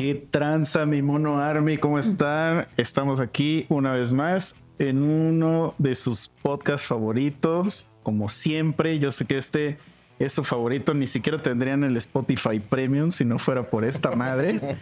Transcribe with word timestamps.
¿Qué 0.00 0.14
tranza, 0.14 0.86
mi 0.86 1.02
mono 1.02 1.40
Army? 1.40 1.76
¿Cómo 1.76 1.98
están? 1.98 2.66
Estamos 2.78 3.20
aquí 3.20 3.66
una 3.68 3.92
vez 3.92 4.14
más 4.14 4.56
en 4.78 5.02
uno 5.02 5.74
de 5.76 5.94
sus 5.94 6.28
podcasts 6.40 6.86
favoritos. 6.86 7.94
Como 8.02 8.30
siempre, 8.30 8.98
yo 8.98 9.12
sé 9.12 9.26
que 9.26 9.36
este 9.36 9.76
es 10.18 10.32
su 10.32 10.42
favorito. 10.42 10.94
Ni 10.94 11.06
siquiera 11.06 11.36
tendrían 11.36 11.84
el 11.84 11.98
Spotify 11.98 12.60
Premium 12.60 13.10
si 13.10 13.26
no 13.26 13.38
fuera 13.38 13.68
por 13.68 13.84
esta 13.84 14.12
madre. 14.12 14.78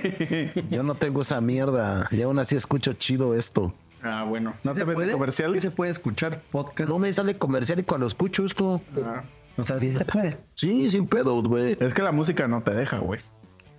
Yo 0.70 0.82
no 0.82 0.94
tengo 0.94 1.20
esa 1.20 1.42
mierda. 1.42 2.08
Y 2.10 2.22
aún 2.22 2.38
así 2.38 2.56
escucho 2.56 2.94
chido 2.94 3.34
esto. 3.34 3.74
Ah, 4.02 4.24
bueno. 4.26 4.54
¿No 4.64 4.72
¿Sí 4.72 4.80
te 4.80 4.86
puede? 4.86 5.12
comerciales? 5.12 5.62
¿Sí 5.62 5.68
se 5.68 5.76
puede 5.76 5.90
escuchar 5.90 6.40
podcast? 6.50 6.88
No 6.88 6.98
me 6.98 7.12
sale 7.12 7.36
comercial 7.36 7.80
y 7.80 7.82
cuando 7.82 8.06
escucho 8.06 8.46
esto. 8.46 8.80
Ah. 9.04 9.24
O 9.58 9.64
sea, 9.64 9.78
sí 9.78 9.92
se 9.92 10.06
puede. 10.06 10.38
Sí, 10.54 10.88
sin 10.88 11.06
pedo, 11.06 11.42
güey. 11.42 11.76
Es 11.78 11.92
que 11.92 12.00
la 12.00 12.12
música 12.12 12.48
no 12.48 12.62
te 12.62 12.72
deja, 12.72 12.96
güey. 12.96 13.20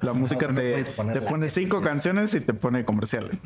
La 0.02 0.14
música 0.14 0.48
no 0.48 0.55
te, 0.55 0.84
te 0.84 1.22
pone 1.22 1.49
cinco 1.49 1.81
canciones 1.81 2.34
y 2.36 2.41
te 2.41 2.53
pone 2.53 2.86
comerciales. 2.86 3.38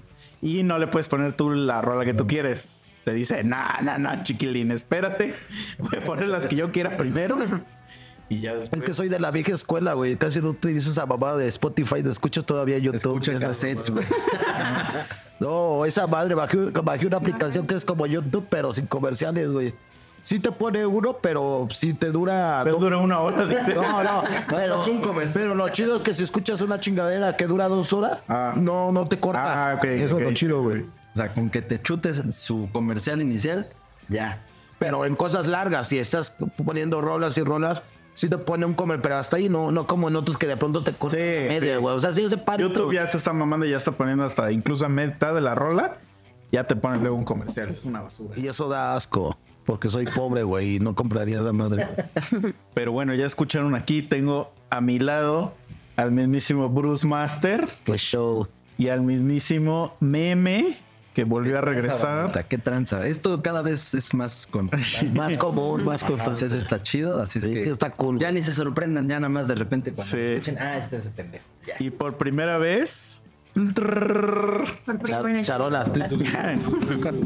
Y 0.42 0.64
no 0.64 0.78
le 0.80 0.88
puedes 0.88 1.08
poner 1.08 1.34
tú 1.34 1.52
la 1.52 1.82
rola 1.82 2.06
que 2.06 2.14
tú 2.14 2.28
quieres. 2.28 2.92
Te 3.06 3.14
dice, 3.14 3.44
nah, 3.44 3.82
nah, 3.82 3.98
nah, 3.98 4.24
chiquilín, 4.24 4.72
espérate. 4.72 5.34
Voy 5.78 6.00
a 6.00 6.02
poner 6.02 6.28
las 6.30 6.48
que 6.48 6.56
yo 6.56 6.72
quiera 6.72 6.98
primero. 6.98 7.38
Y 8.30 8.42
ya 8.42 8.56
después. 8.56 8.82
Es 8.82 8.88
que 8.88 8.94
soy 8.94 9.10
de 9.10 9.20
la 9.20 9.32
vieja 9.32 9.54
escuela, 9.54 9.94
güey. 9.94 10.16
Casi 10.16 10.40
no 10.42 10.50
utilizo 10.50 10.92
esa 10.92 11.06
babada 11.06 11.38
de 11.38 11.48
Spotify. 11.48 12.04
Te 12.04 12.10
escucho 12.10 12.44
todavía 12.44 12.78
YouTube. 12.78 13.18
Escucha 13.18 13.40
cassettes, 13.40 13.90
güey. 13.90 14.06
No, 15.40 15.86
esa 15.86 16.06
madre, 16.06 16.36
bajé, 16.36 16.58
bajé 16.58 17.08
una 17.08 17.16
aplicación 17.16 17.66
que 17.66 17.74
es 17.74 17.86
como 17.86 18.06
YouTube, 18.06 18.46
pero 18.50 18.74
sin 18.74 18.88
comerciales, 18.88 19.50
güey. 19.50 19.74
Sí 20.24 20.40
te 20.40 20.52
pone 20.52 20.86
uno, 20.86 21.18
pero 21.22 21.68
sí 21.72 21.94
te 21.94 22.12
dura... 22.12 22.62
Pero 22.64 22.78
dura 22.78 22.98
una 22.98 23.20
hora, 23.20 23.46
dice. 23.46 23.74
No, 23.76 24.04
no, 24.04 24.24
pero, 24.48 24.82
Es 24.82 24.88
un 24.88 25.02
comercial. 25.02 25.34
pero 25.34 25.56
lo 25.56 25.70
chido 25.70 25.98
es 25.98 26.02
que 26.04 26.14
si 26.14 26.24
escuchas 26.24 26.62
una 26.62 26.80
chingadera 26.80 27.36
que 27.36 27.48
dura 27.48 27.68
dos 27.68 27.92
horas, 27.94 28.20
Ah. 28.28 28.54
no, 28.56 28.92
no 28.92 29.08
te 29.08 29.20
corta. 29.20 29.72
Ah, 29.72 29.76
ok, 29.76 29.84
Eso 29.86 30.18
es 30.20 30.24
lo 30.24 30.34
chido, 30.34 30.62
güey. 30.64 30.82
O 30.82 31.16
sea, 31.16 31.34
con 31.34 31.50
que 31.50 31.62
te 31.62 31.82
chutes 31.82 32.22
su 32.36 32.70
comercial 32.72 33.22
inicial, 33.22 33.68
ya. 34.08 34.42
Pero 34.78 35.06
en 35.06 35.16
cosas 35.16 35.48
largas, 35.48 35.88
si 35.88 35.98
estás 36.00 36.36
poniendo 36.64 37.02
rolas 37.02 37.38
y 37.38 37.42
rolas, 37.42 37.82
sí 38.14 38.30
te 38.30 38.38
pone 38.38 38.66
un 38.66 38.74
comer, 38.74 39.02
pero 39.02 39.18
hasta 39.18 39.38
ahí 39.38 39.50
no, 39.50 39.72
no 39.72 39.88
como 39.88 40.08
en 40.10 40.16
otros 40.16 40.38
que 40.38 40.48
de 40.48 40.56
pronto 40.58 40.84
te 40.84 40.94
corta 40.94 41.18
Sí, 41.18 41.24
media, 41.24 41.76
sí. 41.76 41.82
güey. 41.82 41.96
O 41.96 42.00
sea, 42.00 42.14
sí 42.14 42.30
se 42.30 42.38
para. 42.38 42.62
YouTube 42.62 42.94
ya 42.94 43.08
se 43.08 43.18
está 43.18 43.34
mamando 43.34 43.66
y 43.66 43.72
ya 43.72 43.78
está 43.78 43.92
poniendo 43.92 44.24
hasta 44.24 44.52
incluso 44.52 44.86
a 44.86 44.90
mitad 44.90 45.34
de 45.34 45.42
la 45.42 45.56
rola. 45.56 45.98
Ya 46.52 46.64
te 46.66 46.76
pone 46.76 46.98
luego 46.98 47.16
un 47.16 47.26
comercial. 47.26 47.70
Es 47.70 47.84
una 47.86 48.02
basura. 48.02 48.34
Y 48.40 48.48
eso 48.48 48.68
da 48.70 48.96
asco, 48.96 49.38
porque 49.70 49.88
soy 49.92 50.06
pobre, 50.06 50.42
güey, 50.42 50.78
y 50.78 50.80
no 50.80 50.96
compraría 50.96 51.42
esa 51.42 51.54
madre. 51.54 51.88
Pero 52.74 52.92
bueno, 52.92 53.14
ya 53.14 53.28
escucharon 53.28 53.76
aquí. 53.76 54.02
Tengo 54.02 54.52
a 54.72 54.82
mi 54.82 54.98
lado 54.98 55.54
al 55.96 56.12
mismísimo 56.12 56.70
Bruce 56.70 57.06
Master 57.06 57.68
Qué 57.84 57.96
show. 58.00 58.48
y 58.80 58.88
al 58.88 59.04
mismísimo 59.04 59.96
Meme 60.00 60.76
que 61.14 61.24
volvió 61.24 61.60
a 61.60 61.62
regresar. 61.62 62.48
Qué 62.48 62.58
tranza. 62.58 63.06
Esto 63.06 63.44
cada 63.44 63.62
vez 63.62 63.94
es 63.94 64.12
más 64.16 64.48
con 64.48 64.72
Más 65.14 65.38
común, 65.38 65.86
más 65.86 66.04
constante. 66.04 66.48
eso 66.48 66.58
está 66.58 66.82
chido, 66.82 67.22
así 67.22 67.38
es 67.38 67.46
que 67.46 67.64
sí 67.64 67.70
está 67.70 67.92
cool. 67.92 68.18
Ya 68.18 68.32
ni 68.32 68.42
se 68.42 68.54
sorprendan, 68.54 69.08
ya 69.08 69.20
nada 69.20 69.30
más 69.30 69.48
de 69.48 69.54
repente 69.54 69.94
cuando 69.94 70.12
Sí. 70.12 70.18
escuchen, 70.20 70.58
ah, 70.60 70.78
este 70.78 70.96
es 70.96 71.02
ese 71.04 71.12
pendejo. 71.12 71.44
Ya. 71.68 71.76
Y 71.80 71.92
por 71.92 72.18
primera 72.18 72.58
vez 72.58 73.22
Char- 75.06 75.42
charola. 75.42 75.86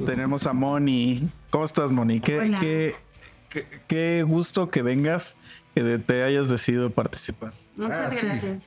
tenemos 0.06 0.48
a 0.48 0.54
Moni. 0.54 1.28
¿Cómo 1.50 1.66
estás, 1.66 1.92
Moni? 1.92 2.20
¿Qué, 2.20 2.96
qué, 3.50 3.66
qué- 3.88 4.24
gusto 4.24 4.70
que 4.70 4.82
vengas, 4.82 5.36
que 5.76 6.00
te 6.00 6.24
hayas 6.24 6.50
decidido 6.50 6.90
participar. 6.90 7.54
Muchas 7.76 8.24
gracias. 8.24 8.62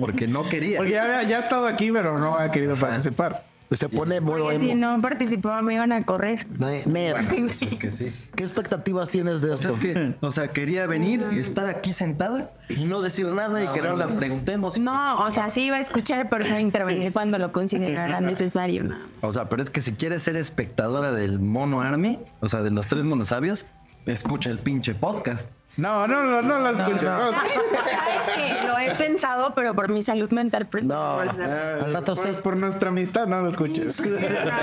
Porque, 0.00 0.26
no 0.26 0.48
quería. 0.48 0.78
Porque 0.78 0.92
ya, 0.92 1.22
ya 1.22 1.38
ha 1.38 1.40
estado 1.40 1.66
aquí, 1.66 1.90
pero 1.92 2.18
no 2.18 2.36
ha 2.38 2.50
querido 2.50 2.76
participar. 2.76 3.44
Se 3.72 3.88
pone 3.88 4.20
modo 4.20 4.44
Porque 4.44 4.58
si 4.58 4.74
no 4.74 5.00
participaba 5.00 5.62
me 5.62 5.74
iban 5.74 5.92
a 5.92 6.04
correr. 6.04 6.44
Ne- 6.58 6.82
neta. 6.86 7.20
Es 7.20 7.74
que 7.76 7.92
sí. 7.92 8.12
¿Qué 8.34 8.42
expectativas 8.42 9.08
tienes 9.10 9.42
de 9.42 9.52
O 9.52 9.56
sea, 9.56 9.70
esto? 9.70 9.86
es 9.86 9.94
que, 9.94 10.14
o 10.20 10.32
sea, 10.32 10.48
quería 10.48 10.86
venir, 10.88 11.22
estar 11.34 11.66
aquí 11.66 11.92
sentada 11.92 12.50
y 12.68 12.84
no 12.86 13.00
decir 13.00 13.26
nada 13.26 13.62
y 13.62 13.68
que 13.68 13.80
no 13.80 13.96
la 13.96 14.08
preguntemos. 14.08 14.76
No, 14.78 15.16
o 15.24 15.30
sea, 15.30 15.50
sí 15.50 15.66
iba 15.66 15.76
a 15.76 15.80
escuchar, 15.80 16.28
pero 16.28 16.48
no 16.48 16.58
intervenir 16.58 17.12
cuando 17.12 17.38
lo 17.38 17.52
considerara 17.52 18.20
necesario. 18.20 18.82
No. 18.84 18.96
O 19.20 19.32
sea, 19.32 19.48
pero 19.48 19.62
es 19.62 19.70
que 19.70 19.80
si 19.80 19.92
quieres 19.92 20.22
ser 20.24 20.34
espectadora 20.36 21.12
del 21.12 21.38
Mono 21.38 21.80
Army, 21.80 22.18
o 22.40 22.48
sea, 22.48 22.62
de 22.62 22.70
los 22.72 22.88
tres 22.88 23.04
monosabios, 23.04 23.66
escucha 24.06 24.50
el 24.50 24.58
pinche 24.58 24.94
podcast. 24.96 25.52
No, 25.80 26.06
no, 26.06 26.24
no, 26.24 26.42
no 26.42 26.58
la 26.60 26.70
escucho. 26.70 27.04
No, 27.10 27.32
¿Sabes? 27.32 27.52
¿Sabes 27.52 28.58
que 28.60 28.66
Lo 28.66 28.78
he 28.78 28.94
pensado, 28.96 29.54
pero 29.54 29.74
por 29.74 29.90
mi 29.90 30.02
salud 30.02 30.30
mental. 30.30 30.68
No. 30.82 31.16
por 31.16 31.32
ser- 31.34 31.50
Al 31.50 31.92
rato 31.94 32.14
por, 32.14 32.24
sí. 32.26 32.30
por 32.42 32.56
nuestra 32.56 32.90
amistad, 32.90 33.26
no 33.26 33.40
lo 33.40 33.48
escuches. 33.48 34.02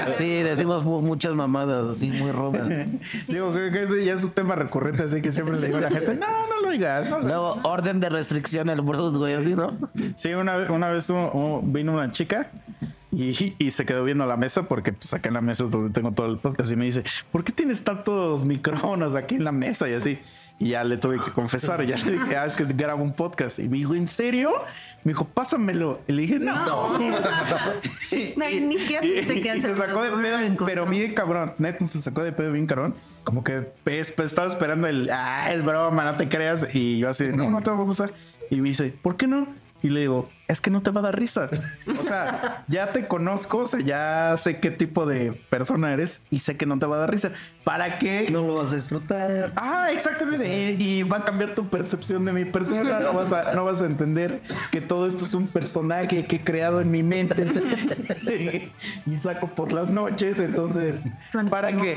Sí, 0.10 0.44
decimos 0.44 0.84
mu- 0.86 1.02
muchas 1.02 1.34
mamadas 1.34 1.86
así 1.98 2.12
muy 2.12 2.32
rudas. 2.32 2.68
Digo 3.28 3.54
que 3.54 3.72
que 3.72 3.84
ese 3.84 4.06
ya 4.06 4.14
es 4.14 4.24
un 4.24 4.32
tema 4.32 4.56
recurrente, 4.56 5.04
así 5.04 5.22
que 5.22 5.32
siempre 5.32 5.60
le 5.60 5.68
digo 5.68 5.78
a 5.80 5.82
la 5.82 5.90
gente, 5.92 6.16
no, 6.16 6.28
no 6.48 6.62
lo 6.62 6.70
digas. 6.70 7.10
no 7.10 7.20
lo 7.20 7.28
Luego, 7.28 7.60
orden 7.64 8.00
de 8.00 8.10
restricción 8.10 8.70
el 8.70 8.82
Bruce, 8.82 9.18
güey, 9.18 9.34
así, 9.34 9.56
¿no? 9.56 9.76
Sí, 10.16 10.34
una 10.34 10.56
vez, 10.56 10.70
una 10.70 10.90
vez 10.90 11.12
vino 11.64 11.94
una 11.94 12.12
chica 12.12 12.52
y, 13.12 13.56
y 13.58 13.72
se 13.72 13.86
quedó 13.86 14.04
viendo 14.04 14.26
la 14.26 14.38
mesa 14.38 14.64
porque 14.64 14.94
pues 14.94 15.14
acá 15.14 15.30
en 15.30 15.34
la 15.36 15.42
mesa 15.42 15.64
es 15.64 15.72
donde 15.72 15.92
tengo 15.92 16.12
todo 16.12 16.28
el 16.28 16.38
podcast 16.38 16.72
y 16.72 16.76
me 16.76 16.86
dice, 16.86 17.04
¿por 17.32 17.44
qué 17.44 17.52
tienes 17.52 17.84
tantos 17.84 18.46
micrófonos 18.46 19.16
aquí 19.16 19.36
en 19.36 19.44
la 19.44 19.52
mesa? 19.52 19.90
Y 19.90 19.94
así. 19.94 20.20
Y 20.60 20.70
ya 20.70 20.84
le 20.84 20.98
tuve 20.98 21.20
que 21.24 21.32
confesar, 21.32 21.86
ya 21.86 21.98
le 21.98 22.14
dije, 22.14 22.36
ah, 22.36 22.46
es 22.46 22.56
que 22.56 22.64
grabo 22.66 23.04
un 23.04 23.14
podcast. 23.14 23.60
Y 23.60 23.70
me 23.70 23.78
dijo, 23.78 23.94
¿en 23.94 24.08
serio? 24.08 24.52
Me 25.04 25.12
dijo, 25.12 25.26
pásamelo. 25.26 26.02
Y 26.08 26.14
le 26.14 26.22
dije, 26.24 26.40
no. 26.40 26.98
No, 26.98 27.00
y 28.50 28.60
ni 28.62 28.80
siquiera 28.80 29.06
Y, 29.06 29.22
te 29.24 29.40
quedas 29.40 29.58
y 29.58 29.62
se 29.62 29.76
sacó 29.76 30.02
de 30.02 30.10
pedo, 30.12 30.66
pero 30.66 30.88
bien 30.88 31.14
cabrón. 31.14 31.54
Neto 31.60 31.86
se 31.86 32.02
sacó 32.02 32.24
de 32.24 32.32
pedo 32.32 32.52
bien 32.52 32.66
cabrón. 32.66 32.96
Como 33.24 33.44
que 33.44 33.72
pues, 33.84 34.18
estaba 34.18 34.48
esperando 34.48 34.88
el, 34.88 35.10
ah, 35.12 35.52
es 35.54 35.64
broma, 35.64 36.04
no 36.06 36.18
te 36.18 36.28
creas. 36.28 36.68
Y 36.74 36.98
yo 36.98 37.10
así, 37.10 37.26
no, 37.26 37.52
no 37.52 37.62
te 37.62 37.70
va 37.70 37.78
a 37.78 37.82
gustar. 37.82 38.12
Y 38.50 38.62
me 38.62 38.70
dice, 38.70 38.96
¿por 39.02 39.16
qué 39.16 39.28
no? 39.28 39.48
Y 39.82 39.90
le 39.90 40.00
digo, 40.02 40.28
es 40.48 40.62
que 40.62 40.72
no 40.72 40.82
te 40.82 40.92
va 40.92 41.02
a 41.02 41.04
dar 41.04 41.20
risa. 41.20 41.50
O 42.00 42.04
sea, 42.04 42.64
ya 42.68 42.92
te 42.92 43.08
conozco, 43.08 43.60
o 43.60 43.68
sea, 43.68 43.80
ya 43.80 44.36
sé 44.38 44.60
qué 44.60 44.72
tipo 44.72 45.06
de 45.06 45.34
persona 45.50 45.94
eres 45.94 46.24
y 46.32 46.40
sé 46.40 46.58
que 46.58 46.66
no 46.66 46.80
te 46.80 46.86
va 46.86 46.96
a 46.96 47.00
dar 47.00 47.12
risa. 47.12 47.32
¿Para 47.64 48.00
qué? 48.00 48.28
No 48.32 48.42
lo 48.42 48.56
vas 48.56 48.72
a 48.72 48.76
disfrutar. 48.76 49.52
Ah, 49.56 49.90
exactamente. 49.92 50.72
Y 50.80 51.04
va 51.04 51.18
a 51.18 51.26
cambiar 51.26 51.54
tu 51.54 51.68
percepción 51.68 52.26
de 52.26 52.34
mi 52.34 52.46
persona. 52.46 53.00
No 53.00 53.14
vas 53.14 53.32
a, 53.34 53.54
no 53.54 53.66
vas 53.66 53.82
a 53.82 53.86
entender 53.86 54.42
que 54.72 54.82
todo 54.82 55.06
esto 55.06 55.26
es 55.26 55.34
un 55.34 55.48
personaje 55.48 56.26
que 56.26 56.38
he 56.38 56.44
creado 56.44 56.82
en 56.82 56.90
mi 56.90 57.04
mente 57.04 57.46
y 59.06 59.18
saco 59.18 59.48
por 59.48 59.74
las 59.74 59.90
noches. 59.90 60.40
Entonces, 60.40 61.08
¿para 61.50 61.76
qué? 61.76 61.96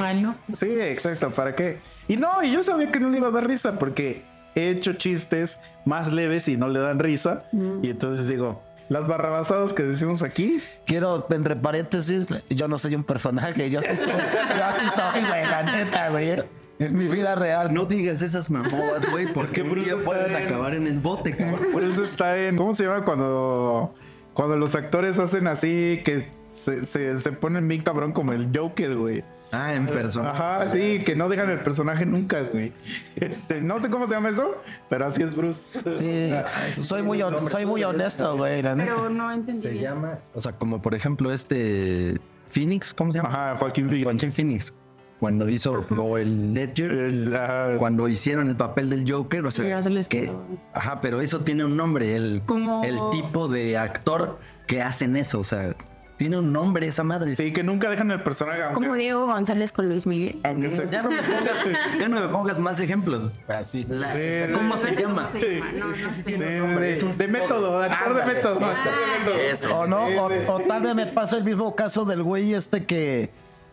Sí, 0.53 0.69
exacto. 0.71 1.31
¿Para 1.31 1.55
qué? 1.55 1.79
Y 2.09 2.17
no, 2.17 2.43
y 2.43 2.53
yo 2.53 2.62
sabía 2.62 2.91
que 2.91 2.99
no 2.99 3.09
le 3.09 3.19
iba 3.19 3.29
a 3.29 3.31
dar 3.31 3.47
risa 3.47 3.79
porque 3.79 4.25
he 4.60 4.71
hecho 4.71 4.93
chistes 4.94 5.60
más 5.84 6.12
leves 6.12 6.48
y 6.48 6.56
no 6.56 6.69
le 6.69 6.81
dan 6.81 6.98
risa. 6.98 7.44
Y 7.82 7.91
entonces 7.91 8.28
digo, 8.28 8.62
las 8.88 9.06
barrabasadas 9.09 9.72
que 9.72 9.82
decimos 9.82 10.22
aquí, 10.22 10.60
Quiero, 10.87 11.26
entre 11.31 11.56
paréntesis, 11.56 12.26
yo 12.48 12.69
no 12.69 12.78
soy 12.78 12.94
un 12.94 13.04
personaje, 13.04 13.70
yo 13.70 13.82
sí 13.82 13.97
soy, 13.97 14.09
yo 14.12 14.72
sí 14.81 14.87
soy, 14.94 15.20
güey, 15.28 15.47
la 15.47 15.62
neta, 15.62 16.09
güey. 16.10 16.43
En 16.78 16.97
mi 16.97 17.09
vida 17.09 17.34
real. 17.34 17.75
No 17.75 17.84
digas 17.84 18.22
esas 18.22 18.49
mamadas, 18.50 19.09
güey, 19.10 19.31
porque 19.32 19.53
que 19.53 19.62
Bruce 19.62 19.84
día 19.91 19.99
está 19.99 20.04
puedes 20.10 20.32
en- 20.32 20.47
acabar 20.47 20.75
en 20.75 20.87
el 20.87 20.99
bote, 20.99 21.37
cabrón. 21.37 21.66
Por 21.72 21.84
eso 21.84 22.03
está 22.03 22.38
en. 22.38 22.56
¿Cómo 22.56 22.72
se 22.72 22.84
llama 22.84 23.04
cuando. 23.04 23.94
Cuando 24.32 24.56
los 24.56 24.75
actores 24.75 25.19
hacen 25.19 25.47
así 25.47 26.00
que 26.04 26.31
se, 26.50 26.87
se, 26.87 27.19
se 27.19 27.32
ponen 27.32 27.69
bien 27.69 27.82
cabrón 27.82 28.12
como 28.12 28.32
el 28.32 28.49
Joker, 28.56 28.97
güey? 28.97 29.22
Ah, 29.53 29.75
en 29.75 29.87
persona. 29.87 30.31
Ajá, 30.31 30.69
sí, 30.69 31.00
que 31.05 31.16
no 31.16 31.28
dejan 31.28 31.50
el 31.50 31.61
personaje 31.61 32.06
nunca, 32.06 32.43
güey. 32.43 32.72
Este, 33.16 33.61
no 33.61 33.81
sé 33.81 33.91
cómo 33.91 34.06
se 34.06 34.15
llama 34.15 34.28
eso, 34.28 34.55
pero 34.88 35.06
así 35.06 35.22
es 35.22 35.34
Bruce. 35.34 35.81
Sí, 35.93 36.31
soy 36.83 37.03
muy, 37.03 37.21
hon- 37.21 37.49
soy 37.49 37.66
muy 37.66 37.83
honesto, 37.83 38.37
güey, 38.37 38.62
la 38.62 38.75
neta. 38.76 38.94
Pero 38.94 39.11
no 39.11 39.32
entendí. 39.32 39.61
Se 39.61 39.79
llama, 39.79 40.19
o 40.35 40.41
sea, 40.41 40.52
como 40.52 40.81
por 40.81 40.94
ejemplo 40.94 41.32
este 41.32 42.20
Phoenix, 42.49 42.94
¿cómo 42.94 43.12
se 43.12 43.19
llama? 43.19 43.29
Ajá, 43.31 43.56
Joaquín 43.56 43.88
Phoenix. 43.88 44.05
Joaquín 44.05 44.32
Phoenix. 44.32 44.75
Cuando 45.19 45.49
hizo 45.50 45.85
o 45.99 46.17
el 46.17 46.55
Ledger, 46.55 46.93
El, 46.93 47.37
ah, 47.37 47.75
cuando 47.79 48.08
hicieron 48.08 48.49
el 48.49 48.56
papel 48.56 48.88
del 48.88 49.11
Joker, 49.11 49.44
o 49.44 49.50
sea, 49.50 49.82
se 49.82 50.05
que, 50.08 50.32
ajá, 50.73 51.00
pero 51.02 51.20
eso 51.20 51.41
tiene 51.41 51.62
un 51.64 51.76
nombre, 51.76 52.17
el, 52.17 52.41
Como- 52.47 52.82
el 52.85 52.99
tipo 53.12 53.47
de 53.49 53.76
actor 53.76 54.38
que 54.67 54.81
hacen 54.81 55.17
eso, 55.17 55.41
o 55.41 55.44
sea, 55.44 55.75
tiene 56.20 56.37
un 56.37 56.52
nombre 56.52 56.87
esa 56.87 57.02
madre. 57.02 57.34
sí, 57.34 57.50
que 57.50 57.62
nunca 57.62 57.88
dejan 57.88 58.11
el 58.11 58.22
personaje. 58.22 58.62
aunque- 58.62 58.75
Como 58.75 58.94
Diego 58.94 59.25
González 59.25 59.72
con 59.72 59.88
Luis 59.88 60.06
Miguel. 60.06 60.38
aunque 60.44 60.69
se- 60.69 60.87
Ya 60.90 61.00
no 61.00 61.08
me 61.08 61.17
pongas, 61.22 61.64
ya 61.99 62.08
no 62.11 62.20
me 62.20 62.28
pongas 62.28 62.58
más 62.58 62.78
ejemplos. 62.78 63.32
Así. 63.49 63.87
La- 63.88 64.12
Sí, 64.12 64.52
¿Cómo 64.52 64.76
se 64.76 64.94
llama? 64.94 65.31
llama, 65.32 65.70
no, 65.78 65.87
no 65.87 65.94
sé. 65.94 66.22
Sí, 66.22 66.32
de, 66.32 67.14
de 67.17 67.28
método, 67.28 67.81
actor 67.82 68.17
de 68.17 68.26
método. 68.34 68.61
Eso. 69.50 69.78
O 69.78 69.87
no, 69.87 70.08
Sí, 70.08 70.14
o, 70.19 70.28
sí, 70.31 70.37
o 70.50 70.61
tal 70.61 70.82
vez 70.82 70.94
me 70.94 71.06
pasa 71.06 71.38
el 71.38 71.44
mismo 71.44 71.75
caso 71.75 72.05
del 72.05 72.23
güey 72.23 72.52
este 72.52 72.84
que 72.84 73.31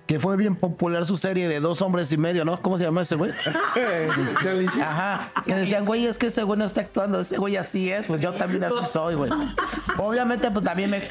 que 0.07 0.19
fue 0.19 0.37
bien 0.37 0.55
popular 0.55 1.05
su 1.05 1.17
serie 1.17 1.47
de 1.49 1.59
dos 1.59 1.81
hombres 1.81 2.11
y 2.13 2.17
medio, 2.17 2.45
¿no? 2.45 2.59
¿Cómo 2.61 2.77
se 2.77 2.85
llama 2.85 3.01
ese 3.01 3.15
güey? 3.15 3.31
Ajá. 4.81 5.31
Que 5.45 5.53
decían, 5.55 5.85
güey, 5.85 6.05
es 6.05 6.17
que 6.17 6.27
ese 6.27 6.43
güey 6.43 6.57
no 6.57 6.65
está 6.65 6.81
actuando, 6.81 7.21
ese 7.21 7.37
güey 7.37 7.57
así 7.57 7.91
es, 7.91 8.05
pues 8.05 8.21
yo 8.21 8.33
también 8.33 8.63
así 8.63 8.73
soy, 8.91 9.15
güey. 9.15 9.31
Obviamente, 9.97 10.49
pues 10.51 10.63
también 10.63 10.89
me, 10.91 11.01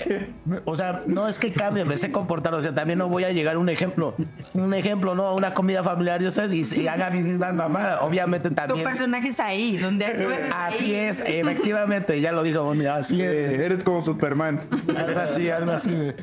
me- 0.44 0.60
O 0.64 0.76
sea, 0.76 1.02
no 1.06 1.28
es 1.28 1.38
que 1.38 1.52
cambie, 1.52 1.84
me 1.84 1.96
sé 1.96 2.10
comportar, 2.10 2.54
o 2.54 2.62
sea, 2.62 2.74
también 2.74 2.98
no 2.98 3.08
voy 3.08 3.24
a 3.24 3.30
llegar 3.32 3.56
a 3.56 3.58
un 3.58 3.68
ejemplo, 3.68 4.14
un 4.54 4.74
ejemplo, 4.74 5.14
¿no? 5.14 5.34
Una 5.34 5.54
comida 5.54 5.82
familiar, 5.82 6.22
yo 6.22 6.30
sé, 6.32 6.46
y, 6.54 6.64
y 6.82 6.88
haga 6.88 7.10
mis 7.10 7.24
mismas 7.24 7.54
mamadas. 7.54 7.98
Obviamente 8.02 8.48
Tu 8.48 8.54
también. 8.54 8.84
personaje 8.84 9.28
es 9.28 9.40
ahí, 9.40 9.76
donde 9.76 10.06
Así 10.54 10.84
ahí. 10.86 10.94
es, 10.94 11.20
efectivamente, 11.20 12.20
ya 12.20 12.32
lo 12.32 12.42
dijo, 12.42 12.62
Bonnie, 12.62 12.86
así 12.88 13.20
es. 13.20 13.52
Eres 13.52 13.84
como 13.84 14.00
Superman. 14.00 14.60
Algo 14.96 15.20
así, 15.20 15.50
algo 15.50 15.72
así, 15.72 15.90
güey. 15.92 16.14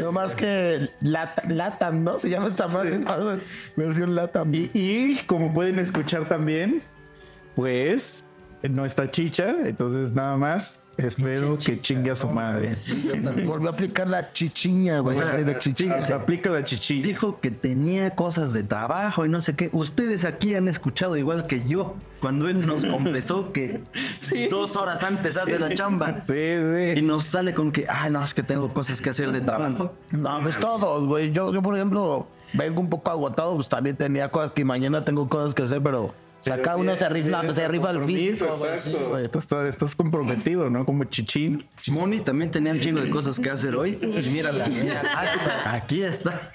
No 0.00 0.12
más 0.12 0.34
que 0.34 0.90
Lat- 1.00 1.44
Latam, 1.48 2.04
¿no? 2.04 2.18
Se 2.18 2.28
llama 2.30 2.48
esta 2.48 2.68
madre. 2.68 3.00
Versión 3.76 4.14
Latam. 4.14 4.54
Y, 4.54 4.70
y 4.74 5.16
como 5.26 5.52
pueden 5.54 5.78
escuchar 5.78 6.28
también, 6.28 6.82
pues 7.56 8.26
no 8.68 8.84
está 8.84 9.10
chicha, 9.10 9.54
entonces 9.64 10.12
nada 10.12 10.36
más 10.36 10.84
espero 10.98 11.56
que 11.56 11.80
chingue 11.80 12.10
a 12.10 12.16
su 12.16 12.28
madre. 12.28 12.74
Volvió 13.46 13.70
a 13.70 13.72
aplicar 13.72 14.06
la 14.06 14.32
chichiña, 14.32 14.98
güey. 14.98 15.18
así 15.18 15.44
de 15.44 15.58
chichiña. 15.58 16.04
Se 16.04 16.12
aplica 16.12 16.50
la 16.50 16.62
chichi. 16.62 17.00
Dijo 17.02 17.40
que 17.40 17.50
tenía 17.50 18.10
cosas 18.14 18.52
de 18.52 18.62
trabajo 18.62 19.24
y 19.24 19.30
no 19.30 19.40
sé 19.40 19.56
qué. 19.56 19.70
Ustedes 19.72 20.24
aquí 20.26 20.54
han 20.54 20.68
escuchado 20.68 21.16
igual 21.16 21.46
que 21.46 21.66
yo 21.66 21.96
cuando 22.20 22.48
él 22.48 22.66
nos 22.66 22.84
confesó 22.86 23.52
que 23.52 23.80
dos 24.50 24.76
horas 24.76 25.02
antes 25.02 25.38
hace 25.38 25.58
la 25.58 25.72
chamba. 25.74 26.20
Sí, 26.20 26.34
Y 26.34 26.96
sí. 26.96 27.02
nos 27.02 27.24
sale 27.24 27.54
con 27.54 27.72
que, 27.72 27.86
ah, 27.88 28.10
no, 28.10 28.22
es 28.22 28.34
que 28.34 28.42
tengo 28.42 28.68
cosas 28.68 29.00
que 29.00 29.08
hacer 29.10 29.32
de 29.32 29.40
trabajo. 29.40 29.94
No, 30.10 30.38
pues 30.42 30.58
todos, 30.58 31.06
güey. 31.06 31.32
Yo, 31.32 31.52
yo, 31.54 31.62
por 31.62 31.76
ejemplo, 31.76 32.26
vengo 32.52 32.80
un 32.80 32.90
poco 32.90 33.10
agotado, 33.10 33.54
pues 33.54 33.70
también 33.70 33.96
tenía 33.96 34.28
cosas 34.30 34.52
que 34.52 34.64
mañana 34.66 35.02
tengo 35.04 35.28
cosas 35.30 35.54
que 35.54 35.62
hacer, 35.62 35.82
pero. 35.82 36.12
O 36.40 36.42
sea, 36.42 36.62
cada 36.62 36.76
uno 36.78 36.96
se 36.96 37.06
rifa, 37.10 37.52
se 37.52 37.68
rifa 37.68 37.90
el 37.90 38.00
físico, 38.04 38.56
sí. 38.56 38.96
Estás, 39.22 39.52
estás 39.68 39.94
comprometido, 39.94 40.70
¿no? 40.70 40.86
Como 40.86 41.04
chichín. 41.04 41.68
Moni 41.88 42.20
también 42.20 42.50
tenía 42.50 42.72
un 42.72 42.80
chingo 42.80 43.00
de 43.00 43.10
cosas 43.10 43.38
que 43.38 43.50
hacer 43.50 43.74
hoy. 43.76 43.96
Y 44.02 44.30
mírala, 44.30 44.64
aquí 44.64 44.78
está. 44.88 45.72
Aquí 45.74 46.02
está. 46.02 46.50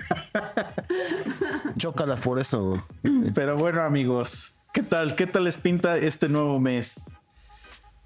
Chócalas 1.78 2.20
por 2.20 2.40
eso. 2.40 2.84
Pero 3.34 3.58
bueno, 3.58 3.82
amigos, 3.84 4.54
¿qué 4.74 4.82
tal? 4.84 5.16
¿Qué 5.16 5.28
tal 5.28 5.44
les 5.44 5.58
pinta 5.58 5.98
este 5.98 6.30
nuevo 6.30 6.60
mes? 6.60 7.12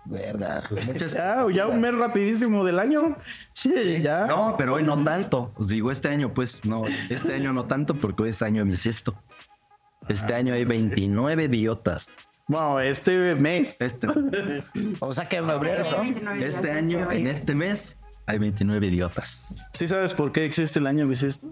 Verga. 0.06 0.64
Muchas- 0.86 1.14
Ya, 1.14 1.46
ya 1.54 1.68
un 1.68 1.80
mes 1.82 1.94
rapidísimo 1.94 2.66
del 2.66 2.80
año. 2.80 3.16
Sí, 3.54 4.02
ya. 4.02 4.26
No, 4.26 4.56
pero 4.58 4.74
hoy 4.76 4.84
no 4.84 5.02
tanto. 5.04 5.54
Os 5.56 5.68
digo, 5.68 5.92
este 5.92 6.10
año, 6.10 6.34
pues, 6.34 6.66
no. 6.66 6.84
Este 7.10 7.36
año 7.36 7.54
no 7.54 7.66
tanto 7.66 7.94
porque 7.96 8.24
hoy 8.24 8.30
es 8.30 8.42
año 8.42 8.66
bisiesto. 8.66 9.16
Este 10.10 10.34
año 10.36 10.54
hay 10.54 10.66
29 10.66 11.44
idiotas. 11.46 12.18
Bueno, 12.48 12.80
este 12.80 13.36
mes. 13.36 13.78
Este, 13.80 14.08
O 15.00 15.14
sea 15.14 15.28
que 15.30 15.38
en 15.38 15.48
febrero, 15.48 15.86
este 16.40 16.72
año, 16.72 17.10
en 17.12 17.28
este 17.28 17.54
mes, 17.56 18.00
hay 18.26 18.40
29 18.40 18.88
idiotas. 18.88 19.48
¿Sí 19.74 19.88
sabes 19.88 20.14
por 20.14 20.32
qué 20.32 20.46
existe 20.46 20.80
el 20.80 20.88
año 20.88 21.08
bisiesto? 21.08 21.48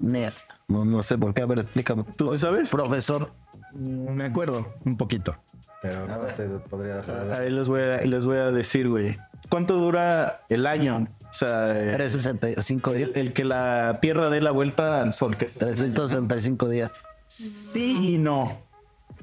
No, 0.68 0.84
no 0.86 1.04
sé 1.04 1.18
por 1.18 1.34
qué, 1.34 1.44
a 1.44 1.46
ver, 1.46 1.60
explícame. 1.60 2.04
¿Tú 2.18 2.38
sabes? 2.38 2.70
Profesor. 2.70 3.32
Me 3.74 4.26
acuerdo, 4.26 4.74
un 4.86 4.98
poquito. 4.98 5.36
Pero 5.82 6.08
no 6.08 6.18
te 6.18 6.44
podría 6.70 6.96
dejar. 6.98 7.32
Ahí 7.32 7.52
les 7.52 7.68
voy 7.70 7.82
a, 7.82 7.98
les 8.02 8.26
voy 8.26 8.38
a 8.38 8.52
decir, 8.52 8.90
güey. 8.90 9.18
¿Cuánto 9.50 9.76
dura 9.76 10.42
el 10.50 10.66
año? 10.66 11.08
O 11.30 11.34
sea, 11.34 11.74
365 11.94 12.94
días. 12.94 13.10
el 13.14 13.34
que 13.34 13.46
la 13.46 14.00
Tierra 14.02 14.30
dé 14.30 14.42
la 14.42 14.52
vuelta 14.52 15.02
al 15.02 15.14
Sol. 15.14 15.38
Que 15.38 15.46
es- 15.46 15.60
365 15.60 16.68
días. 16.70 16.92
Sí 17.28 18.14
y 18.14 18.18
no. 18.18 18.58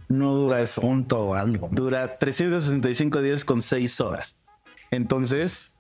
No 0.09 0.35
dura 0.35 0.61
eso. 0.61 0.81
Punto 0.81 1.29
o 1.29 1.35
algo. 1.35 1.69
Dura 1.73 2.19
365 2.19 3.21
días 3.23 3.45
con 3.45 3.63
6 3.63 4.01
horas. 4.01 4.47
Entonces, 4.91 5.73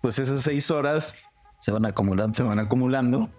pues 0.00 0.18
esas 0.18 0.42
6 0.42 0.70
horas 0.70 1.30
Se 1.58 1.72
van 1.72 1.86
acumulando. 1.86 2.34
se 2.34 2.42
van 2.42 2.58
acumulando. 2.58 3.30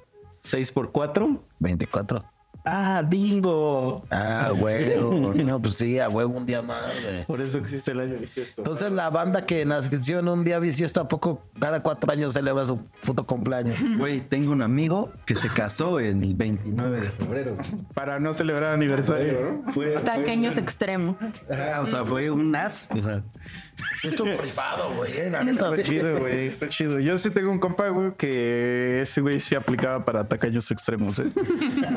6 0.44 0.72
por 0.72 0.92
4. 0.92 1.44
24. 1.60 2.24
Ah, 2.65 3.03
bingo. 3.07 4.03
Ah, 4.09 4.51
huevo. 4.57 5.33
No, 5.45 5.62
pues 5.62 5.75
sí, 5.75 6.00
a 6.00 6.09
huevo 6.09 6.38
un 6.38 6.45
día 6.45 6.62
más, 6.62 6.81
güey. 7.03 7.25
Por 7.25 7.39
eso 7.39 7.59
existe 7.59 7.91
el 7.91 8.00
año 8.00 8.17
bisiesto. 8.17 8.62
Entonces 8.62 8.91
la 8.91 9.09
banda 9.09 9.45
que 9.45 9.63
nació 9.65 10.19
en 10.19 10.27
un 10.27 10.44
día 10.44 10.57
bisiesto, 10.59 11.01
¿a 11.01 11.07
poco 11.07 11.44
cada 11.59 11.83
cuatro 11.83 12.12
años 12.12 12.33
celebra 12.33 12.65
su 12.65 12.83
puto 13.06 13.25
cumpleaños? 13.25 13.79
Güey, 13.97 14.21
tengo 14.21 14.51
un 14.51 14.62
amigo 14.62 15.12
que 15.25 15.35
se 15.35 15.47
casó 15.50 16.00
el 16.00 16.35
29 16.35 17.01
de 17.01 17.09
febrero. 17.12 17.56
Para 17.94 18.19
no 18.19 18.33
celebrar 18.33 18.73
aniversario, 18.73 19.62
¿no? 19.65 19.71
Fue, 19.71 19.91
Taqueños 20.03 20.57
extremos. 20.57 21.15
Ajá, 21.50 21.81
o 21.81 21.85
sea, 21.85 22.03
fue 22.03 22.29
un 22.31 22.56
as. 22.56 22.89
O 22.91 23.01
sea, 23.01 23.23
Esto 24.04 24.25
rifado, 24.42 24.94
güey. 24.95 25.12
eh, 25.18 25.30
la 25.30 25.44
neta, 25.44 25.66
Está 25.72 25.77
sí. 25.77 25.83
chido, 25.83 26.19
güey. 26.19 26.48
Está 26.48 26.69
chido. 26.69 27.00
Yo 27.00 27.18
sí 27.18 27.30
tengo 27.31 27.51
un 27.51 27.60
compa, 27.60 27.89
güey, 27.89 28.13
que 28.18 29.01
ese 29.01 29.22
güey 29.22 29.39
sí 29.39 29.56
aplicaba 29.56 30.06
para 30.06 30.24
tacaños 30.27 30.69
extremos, 30.72 31.19
¿eh? 31.19 31.25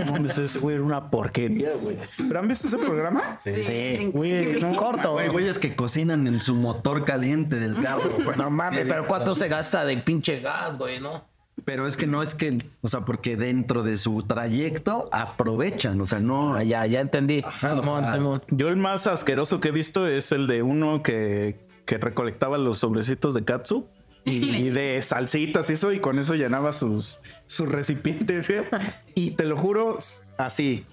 No 0.07 0.13
mames, 0.13 0.39
ese 0.39 0.59
güey 0.59 0.77
era 0.77 0.85
una 0.85 1.11
porquería, 1.11 1.71
güey. 1.81 1.97
¿Pero 2.17 2.39
han 2.41 2.49
visto 2.49 2.69
ese 2.69 2.79
programa? 2.79 3.39
Sí. 3.43 4.11
Güey, 4.13 4.61
no. 4.61 4.75
Corto, 4.77 5.13
güey, 5.13 5.27
güey. 5.29 5.45
güeyes 5.45 5.59
que 5.59 5.77
cocinan 5.77 6.27
en 6.27 6.41
su 6.41 6.55
motor 6.55 7.05
caliente 7.05 7.57
del 7.61 7.81
carro. 7.81 8.11
güey. 8.25 8.37
No 8.37 8.51
mames, 8.51 8.85
pero 8.89 9.07
¿cuánto 9.07 9.35
se 9.35 9.49
gasta 9.49 9.85
de 9.85 9.97
pinche 9.99 10.41
gas, 10.41 10.79
güey, 10.79 11.01
no? 11.01 11.25
Pero 11.65 11.89
es 11.89 11.97
que 11.97 12.07
no 12.07 12.23
es 12.23 12.35
que, 12.37 12.65
o 12.83 12.89
sea, 12.89 13.01
porque 13.05 13.37
dentro 13.37 13.83
de 13.83 13.99
su 13.99 14.23
trayecto 14.23 15.09
aprovechan, 15.13 16.01
o 16.01 16.07
sea, 16.07 16.21
no. 16.21 16.55
Ah, 16.55 16.63
ya, 16.63 16.87
ya 16.87 17.01
entendí. 17.01 17.45
Simón, 17.61 18.07
Simón. 18.11 18.43
Yo 18.51 18.69
el 18.69 18.77
más 18.77 19.07
asqueroso 19.09 19.61
que 19.61 19.69
he 19.69 19.73
visto 19.73 20.07
es 20.07 20.31
el 20.33 20.47
de 20.47 20.63
uno 20.63 21.03
que, 21.03 21.67
que 21.89 21.97
recolectaba 21.97 22.59
los 22.59 22.77
sobrecitos 22.77 23.33
de 23.33 23.45
katsu 23.47 23.87
y, 24.27 24.69
de 24.69 25.01
salsitas 25.03 25.71
y 25.71 25.73
eso, 25.73 25.91
y 25.91 26.01
con 26.01 26.19
eso 26.19 26.35
llenaba 26.35 26.75
sus, 26.75 27.21
sus 27.47 27.67
recipientes. 27.67 28.51
¿eh? 28.51 28.69
Y 29.15 29.31
te 29.31 29.47
lo 29.47 29.57
juro, 29.57 29.99
así, 30.37 30.85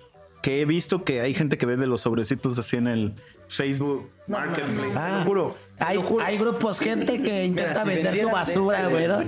que 0.42 0.62
he 0.62 0.66
visto 0.66 1.04
que 1.04 1.20
hay 1.20 1.34
gente 1.34 1.58
que 1.58 1.66
vende 1.66 1.86
los 1.86 2.00
sobrecitos 2.00 2.58
así 2.58 2.78
en 2.78 2.88
el 2.88 3.14
Facebook 3.50 4.10
Marketplace. 4.28 4.98
te 5.00 5.10
lo 5.12 5.24
juro. 5.24 5.56
te 5.78 5.84
Hay, 5.84 5.96
lo 5.98 6.04
juro. 6.04 6.26
hay 6.26 6.38
grupos, 6.38 6.80
gente 6.80 7.22
que 7.22 7.46
intenta 7.46 7.84
si 7.84 7.88
vender 7.90 8.22
su 8.22 8.30
basura, 8.30 8.88
güey, 8.88 9.08
¿no? 9.08 9.20
De, 9.20 9.26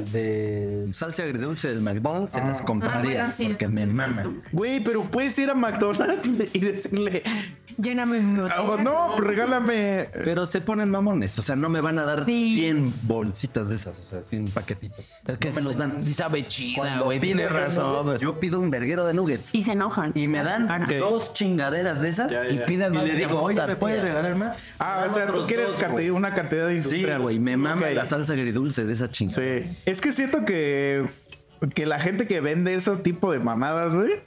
de 0.85 0.93
salsa 0.93 1.23
agridulce 1.23 1.69
del 1.69 1.81
McDonald's, 1.81 2.31
se 2.31 2.39
las 2.39 2.61
Ah, 2.61 2.65
compraría 2.65 3.01
bueno, 3.23 3.31
sí, 3.35 3.45
porque 3.49 3.65
eso 3.65 3.73
me 3.73 3.81
sí, 3.85 3.87
mama. 3.87 4.21
eso. 4.21 4.33
Güey, 4.51 4.79
pero 4.79 5.03
puedes 5.03 5.37
ir 5.39 5.49
a 5.49 5.53
McDonald's 5.53 6.27
y 6.53 6.59
decirle, 6.59 7.23
Lléname 7.79 8.19
mi 8.21 8.39
"Ah, 8.49 8.61
botella. 8.61 8.89
no, 8.89 9.07
pues 9.15 9.27
regálame. 9.27 10.09
Pero 10.23 10.47
se 10.47 10.61
ponen 10.61 10.89
mamones, 10.89 11.37
o 11.37 11.43
sea, 11.43 11.55
no 11.55 11.69
me 11.69 11.79
van 11.79 11.99
a 11.99 12.05
dar 12.05 12.25
Sí. 12.25 12.55
100 12.55 12.91
bolsitas 13.03 13.69
de 13.69 13.75
esas, 13.75 13.99
o 13.99 14.03
sea, 14.03 14.23
100 14.23 14.47
paquetitos. 14.49 15.05
Es 15.27 15.37
que 15.37 15.49
no 15.49 15.55
me 15.57 15.61
los 15.61 15.77
dan. 15.77 16.01
Sí 16.01 16.11
sabe 16.15 16.47
chida, 16.47 17.01
güey. 17.01 17.19
pido 17.19 17.35
Tienes 17.37 17.51
razón. 17.51 18.17
Yo 18.17 18.39
pido 18.39 18.59
un 18.59 18.71
verguero 18.71 19.05
de 19.05 19.13
nuggets 19.13 19.53
Y 19.53 19.61
se 19.61 19.73
enojan. 19.73 20.11
y 20.15 20.27
me 20.27 20.41
dan 20.41 20.67
dos 20.99 21.35
chingaderas 21.35 22.01
de 22.01 22.09
esas 22.09 22.31
Ya, 22.31 22.47
y 22.47 22.55
ya. 22.57 22.65
piden 22.65 22.95
Y 22.95 22.97
le 22.97 23.03
Y 23.03 23.07
le 23.09 23.15
digo, 23.15 23.41
oye, 23.43 23.61
¿me 23.67 23.75
puedes 23.75 24.01
regalar 24.03 24.35
más? 24.35 24.57
Ah, 24.87 25.05
o 25.09 25.13
sea, 25.13 25.27
tú 25.27 25.45
quieres 25.47 25.67
dos, 25.67 25.75
cantidad- 25.75 26.11
una 26.13 26.33
cantidad 26.33 26.67
Sí, 26.69 26.75
industrial. 26.75 27.21
güey, 27.21 27.39
me 27.39 27.57
mama 27.57 27.89
la 27.89 28.05
salsa 28.05 28.33
agridulce 28.33 28.85
de 28.85 28.93
esa 28.93 29.09
chingada. 29.11 29.37
Sí. 29.41 29.77
Es 29.85 30.01
que 30.01 30.11
siento 30.11 30.45
que, 30.45 31.05
que 31.75 31.85
la 31.85 31.99
gente 31.99 32.27
que 32.27 32.39
vende 32.41 32.73
ese 32.73 32.95
tipo 32.97 33.31
de 33.31 33.39
mamadas, 33.39 33.93
güey, 33.95 34.21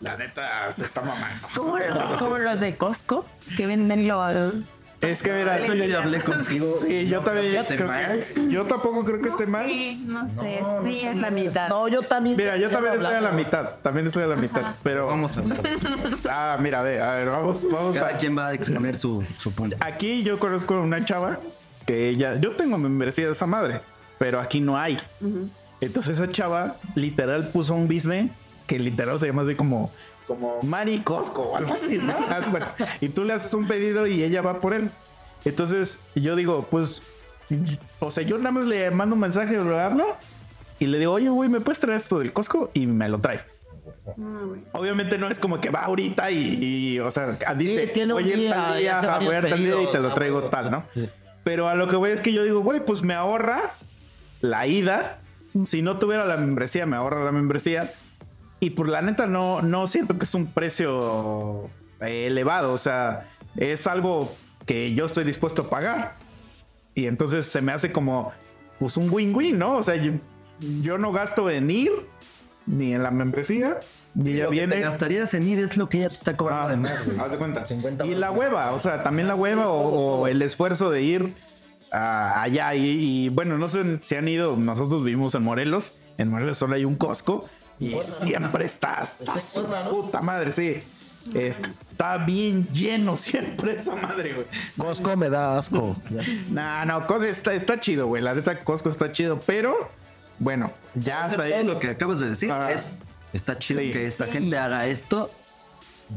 la 0.00 0.16
neta 0.16 0.70
se 0.72 0.82
está 0.84 1.00
mamando. 1.02 1.48
Como, 1.54 1.76
como 2.18 2.38
los 2.38 2.60
de 2.60 2.76
Costco, 2.76 3.24
que 3.56 3.66
venden 3.66 4.08
los... 4.08 4.66
Es 5.02 5.20
que 5.20 5.32
mira, 5.32 5.58
Eso 5.58 5.74
yo 5.74 5.84
ya 5.84 6.00
hablé 6.00 6.20
contigo. 6.20 6.76
Sí, 6.80 7.08
yo 7.08 7.20
también 7.22 7.64
creo 7.66 7.88
que, 7.88 8.48
yo 8.48 8.64
tampoco 8.66 9.04
creo 9.04 9.20
que 9.20 9.30
esté 9.30 9.46
mal. 9.46 9.66
Sí, 9.66 10.04
no 10.06 10.28
sé, 10.28 10.60
estoy 10.60 11.00
en 11.00 11.20
la 11.20 11.30
mitad. 11.30 11.68
No, 11.68 11.88
yo 11.88 12.02
también. 12.02 12.36
Mira, 12.36 12.56
yo 12.56 12.70
también 12.70 12.94
estoy 12.94 13.14
a 13.14 13.20
la 13.20 13.32
mitad, 13.32 13.70
también 13.82 14.06
estoy 14.06 14.22
a 14.22 14.28
la 14.28 14.36
mitad, 14.36 14.62
pero 14.82 15.08
Vamos 15.08 15.36
a 15.36 15.40
hablar 15.40 15.60
ah, 16.30 16.56
mira, 16.60 16.82
ve, 16.82 17.00
a 17.00 17.16
ver, 17.16 17.28
vamos, 17.28 17.66
vamos 17.70 17.96
Cada 17.96 18.10
a 18.10 18.16
quien 18.16 18.38
va 18.38 18.48
a 18.48 18.54
exponer 18.54 18.96
su, 18.96 19.24
su 19.38 19.52
punto. 19.52 19.76
Aquí 19.80 20.22
yo 20.22 20.38
conozco 20.38 20.80
una 20.80 21.04
chava 21.04 21.40
que 21.84 22.08
ella, 22.08 22.36
yo 22.36 22.52
tengo 22.52 22.78
membresía 22.78 23.26
de 23.26 23.32
esa 23.32 23.46
madre, 23.46 23.80
pero 24.18 24.40
aquí 24.40 24.60
no 24.60 24.78
hay. 24.78 24.98
Entonces 25.80 26.18
esa 26.18 26.30
chava 26.30 26.76
literal 26.94 27.48
puso 27.48 27.74
un 27.74 27.88
business 27.88 28.30
que 28.68 28.78
literal 28.78 29.18
se 29.18 29.26
llama 29.26 29.42
así 29.42 29.56
como 29.56 29.90
como 30.32 30.62
Mari 30.62 31.00
Costco 31.00 31.42
o 31.42 31.56
algo 31.56 31.74
así, 31.74 31.98
¿no? 31.98 32.14
Ah, 32.30 32.40
bueno, 32.50 32.66
y 33.00 33.10
tú 33.10 33.24
le 33.24 33.34
haces 33.34 33.52
un 33.52 33.66
pedido 33.66 34.06
y 34.06 34.22
ella 34.22 34.40
va 34.40 34.60
por 34.60 34.72
él. 34.72 34.90
Entonces 35.44 35.98
yo 36.14 36.36
digo, 36.36 36.66
pues, 36.70 37.02
o 38.00 38.10
sea, 38.10 38.24
yo 38.24 38.38
nada 38.38 38.52
más 38.52 38.64
le 38.64 38.90
mando 38.90 39.14
un 39.14 39.20
mensaje, 39.20 39.56
lo 39.56 39.78
hablo 39.78 40.06
y 40.78 40.86
le 40.86 40.98
digo, 40.98 41.12
oye, 41.12 41.28
güey, 41.28 41.50
¿me 41.50 41.60
puedes 41.60 41.80
traer 41.80 41.98
esto 41.98 42.18
del 42.18 42.32
Costco? 42.32 42.70
Y 42.72 42.86
me 42.86 43.08
lo 43.10 43.20
trae. 43.20 43.42
Obviamente 44.72 45.18
no 45.18 45.28
es 45.28 45.38
como 45.38 45.60
que 45.60 45.68
va 45.68 45.80
ahorita 45.80 46.30
y, 46.30 46.94
y, 46.94 47.00
o 47.00 47.10
sea, 47.10 47.36
dice, 47.56 47.88
tiene 47.88 48.14
un 48.14 48.22
oye, 48.22 48.34
día, 48.34 48.54
tal 48.54 48.78
día, 48.78 49.18
voy 49.20 49.34
a 49.34 49.40
tal 49.42 49.58
día 49.58 49.82
y 49.82 49.92
te 49.92 50.00
lo 50.00 50.08
ah, 50.08 50.14
traigo 50.14 50.42
tal, 50.44 50.70
¿no? 50.70 50.84
Pero 51.44 51.68
a 51.68 51.74
lo 51.74 51.88
que 51.88 51.96
voy 51.96 52.10
es 52.10 52.20
que 52.20 52.32
yo 52.32 52.44
digo, 52.44 52.60
güey, 52.60 52.84
pues 52.84 53.02
me 53.02 53.14
ahorra 53.14 53.74
la 54.40 54.66
ida. 54.66 55.18
Si 55.66 55.82
no 55.82 55.98
tuviera 55.98 56.24
la 56.24 56.36
membresía, 56.36 56.86
me 56.86 56.96
ahorra 56.96 57.24
la 57.24 57.32
membresía. 57.32 57.92
Y 58.62 58.70
por 58.70 58.88
la 58.88 59.02
neta 59.02 59.26
no, 59.26 59.60
no 59.60 59.88
siento 59.88 60.16
que 60.16 60.22
es 60.24 60.32
un 60.36 60.46
precio 60.46 61.68
eh, 62.00 62.28
elevado. 62.28 62.72
O 62.72 62.76
sea, 62.76 63.28
es 63.56 63.88
algo 63.88 64.32
que 64.66 64.94
yo 64.94 65.06
estoy 65.06 65.24
dispuesto 65.24 65.62
a 65.62 65.68
pagar. 65.68 66.14
Y 66.94 67.06
entonces 67.06 67.44
se 67.46 67.60
me 67.60 67.72
hace 67.72 67.90
como 67.90 68.30
pues 68.78 68.96
un 68.96 69.10
win-win, 69.10 69.58
¿no? 69.58 69.78
O 69.78 69.82
sea, 69.82 69.96
yo, 69.96 70.12
yo 70.80 70.96
no 70.96 71.10
gasto 71.10 71.50
en 71.50 71.68
ir 71.72 71.90
ni 72.66 72.94
en 72.94 73.02
la 73.02 73.10
membresía. 73.10 73.80
Y 74.14 74.34
ya 74.34 74.44
Lo 74.44 74.50
que 74.50 74.56
viene. 74.58 74.76
te 74.76 74.80
gastarías 74.82 75.34
en 75.34 75.48
ir 75.48 75.58
es 75.58 75.76
lo 75.76 75.88
que 75.88 75.98
ya 75.98 76.08
te 76.08 76.14
está 76.14 76.36
cobrando 76.36 76.66
Ah, 76.66 76.70
de 76.70 76.76
más, 76.76 77.04
güey. 77.04 77.18
haz 77.18 77.32
de 77.32 77.38
cuenta. 77.38 77.66
50 77.66 78.06
Y 78.06 78.14
la 78.14 78.30
hueva, 78.30 78.70
o 78.72 78.78
sea, 78.78 79.02
también 79.02 79.26
la 79.26 79.34
hueva 79.34 79.66
o, 79.70 80.20
o 80.20 80.28
el 80.28 80.40
esfuerzo 80.40 80.88
de 80.92 81.02
ir 81.02 81.34
a- 81.90 82.42
allá. 82.42 82.76
Y, 82.76 82.86
y, 83.24 83.28
bueno, 83.30 83.58
no 83.58 83.68
sé 83.68 83.98
si 84.02 84.14
han 84.14 84.28
ido, 84.28 84.56
nosotros 84.56 85.02
vivimos 85.02 85.34
en 85.34 85.42
Morelos. 85.42 85.94
En 86.18 86.28
Morelos 86.28 86.58
solo 86.58 86.76
hay 86.76 86.84
un 86.84 86.94
Costco 86.94 87.48
y 87.84 87.96
siempre 88.02 88.64
está 88.64 88.94
hasta 88.94 89.38
su 89.40 89.64
puta 89.90 90.20
madre, 90.20 90.52
sí. 90.52 90.82
Está 91.34 92.18
bien 92.18 92.66
lleno 92.72 93.16
siempre 93.16 93.74
esa 93.74 93.94
madre, 93.96 94.34
güey. 94.34 94.46
Costco 94.76 95.16
me 95.16 95.28
da 95.28 95.56
asco. 95.58 95.96
No, 96.50 96.84
no, 96.84 97.06
Costco 97.06 97.24
está, 97.24 97.54
está 97.54 97.78
chido, 97.80 98.06
güey. 98.06 98.22
La 98.22 98.34
neta, 98.34 98.62
Costco 98.64 98.88
está 98.88 99.12
chido, 99.12 99.40
pero 99.46 99.88
bueno, 100.38 100.72
ya 100.94 101.24
hasta 101.24 101.42
ahí. 101.42 101.64
lo 101.64 101.78
que 101.78 101.90
acabas 101.90 102.18
de 102.20 102.30
decir 102.30 102.50
Ah. 102.50 102.70
es. 102.72 102.92
Está 103.32 103.58
chido 103.58 103.80
Sí. 103.80 103.92
que 103.92 104.06
esta 104.06 104.26
gente 104.26 104.58
haga 104.58 104.86
esto. 104.86 105.30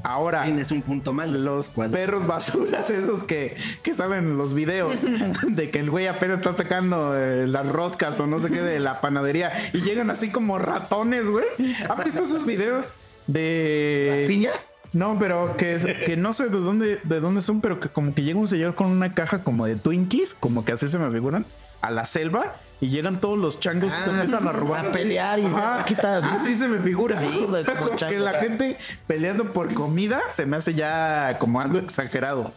Ahora, 0.03 0.43
Tienes 0.43 0.71
un 0.71 0.81
punto 0.81 1.13
mal. 1.13 1.43
los 1.43 1.67
¿Cuál? 1.69 1.91
perros 1.91 2.27
basuras 2.27 2.89
esos 2.89 3.23
que, 3.23 3.55
que 3.83 3.93
saben 3.93 4.37
los 4.37 4.53
videos 4.53 4.99
de 5.47 5.69
que 5.71 5.79
el 5.79 5.89
güey 5.89 6.07
apenas 6.07 6.37
está 6.39 6.53
sacando 6.53 7.17
eh, 7.17 7.47
las 7.47 7.67
roscas 7.67 8.19
o 8.19 8.27
no 8.27 8.39
sé 8.39 8.49
qué 8.49 8.61
de 8.61 8.79
la 8.79 9.01
panadería 9.01 9.51
y 9.73 9.81
llegan 9.81 10.09
así 10.09 10.29
como 10.29 10.57
ratones, 10.59 11.27
güey. 11.29 11.45
¿Han 11.89 12.03
visto 12.03 12.23
esos 12.23 12.45
videos 12.45 12.93
de 13.27 14.25
¿Piña? 14.27 14.51
No, 14.93 15.17
pero 15.19 15.57
que, 15.57 15.75
es- 15.75 15.85
que 15.85 16.15
no 16.15 16.31
sé 16.33 16.45
de 16.45 16.57
dónde 16.57 16.99
de 17.03 17.19
dónde 17.19 17.41
son, 17.41 17.59
pero 17.61 17.79
que 17.79 17.89
como 17.89 18.13
que 18.13 18.23
llega 18.23 18.39
un 18.39 18.47
señor 18.47 18.75
con 18.75 18.87
una 18.87 19.13
caja 19.13 19.43
como 19.43 19.65
de 19.65 19.75
Twinkies, 19.75 20.33
como 20.33 20.63
que 20.63 20.71
así 20.71 20.87
se 20.87 20.97
me 20.99 21.11
figuran, 21.11 21.45
a 21.81 21.91
la 21.91 22.05
selva 22.05 22.55
y 22.81 22.89
llegan 22.89 23.19
todos 23.21 23.37
los 23.37 23.59
changos 23.59 23.93
y 23.97 24.03
se 24.03 24.09
empiezan 24.09 24.47
a 24.47 24.51
robar. 24.51 24.87
a 24.87 24.91
pelear 24.91 25.39
y 25.39 25.43
quita- 25.85 26.17
Así 26.35 26.55
se 26.55 26.67
me 26.67 26.79
figura. 26.79 27.17
Sí, 27.19 27.45
güey, 27.47 27.61
O 27.61 27.65
sea, 27.65 27.75
como 27.75 27.89
como 27.91 27.97
que 28.09 28.19
la 28.19 28.33
gente 28.33 28.77
peleando 29.07 29.51
por 29.53 29.73
comida 29.73 30.21
se 30.29 30.45
me 30.45 30.57
hace 30.57 30.73
ya 30.73 31.37
como 31.39 31.61
algo 31.61 31.77
exagerado. 31.79 32.51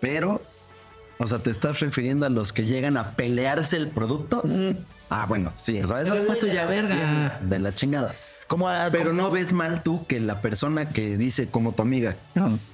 Pero, 0.00 0.42
o 1.18 1.26
sea, 1.26 1.38
¿te 1.38 1.50
estás 1.50 1.80
refiriendo 1.80 2.26
a 2.26 2.28
los 2.28 2.52
que 2.52 2.64
llegan 2.66 2.96
a 2.98 3.12
pelearse 3.12 3.76
el 3.78 3.88
producto? 3.88 4.42
Ah, 5.08 5.24
bueno, 5.26 5.52
sí. 5.56 5.80
O 5.82 5.88
sea, 5.88 6.02
eso, 6.02 6.14
eso 6.14 6.46
ya 6.46 6.66
verga. 6.66 7.38
De 7.40 7.58
la 7.58 7.74
chingada. 7.74 8.14
Como 8.46 8.68
a- 8.68 8.88
Pero 8.92 9.12
no 9.12 9.30
ves 9.30 9.52
mal 9.52 9.82
tú 9.82 10.06
que 10.06 10.20
la 10.20 10.40
persona 10.40 10.88
que 10.88 11.16
dice 11.16 11.48
como 11.48 11.72
tu 11.72 11.82
amiga, 11.82 12.14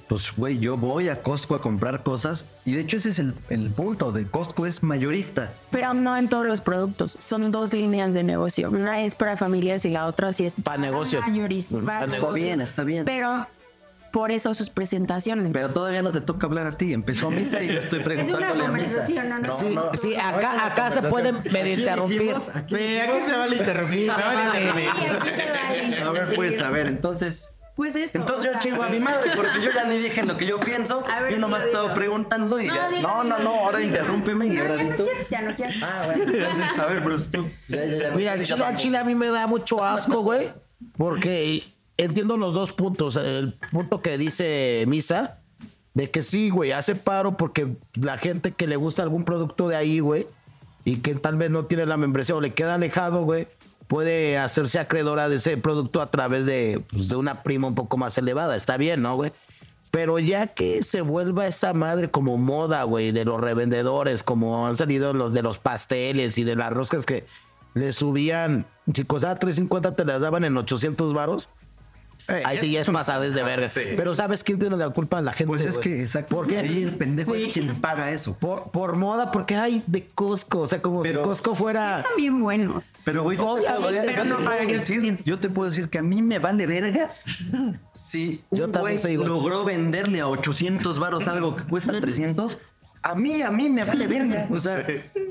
pues 0.07 0.31
güey, 0.37 0.59
yo 0.59 0.77
voy 0.77 1.09
a 1.09 1.21
Costco 1.23 1.55
a 1.55 1.61
comprar 1.61 2.03
cosas. 2.03 2.45
Y 2.65 2.73
de 2.73 2.81
hecho 2.81 2.97
ese 2.97 3.09
es 3.09 3.19
el, 3.19 3.33
el 3.49 3.71
punto 3.71 4.11
de 4.11 4.27
Costco 4.27 4.65
es 4.67 4.83
mayorista. 4.83 5.51
Pero 5.71 5.93
no 5.95 6.15
en 6.15 6.29
todos 6.29 6.45
los 6.45 6.61
productos. 6.61 7.17
Son 7.19 7.51
dos 7.51 7.73
líneas 7.73 8.13
de 8.13 8.23
negocio. 8.23 8.69
Una 8.69 9.01
es 9.01 9.15
para 9.15 9.35
familias 9.37 9.83
y 9.85 9.89
la 9.89 10.05
otra 10.05 10.31
sí 10.33 10.45
es 10.45 10.55
Pa' 10.63 10.77
negocio. 10.77 11.21
mayorista. 11.21 11.77
para 11.81 12.05
Está 12.05 12.17
negocio. 12.17 12.33
bien, 12.35 12.61
está 12.61 12.83
bien. 12.83 13.05
Pero 13.05 13.47
por 14.13 14.29
eso 14.31 14.53
sus 14.53 14.69
presentaciones. 14.69 15.49
Pero 15.51 15.71
todavía 15.71 16.03
no 16.03 16.11
te 16.11 16.21
toca 16.21 16.45
hablar 16.45 16.67
a 16.67 16.71
ti. 16.77 16.93
Empezó 16.93 17.31
misa 17.31 17.63
y 17.63 17.69
yo 17.73 17.79
estoy 17.79 17.97
es 17.97 18.05
preguntándole 18.05 18.45
una 18.63 18.65
a 18.65 18.67
misa. 18.71 19.07
conversación, 19.07 19.29
¿no? 19.29 19.39
no. 19.39 19.91
Sí, 19.95 19.99
sí, 20.09 20.15
acá, 20.15 20.67
acá 20.67 20.91
se 20.91 21.01
pueden 21.01 21.41
medio 21.51 21.73
interrumpir. 21.79 22.35
Sí, 22.67 22.99
aquí 22.99 23.21
se 23.25 23.35
vale 23.35 23.55
interrumpir. 23.57 24.11
se 24.15 24.21
vale 24.21 24.59
interrumpir. 24.59 26.03
A 26.03 26.11
ver, 26.11 26.35
pues, 26.35 26.61
a 26.61 26.69
ver, 26.69 26.85
entonces. 26.85 27.53
Pues 27.75 27.95
eso. 27.95 28.19
Entonces 28.19 28.45
yo 28.45 28.51
sea, 28.51 28.59
chingo 28.59 28.83
a 28.83 28.89
mi 28.89 28.99
madre 28.99 29.31
porque 29.35 29.59
yo 29.63 29.71
ya 29.73 29.85
ni 29.85 29.97
dije 29.97 30.21
lo 30.23 30.37
que 30.37 30.45
yo 30.45 30.59
pienso. 30.59 31.03
A 31.11 31.21
ver, 31.21 31.31
yo 31.33 31.39
nomás 31.39 31.63
estaba 31.63 31.91
preguntando 31.95 32.61
y 32.61 32.67
No, 32.67 32.75
ya. 32.75 32.89
dilo, 32.89 33.01
No, 33.07 33.23
no, 33.23 33.39
no, 33.39 33.49
ahora 33.49 33.81
interrúmpeme 33.81 34.45
y 34.45 34.57
ahora 34.59 34.75
ya 34.75 34.95
tú. 34.95 35.07
ya 35.31 35.41
no 35.41 35.55
quiero. 35.55 35.73
Ah, 35.81 36.03
bueno, 36.05 36.23
entonces, 36.31 36.77
a 36.79 36.85
ver, 36.85 36.99
Bruce, 36.99 37.31
tú. 37.31 37.49
Ya, 37.67 37.83
ya, 37.83 37.97
ya. 37.97 38.11
Mira, 38.11 38.33
al 38.33 38.75
chile 38.75 38.99
a 38.99 39.03
mí 39.03 39.15
me 39.15 39.29
da 39.29 39.47
mucho 39.47 39.83
asco, 39.85 40.21
güey. 40.21 40.51
Porque 40.97 41.63
entiendo 41.97 42.37
los 42.37 42.53
dos 42.53 42.71
puntos. 42.71 43.15
El 43.15 43.53
punto 43.71 44.01
que 44.01 44.17
dice 44.17 44.83
Misa, 44.87 45.39
de 45.93 46.09
que 46.09 46.21
sí, 46.21 46.49
güey, 46.49 46.71
hace 46.71 46.95
paro 46.95 47.37
porque 47.37 47.75
la 47.93 48.17
gente 48.17 48.51
que 48.51 48.67
le 48.67 48.75
gusta 48.75 49.03
algún 49.03 49.25
producto 49.25 49.67
de 49.67 49.75
ahí, 49.75 49.99
güey, 49.99 50.25
y 50.85 50.97
que 50.97 51.15
tal 51.15 51.37
vez 51.37 51.51
no 51.51 51.65
tiene 51.65 51.85
la 51.85 51.97
membresía 51.97 52.35
o 52.35 52.41
le 52.41 52.53
queda 52.53 52.75
alejado, 52.75 53.23
güey, 53.23 53.47
puede 53.87 54.37
hacerse 54.37 54.79
acreedora 54.79 55.29
de 55.29 55.35
ese 55.35 55.57
producto 55.57 56.01
a 56.01 56.09
través 56.09 56.45
de, 56.45 56.83
pues, 56.89 57.09
de 57.09 57.15
una 57.15 57.43
prima 57.43 57.67
un 57.67 57.75
poco 57.75 57.97
más 57.97 58.17
elevada. 58.17 58.55
Está 58.55 58.77
bien, 58.77 59.01
¿no, 59.01 59.15
güey? 59.15 59.31
Pero 59.91 60.17
ya 60.17 60.47
que 60.47 60.81
se 60.81 61.01
vuelva 61.01 61.45
esa 61.45 61.73
madre 61.73 62.09
como 62.09 62.37
moda, 62.37 62.83
güey, 62.83 63.11
de 63.11 63.25
los 63.25 63.39
revendedores, 63.39 64.23
como 64.23 64.65
han 64.65 64.75
salido 64.75 65.13
los 65.13 65.33
de 65.33 65.43
los 65.43 65.59
pasteles 65.59 66.39
y 66.39 66.43
de 66.43 66.55
las 66.55 66.73
roscas 66.73 67.05
que 67.05 67.27
le 67.75 67.93
subían, 67.93 68.65
si 68.91 69.03
costaba 69.03 69.35
350 69.35 69.95
te 69.95 70.05
las 70.05 70.19
daban 70.19 70.43
en 70.45 70.57
800 70.57 71.13
varos. 71.13 71.49
Ahí 72.27 72.57
sí 72.57 72.71
ya 72.71 72.81
es 72.81 72.89
pasadas 72.89 73.33
de 73.35 73.43
verga. 73.43 73.67
Pero 73.97 74.15
¿sabes 74.15 74.43
quién 74.43 74.59
tiene 74.59 74.77
la 74.77 74.89
culpa? 74.89 75.21
La 75.21 75.33
gente. 75.33 75.47
Pues 75.47 75.61
es 75.63 75.71
güey. 75.77 75.81
que, 75.83 76.01
exacto. 76.01 76.35
¿Por 76.35 76.47
qué? 76.47 76.59
Ahí 76.59 76.83
el 76.83 76.93
pendejo 76.95 77.35
es 77.35 77.51
quien 77.51 77.79
paga 77.81 78.11
eso. 78.11 78.37
Por, 78.37 78.71
por 78.71 78.95
moda, 78.95 79.31
porque 79.31 79.55
hay 79.55 79.83
de 79.87 80.07
Costco. 80.07 80.59
O 80.61 80.67
sea, 80.67 80.81
como 80.81 81.01
Pero- 81.01 81.21
si 81.21 81.27
Costco 81.27 81.55
fuera. 81.55 81.97
Están 81.99 82.15
bien 82.17 82.41
buenos. 82.41 82.91
Pero, 83.03 83.23
güey, 83.23 83.37
yo 83.37 83.45
no 84.25 84.37
pagan 84.43 84.67
decir, 84.67 84.97
800. 84.99 85.25
yo 85.25 85.39
te 85.39 85.49
puedo 85.49 85.69
decir 85.69 85.89
que 85.89 85.97
a 85.97 86.03
mí 86.03 86.21
me 86.21 86.39
vale 86.39 86.65
verga 86.65 87.11
si 87.93 88.41
Yo 88.51 88.65
un 88.65 88.71
también 88.71 88.93
güey 88.93 88.99
soy 88.99 89.13
igual. 89.13 89.29
logró 89.29 89.63
venderle 89.63 90.21
a 90.21 90.27
800 90.27 90.99
varos 90.99 91.27
algo 91.27 91.55
que 91.55 91.63
cuesta 91.63 91.99
300. 91.99 92.59
A 93.05 93.15
mí, 93.15 93.41
a 93.41 93.51
mí 93.51 93.67
me 93.67 93.83
vale 93.83 94.07
verga. 94.07 94.47
O 94.49 94.57
sea, 94.61 94.87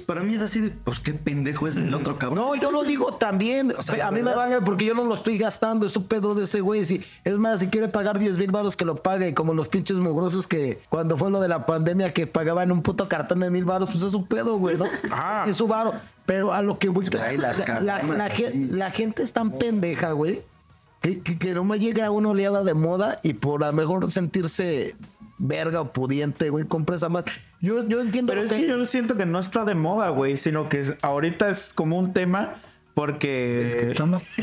para 0.06 0.20
mí 0.20 0.34
es 0.34 0.42
así 0.42 0.60
de, 0.60 0.70
pues 0.70 1.00
qué 1.00 1.14
pendejo 1.14 1.66
es 1.66 1.78
el 1.78 1.92
otro 1.94 2.18
cabrón. 2.18 2.38
No, 2.38 2.54
yo 2.54 2.70
lo 2.70 2.82
digo 2.82 3.14
también. 3.14 3.72
sea, 3.80 4.08
a 4.08 4.10
mí 4.10 4.20
me 4.20 4.34
vale 4.34 4.60
porque 4.60 4.84
yo 4.84 4.92
no 4.92 5.04
lo 5.04 5.14
estoy 5.14 5.38
gastando. 5.38 5.86
Es 5.86 5.96
un 5.96 6.04
pedo 6.04 6.34
de 6.34 6.44
ese 6.44 6.60
güey. 6.60 6.84
Si, 6.84 7.02
es 7.24 7.38
más, 7.38 7.60
si 7.60 7.68
quiere 7.68 7.88
pagar 7.88 8.18
10 8.18 8.36
mil 8.36 8.50
baros, 8.50 8.76
que 8.76 8.84
lo 8.84 8.96
pague. 8.96 9.32
Como 9.32 9.54
los 9.54 9.68
pinches 9.68 9.96
mugrosos 9.98 10.46
que 10.46 10.80
cuando 10.90 11.16
fue 11.16 11.30
lo 11.30 11.40
de 11.40 11.48
la 11.48 11.64
pandemia 11.64 12.12
que 12.12 12.26
pagaban 12.26 12.70
un 12.70 12.82
puto 12.82 13.08
cartón 13.08 13.40
de 13.40 13.48
mil 13.48 13.64
baros, 13.64 13.90
pues 13.90 14.02
es 14.02 14.12
un 14.12 14.26
pedo, 14.26 14.58
güey, 14.58 14.76
¿no? 14.76 14.84
Ajá. 15.10 15.46
Es 15.48 15.56
su 15.56 15.66
varo. 15.66 15.94
Pero 16.26 16.52
a 16.52 16.60
lo 16.60 16.78
que 16.78 16.90
voy. 16.90 17.06
Trae 17.06 17.38
las 17.38 17.58
o 17.58 17.64
sea, 17.64 17.80
la, 17.80 18.02
la 18.02 18.90
gente 18.90 19.22
es 19.22 19.32
tan 19.32 19.50
pendeja, 19.50 20.12
güey. 20.12 20.42
Que, 21.00 21.20
que, 21.20 21.38
que 21.38 21.54
no 21.54 21.64
me 21.64 21.78
llega 21.78 22.10
una 22.10 22.28
oleada 22.28 22.62
de 22.64 22.74
moda 22.74 23.18
y 23.22 23.32
por 23.32 23.64
a 23.64 23.68
lo 23.68 23.72
mejor 23.72 24.10
sentirse 24.10 24.94
verga 25.44 25.80
o 25.80 25.92
pudiente, 25.92 26.50
güey, 26.50 26.64
compra 26.64 26.94
esa 26.96 27.08
más. 27.08 27.24
Yo, 27.60 27.86
yo 27.88 28.00
entiendo 28.00 28.30
Pero 28.32 28.42
lo 28.42 28.46
es 28.46 28.52
que 28.52 28.66
yo 28.66 28.86
siento 28.86 29.16
que 29.16 29.26
no 29.26 29.38
está 29.40 29.64
de 29.64 29.74
moda, 29.74 30.08
güey, 30.10 30.36
sino 30.36 30.68
que 30.68 30.80
es- 30.82 30.94
ahorita 31.02 31.50
es 31.50 31.74
como 31.74 31.98
un 31.98 32.12
tema 32.12 32.54
porque 32.94 33.94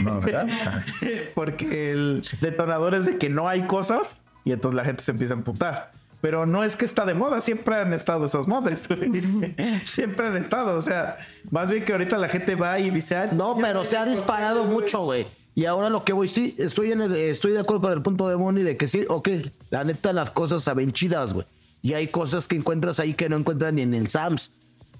No, 0.03 0.19
¿verdad? 0.19 0.47
porque 1.35 1.91
el 1.91 2.23
detonador 2.41 2.95
es 2.95 3.05
de 3.05 3.17
que 3.17 3.29
no 3.29 3.47
hay 3.47 3.63
cosas 3.67 4.23
y 4.43 4.51
entonces 4.51 4.75
la 4.75 4.83
gente 4.85 5.03
se 5.03 5.11
empieza 5.11 5.33
a 5.33 5.37
emputar. 5.37 5.91
Pero 6.21 6.45
no 6.45 6.65
es 6.65 6.75
que 6.75 6.83
está 6.83 7.05
de 7.05 7.13
moda, 7.13 7.39
siempre 7.39 7.75
han 7.77 7.93
estado 7.93 8.25
esas 8.25 8.45
madres. 8.47 8.87
güey. 8.89 9.55
siempre 9.85 10.27
han 10.27 10.35
estado, 10.35 10.75
o 10.75 10.81
sea, 10.81 11.17
más 11.49 11.71
bien 11.71 11.85
que 11.85 11.93
ahorita 11.93 12.17
la 12.17 12.27
gente 12.27 12.55
va 12.55 12.77
y 12.77 12.89
dice, 12.89 13.15
"Ah, 13.15 13.29
No, 13.31 13.55
pero 13.55 13.85
se 13.85 13.95
ha 13.95 14.03
disparado 14.05 14.57
cosas, 14.63 14.71
güey". 14.73 14.83
mucho, 14.83 14.99
güey. 15.05 15.27
Y 15.59 15.65
ahora 15.65 15.89
lo 15.89 16.05
que 16.05 16.13
voy, 16.13 16.29
sí, 16.29 16.55
estoy 16.57 16.93
en 16.93 17.01
el, 17.01 17.13
estoy 17.13 17.51
de 17.51 17.59
acuerdo 17.59 17.81
con 17.81 17.91
el 17.91 18.01
punto 18.01 18.29
de 18.29 18.35
Bonnie 18.35 18.63
de 18.63 18.77
que 18.77 18.87
sí, 18.87 19.03
ok, 19.09 19.27
la 19.71 19.83
neta 19.83 20.13
las 20.13 20.31
cosas 20.31 20.63
saben 20.63 20.93
chidas, 20.93 21.33
güey. 21.33 21.45
Y 21.81 21.95
hay 21.95 22.07
cosas 22.07 22.47
que 22.47 22.55
encuentras 22.55 22.97
ahí 23.01 23.13
que 23.13 23.27
no 23.27 23.35
encuentran 23.35 23.75
ni 23.75 23.81
en 23.81 23.93
el 23.93 24.09
Sams. 24.09 24.53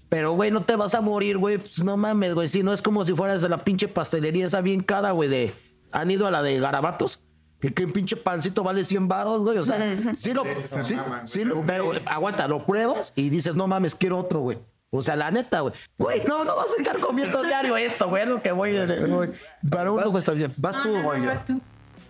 Pero, 0.10 0.34
güey, 0.34 0.52
no 0.52 0.60
te 0.60 0.76
vas 0.76 0.96
a 0.96 1.00
morir, 1.00 1.38
güey. 1.38 1.60
Pues 1.60 1.82
no 1.82 1.96
mames, 1.96 2.34
güey. 2.34 2.50
Si 2.50 2.62
no 2.62 2.74
es 2.74 2.82
como 2.82 3.06
si 3.06 3.14
fueras 3.14 3.42
de 3.42 3.48
la 3.48 3.60
pinche 3.60 3.88
pastelería 3.88 4.48
esa 4.48 4.60
bien 4.60 4.84
cara, 4.84 5.12
güey. 5.12 5.30
De, 5.30 5.54
¿Han 5.94 6.12
ido 6.12 6.28
a 6.28 6.32
la 6.32 6.44
de 6.44 6.60
garabatos? 6.60 7.24
Que 7.62 7.74
que 7.74 7.84
el 7.84 7.94
pinche 7.94 8.18
pancito 8.18 8.62
vale 8.62 8.84
100 8.84 9.08
baros, 9.08 9.42
güey. 9.44 9.60
O 9.60 9.64
sea, 9.64 9.78
sí 10.18 10.34
lo, 10.34 10.44
sí, 10.44 10.98
sí 11.24 11.44
pero, 11.66 11.94
aguanta, 12.06 12.50
lo 12.50 12.66
pruebas 12.66 13.14
y 13.16 13.30
dices, 13.30 13.56
no 13.56 13.66
mames, 13.66 13.96
quiero 13.96 14.18
otro, 14.18 14.42
güey. 14.42 14.58
O 14.92 15.02
sea, 15.02 15.16
la 15.16 15.30
neta, 15.32 15.60
güey. 15.62 15.74
Güey, 15.98 16.24
no, 16.28 16.44
no 16.44 16.56
vas 16.56 16.72
a 16.72 16.82
estar 16.82 17.00
comiendo 17.00 17.42
diario 17.44 17.78
eso, 17.78 18.10
güey. 18.10 18.26
Lo 18.26 18.42
que 18.42 18.52
voy, 18.52 18.74
güey. 19.08 19.30
Para 19.70 19.92
uno 19.92 20.18
está 20.18 20.32
bien. 20.34 20.54
Vas 20.58 20.82
tú, 20.82 20.90
No, 20.90 20.98
no, 20.98 21.04
voy 21.04 21.18
no, 21.20 21.24
yo. 21.26 21.30
vas 21.32 21.46
tú. 21.46 21.62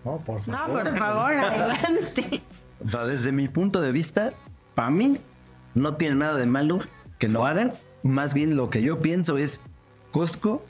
No, 0.06 0.18
por 0.20 0.48
No, 0.48 0.68
por 0.68 0.98
favor, 0.98 1.34
adelante. 1.38 2.42
O 2.84 2.88
sea, 2.88 3.06
desde 3.06 3.32
mi 3.34 3.48
punto 3.50 3.82
de 3.82 3.92
vista, 3.92 4.32
para 4.76 4.90
mí 4.90 5.18
no 5.76 5.96
tiene 5.96 6.16
nada 6.16 6.38
de 6.38 6.46
malo 6.46 6.80
que 7.18 7.28
lo 7.28 7.46
hagan. 7.46 7.74
Más 8.04 8.34
bien 8.34 8.56
lo 8.56 8.70
que 8.70 8.82
yo 8.82 9.00
pienso 9.02 9.38
es, 9.38 9.60
Costco, 10.12 10.64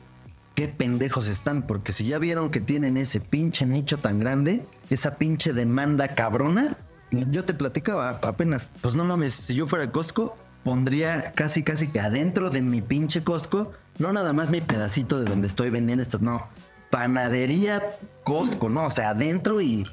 qué 0.55 0.67
pendejos 0.67 1.27
están. 1.27 1.61
Porque 1.61 1.93
si 1.93 2.07
ya 2.07 2.17
vieron 2.17 2.49
que 2.49 2.59
tienen 2.59 2.97
ese 2.97 3.19
pinche 3.19 3.67
nicho 3.67 3.99
tan 3.99 4.19
grande, 4.19 4.65
esa 4.89 5.17
pinche 5.17 5.53
demanda 5.53 6.07
cabrona, 6.15 6.75
yo 7.11 7.45
te 7.45 7.53
platicaba 7.53 8.19
apenas, 8.23 8.71
pues 8.81 8.95
no 8.95 9.05
mames, 9.05 9.33
si 9.35 9.53
yo 9.53 9.67
fuera 9.67 9.91
Costco, 9.91 10.35
pondría 10.63 11.31
casi 11.33 11.63
casi 11.63 11.87
que 11.87 11.99
adentro 11.99 12.49
de 12.49 12.61
mi 12.61 12.81
pinche 12.81 13.23
Costco, 13.23 13.71
no 13.97 14.13
nada 14.13 14.33
más 14.33 14.49
mi 14.49 14.61
pedacito 14.61 15.19
de 15.19 15.29
donde 15.29 15.47
estoy 15.47 15.69
vendiendo 15.69 16.03
estas, 16.03 16.21
no. 16.21 16.47
panadería 16.89 17.81
Costco, 18.23 18.69
¿no? 18.69 18.85
O 18.85 18.91
sea, 18.91 19.09
adentro 19.11 19.61
y 19.61 19.85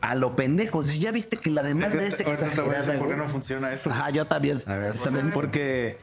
a 0.00 0.14
lo 0.14 0.36
pendejo. 0.36 0.84
Si 0.84 0.98
ya 0.98 1.12
viste 1.12 1.36
que 1.36 1.50
la 1.50 1.62
demanda 1.62 2.02
es 2.02 2.20
Ahorita 2.20 2.50
te 2.50 2.60
voy 2.60 2.74
a 2.74 2.78
decir 2.78 2.94
exagerada. 2.94 2.98
por 2.98 3.08
qué 3.08 3.16
no 3.16 3.28
funciona 3.28 3.72
eso. 3.72 3.90
Ajá, 3.90 4.10
yo 4.10 4.26
también. 4.26 4.60
A 4.66 4.74
ver, 4.74 4.94
también. 4.98 5.30
Porque, 5.30 5.98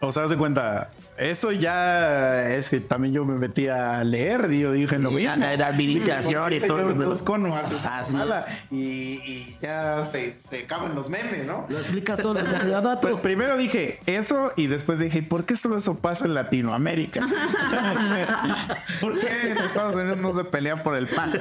o 0.00 0.12
sea, 0.12 0.26
de 0.26 0.36
cuenta, 0.36 0.90
eso 1.16 1.52
ya 1.52 2.50
es 2.50 2.68
que 2.68 2.80
también 2.80 3.14
yo 3.14 3.24
me 3.24 3.36
metí 3.36 3.66
a 3.68 4.04
leer, 4.04 4.48
y 4.52 4.60
yo 4.60 4.72
dije, 4.72 4.98
lo 4.98 5.10
ya 5.18 5.36
mismo. 5.36 5.46
la 5.56 5.66
administración 5.68 6.52
y 6.52 6.60
todo 6.60 6.80
eso. 6.80 6.94
Costco 6.96 7.38
no 7.38 7.56
hace 7.56 7.76
esa 7.76 7.98
Ah, 7.98 8.04
sí. 8.04 8.12
mamada, 8.12 8.46
y, 8.70 8.76
y 8.76 9.56
ya 9.62 10.04
se, 10.04 10.38
se 10.38 10.64
acaban 10.64 10.94
los 10.94 11.08
memes, 11.08 11.46
¿no? 11.46 11.64
Lo 11.68 11.78
explicas 11.78 12.20
todo. 12.20 12.36
Tú. 13.00 13.20
primero 13.20 13.56
dije 13.56 13.98
eso 14.06 14.52
y 14.56 14.66
después 14.66 14.98
dije, 14.98 15.22
¿por 15.22 15.44
qué 15.46 15.56
solo 15.56 15.78
eso 15.78 15.98
pasa 15.98 16.26
en 16.26 16.34
Latinoamérica? 16.34 17.24
¿Por 19.00 19.18
qué 19.18 19.50
en 19.50 19.58
Estados 19.58 19.94
Unidos 19.94 20.18
no 20.18 20.32
se 20.34 20.44
pelean 20.44 20.82
por 20.82 20.94
el 20.96 21.06
pan? 21.06 21.32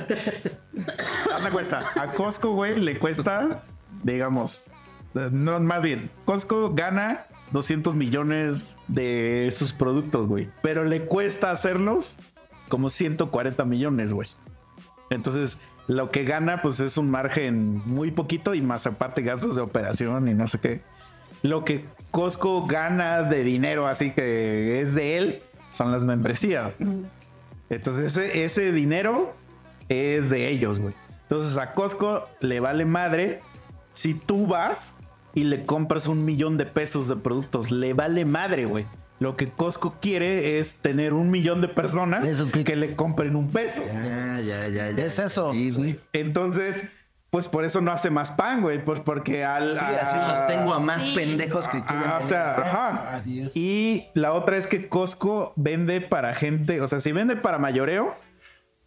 Haz 1.34 1.44
de 1.44 1.50
cuenta, 1.52 1.82
a 1.96 2.10
Costco, 2.12 2.52
güey, 2.54 2.80
le 2.80 2.98
cuesta, 3.00 3.64
digamos, 4.04 4.72
no, 5.14 5.60
más 5.60 5.82
bien, 5.84 6.10
Costco 6.26 6.74
gana 6.74 7.26
200 7.56 7.96
millones 7.96 8.80
de 8.90 9.50
sus 9.56 9.72
productos, 9.72 10.28
güey, 10.28 10.50
pero 10.62 10.84
le 10.84 11.06
cuesta 11.06 11.52
hacerlos 11.52 12.20
como 12.68 12.90
140 12.90 13.64
millones, 13.64 14.12
güey. 14.12 14.28
Entonces, 15.10 15.60
lo 15.88 16.12
que 16.12 16.26
gana, 16.26 16.62
pues 16.62 16.82
es 16.82 16.98
un 16.98 17.10
margen 17.10 17.82
muy 17.86 18.12
poquito 18.12 18.56
y 18.56 18.62
más 18.62 18.86
aparte 18.86 19.22
gastos 19.22 19.56
de 19.56 19.62
operación 19.62 20.28
y 20.28 20.34
no 20.34 20.48
sé 20.48 20.60
qué. 20.60 20.82
Lo 21.44 21.64
que 21.64 21.86
Costco 22.12 22.66
gana 22.66 23.24
de 23.24 23.46
dinero, 23.46 23.88
así 23.88 24.12
que 24.12 24.82
es 24.82 24.94
de 24.94 25.18
él, 25.18 25.42
son 25.72 25.94
las 25.94 26.04
membresías. 26.04 26.74
Entonces, 27.70 28.18
ese, 28.18 28.44
ese 28.44 28.74
dinero 28.74 29.34
es 29.88 30.30
de 30.30 30.50
ellos, 30.50 30.80
güey. 30.80 30.94
Entonces, 31.24 31.58
a 31.58 31.74
Costco 31.74 32.28
le 32.42 32.60
vale 32.60 32.84
madre 32.84 33.40
si 33.94 34.14
tú 34.14 34.46
vas 34.46 34.98
y 35.36 35.44
le 35.44 35.64
compras 35.66 36.08
un 36.08 36.26
millón 36.26 36.58
de 36.58 36.66
pesos 36.66 37.08
de 37.08 37.16
productos. 37.18 37.70
Le 37.70 37.94
vale 37.94 38.26
madre, 38.26 38.66
güey. 38.66 38.86
Lo 39.20 39.38
que 39.38 39.48
Costco 39.50 39.96
quiere 40.02 40.58
es 40.60 40.78
tener 40.82 41.14
un 41.14 41.30
millón 41.30 41.62
de 41.62 41.68
personas 41.70 42.28
Eso, 42.28 42.52
que- 42.52 42.76
le 42.76 42.96
compren 42.96 43.36
un 43.36 43.50
peso. 43.50 43.82
Ya, 43.86 44.40
ya, 44.42 44.68
ya, 44.68 44.92
ya. 44.92 45.06
Es 45.06 45.20
eso. 45.20 45.54
Sí. 45.54 45.96
Entonces, 46.12 46.90
pues 47.30 47.48
por 47.48 47.64
eso 47.64 47.80
no 47.82 47.92
hace 47.92 48.10
más 48.10 48.32
pan, 48.32 48.62
güey. 48.62 48.84
Pues 48.84 49.00
porque 49.00 49.46
al. 49.46 49.78
Sí, 49.80 49.86
a- 49.86 50.02
así 50.02 50.16
los 50.18 50.48
tengo 50.48 50.74
a 50.74 50.80
más 50.80 51.04
Sí. 51.04 51.14
pendejos 51.16 51.68
que. 51.70 51.82
Ah, 51.88 52.20
o 52.22 52.26
sea, 52.28 52.56
ajá. 52.58 53.24
Y 53.54 54.06
la 54.16 54.34
otra 54.34 54.58
es 54.58 54.68
que 54.68 54.88
Costco 54.90 55.54
vende 55.56 56.02
para 56.02 56.34
gente, 56.36 56.82
o 56.82 56.88
sea, 56.88 57.00
sí 57.00 57.12
vende 57.14 57.36
para 57.38 57.58
mayoreo, 57.58 58.14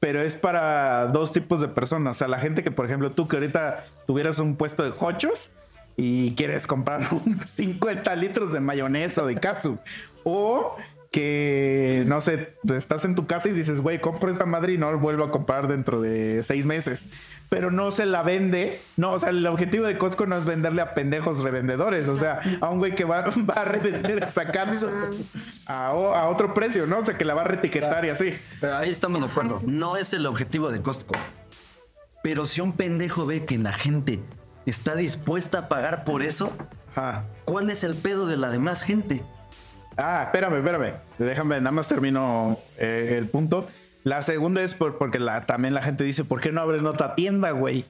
pero 0.01 0.21
es 0.21 0.37
para 0.37 1.07
dos 1.07 1.33
tipos 1.33 1.61
de 1.63 1.69
personas. 1.69 2.17
O 2.17 2.19
sea, 2.19 2.29
la 2.29 2.39
gente 2.39 2.63
que, 2.63 2.71
por 2.71 2.85
ejemplo, 2.85 3.13
tú 3.13 3.29
que 3.29 3.37
ahorita 3.37 3.85
tuvieras 4.07 4.39
un 4.41 4.57
puesto 4.57 4.83
de 4.85 4.93
hochos 4.99 5.53
y 5.99 6.33
quieres 6.37 6.67
comprar 6.67 7.03
un 7.11 7.43
50 7.45 8.15
litros 8.17 8.53
de 8.53 8.61
mayonesa 8.61 9.25
o 9.25 9.27
de 9.27 9.35
katsu. 9.35 9.79
O 10.25 10.77
que, 11.11 12.05
no 12.07 12.21
sé, 12.21 12.55
estás 12.73 13.05
en 13.05 13.15
tu 13.15 13.27
casa 13.27 13.49
y 13.49 13.53
dices, 13.53 13.81
güey, 13.81 14.01
compro 14.01 14.31
esta 14.31 14.47
madre 14.47 14.75
y 14.75 14.79
no 14.79 14.97
vuelvo 14.99 15.25
a 15.25 15.31
comprar 15.31 15.67
dentro 15.67 16.01
de 16.01 16.43
seis 16.45 16.67
meses. 16.67 17.09
Pero 17.49 17.73
no 17.73 17.91
se 17.91 18.07
la 18.07 18.23
vende. 18.23 18.81
No, 18.97 19.13
o 19.13 19.19
sea, 19.19 19.31
el 19.31 19.45
objetivo 19.47 19.87
de 19.87 19.99
Costco 19.99 20.27
no 20.27 20.37
es 20.37 20.45
venderle 20.45 20.83
a 20.83 20.95
pendejos 20.95 21.41
revendedores. 21.41 22.09
O 22.09 22.17
sea, 22.17 22.41
a 22.61 22.69
un 22.69 22.79
güey 22.79 22.95
que 22.95 23.05
va, 23.05 23.23
va 23.51 23.55
a 23.55 23.65
revender, 23.65 24.23
a 24.23 24.31
sacar 24.31 24.73
a, 25.67 26.29
otro 26.29 26.55
precio, 26.55 26.87
¿no? 26.87 26.99
O 26.99 27.05
sea, 27.05 27.19
que 27.19 27.25
la 27.25 27.35
va 27.35 27.41
a 27.41 27.45
reetiquetar 27.45 28.05
y 28.05 28.11
así. 28.11 28.35
Pero 28.61 28.77
ahí 28.77 28.91
estamos 28.91 29.21
de 29.21 29.27
acuerdo. 29.27 29.59
No 29.67 29.97
es 29.97 30.13
el 30.13 30.27
objetivo 30.27 30.71
de 30.71 30.81
Costco. 30.81 31.15
Pero 32.23 32.47
si 32.47 32.61
un 32.61 32.73
pendejo 32.73 33.27
ve 33.27 33.47
que 33.47 33.59
la 33.59 33.73
gente 33.73 34.21
está 34.71 34.95
dispuesta 34.95 35.59
a 35.59 35.69
pagar 35.69 36.05
por 36.05 36.23
eso, 36.23 36.51
Ajá. 36.95 37.25
¿cuál 37.45 37.71
es 37.71 37.85
el 37.85 37.95
pedo 37.95 38.27
de 38.27 38.37
la 38.37 38.51
demás 38.51 38.83
gente? 38.83 39.23
Ah, 39.97 40.23
espérame, 40.27 40.55
espérame. 40.59 40.93
Déjame, 41.19 41.57
nada 41.59 41.73
más 41.73 41.89
termino 41.89 42.59
eh, 42.77 43.17
el 43.19 43.27
punto. 43.29 43.67
La 44.05 44.23
segunda 44.23 44.63
es 44.63 44.75
por- 44.75 44.97
porque 44.97 45.19
la, 45.19 45.45
también 45.47 45.75
la 45.75 45.83
gente 45.83 46.05
dice, 46.05 46.25
¿por 46.25 46.41
qué 46.41 46.53
no 46.53 46.61
abren 46.61 46.87
otra 46.87 47.15
tienda, 47.17 47.51
güey? 47.51 47.85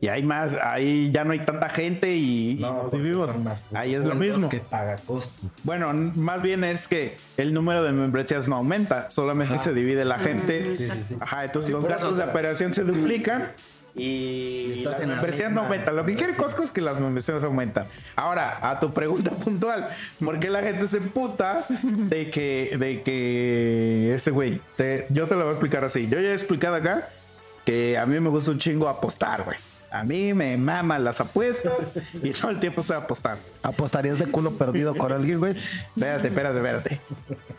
Y 0.00 0.08
hay 0.08 0.22
más, 0.22 0.56
ahí 0.62 1.10
ya 1.12 1.24
no 1.24 1.32
hay 1.32 1.38
tanta 1.46 1.70
gente 1.70 2.14
y, 2.16 2.58
y 2.58 2.60
nos 2.60 2.92
vivimos. 2.92 3.30
Ahí 3.72 3.94
es 3.94 4.02
lo 4.04 4.14
mismo. 4.14 4.50
que 4.50 4.58
paga 4.60 4.96
Costco. 5.06 5.48
Bueno, 5.62 5.90
más 6.16 6.42
bien 6.42 6.64
es 6.64 6.88
que 6.88 7.16
el 7.38 7.54
número 7.54 7.82
de 7.82 7.92
membresías 7.92 8.46
no 8.48 8.56
aumenta, 8.56 9.08
solamente 9.08 9.58
se 9.58 9.72
divide 9.72 10.04
la 10.04 10.18
gente. 10.18 10.90
Ajá, 11.20 11.44
entonces 11.44 11.70
los 11.70 11.86
gastos 11.86 12.18
de 12.18 12.24
operación 12.24 12.74
se 12.74 12.82
duplican 12.84 13.52
y 13.94 14.78
Estás 14.78 14.94
las 14.94 15.00
en 15.02 15.08
la 15.10 15.14
membresías 15.16 15.52
no 15.52 15.62
aumentan. 15.62 15.94
Lo 15.96 16.04
que 16.04 16.14
quiere 16.16 16.34
Costco 16.34 16.62
es 16.62 16.70
que 16.70 16.80
las 16.80 16.98
membresías 16.98 17.42
aumentan. 17.44 17.86
Ahora, 18.16 18.58
a 18.62 18.80
tu 18.80 18.92
pregunta 18.92 19.30
puntual, 19.30 19.88
¿por 20.24 20.40
qué 20.40 20.50
la 20.50 20.62
gente 20.62 20.88
se 20.88 20.96
emputa 20.98 21.64
de 21.82 22.30
que, 22.30 22.76
de 22.78 23.02
que 23.02 24.14
ese 24.14 24.30
güey? 24.30 24.60
te- 24.76 25.06
yo 25.10 25.26
te 25.28 25.34
lo 25.34 25.42
voy 25.42 25.48
a 25.48 25.52
explicar 25.52 25.84
así. 25.84 26.08
Yo 26.08 26.18
ya 26.20 26.30
he 26.30 26.32
explicado 26.34 26.74
acá 26.74 27.08
que 27.64 27.96
a 27.96 28.04
mí 28.06 28.18
me 28.20 28.28
gusta 28.30 28.50
un 28.50 28.58
chingo 28.58 28.88
apostar, 28.88 29.44
güey. 29.44 29.56
A 29.90 30.02
mí 30.02 30.34
me 30.34 30.56
maman 30.56 31.04
las 31.04 31.20
apuestas 31.20 31.92
y 32.20 32.30
todo 32.32 32.50
el 32.50 32.58
tiempo 32.58 32.80
estoy 32.80 32.96
apostando. 32.96 33.40
¿Apostarías 33.62 34.18
de 34.18 34.26
culo 34.26 34.50
perdido 34.58 34.96
con 34.96 35.12
alguien, 35.12 35.38
güey? 35.38 35.54
Espérate, 35.96 36.28
espérate, 36.28 36.56
espérate. 36.56 37.00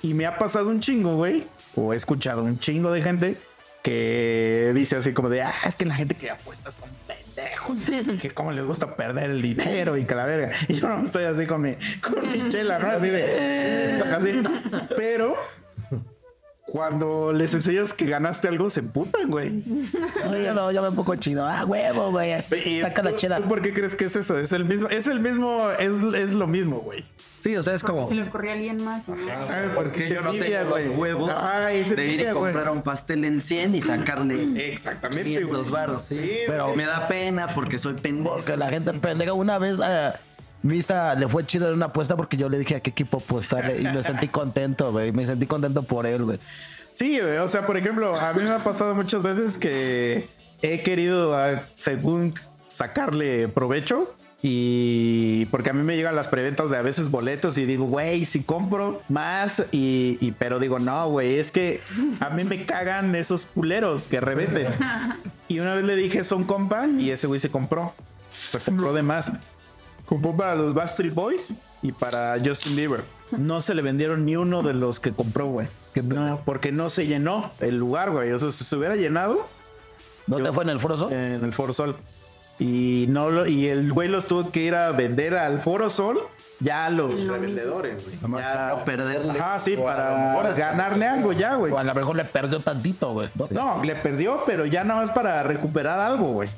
Y 0.02 0.14
me 0.14 0.26
ha 0.26 0.38
pasado 0.38 0.68
un 0.68 0.82
chingo, 0.82 1.16
güey. 1.16 1.48
O 1.76 1.94
he 1.94 1.96
escuchado 1.96 2.44
un 2.44 2.60
chingo 2.60 2.92
de 2.92 3.02
gente 3.02 3.38
que 3.86 4.72
dice 4.74 4.96
así 4.96 5.14
como 5.14 5.30
de, 5.30 5.44
ah, 5.44 5.54
es 5.64 5.76
que 5.76 5.86
la 5.86 5.94
gente 5.94 6.16
que 6.16 6.32
apuesta 6.32 6.72
son 6.72 6.90
pendejos. 7.06 7.78
Que 8.20 8.32
cómo 8.32 8.52
les 8.52 8.66
gusta 8.66 8.96
perder 8.96 9.30
el 9.30 9.44
dinero 9.44 9.96
y 9.96 10.06
que 10.06 10.16
la 10.16 10.26
verga. 10.26 10.50
Y 10.68 10.74
yo 10.74 10.90
no 10.90 11.04
estoy 11.04 11.26
así 11.26 11.46
con 11.46 11.62
mi, 11.62 11.78
con 12.02 12.32
mi 12.32 12.50
chela, 12.50 12.80
¿no? 12.80 12.90
Así 12.90 13.10
de, 13.10 14.02
así. 14.12 14.42
Pero 14.98 15.38
cuando 16.66 17.32
les 17.32 17.54
enseñas 17.54 17.94
que 17.94 18.06
ganaste 18.06 18.48
algo, 18.48 18.70
se 18.70 18.80
emputan, 18.82 19.30
güey. 19.30 19.64
Oye, 20.30 20.52
no, 20.54 20.72
ya 20.72 20.82
me 20.82 20.92
pongo 20.92 21.16
chido. 21.16 21.46
Ah, 21.46 21.64
huevo, 21.66 22.12
güey. 22.12 22.34
Saca 22.82 23.04
la 23.04 23.16
chela. 23.16 23.38
¿tú 23.40 23.48
¿Por 23.48 23.62
qué 23.62 23.74
crees 23.74 23.96
que 23.96 24.06
es 24.06 24.16
eso? 24.16 24.38
Es 24.40 24.52
el 24.52 24.66
mismo, 24.66 24.90
es 24.90 25.08
el 25.08 25.20
mismo, 25.20 25.70
es, 25.80 25.94
es 26.16 26.34
lo 26.34 26.48
mismo, 26.48 26.78
güey. 26.80 27.06
Sí, 27.40 27.56
o 27.56 27.62
sea, 27.62 27.76
es 27.76 27.84
como. 27.84 28.08
Se 28.08 28.16
le 28.16 28.24
ocurrió 28.24 28.50
a 28.50 28.54
alguien 28.56 28.84
más. 28.84 29.08
¿no? 29.08 29.16
¿Sabes 29.44 29.70
¿Por 29.76 29.92
qué 29.92 30.10
yo 30.10 30.22
no 30.22 30.32
tengo 30.32 30.58
los 30.62 30.70
güey? 30.70 30.90
huevos 30.90 31.32
Ajá, 31.32 31.68
de 31.68 31.78
ir 32.08 32.20
y 32.22 32.24
güey. 32.24 32.34
comprar 32.34 32.70
un 32.72 32.82
pastel 32.82 33.24
en 33.24 33.40
100 33.40 33.76
y 33.76 33.82
sacarle 33.82 34.72
Exactamente, 34.74 35.24
500 35.26 35.70
güey. 35.70 35.72
baros? 35.72 36.02
Sí, 36.02 36.32
pero- 36.48 36.74
me 36.76 36.86
da 36.86 37.08
pena 37.08 37.50
porque 37.54 37.78
soy 37.78 37.94
pendejo. 37.94 38.38
Porque 38.38 38.58
la 38.58 38.70
gente 38.70 38.92
pendeja. 38.94 39.34
Una 39.34 39.60
vez 39.60 39.78
eh, 39.86 40.12
Visa 40.68 41.14
le 41.16 41.28
fue 41.28 41.46
chido 41.46 41.68
en 41.70 41.76
una 41.76 41.88
apuesta 41.88 42.16
porque 42.18 42.38
yo 42.38 42.50
le 42.50 42.58
dije 42.58 42.76
a 42.76 42.80
qué 42.80 42.90
equipo 42.90 43.18
apostarle 43.18 43.80
y 43.82 43.84
me 43.84 44.02
sentí 44.04 44.28
contento, 44.30 44.92
güey. 44.92 45.12
Me 45.12 45.26
sentí 45.26 45.46
contento 45.46 45.84
por 45.84 46.06
él, 46.06 46.24
güey. 46.24 46.40
Sí, 46.94 47.20
güey, 47.20 47.38
o 47.38 47.48
sea, 47.48 47.66
por 47.68 47.78
ejemplo, 47.78 48.16
a 48.16 48.34
mí 48.34 48.42
me 48.44 48.50
ha 48.50 48.64
pasado 48.64 48.96
muchas 48.96 49.22
veces 49.22 49.58
que 49.58 50.28
he 50.62 50.82
querido, 50.82 51.38
ah, 51.38 51.64
según 51.76 52.34
sacarle 52.68 53.48
provecho, 53.48 54.16
y 54.42 55.46
porque 55.48 55.72
a 55.72 55.74
mí 55.74 55.84
me 55.84 55.96
llegan 55.98 56.16
las 56.16 56.28
preventas 56.30 56.70
de 56.72 56.78
a 56.78 56.82
veces 56.82 57.10
boletos 57.12 57.58
y 57.58 57.66
digo, 57.66 57.86
güey, 57.86 58.26
si 58.26 58.44
compro 58.44 59.02
más, 59.10 59.64
y, 59.72 60.18
y- 60.22 60.32
pero 60.34 60.60
digo, 60.60 60.80
no, 60.80 61.10
güey, 61.10 61.38
es 61.40 61.52
que 61.52 61.82
a 62.20 62.30
mí 62.30 62.44
me 62.44 62.66
cagan 62.66 63.14
esos 63.16 63.46
culeros 63.46 64.08
que 64.08 64.20
revenden. 64.20 64.68
Y 65.48 65.60
una 65.60 65.76
vez 65.76 65.84
le 65.86 65.96
dije 65.96 66.22
un 66.34 66.44
compa 66.44 66.88
y 66.88 67.12
ese 67.12 67.28
güey 67.28 67.40
se 67.40 67.50
compró. 67.52 67.94
Se 68.32 68.58
compró 68.58 68.94
de 68.94 69.04
más. 69.04 69.32
Compró 70.06 70.36
para 70.36 70.56
los 70.56 70.74
Backstreet 70.74 71.14
Boys 71.14 71.56
y 71.82 71.92
para 71.92 72.38
Justin 72.44 72.76
Bieber. 72.76 73.04
No 73.32 73.62
se 73.62 73.74
le 73.74 73.82
vendieron 73.82 74.26
ni 74.26 74.36
uno 74.36 74.62
de 74.62 74.74
los 74.74 75.00
que 75.00 75.12
compró, 75.12 75.48
güey. 75.48 75.68
No, 76.04 76.42
porque 76.46 76.72
no 76.72 76.90
se 76.90 77.08
llenó 77.08 77.52
el 77.60 77.78
lugar, 77.78 78.12
güey. 78.12 78.32
O 78.32 78.38
sea, 78.38 78.52
si 78.52 78.64
se 78.64 78.76
hubiera 78.76 78.96
llenado 78.96 79.48
¿Dónde 80.28 80.52
fue 80.52 80.64
en 80.64 80.70
el 80.70 80.80
Foro 80.80 80.98
Sol? 80.98 81.14
en 81.14 81.44
el 81.44 81.54
Foro 81.54 81.74
Sol. 81.74 81.96
Y 82.60 83.06
no 83.10 83.30
lo, 83.30 83.48
y 83.48 83.68
el 83.68 83.92
güey 83.92 84.08
los 84.08 84.28
tuvo 84.28 84.52
que 84.52 84.62
ir 84.62 84.76
a 84.76 84.92
vender 84.92 85.36
al 85.36 85.60
Foro 85.60 85.90
Sol 85.90 86.20
ya 86.60 86.86
a 86.86 86.90
los 86.90 87.28
revendedores, 87.28 88.04
güey. 88.04 88.18
Para 88.42 88.70
no 88.70 88.86
perderle. 88.86 89.40
Ajá, 89.40 89.60
sí, 89.60 89.76
a 89.76 89.84
para 89.84 90.54
ganarle 90.54 91.06
algo 91.06 91.34
ya, 91.34 91.56
güey. 91.56 91.74
O 91.74 91.78
a 91.78 91.84
lo 91.84 91.94
mejor 91.94 92.16
le 92.16 92.24
perdió 92.24 92.62
tantito, 92.62 93.12
güey. 93.12 93.30
No, 93.50 93.84
le 93.84 93.96
perdió, 93.96 94.42
pero 94.46 94.66
ya 94.66 94.84
nada 94.84 95.02
más 95.02 95.12
para 95.12 95.44
recuperar 95.44 96.00
algo, 96.00 96.28
güey. 96.28 96.50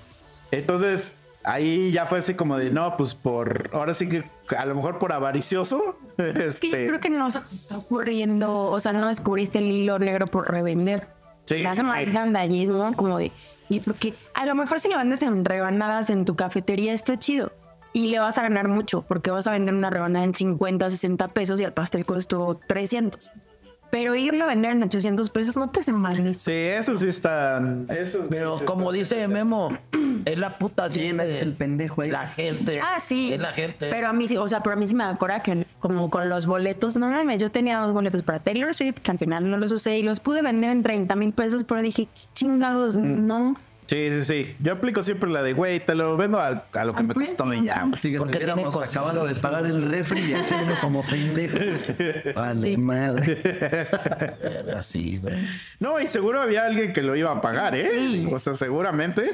Entonces, 0.52 1.18
ahí 1.48 1.92
ya 1.92 2.06
fue 2.06 2.20
así 2.20 2.36
como 2.36 2.58
de, 2.58 2.70
no, 2.70 2.96
pues 2.98 3.16
por, 3.16 3.70
ahora 3.74 3.94
sí 3.94 4.08
que 4.10 4.24
a 4.56 4.66
lo 4.66 4.76
mejor 4.76 5.00
por 5.00 5.14
avaricioso. 5.14 5.98
Que 6.18 6.34
yo 6.34 6.40
Este, 6.42 6.88
creo 6.88 7.00
que 7.00 7.10
no 7.12 7.30
se 7.30 7.40
te 7.42 7.54
está 7.54 7.78
ocurriendo, 7.78 8.66
o 8.66 8.80
sea, 8.80 8.92
no 8.92 9.08
descubriste 9.08 9.60
el 9.60 9.66
hilo 9.66 10.00
negro 10.00 10.26
por 10.28 10.52
revender. 10.52 11.08
Sí, 11.46 11.64
hace 11.64 11.82
sí, 11.82 11.88
más 11.88 12.06
sí. 12.06 12.12
gandallismo, 12.12 12.92
como 12.96 13.20
de. 13.20 13.32
Y 13.70 13.82
porque 13.82 14.14
a 14.34 14.46
lo 14.46 14.56
mejor 14.56 14.80
si 14.80 14.90
lo 14.90 14.98
vendes 14.98 15.22
en 15.22 15.46
rebanadas 15.46 16.10
en 16.10 16.26
tu 16.26 16.36
cafetería 16.36 16.94
está 16.94 17.20
chido. 17.20 17.52
Y 17.94 18.08
le 18.08 18.20
vas 18.20 18.38
a 18.38 18.42
ganar 18.42 18.68
mucho, 18.68 19.04
porque 19.08 19.30
vas 19.32 19.46
a 19.48 19.52
vender 19.52 19.76
una 19.76 19.90
rebanada 19.90 20.26
en 20.26 20.34
50, 20.34 20.90
60 20.90 21.28
pesos 21.30 21.60
y 21.60 21.64
el 21.64 21.74
pastel 21.74 22.06
costó 22.06 22.60
300. 22.68 23.32
Pero 23.90 24.16
irlo 24.16 24.44
a 24.44 24.48
vender 24.48 24.72
en 24.72 24.84
800 24.84 25.30
pesos 25.30 25.56
no 25.56 25.70
te 25.70 25.80
hace 25.80 25.94
mal. 25.94 26.36
Sí, 26.36 26.52
eso 26.52 26.98
sí 26.98 27.08
están. 27.08 27.88
Esos 27.90 28.28
Pero 28.28 28.58
como 28.66 28.92
dice 28.92 29.28
Memo, 29.28 29.78
es 30.26 30.38
la 30.38 30.58
puta 30.58 30.90
¿Quién 30.90 31.20
es 31.20 31.42
el 31.42 31.54
pendejo 31.54 32.02
ahí? 32.02 32.12
La 32.12 32.28
gente. 32.28 32.82
Ah, 32.82 33.00
sí. 33.00 33.34
Es 33.34 33.42
la 33.42 33.54
gente. 33.54 33.88
Pero 33.90 34.08
a 34.08 34.14
mí 34.14 34.28
sí, 34.28 34.36
o 34.38 34.48
sea, 34.48 34.62
pero 34.62 34.76
a 34.76 34.80
mí 34.80 34.88
sí 34.88 34.96
me 34.96 35.04
da 35.06 35.16
coraje. 35.16 35.66
Como 35.80 36.10
con 36.10 36.28
los 36.28 36.46
boletos. 36.46 36.98
No 36.98 37.10
mames, 37.10 37.40
yo 37.40 37.50
tenía 37.52 37.80
dos 37.80 37.94
boletos 37.94 38.24
para 38.24 38.40
Taylor 38.40 38.74
Swift, 38.74 39.00
que 39.02 39.12
al 39.12 39.20
final 39.20 39.50
no 39.50 39.58
los 39.58 39.72
usé 39.72 39.98
y 39.98 40.04
los 40.04 40.20
pude 40.20 40.42
vender 40.42 40.72
en 40.72 40.84
30 40.84 41.16
mil 41.16 41.32
pesos, 41.34 41.64
pero 41.64 41.82
dije, 41.82 42.06
"¿Qué 42.14 42.22
chingados, 42.34 42.96
no. 42.98 43.56
Sí, 43.88 44.10
sí, 44.12 44.24
sí. 44.24 44.56
Yo 44.60 44.74
aplico 44.74 45.02
siempre 45.02 45.30
la 45.30 45.42
de, 45.42 45.54
güey, 45.54 45.80
te 45.80 45.96
lo 45.96 46.18
vendo 46.18 46.40
al- 46.40 46.64
a, 46.74 46.84
lo 46.86 46.94
que 46.94 47.04
me 47.04 47.14
costó 47.14 47.54
y 47.54 47.64
ya. 47.64 47.88
Porque 47.90 48.38
tiene 48.40 48.66
acabado 48.66 49.26
de 49.26 49.36
pagar 49.36 49.66
el 49.66 49.90
refri 49.90 50.20
y 50.20 50.34
aquí 50.34 50.54
uno 50.62 50.76
como 50.82 51.04
pendejo. 51.04 51.58
Vale, 52.36 52.78
madre. 52.78 53.38
Así, 54.78 55.20
güey. 55.20 55.36
No, 55.80 56.00
y 56.02 56.08
seguro 56.08 56.42
había 56.42 56.66
alguien 56.66 56.92
que 56.92 57.02
lo 57.02 57.16
iba 57.16 57.32
a 57.32 57.40
pagar, 57.40 57.76
¿eh? 57.76 58.28
O 58.32 58.40
sea, 58.40 58.54
seguramente. 58.56 59.32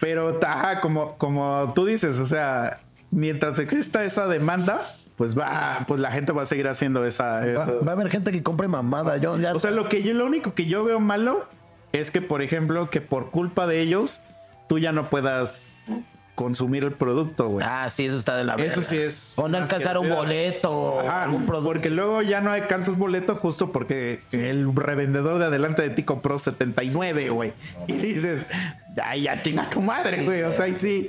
Pero, 0.00 0.38
ajá, 0.46 0.80
como, 0.80 1.16
como 1.16 1.72
tú 1.74 1.86
dices, 1.86 2.18
o 2.18 2.26
sea, 2.26 2.80
mientras 3.10 3.58
exista 3.58 4.04
esa 4.04 4.28
demanda, 4.28 4.86
pues 5.16 5.36
va, 5.36 5.84
pues 5.88 5.98
la 5.98 6.12
gente 6.12 6.32
va 6.32 6.42
a 6.42 6.46
seguir 6.46 6.68
haciendo 6.68 7.04
esa. 7.04 7.40
Va, 7.46 7.64
va 7.86 7.92
a 7.92 7.94
haber 7.94 8.10
gente 8.10 8.30
que 8.32 8.42
compre 8.42 8.68
mamada. 8.68 9.16
Yo 9.16 9.36
ya. 9.38 9.54
O 9.54 9.58
sea, 9.58 9.70
lo 9.70 9.88
que 9.88 10.02
yo, 10.02 10.14
lo 10.14 10.26
único 10.26 10.54
que 10.54 10.66
yo 10.66 10.84
veo 10.84 11.00
malo 11.00 11.48
es 11.92 12.10
que, 12.10 12.20
por 12.22 12.42
ejemplo, 12.42 12.90
que 12.90 13.00
por 13.00 13.30
culpa 13.30 13.66
de 13.66 13.80
ellos, 13.80 14.22
tú 14.68 14.78
ya 14.78 14.92
no 14.92 15.08
puedas 15.10 15.86
consumir 16.34 16.84
el 16.84 16.92
producto, 16.92 17.48
güey. 17.48 17.66
ah, 17.68 17.88
sí, 17.88 18.06
eso 18.06 18.16
está 18.16 18.36
de 18.36 18.44
la 18.44 18.54
verga. 18.54 18.70
Eso 18.70 18.82
sí 18.82 18.96
es 18.96 19.32
O 19.36 19.48
no 19.48 19.58
alcanzar 19.58 19.98
un 19.98 20.08
boleto 20.08 21.00
Ajá, 21.00 21.24
producto. 21.26 21.64
porque 21.64 21.90
luego 21.90 22.22
ya 22.22 22.40
no 22.40 22.52
alcanzas 22.52 22.96
boleto 22.96 23.34
justo 23.34 23.72
porque 23.72 24.20
el 24.30 24.72
revendedor 24.72 25.40
de 25.40 25.46
adelante 25.46 25.82
de 25.82 25.90
ti 25.90 26.04
compró 26.04 26.38
79, 26.38 27.30
güey. 27.30 27.52
Y 27.88 27.94
dices, 27.94 28.46
ay, 29.02 29.22
ya 29.22 29.42
chinga 29.42 29.68
tu 29.68 29.80
madre, 29.82 30.22
güey. 30.24 30.42
O 30.44 30.52
sea, 30.52 30.66
ahí 30.66 30.74
sí. 30.74 31.08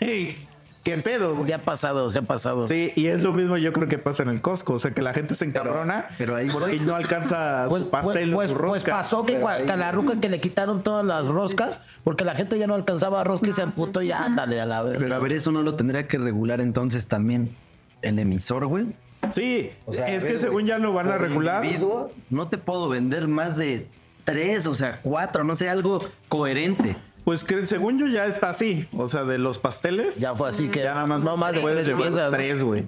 ¿Qué 0.84 0.98
pedo? 0.98 1.34
güey? 1.34 1.46
Se 1.46 1.54
ha 1.54 1.62
pasado, 1.62 2.10
se 2.10 2.18
ha 2.18 2.22
pasado. 2.22 2.68
Sí, 2.68 2.92
y 2.94 3.06
es 3.06 3.22
lo 3.22 3.32
mismo 3.32 3.56
yo 3.56 3.72
creo 3.72 3.88
que 3.88 3.96
pasa 3.98 4.22
en 4.22 4.28
el 4.28 4.40
Costco. 4.42 4.74
O 4.74 4.78
sea, 4.78 4.90
que 4.92 5.00
la 5.02 5.14
gente 5.14 5.34
se 5.34 5.46
encabrona 5.46 6.08
pero 6.18 6.36
ahí 6.36 6.48
porque 6.50 6.76
voy. 6.76 6.80
no 6.80 6.94
alcanza 6.94 7.66
Pues, 7.70 7.84
su 7.84 7.90
pastel 7.90 8.32
pues, 8.32 8.50
su 8.50 8.56
pues- 8.56 8.62
rosca. 8.68 8.92
pues 8.92 9.02
pasó 9.02 9.24
que, 9.24 9.40
cua- 9.40 9.64
que 9.64 9.72
a 9.72 9.76
la 9.76 9.90
ruca 9.92 10.20
que 10.20 10.28
le 10.28 10.40
quitaron 10.40 10.82
todas 10.82 11.04
las 11.06 11.26
roscas 11.26 11.80
porque 12.04 12.24
la 12.24 12.34
gente 12.34 12.58
ya 12.58 12.66
no 12.66 12.74
alcanzaba 12.74 13.24
rosca 13.24 13.48
y 13.48 13.52
se 13.52 13.62
emputó 13.62 14.02
y 14.02 14.08
ya, 14.08 14.28
dale 14.36 14.60
a 14.60 14.66
la 14.66 14.82
verga. 14.82 14.98
Pero 15.00 15.14
a 15.14 15.18
ver, 15.18 15.32
eso 15.32 15.50
no 15.52 15.62
lo 15.62 15.74
tendría 15.74 16.06
que 16.06 16.18
regular 16.18 16.60
entonces 16.60 17.08
también 17.08 17.56
el 18.02 18.18
emisor, 18.18 18.66
güey. 18.66 18.86
Sí, 19.32 19.70
sea, 19.90 20.08
es 20.14 20.22
que 20.26 20.36
según 20.36 20.52
güey, 20.56 20.66
ya 20.66 20.78
lo 20.78 20.92
van 20.92 21.08
a 21.08 21.16
regular. 21.16 21.64
individuo, 21.64 22.10
no 22.28 22.48
te 22.48 22.58
puedo 22.58 22.90
vender 22.90 23.26
más 23.26 23.56
de 23.56 23.88
tres, 24.24 24.66
o 24.66 24.74
sea, 24.74 25.00
cuatro, 25.02 25.44
no 25.44 25.56
sé, 25.56 25.70
algo 25.70 26.04
coherente. 26.28 26.94
Pues 27.24 27.42
que 27.42 27.64
según 27.66 27.98
yo 27.98 28.06
ya 28.06 28.26
está 28.26 28.50
así. 28.50 28.86
O 28.96 29.08
sea, 29.08 29.24
de 29.24 29.38
los 29.38 29.58
pasteles. 29.58 30.20
Ya 30.20 30.34
fue 30.34 30.48
así 30.48 30.68
que 30.68 30.80
Ya 30.82 30.94
nada 30.94 31.06
más 31.06 31.24
no 31.24 31.36
más 31.36 31.54
de 31.54 31.60
puedes 31.60 31.84
tres 31.84 31.88
llevar 31.88 32.02
piezas. 32.02 32.30
¿no? 32.30 32.36
tres, 32.36 32.62
güey. 32.62 32.84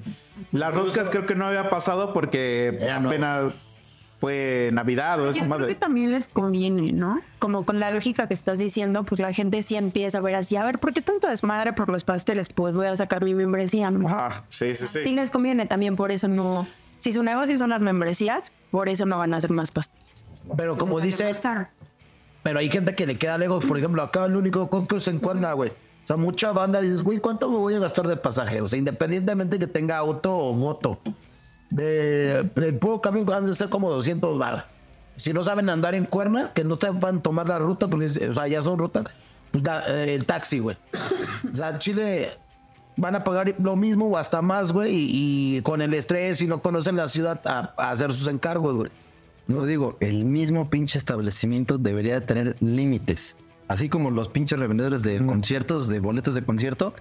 Las 0.52 0.74
roscas 0.74 1.08
creo 1.10 1.26
que 1.26 1.34
no 1.34 1.46
había 1.46 1.70
pasado 1.70 2.12
porque 2.12 2.76
pues, 2.78 3.00
no. 3.00 3.08
apenas 3.08 4.10
fue 4.20 4.70
Navidad 4.72 5.20
o 5.20 5.28
esa 5.28 5.40
Yo 5.40 5.54
creo 5.54 5.66
que 5.66 5.74
también 5.74 6.12
les 6.12 6.28
conviene, 6.28 6.92
¿no? 6.92 7.20
Como 7.38 7.64
con 7.64 7.80
la 7.80 7.90
lógica 7.90 8.28
que 8.28 8.34
estás 8.34 8.58
diciendo, 8.58 9.04
pues 9.04 9.20
la 9.20 9.32
gente 9.32 9.62
sí 9.62 9.76
empieza 9.76 10.18
a 10.18 10.20
ver 10.20 10.34
así, 10.34 10.56
a 10.56 10.64
ver, 10.64 10.78
¿por 10.78 10.92
qué 10.92 11.02
tanto 11.02 11.28
desmadre 11.28 11.72
por 11.72 11.88
los 11.88 12.04
pasteles? 12.04 12.48
Pues 12.50 12.74
voy 12.74 12.86
a 12.86 12.96
sacar 12.96 13.24
mi 13.24 13.34
membresía. 13.34 13.90
¿no? 13.90 14.08
Ajá, 14.08 14.44
sí, 14.48 14.74
sí, 14.74 14.86
sí. 14.86 15.00
Sí 15.04 15.12
les 15.12 15.30
conviene 15.30 15.66
también, 15.66 15.96
por 15.96 16.12
eso 16.12 16.28
no... 16.28 16.66
Si 16.98 17.12
su 17.12 17.22
negocio 17.22 17.58
son 17.58 17.70
las 17.70 17.82
membresías, 17.82 18.52
por 18.70 18.88
eso 18.88 19.04
no 19.04 19.18
van 19.18 19.34
a 19.34 19.36
hacer 19.36 19.50
más 19.50 19.70
pasteles. 19.70 20.24
Pero 20.56 20.78
como 20.78 20.98
dice, 21.00 21.34
más. 21.42 21.68
Pero 22.46 22.60
hay 22.60 22.70
gente 22.70 22.94
que 22.94 23.06
le 23.06 23.16
queda 23.16 23.36
lejos. 23.38 23.64
Por 23.64 23.76
ejemplo, 23.76 24.00
acá 24.02 24.24
el 24.26 24.36
único 24.36 24.70
Costco 24.70 25.00
se 25.00 25.10
encuentra, 25.10 25.52
güey. 25.54 25.70
O 25.70 26.06
sea, 26.06 26.16
mucha 26.16 26.52
banda 26.52 26.80
dices, 26.80 27.02
güey, 27.02 27.18
¿cuánto 27.18 27.50
me 27.50 27.56
voy 27.56 27.74
a 27.74 27.80
gastar 27.80 28.06
de 28.06 28.16
pasaje? 28.16 28.60
O 28.60 28.68
sea, 28.68 28.78
independientemente 28.78 29.58
que 29.58 29.66
tenga 29.66 29.96
auto 29.96 30.32
o 30.32 30.54
moto. 30.54 31.00
El 31.76 32.78
puro 32.78 33.00
camión 33.00 33.28
han 33.32 33.46
de 33.46 33.54
ser 33.56 33.68
como 33.68 33.90
200 33.90 34.38
bar. 34.38 34.68
Si 35.16 35.32
no 35.32 35.42
saben 35.42 35.68
andar 35.68 35.96
en 35.96 36.04
cuerna, 36.04 36.52
que 36.54 36.62
no 36.62 36.76
sepan 36.76 37.20
tomar 37.20 37.48
la 37.48 37.58
ruta, 37.58 37.88
porque 37.88 38.06
o 38.06 38.34
sea, 38.34 38.46
ya 38.46 38.62
son 38.62 38.78
rutas, 38.78 39.06
pues 39.50 39.64
eh, 39.88 40.14
el 40.14 40.24
taxi, 40.24 40.60
güey. 40.60 40.76
O 41.52 41.56
sea, 41.56 41.70
en 41.70 41.78
Chile 41.80 42.30
van 42.96 43.16
a 43.16 43.24
pagar 43.24 43.52
lo 43.58 43.74
mismo 43.74 44.06
o 44.06 44.16
hasta 44.16 44.40
más, 44.40 44.70
güey, 44.70 44.94
y, 44.94 45.56
y 45.56 45.62
con 45.62 45.82
el 45.82 45.92
estrés 45.94 46.40
y 46.42 46.46
no 46.46 46.62
conocen 46.62 46.94
la 46.94 47.08
ciudad 47.08 47.40
a, 47.44 47.74
a 47.76 47.90
hacer 47.90 48.12
sus 48.12 48.28
encargos, 48.28 48.76
güey. 48.76 48.90
No 49.46 49.64
digo, 49.64 49.96
el 50.00 50.24
mismo 50.24 50.70
pinche 50.70 50.98
establecimiento 50.98 51.78
debería 51.78 52.18
de 52.20 52.26
tener 52.26 52.56
límites. 52.60 53.36
Así 53.68 53.88
como 53.88 54.10
los 54.10 54.28
pinches 54.28 54.58
revendedores 54.58 55.02
de 55.02 55.24
conciertos, 55.24 55.88
de 55.88 56.00
boletos 56.00 56.34
de 56.34 56.42
concierto. 56.42 56.94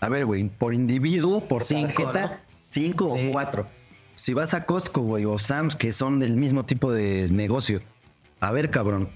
A 0.00 0.08
ver, 0.08 0.24
güey, 0.26 0.48
por 0.48 0.72
individuo, 0.74 1.46
por 1.46 1.62
Cinco, 1.62 2.04
tarjeta, 2.04 2.26
¿no? 2.34 2.54
cinco 2.62 3.14
Sí. 3.16 3.28
o 3.28 3.32
cuatro. 3.32 3.66
Si 4.14 4.34
vas 4.34 4.54
a 4.54 4.66
Costco, 4.66 5.00
güey, 5.02 5.24
o 5.24 5.38
Sam's, 5.38 5.76
que 5.76 5.92
son 5.92 6.18
del 6.20 6.36
mismo 6.36 6.64
tipo 6.64 6.92
de 6.92 7.28
negocio. 7.30 7.80
A 8.40 8.50
ver, 8.52 8.70
cabrón, 8.70 9.08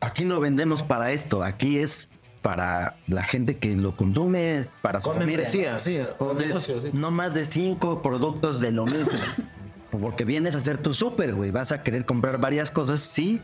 aquí 0.00 0.24
no 0.24 0.40
vendemos 0.40 0.82
para 0.82 1.10
esto. 1.12 1.42
Aquí 1.42 1.78
es 1.78 2.10
para 2.42 2.96
la 3.08 3.24
gente 3.24 3.56
que 3.58 3.76
lo 3.76 3.96
consume, 3.96 4.66
para 4.82 5.00
su 5.00 5.08
Con 5.08 5.18
familia. 5.18 5.38
membresía, 5.38 5.78
sí, 5.80 5.96
con 6.18 6.30
Entonces, 6.30 6.46
negocio, 6.48 6.80
sí. 6.82 6.88
no 6.92 7.10
más 7.10 7.34
de 7.34 7.44
cinco 7.44 8.02
productos 8.02 8.60
de 8.60 8.70
lo 8.72 8.84
mismo. 8.86 9.10
Porque 9.90 10.24
vienes 10.24 10.54
a 10.54 10.58
hacer 10.58 10.78
tu 10.78 10.92
súper, 10.92 11.34
güey. 11.34 11.50
Vas 11.50 11.72
a 11.72 11.82
querer 11.82 12.04
comprar 12.04 12.40
varias 12.40 12.70
cosas, 12.70 13.00
sí. 13.00 13.40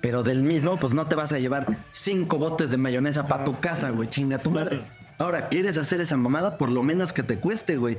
Pero 0.00 0.22
del 0.22 0.42
mismo, 0.42 0.76
pues 0.76 0.94
no 0.94 1.06
te 1.06 1.16
vas 1.16 1.32
a 1.32 1.38
llevar 1.38 1.78
cinco 1.92 2.38
botes 2.38 2.70
de 2.70 2.76
mayonesa 2.76 3.26
para 3.26 3.44
tu 3.44 3.58
casa, 3.58 3.90
güey. 3.90 4.08
Chinga 4.08 4.38
tu 4.38 4.50
madre. 4.50 4.82
Ahora, 5.18 5.48
¿quieres 5.48 5.76
hacer 5.78 6.00
esa 6.00 6.16
mamada? 6.16 6.56
Por 6.56 6.68
lo 6.68 6.82
menos 6.82 7.12
que 7.12 7.24
te 7.24 7.38
cueste, 7.38 7.76
güey. 7.76 7.98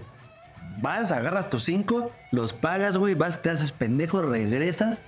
Vas, 0.82 1.12
agarras 1.12 1.50
tus 1.50 1.63
cinco, 1.63 2.12
los 2.32 2.54
pagas, 2.54 2.98
güey, 2.98 3.13
vas, 3.15 3.42
te 3.42 3.50
haces 3.50 3.72
pendejo, 3.72 4.22
regresas. 4.22 5.02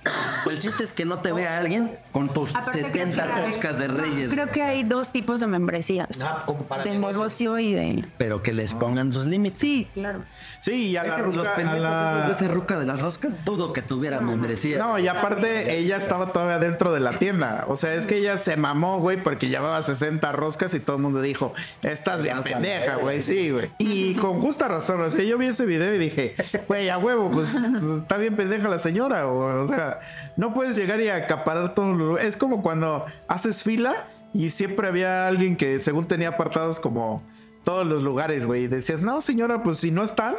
El 0.50 0.58
chiste 0.58 0.84
es 0.84 0.92
que 0.92 1.04
no 1.04 1.18
te 1.18 1.32
vea 1.32 1.56
alguien 1.58 1.96
con 2.10 2.28
tus 2.28 2.50
Aparte 2.50 2.80
creo 2.80 2.86
70 2.92 3.24
que 3.26 3.32
hay- 3.32 3.46
roscas 3.46 3.78
de 3.78 3.88
reyes. 3.88 4.30
Creo 4.32 4.48
que 4.50 4.62
hay 4.62 4.82
dos 4.82 5.12
tipos 5.12 5.40
de 5.40 5.46
membresías. 5.46 6.08
Ah, 6.22 6.42
como 6.46 6.64
para 6.64 6.84
de 6.84 6.90
negocio. 6.90 7.12
negocio 7.12 7.58
y 7.58 7.72
de... 7.74 8.04
Pero 8.18 8.42
que 8.42 8.52
les 8.52 8.74
pongan 8.74 9.12
sus 9.12 9.24
límites. 9.26 9.60
Sí, 9.60 9.86
claro. 9.94 10.20
Sí, 10.60 10.88
y 10.88 10.96
a 10.96 11.04
la 11.04 11.14
Ese- 11.16 11.26
los 11.26 11.36
ruca- 11.36 11.52
a 11.52 11.54
pendejos 11.54 11.80
la- 11.80 12.12
esos 12.24 12.38
de 12.38 12.44
esa 12.46 12.54
ruca 12.54 12.78
de 12.78 12.86
las 12.86 13.00
roscas, 13.00 13.32
dudo 13.44 13.72
que 13.72 13.82
tuviera 13.82 14.20
membresía. 14.20 14.78
No, 14.78 14.98
y 14.98 15.08
aparte 15.08 15.78
ella 15.78 15.96
estaba 15.96 16.32
todavía 16.32 16.58
dentro 16.58 16.92
de 16.92 17.00
la 17.00 17.18
tienda. 17.18 17.64
O 17.68 17.76
sea, 17.76 17.94
es 17.94 18.06
que 18.06 18.16
ella 18.18 18.36
se 18.36 18.56
mamó, 18.56 18.98
güey, 18.98 19.16
porque 19.22 19.48
llevaba 19.48 19.80
60 19.80 20.32
roscas 20.32 20.74
y 20.74 20.80
todo 20.80 20.96
el 20.96 21.02
mundo 21.02 21.20
dijo, 21.22 21.54
estás 21.82 22.20
bien 22.20 22.36
Vas 22.36 22.46
a 22.46 22.48
la 22.50 22.54
pendeja, 22.56 22.78
verga, 22.80 22.96
güey, 22.96 23.22
sí, 23.22 23.50
güey. 23.50 23.70
Y 23.78 24.14
con 24.14 24.40
justa 24.40 24.68
razón, 24.68 25.00
o 25.02 25.08
sea, 25.10 25.24
yo 25.24 25.38
vi 25.38 25.46
ese 25.46 25.61
video 25.66 25.94
y 25.94 25.98
dije, 25.98 26.34
güey, 26.68 26.88
a 26.88 26.98
huevo, 26.98 27.30
pues 27.30 27.54
está 27.54 28.16
bien 28.16 28.36
pendeja 28.36 28.68
la 28.68 28.78
señora, 28.78 29.24
güey. 29.24 29.56
O 29.56 29.66
sea, 29.66 30.00
no 30.36 30.54
puedes 30.54 30.76
llegar 30.76 31.00
y 31.00 31.08
acaparar 31.08 31.74
todos 31.74 31.96
los 31.96 32.08
lugares. 32.08 32.28
Es 32.28 32.36
como 32.36 32.62
cuando 32.62 33.04
haces 33.28 33.62
fila 33.62 34.08
y 34.34 34.50
siempre 34.50 34.88
había 34.88 35.28
alguien 35.28 35.56
que 35.56 35.78
según 35.78 36.06
tenía 36.06 36.28
apartados 36.28 36.80
como 36.80 37.22
todos 37.64 37.86
los 37.86 38.02
lugares, 38.02 38.44
güey. 38.44 38.64
Y 38.64 38.66
decías, 38.66 39.02
no, 39.02 39.20
señora, 39.20 39.62
pues 39.62 39.78
si 39.78 39.90
no 39.90 40.02
están, 40.02 40.36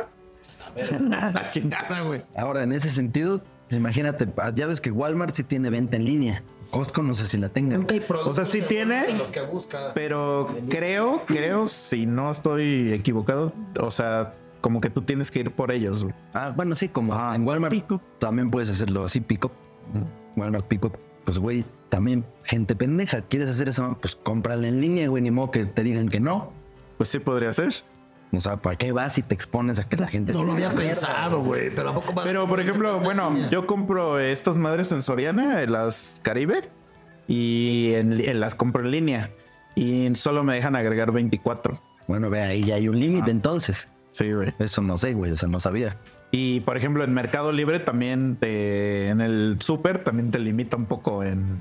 la 0.99 1.49
chingada, 1.51 2.01
güey. 2.01 2.23
Ahora, 2.35 2.63
en 2.63 2.71
ese 2.71 2.89
sentido, 2.89 3.41
imagínate, 3.69 4.27
ya 4.55 4.67
ves 4.67 4.81
que 4.81 4.91
Walmart 4.91 5.33
sí 5.35 5.43
tiene 5.43 5.69
venta 5.69 5.97
en 5.97 6.05
línea. 6.05 6.43
Costco 6.71 7.03
no 7.03 7.13
sé 7.13 7.25
si 7.25 7.37
la 7.37 7.49
tenga. 7.49 7.77
Nunca 7.77 7.93
hay 7.93 7.99
productos 7.99 8.31
O 8.31 8.33
sea, 8.33 8.45
sí 8.45 8.65
tiene, 8.67 9.13
los 9.13 9.29
que 9.29 9.41
busca. 9.41 9.77
pero 9.93 10.57
creo, 10.69 11.23
creo, 11.27 11.67
si 11.67 12.07
no 12.07 12.31
estoy 12.31 12.91
equivocado, 12.93 13.53
o 13.79 13.91
sea, 13.91 14.31
como 14.63 14.79
que 14.79 14.89
tú 14.89 15.01
tienes 15.01 15.29
que 15.29 15.41
ir 15.41 15.51
por 15.51 15.71
ellos, 15.71 16.05
güey. 16.05 16.15
Ah, 16.33 16.53
bueno, 16.55 16.77
sí, 16.77 16.87
como 16.87 17.13
en 17.33 17.45
Walmart 17.45 17.73
Pick 17.73 17.91
up. 17.91 18.01
también 18.17 18.49
puedes 18.49 18.69
hacerlo 18.69 19.03
así, 19.03 19.19
pick 19.19 19.43
up. 19.43 19.51
Walmart 20.37 20.65
pick 20.67 20.85
up. 20.85 20.97
Pues, 21.25 21.37
güey, 21.37 21.65
también 21.89 22.25
gente 22.45 22.73
pendeja. 22.73 23.23
¿Quieres 23.23 23.49
hacer 23.49 23.67
eso? 23.67 23.97
Pues 23.99 24.15
cómprala 24.15 24.65
en 24.65 24.79
línea, 24.79 25.09
güey, 25.09 25.21
ni 25.21 25.31
modo 25.31 25.51
que 25.51 25.65
te 25.65 25.83
digan 25.83 26.07
que 26.07 26.21
no. 26.21 26.53
Pues 26.95 27.09
sí 27.09 27.19
podría 27.19 27.51
ser. 27.51 27.73
O 28.31 28.39
sea, 28.39 28.55
¿para 28.55 28.77
qué 28.77 28.93
vas 28.93 29.17
y 29.17 29.21
te 29.23 29.35
expones 29.35 29.79
a 29.79 29.89
que 29.89 29.97
la 29.97 30.07
gente... 30.07 30.31
No 30.31 30.45
lo 30.45 30.53
había 30.53 30.73
pensado, 30.73 31.41
güey. 31.41 31.69
Pero 31.75 31.89
a 31.89 31.93
poco 31.95 32.13
más. 32.13 32.23
Pero, 32.23 32.47
por 32.47 32.61
ejemplo, 32.61 33.01
bueno, 33.01 33.35
yo 33.51 33.67
compro 33.67 34.17
estas 34.17 34.57
madres 34.57 34.93
en 34.93 35.01
Soriana, 35.01 35.61
en 35.61 35.73
las 35.73 36.21
Caribe, 36.23 36.69
y 37.27 37.91
en, 37.95 38.13
en 38.13 38.39
las 38.39 38.55
compro 38.55 38.81
en 38.85 38.91
línea. 38.91 39.29
Y 39.75 40.15
solo 40.15 40.41
me 40.45 40.55
dejan 40.55 40.77
agregar 40.77 41.11
24. 41.11 41.77
Bueno, 42.07 42.29
ve, 42.29 42.41
ahí 42.41 42.63
ya 42.63 42.75
hay 42.75 42.87
un 42.87 42.97
límite 42.97 43.29
entonces. 43.29 43.89
Sí, 44.13 44.31
güey. 44.31 44.53
Eso 44.59 44.81
no 44.81 44.97
sé, 44.97 45.13
güey, 45.13 45.31
o 45.31 45.37
sea, 45.37 45.49
no 45.49 45.59
sabía. 45.59 45.97
Y 46.31 46.61
por 46.61 46.77
ejemplo, 46.77 47.03
en 47.03 47.13
Mercado 47.13 47.51
Libre 47.51 47.79
también 47.79 48.37
te, 48.39 49.09
en 49.09 49.21
el 49.21 49.57
súper 49.59 50.03
también 50.03 50.31
te 50.31 50.39
limita 50.39 50.77
un 50.77 50.85
poco 50.85 51.23
en. 51.23 51.59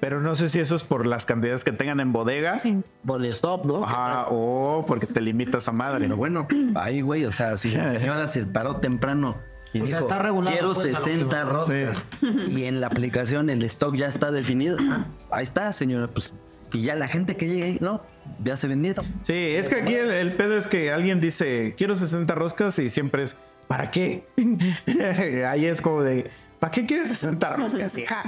Pero 0.00 0.20
no 0.20 0.36
sé 0.36 0.50
si 0.50 0.60
eso 0.60 0.76
es 0.76 0.84
por 0.84 1.06
las 1.06 1.24
cantidades 1.24 1.64
que 1.64 1.72
tengan 1.72 1.98
en 1.98 2.12
bodega. 2.12 2.58
Sí. 2.58 2.76
Por 3.06 3.24
el 3.24 3.32
stop, 3.32 3.64
¿no? 3.64 3.84
Ajá, 3.84 4.26
o 4.30 4.84
porque 4.86 5.06
te 5.06 5.20
limitas 5.22 5.66
a 5.66 5.72
madre. 5.72 6.00
Pero 6.04 6.16
bueno, 6.16 6.46
ahí, 6.74 7.00
güey, 7.00 7.24
o 7.24 7.32
sea, 7.32 7.56
si 7.56 7.70
la 7.70 7.98
señora 7.98 8.28
se 8.28 8.44
paró 8.44 8.76
temprano 8.76 9.36
Y 9.72 9.80
O 9.80 9.86
sea, 9.86 9.98
dijo, 9.98 10.08
está 10.10 10.22
regulado, 10.22 10.52
quiero 10.54 10.74
pues, 10.74 10.84
a 10.94 10.98
lo 10.98 11.04
que 11.04 11.10
60 11.10 11.44
va". 11.44 11.50
roscas. 11.50 12.04
Y 12.48 12.64
en 12.64 12.80
la 12.82 12.86
aplicación 12.88 13.48
el 13.48 13.62
stock 13.62 13.94
ya 13.94 14.08
está 14.08 14.30
definido. 14.30 14.76
Ah, 14.90 15.06
ahí 15.30 15.42
está, 15.42 15.72
señora. 15.72 16.08
Pues, 16.08 16.34
y 16.74 16.82
ya 16.82 16.94
la 16.94 17.08
gente 17.08 17.36
que 17.36 17.46
llegue 17.48 17.62
ahí, 17.64 17.78
no, 17.80 18.02
ya 18.42 18.56
se 18.56 18.66
vendieron. 18.68 19.04
Sí, 19.22 19.32
es 19.34 19.68
que 19.68 19.76
aquí 19.76 19.94
el, 19.94 20.10
el 20.10 20.32
pedo 20.34 20.56
es 20.56 20.66
que 20.66 20.90
alguien 20.92 21.20
dice, 21.20 21.74
quiero 21.76 21.94
60 21.94 22.34
roscas 22.34 22.78
y 22.78 22.88
siempre 22.90 23.22
es, 23.22 23.36
¿para 23.68 23.90
qué? 23.90 24.24
Ahí 25.48 25.66
es 25.66 25.80
como 25.80 26.02
de, 26.02 26.30
¿para 26.60 26.70
qué 26.70 26.84
quieres 26.86 27.08
60 27.08 27.56
roscas, 27.56 27.96
hija? 27.98 28.22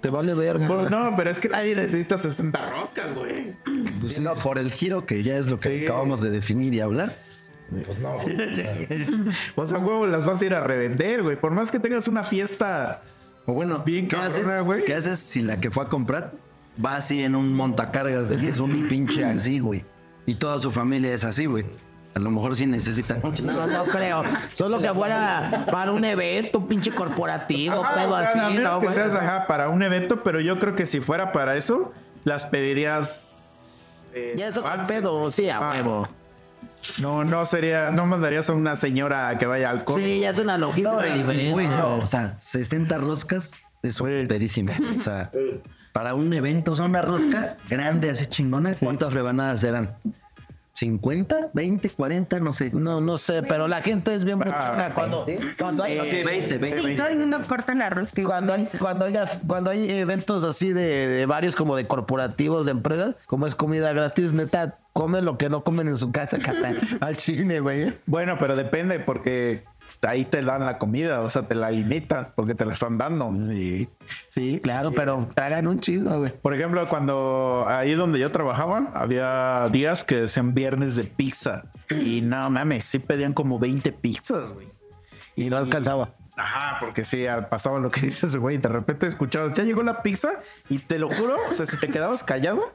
Te 0.00 0.08
vale 0.08 0.32
verga. 0.34 0.66
Por- 0.66 0.90
no, 0.90 1.14
pero 1.16 1.30
es 1.30 1.38
que 1.40 1.48
nadie 1.50 1.76
necesita 1.76 2.16
60 2.16 2.70
roscas, 2.70 3.14
güey. 3.14 3.54
Pues 4.00 4.14
sí, 4.14 4.22
no, 4.22 4.32
por 4.34 4.58
el 4.58 4.72
giro 4.72 5.04
que 5.04 5.22
ya 5.22 5.36
es 5.36 5.48
lo 5.48 5.58
que 5.60 5.80
Sí. 5.80 5.84
acabamos 5.84 6.22
de 6.22 6.30
definir 6.30 6.72
y 6.74 6.80
hablar. 6.80 7.12
O 9.56 9.66
sea, 9.66 9.78
huevo, 9.78 10.06
las 10.06 10.26
vas 10.26 10.40
a 10.42 10.46
ir 10.46 10.54
a 10.54 10.60
revender, 10.62 11.22
güey. 11.22 11.36
Por 11.36 11.52
más 11.52 11.70
que 11.70 11.78
tengas 11.78 12.08
una 12.08 12.24
fiesta. 12.24 13.02
O 13.46 13.52
bueno, 13.54 13.82
Bien 13.84 14.08
¿qué, 14.08 14.16
haces, 14.16 14.44
güey. 14.64 14.84
¿qué 14.84 14.94
haces 14.94 15.18
si 15.18 15.42
la 15.42 15.58
que 15.60 15.70
fue 15.70 15.84
a 15.84 15.88
comprar 15.88 16.32
va 16.84 16.96
así 16.96 17.22
en 17.22 17.34
un 17.34 17.54
montacargas 17.54 18.28
de 18.28 18.36
10, 18.36 18.58
un 18.60 18.88
pinche 18.88 19.24
así, 19.24 19.58
güey? 19.60 19.84
Y 20.26 20.34
toda 20.34 20.58
su 20.58 20.70
familia 20.70 21.12
es 21.14 21.24
así, 21.24 21.46
güey. 21.46 21.64
A 22.14 22.18
lo 22.18 22.30
mejor 22.30 22.56
sí 22.56 22.66
necesitan 22.66 23.20
mucho. 23.22 23.42
No, 23.44 23.66
no 23.66 23.84
creo. 23.92 24.22
Solo 24.54 24.80
que 24.80 24.92
fuera 24.92 25.64
para 25.70 25.92
un 25.92 26.04
evento, 26.04 26.58
un 26.58 26.66
pinche 26.66 26.90
corporativo, 26.90 27.84
Ajá, 27.84 27.94
pedo 27.94 28.10
o 28.14 28.18
sea, 28.20 28.46
así, 28.48 28.58
¿no? 28.58 28.80
que 28.80 28.92
seas 28.92 29.14
ajá, 29.14 29.46
para 29.46 29.68
un 29.68 29.82
evento, 29.82 30.22
pero 30.22 30.40
yo 30.40 30.58
creo 30.58 30.74
que 30.74 30.86
si 30.86 31.00
fuera 31.00 31.30
para 31.32 31.56
eso, 31.56 31.92
las 32.24 32.46
pedirías. 32.46 34.06
eh, 34.14 34.34
Ya 34.36 34.48
eso 34.48 34.62
con 34.62 34.72
avance. 34.72 34.92
pedo, 34.94 35.30
sí, 35.30 35.48
a 35.48 35.58
Ah. 35.58 35.70
huevo. 35.72 36.08
No, 36.98 37.24
no 37.24 37.44
sería, 37.44 37.90
no 37.90 38.06
mandarías 38.06 38.48
a 38.50 38.54
una 38.54 38.74
señora 38.74 39.36
que 39.38 39.46
vaya 39.46 39.70
al 39.70 39.84
costo. 39.84 40.02
Sí, 40.02 40.20
ya 40.20 40.30
es 40.30 40.38
una 40.38 40.56
logística 40.58 41.02
diferente. 41.14 41.68
No, 41.68 41.96
o 41.98 42.06
sea, 42.06 42.36
60 42.40 42.96
roscas 42.98 43.66
es 43.82 44.00
enterísimo. 44.00 44.72
O 44.94 44.98
sea, 44.98 45.30
para 45.92 46.14
un 46.14 46.32
evento, 46.32 46.72
o 46.72 46.76
sea, 46.76 46.84
una 46.86 47.02
rosca 47.02 47.56
grande, 47.68 48.10
así 48.10 48.26
chingona, 48.26 48.74
¿cuántas 48.74 49.12
rebanadas 49.12 49.62
eran? 49.64 49.96
¿50? 50.78 51.52
¿20? 51.52 51.94
¿40? 51.94 52.40
No 52.40 52.54
sé. 52.54 52.70
No, 52.72 53.00
no 53.02 53.18
sé, 53.18 53.42
pero 53.42 53.68
la 53.68 53.82
gente 53.82 54.14
es 54.14 54.24
bien 54.24 54.38
Ah, 54.46 54.68
buena 54.74 54.94
cuando, 54.94 55.26
cuando 55.58 55.82
hay, 55.84 56.00
Sí, 56.08 56.22
20, 56.24 56.56
20. 56.58 56.82
Sí, 56.90 56.96
todo 56.96 57.08
el 57.08 57.18
mundo 57.18 57.38
corta 57.46 57.74
la 57.74 57.90
rosca. 57.90 58.22
cuando 58.24 58.54
hay, 58.54 58.66
cuando 58.78 59.04
hay, 59.04 59.14
cuando 59.46 59.70
hay 59.70 59.90
eventos 59.90 60.42
así 60.42 60.72
de, 60.72 61.06
de 61.08 61.26
varios 61.26 61.54
como 61.54 61.76
de 61.76 61.86
corporativos, 61.86 62.64
de 62.64 62.72
empresas, 62.72 63.16
como 63.26 63.46
es 63.46 63.54
comida 63.54 63.92
gratis, 63.92 64.32
neta, 64.32 64.78
comen 64.94 65.24
lo 65.26 65.36
que 65.36 65.50
no 65.50 65.64
comen 65.64 65.88
en 65.88 65.98
su 65.98 66.12
casa, 66.12 66.38
al 67.00 67.16
chile, 67.16 67.60
güey. 67.60 67.98
Bueno, 68.06 68.36
pero 68.38 68.56
depende 68.56 69.00
porque 69.00 69.64
ahí 70.06 70.24
te 70.24 70.42
dan 70.42 70.64
la 70.64 70.78
comida, 70.78 71.20
o 71.20 71.28
sea, 71.28 71.42
te 71.42 71.54
la 71.54 71.70
limitan 71.70 72.32
porque 72.34 72.54
te 72.54 72.64
la 72.64 72.72
están 72.72 72.98
dando. 72.98 73.30
Sí, 73.50 73.88
sí, 74.30 74.60
claro, 74.62 74.92
pero 74.92 75.28
tragan 75.34 75.66
un 75.66 75.80
chingo, 75.80 76.18
güey. 76.18 76.32
Por 76.32 76.54
ejemplo, 76.54 76.88
cuando 76.88 77.64
ahí 77.68 77.94
donde 77.94 78.18
yo 78.18 78.30
trabajaba, 78.30 78.90
había 78.94 79.68
días 79.70 80.04
que 80.04 80.16
decían 80.16 80.54
viernes 80.54 80.96
de 80.96 81.04
pizza. 81.04 81.64
Y 81.90 82.22
no 82.22 82.50
mames, 82.50 82.84
sí 82.84 82.98
pedían 82.98 83.34
como 83.34 83.58
20 83.58 83.92
pizzas, 83.92 84.52
güey. 84.52 84.68
Y 85.36 85.50
no 85.50 85.56
alcanzaba. 85.56 86.14
Ajá, 86.36 86.78
porque 86.80 87.04
sí, 87.04 87.26
pasaba 87.50 87.78
lo 87.78 87.90
que 87.90 88.00
dices, 88.06 88.36
güey. 88.36 88.56
De 88.58 88.68
repente 88.68 89.06
escuchabas, 89.06 89.52
ya 89.54 89.64
llegó 89.64 89.82
la 89.82 90.02
pizza 90.02 90.30
y 90.68 90.78
te 90.78 90.98
lo 90.98 91.10
juro, 91.10 91.36
o 91.48 91.52
sea, 91.52 91.66
si 91.66 91.76
te 91.76 91.88
quedabas 91.88 92.22
callado, 92.22 92.72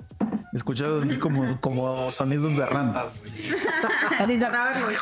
escuchabas 0.56 1.06
así 1.06 1.18
como, 1.18 1.60
como 1.60 2.10
sonidos 2.12 2.56
de 2.56 2.66
ratas, 2.66 3.14
güey. 4.84 4.96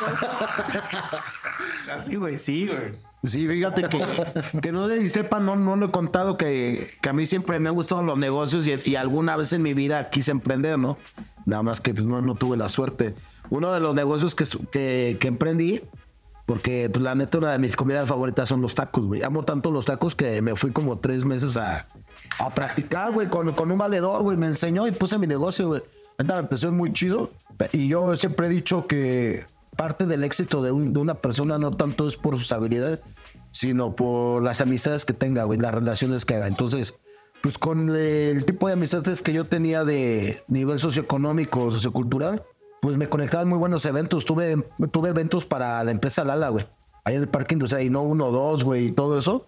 Así 1.90 2.16
güey, 2.16 2.36
sí, 2.36 2.66
güey. 2.66 2.92
Sí, 3.22 3.48
fíjate 3.48 3.84
que, 3.84 4.60
que 4.60 4.72
no 4.72 4.88
sé 4.88 5.00
si 5.00 5.08
sepan, 5.08 5.46
no, 5.46 5.56
no 5.56 5.76
lo 5.76 5.86
he 5.86 5.90
contado 5.90 6.36
que, 6.36 6.90
que 7.00 7.08
a 7.08 7.12
mí 7.14 7.24
siempre 7.24 7.58
me 7.58 7.70
han 7.70 7.74
gustado 7.74 8.02
los 8.02 8.18
negocios 8.18 8.66
y, 8.66 8.74
y 8.84 8.96
alguna 8.96 9.36
vez 9.36 9.52
en 9.54 9.62
mi 9.62 9.72
vida 9.72 10.10
quise 10.10 10.30
emprender, 10.30 10.78
¿no? 10.78 10.98
Nada 11.46 11.62
más 11.62 11.80
que 11.80 11.94
pues, 11.94 12.04
no, 12.04 12.20
no 12.20 12.34
tuve 12.34 12.56
la 12.56 12.68
suerte. 12.68 13.14
Uno 13.48 13.72
de 13.72 13.80
los 13.80 13.94
negocios 13.94 14.34
que, 14.34 15.16
que 15.18 15.28
emprendí, 15.28 15.82
porque 16.46 16.90
pues, 16.90 17.02
la 17.02 17.14
neta 17.14 17.38
una 17.38 17.52
de 17.52 17.58
mis 17.58 17.76
comidas 17.76 18.08
favoritas 18.08 18.48
son 18.48 18.60
los 18.60 18.74
tacos, 18.74 19.06
güey. 19.06 19.22
Amo 19.22 19.44
tanto 19.44 19.70
los 19.70 19.84
tacos 19.86 20.14
que 20.14 20.42
me 20.42 20.56
fui 20.56 20.72
como 20.72 20.98
tres 20.98 21.24
meses 21.24 21.56
a, 21.56 21.86
a 22.38 22.50
practicar, 22.54 23.12
güey, 23.12 23.28
con, 23.28 23.52
con 23.52 23.70
un 23.72 23.78
valedor, 23.78 24.22
güey. 24.22 24.36
Me 24.36 24.46
enseñó 24.46 24.86
y 24.86 24.92
puse 24.92 25.18
mi 25.18 25.26
negocio, 25.26 25.68
güey. 25.68 25.82
Neta, 26.18 26.34
me 26.34 26.40
empezó 26.40 26.70
muy 26.70 26.92
chido. 26.92 27.30
Y 27.72 27.88
yo 27.88 28.16
siempre 28.16 28.46
he 28.46 28.50
dicho 28.50 28.86
que 28.86 29.46
parte 29.76 30.06
del 30.06 30.22
éxito 30.22 30.62
de, 30.62 30.70
un- 30.70 30.92
de 30.92 30.98
una 31.00 31.14
persona 31.14 31.58
no 31.58 31.70
tanto 31.70 32.06
es 32.06 32.16
por 32.16 32.38
sus 32.38 32.52
habilidades, 32.52 33.00
sino 33.50 33.96
por 33.96 34.42
las 34.42 34.60
amistades 34.60 35.04
que 35.04 35.12
tenga, 35.14 35.44
güey, 35.44 35.58
las 35.58 35.74
relaciones 35.74 36.24
que 36.24 36.34
haga. 36.34 36.46
Entonces, 36.46 36.94
pues 37.42 37.58
con 37.58 37.94
el 37.94 38.44
tipo 38.44 38.66
de 38.68 38.74
amistades 38.74 39.22
que 39.22 39.32
yo 39.32 39.44
tenía 39.44 39.84
de 39.84 40.42
nivel 40.48 40.78
socioeconómico, 40.78 41.70
sociocultural, 41.70 42.42
pues 42.84 42.98
me 42.98 43.08
conectaba 43.08 43.42
en 43.42 43.48
muy 43.48 43.56
buenos 43.56 43.86
eventos. 43.86 44.26
Tuve, 44.26 44.62
tuve 44.92 45.08
eventos 45.08 45.46
para 45.46 45.82
la 45.84 45.90
empresa 45.90 46.22
Lala, 46.22 46.50
güey. 46.50 46.66
Ahí 47.02 47.14
en 47.14 47.22
el 47.22 47.28
parque 47.28 47.54
industrial, 47.54 47.82
y 47.82 47.88
no 47.88 48.02
uno, 48.02 48.30
dos, 48.30 48.62
güey, 48.62 48.88
y 48.88 48.92
todo 48.92 49.18
eso. 49.18 49.46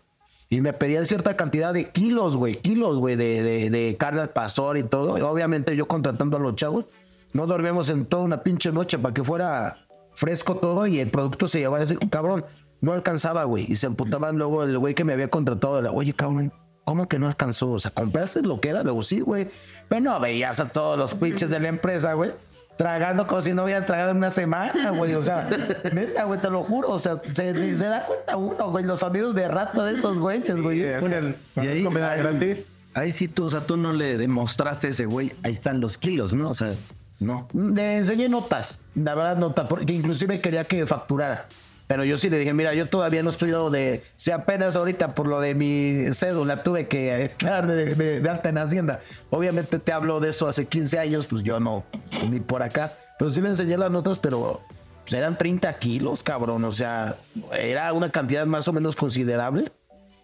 Y 0.48 0.62
me 0.62 0.72
pedían 0.72 1.04
cierta 1.04 1.36
cantidad 1.36 1.74
de 1.74 1.90
kilos, 1.90 2.34
güey, 2.34 2.62
kilos, 2.62 2.96
güey, 2.98 3.14
de, 3.14 3.68
de, 3.68 3.96
carne 3.98 4.22
al 4.22 4.30
pastor 4.30 4.78
y 4.78 4.84
todo. 4.84 5.18
Y 5.18 5.20
obviamente 5.20 5.76
yo 5.76 5.86
contratando 5.86 6.38
a 6.38 6.40
los 6.40 6.56
chavos, 6.56 6.86
no 7.34 7.46
dormíamos 7.46 7.90
en 7.90 8.06
toda 8.06 8.22
una 8.22 8.42
pinche 8.42 8.72
noche 8.72 8.98
para 8.98 9.12
que 9.12 9.22
fuera 9.22 9.86
fresco 10.14 10.56
todo 10.56 10.86
y 10.86 11.00
el 11.00 11.10
producto 11.10 11.46
se 11.46 11.58
llevara 11.58 11.84
así, 11.84 11.94
cabrón. 12.08 12.42
No 12.80 12.94
alcanzaba, 12.94 13.44
güey. 13.44 13.70
Y 13.70 13.76
se 13.76 13.86
emputaban 13.86 14.38
luego 14.38 14.62
el 14.62 14.78
güey 14.78 14.94
que 14.94 15.04
me 15.04 15.12
había 15.12 15.28
contratado. 15.28 15.82
la, 15.82 15.92
Oye, 15.92 16.14
cabrón, 16.14 16.54
¿cómo 16.84 17.06
que 17.06 17.18
no 17.18 17.26
alcanzó? 17.26 17.72
O 17.72 17.78
sea, 17.78 17.90
¿compraste 17.90 18.40
lo 18.40 18.62
que 18.62 18.70
era? 18.70 18.82
Luego 18.82 19.02
sí, 19.02 19.20
güey. 19.20 19.50
Pero 19.90 20.00
no 20.00 20.18
veías 20.20 20.58
a 20.58 20.70
todos 20.70 20.98
los 20.98 21.14
pinches 21.14 21.50
de 21.50 21.60
la 21.60 21.68
empresa, 21.68 22.14
güey. 22.14 22.30
Tragando 22.76 23.26
como 23.26 23.40
si 23.40 23.54
no 23.54 23.64
hubieran 23.64 23.86
tragado 23.86 24.10
en 24.10 24.18
una 24.18 24.30
semana, 24.30 24.90
güey. 24.90 25.14
O 25.14 25.22
sea, 25.24 25.48
neta, 25.92 26.24
güey, 26.24 26.38
te 26.40 26.50
lo 26.50 26.62
juro. 26.64 26.90
O 26.90 26.98
sea, 26.98 27.20
se, 27.32 27.54
se 27.54 27.84
da 27.86 28.04
cuenta 28.04 28.36
uno, 28.36 28.70
güey, 28.70 28.84
los 28.84 29.00
sonidos 29.00 29.34
de 29.34 29.48
rato 29.48 29.82
de 29.84 29.94
esos 29.94 30.18
güeyes, 30.18 30.60
güey. 30.60 30.82
Es 30.82 31.04
que 31.06 31.16
el, 31.18 31.36
Y 31.56 31.60
ahí- 31.60 31.84
comida 31.84 32.14
gratis. 32.16 32.80
Ahí 32.94 33.12
sí 33.12 33.28
tú, 33.28 33.44
o 33.46 33.50
sea, 33.50 33.60
tú 33.60 33.76
no 33.76 33.92
le 33.92 34.16
demostraste 34.18 34.86
a 34.86 34.90
ese 34.90 35.04
güey, 35.06 35.32
ahí 35.42 35.52
están 35.52 35.80
los 35.80 35.98
kilos, 35.98 36.32
¿no? 36.34 36.48
O 36.50 36.54
sea, 36.54 36.72
no. 37.18 37.46
Le 37.52 37.98
enseñé 37.98 38.28
notas, 38.28 38.78
la 38.94 39.14
verdad 39.14 39.36
notas, 39.36 39.66
porque 39.68 39.92
inclusive 39.92 40.40
quería 40.40 40.64
que 40.64 40.86
facturara. 40.86 41.46
Pero 41.86 42.02
yo 42.04 42.16
sí 42.16 42.28
le 42.30 42.38
dije, 42.38 42.52
mira, 42.52 42.74
yo 42.74 42.88
todavía 42.88 43.22
no 43.22 43.30
estoy 43.30 43.50
dado 43.52 43.70
de... 43.70 44.02
Si 44.16 44.30
apenas 44.32 44.74
ahorita 44.74 45.14
por 45.14 45.28
lo 45.28 45.40
de 45.40 45.54
mi 45.54 46.06
cédula 46.12 46.62
tuve 46.64 46.88
que 46.88 47.22
estar 47.24 47.66
de, 47.66 47.94
de- 47.94 48.20
de 48.20 48.28
alta 48.30 48.48
en 48.48 48.58
Hacienda. 48.58 49.00
Obviamente 49.30 49.78
te 49.78 49.92
hablo 49.92 50.18
de 50.18 50.30
eso 50.30 50.48
hace 50.48 50.66
15 50.66 50.98
años, 50.98 51.26
pues 51.26 51.42
yo 51.44 51.60
no, 51.60 51.84
ni 52.28 52.40
por 52.40 52.62
acá. 52.62 52.92
Pero 53.18 53.30
sí 53.30 53.40
le 53.40 53.50
enseñé 53.50 53.76
las 53.78 53.90
notas, 53.92 54.18
pero 54.18 54.60
pues, 55.04 55.14
eran 55.14 55.38
30 55.38 55.72
kilos, 55.78 56.22
cabrón. 56.24 56.64
O 56.64 56.72
sea, 56.72 57.14
era 57.56 57.92
una 57.92 58.10
cantidad 58.10 58.44
más 58.46 58.66
o 58.66 58.72
menos 58.72 58.96
considerable. 58.96 59.70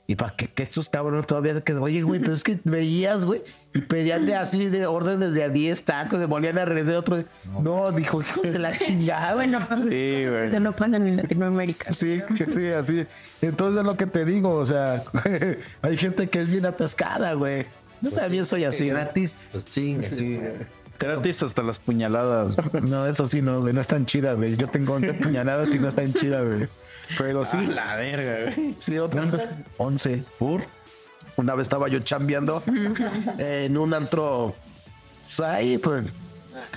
Y 0.06 0.16
para 0.16 0.34
que, 0.34 0.48
que 0.48 0.62
estos 0.64 0.88
cabrones 0.90 1.26
todavía 1.26 1.54
se 1.54 1.62
quedan, 1.62 1.80
oye, 1.82 2.02
güey, 2.02 2.20
pero 2.20 2.34
es 2.34 2.42
que 2.42 2.58
veías, 2.64 3.24
güey, 3.24 3.42
y 3.72 3.80
pedían 3.82 4.26
de 4.26 4.34
así, 4.34 4.66
de 4.66 4.84
órdenes 4.86 5.32
de 5.32 5.44
a 5.44 5.48
10 5.48 5.84
tacos, 5.84 6.18
de 6.18 6.26
volvían 6.26 6.58
a 6.58 6.64
regresar 6.64 6.96
otro. 6.96 7.22
No, 7.62 7.92
dijo, 7.92 8.20
hijo 8.20 8.42
de 8.42 8.58
la 8.58 8.76
chingada. 8.76 9.34
Bueno, 9.34 9.64
pues, 9.68 9.80
Sí, 9.82 9.86
güey. 10.28 10.48
eso 10.48 10.60
no 10.60 10.74
pasa 10.74 10.96
en 10.96 11.16
Latinoamérica. 11.16 11.92
Sí, 11.92 12.20
que 12.36 12.46
sí, 12.46 12.66
así. 12.68 13.06
Entonces 13.40 13.78
es 13.80 13.86
lo 13.86 13.96
que 13.96 14.06
te 14.06 14.24
digo, 14.24 14.52
o 14.52 14.66
sea, 14.66 15.04
hay 15.82 15.96
gente 15.96 16.28
que 16.28 16.40
es 16.40 16.50
bien 16.50 16.66
atascada, 16.66 17.34
güey. 17.34 17.66
Yo 18.00 18.10
también 18.10 18.44
soy 18.44 18.64
así. 18.64 18.88
¿no? 18.88 18.94
gratis, 18.94 19.38
pues 19.52 19.64
chingue. 19.66 20.02
Sí. 20.02 20.40
Gratis 20.98 21.42
hasta 21.44 21.62
las 21.62 21.78
puñaladas. 21.78 22.56
No, 22.82 23.06
eso 23.06 23.26
sí, 23.26 23.40
no, 23.40 23.60
güey, 23.60 23.72
no 23.72 23.80
están 23.80 24.04
chidas, 24.06 24.36
güey. 24.36 24.56
Yo 24.56 24.66
tengo 24.68 24.94
11 24.94 25.14
puñaladas 25.14 25.68
y 25.72 25.78
no 25.78 25.88
están 25.88 26.12
chidas, 26.12 26.46
güey. 26.46 26.68
Pero 27.18 27.44
sí. 27.44 27.66
La 27.66 27.96
verga, 27.96 28.52
güey. 28.54 28.76
Sí, 28.78 28.98
otra 28.98 29.22
vez. 29.22 29.56
11. 29.78 30.24
¿Por? 30.38 30.62
Una 31.36 31.54
vez 31.54 31.62
estaba 31.62 31.88
yo 31.88 32.00
chambeando 32.00 32.62
en 33.38 33.76
un 33.76 33.94
antro. 33.94 34.54
Pues 35.24 35.40
ahí, 35.40 35.78
pues. 35.78 36.04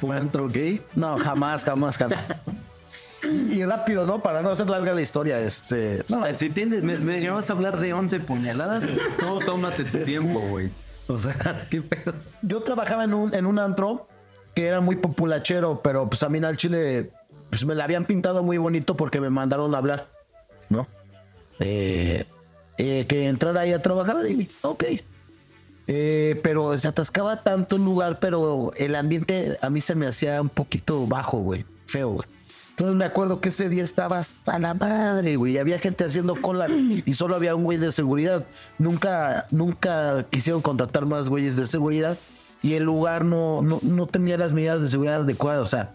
¿Un 0.02 0.16
antro 0.16 0.48
gay? 0.48 0.82
No, 0.96 1.18
jamás, 1.18 1.64
jamás, 1.64 1.98
jamás. 1.98 2.20
Y 3.24 3.64
rápido, 3.64 4.06
¿no? 4.06 4.22
Para 4.22 4.42
no 4.42 4.50
hacer 4.50 4.70
larga 4.70 4.94
la 4.94 5.02
historia, 5.02 5.40
este. 5.40 6.04
No, 6.08 6.24
si 6.38 6.50
tienes, 6.50 6.84
me, 6.84 6.98
me 6.98 7.30
vas 7.30 7.50
a 7.50 7.54
hablar 7.54 7.80
de 7.80 7.94
11 7.94 8.20
puñaladas, 8.22 8.88
no, 9.22 9.40
tómate 9.40 9.84
tu 9.84 10.00
tiempo, 10.00 10.40
güey. 10.42 10.70
O 11.08 11.18
sea, 11.18 11.68
qué 11.70 11.82
pedo. 11.82 12.14
Yo 12.42 12.62
trabajaba 12.62 13.04
en 13.04 13.14
un, 13.14 13.34
en 13.34 13.46
un 13.46 13.60
antro 13.60 14.08
que 14.54 14.68
era 14.68 14.80
muy 14.80 14.96
populachero, 14.96 15.82
pero 15.84 16.10
pues 16.10 16.24
a 16.24 16.30
mí 16.30 16.38
en 16.38 16.46
el 16.46 16.58
Chile 16.58 17.12
pues 17.50 17.66
me 17.66 17.76
la 17.76 17.84
habían 17.84 18.06
pintado 18.06 18.44
muy 18.44 18.58
bonito 18.58 18.96
porque 18.96 19.20
me 19.20 19.30
mandaron 19.30 19.76
a 19.76 19.78
hablar, 19.78 20.10
¿no? 20.76 20.88
Eh, 21.60 22.26
eh, 22.78 23.06
que 23.08 23.28
entrara 23.28 23.62
ahí 23.62 23.74
a 23.74 23.82
trabajar 23.82 24.30
y 24.30 24.50
ok. 24.62 24.84
Eh, 25.88 26.40
pero 26.44 26.78
se 26.78 26.88
atascaba 26.88 27.44
tanto 27.44 27.76
el 27.76 27.86
lugar, 27.86 28.20
pero 28.20 28.72
el 28.76 28.96
ambiente 28.96 29.58
a 29.62 29.70
mí 29.70 29.82
se 29.82 29.96
me 29.96 30.08
hacía 30.08 30.42
un 30.42 30.50
poquito 30.50 31.06
bajo, 31.06 31.38
güey, 31.40 31.66
feo, 31.86 32.10
güey. 32.10 32.28
Entonces 32.72 32.98
me 32.98 33.06
acuerdo 33.06 33.40
que 33.40 33.50
ese 33.50 33.70
día 33.70 33.84
estaba 33.84 34.20
hasta 34.20 34.60
la 34.60 34.74
madre, 34.74 35.38
güey. 35.38 35.58
Había 35.58 35.80
gente 35.80 36.04
haciendo 36.04 36.36
cola 36.36 36.68
y 36.68 37.14
solo 37.14 37.36
había 37.36 37.56
un 37.56 37.64
güey 37.64 37.78
de 37.78 37.94
seguridad. 37.94 38.46
Nunca, 38.78 39.46
nunca 39.50 40.26
quisieron 40.30 40.62
contratar 40.62 41.06
más 41.06 41.30
güeyes 41.30 41.56
de 41.56 41.68
seguridad 41.68 42.18
y 42.62 42.74
el 42.74 42.84
lugar 42.84 43.24
no, 43.24 43.62
no, 43.62 43.80
no 43.82 44.08
tenía 44.08 44.38
las 44.38 44.52
medidas 44.52 44.82
de 44.82 44.90
seguridad 44.90 45.22
adecuadas. 45.22 45.62
O 45.62 45.68
sea, 45.68 45.92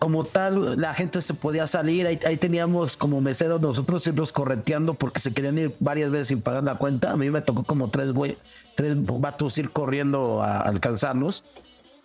como 0.00 0.24
tal, 0.24 0.80
la 0.80 0.94
gente 0.94 1.20
se 1.20 1.34
podía 1.34 1.66
salir. 1.66 2.06
Ahí, 2.06 2.36
teníamos 2.38 2.96
como 2.96 3.20
meseros 3.20 3.60
nosotros 3.60 4.04
irnos 4.06 4.32
correteando 4.32 4.94
porque 4.94 5.20
se 5.20 5.32
querían 5.32 5.58
ir 5.58 5.76
varias 5.78 6.10
veces 6.10 6.28
sin 6.28 6.40
pagar 6.40 6.64
la 6.64 6.76
cuenta. 6.76 7.12
A 7.12 7.16
mí 7.16 7.30
me 7.30 7.42
tocó 7.42 7.64
como 7.64 7.90
tres, 7.90 8.12
güey, 8.12 8.38
tres 8.74 8.94
vatos 8.96 9.58
ir 9.58 9.70
corriendo 9.70 10.42
a 10.42 10.60
alcanzarnos. 10.62 11.44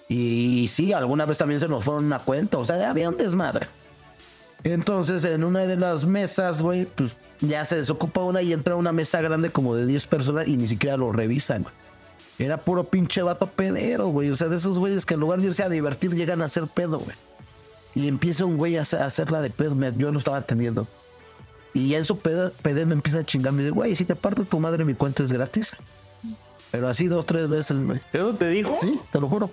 Y 0.10 0.68
sí, 0.68 0.92
alguna 0.92 1.26
vez 1.26 1.38
también 1.38 1.62
se 1.62 1.70
nos 1.70 1.86
fueron 1.86 2.06
una 2.06 2.20
cuenta. 2.20 2.58
O 2.58 2.66
sea, 2.66 2.90
había 2.90 3.10
un 3.10 3.16
desmadre. 3.16 3.68
Entonces, 4.66 5.24
en 5.24 5.46
una 5.46 5.62
de 5.62 5.78
las 5.78 6.04
mesas, 6.04 6.62
güey, 6.62 6.86
pues 6.86 7.16
ya 7.40 7.64
se 7.64 7.78
desocupa 7.78 8.22
una 8.22 8.42
y 8.42 8.52
entra 8.52 8.76
una 8.76 8.92
mesa 8.92 9.22
grande 9.22 9.52
como 9.52 9.74
de 9.74 9.86
10 9.86 10.06
personas 10.08 10.48
y 10.50 10.58
ni 10.58 10.68
siquiera 10.68 10.98
lo 10.98 11.14
revisan, 11.14 11.64
güey. 11.64 11.74
Era 12.38 12.58
puro 12.58 12.84
pinche 12.84 13.22
vato 13.22 13.48
pedero, 13.48 14.08
güey. 14.08 14.30
O 14.32 14.36
sea, 14.36 14.50
de 14.50 14.58
esos 14.58 14.80
güeyes 14.80 15.06
que 15.06 15.14
en 15.14 15.22
lugar 15.22 15.40
de 15.40 15.48
irse 15.48 15.64
a 15.64 15.70
divertir 15.70 16.14
llegan 16.14 16.42
a 16.42 16.46
hacer 16.46 16.68
pedo, 16.68 17.00
güey. 17.00 17.16
Y 17.96 18.08
empieza 18.08 18.46
un 18.46 18.58
güey 18.58 18.78
a 18.78 18.82
hacer- 18.82 19.02
a 19.02 19.06
hacerla 19.06 19.42
de 19.42 19.50
pedo. 19.50 19.74
me- 19.74 19.94
Yo 19.98 20.12
no 20.12 20.20
estaba 20.20 20.38
atendiendo. 20.38 20.88
Y 21.74 21.90
ya 21.90 21.98
en 21.98 22.06
su 22.06 22.20
pedo, 22.20 22.52
pedo 22.62 22.86
me 22.86 22.94
empieza 22.94 23.20
a 23.20 23.24
chingar. 23.26 23.54
Me 23.54 23.64
dice, 23.64 23.72
güey, 23.72 23.96
si 23.96 24.06
te 24.06 24.16
parto 24.16 24.44
tu 24.46 24.60
madre, 24.60 24.84
mi 24.86 24.94
cuenta 24.94 25.24
es 25.24 25.32
gratis. 25.32 25.76
Pero 26.72 26.90
así 26.90 27.08
dos, 27.08 27.26
tres 27.26 27.48
veces, 27.48 27.78
güey. 27.86 28.00
¿Eso 28.12 28.34
te 28.36 28.48
dijo? 28.50 28.74
Sí, 28.76 29.00
te 29.12 29.20
lo 29.22 29.30
juro. 29.30 29.50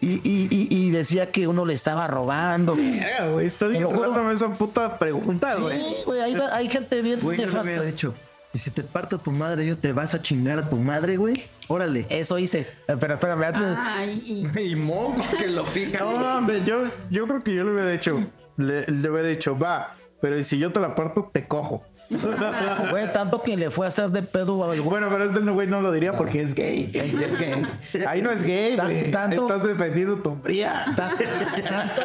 Y, 0.00 0.20
y, 0.28 0.46
y, 0.50 0.68
y 0.70 0.90
decía 0.90 1.32
que 1.32 1.48
uno 1.48 1.64
le 1.66 1.74
estaba 1.74 2.06
robando. 2.06 2.76
Verga, 2.76 3.28
güey, 3.32 3.48
lo 3.48 3.68
juro. 3.88 3.90
recuérdame 3.90 4.32
esa 4.34 4.48
puta 4.54 4.98
pregunta, 4.98 5.56
güey. 5.56 5.80
Sí, 5.80 5.96
güey, 6.06 6.20
hay, 6.20 6.34
hay 6.52 6.68
gente 6.68 7.02
bien 7.02 7.18
Güey, 7.20 7.38
yo 7.38 7.46
le 7.46 7.50
nefasta. 7.52 7.70
había 7.70 7.82
dicho, 7.82 8.14
y 8.52 8.58
si 8.58 8.70
te 8.70 8.82
parto 8.82 9.18
tu 9.18 9.30
madre, 9.30 9.64
yo 9.66 9.76
te 9.78 9.92
vas 9.92 10.14
a 10.14 10.20
chingar 10.22 10.58
a 10.58 10.68
tu 10.68 10.76
madre, 10.76 11.16
güey. 11.16 11.42
Órale. 11.68 12.06
Eso 12.10 12.38
hice. 12.38 12.66
Espera, 12.88 13.14
espérame, 13.14 13.42
antes. 13.44 13.76
Ay, 13.78 14.22
y- 14.54 14.60
Y 14.72 14.76
mocos 14.76 15.26
que 15.38 15.46
lo 15.48 15.64
pican. 15.66 16.02
No, 16.04 16.18
mames, 16.18 16.64
yo, 16.64 16.90
yo 17.10 17.26
creo 17.26 17.44
que 17.44 17.54
yo 17.54 17.64
le 17.64 17.72
hubiera 17.72 17.90
dicho, 17.90 18.20
le, 18.56 18.86
le 18.86 19.10
hubiera 19.10 19.28
dicho, 19.28 19.56
va, 19.58 19.94
pero 20.20 20.42
si 20.42 20.58
yo 20.58 20.72
te 20.72 20.80
la 20.80 20.94
parto, 20.94 21.30
te 21.32 21.46
cojo. 21.46 21.84
Güey, 22.90 23.12
tanto 23.12 23.42
que 23.42 23.56
le 23.56 23.70
fue 23.70 23.86
a 23.86 23.88
hacer 23.88 24.10
de 24.10 24.22
pedo 24.22 24.56
güey. 24.56 24.80
Bueno, 24.80 25.08
pero 25.10 25.24
este 25.24 25.40
güey 25.40 25.66
no 25.68 25.80
lo 25.80 25.92
diría 25.92 26.16
porque 26.16 26.42
es 26.42 26.54
gay. 26.54 26.90
Es, 26.92 27.14
es 27.14 27.38
gay. 27.38 27.66
Ahí 28.06 28.20
no 28.22 28.30
es 28.30 28.42
gay, 28.42 28.76
Tan- 28.76 28.86
güey. 28.90 29.10
tanto- 29.12 29.42
Estás 29.42 29.62
defendiendo 29.66 30.16
tu 30.16 30.30
hombría. 30.30 30.86
Tanto, 30.96 31.24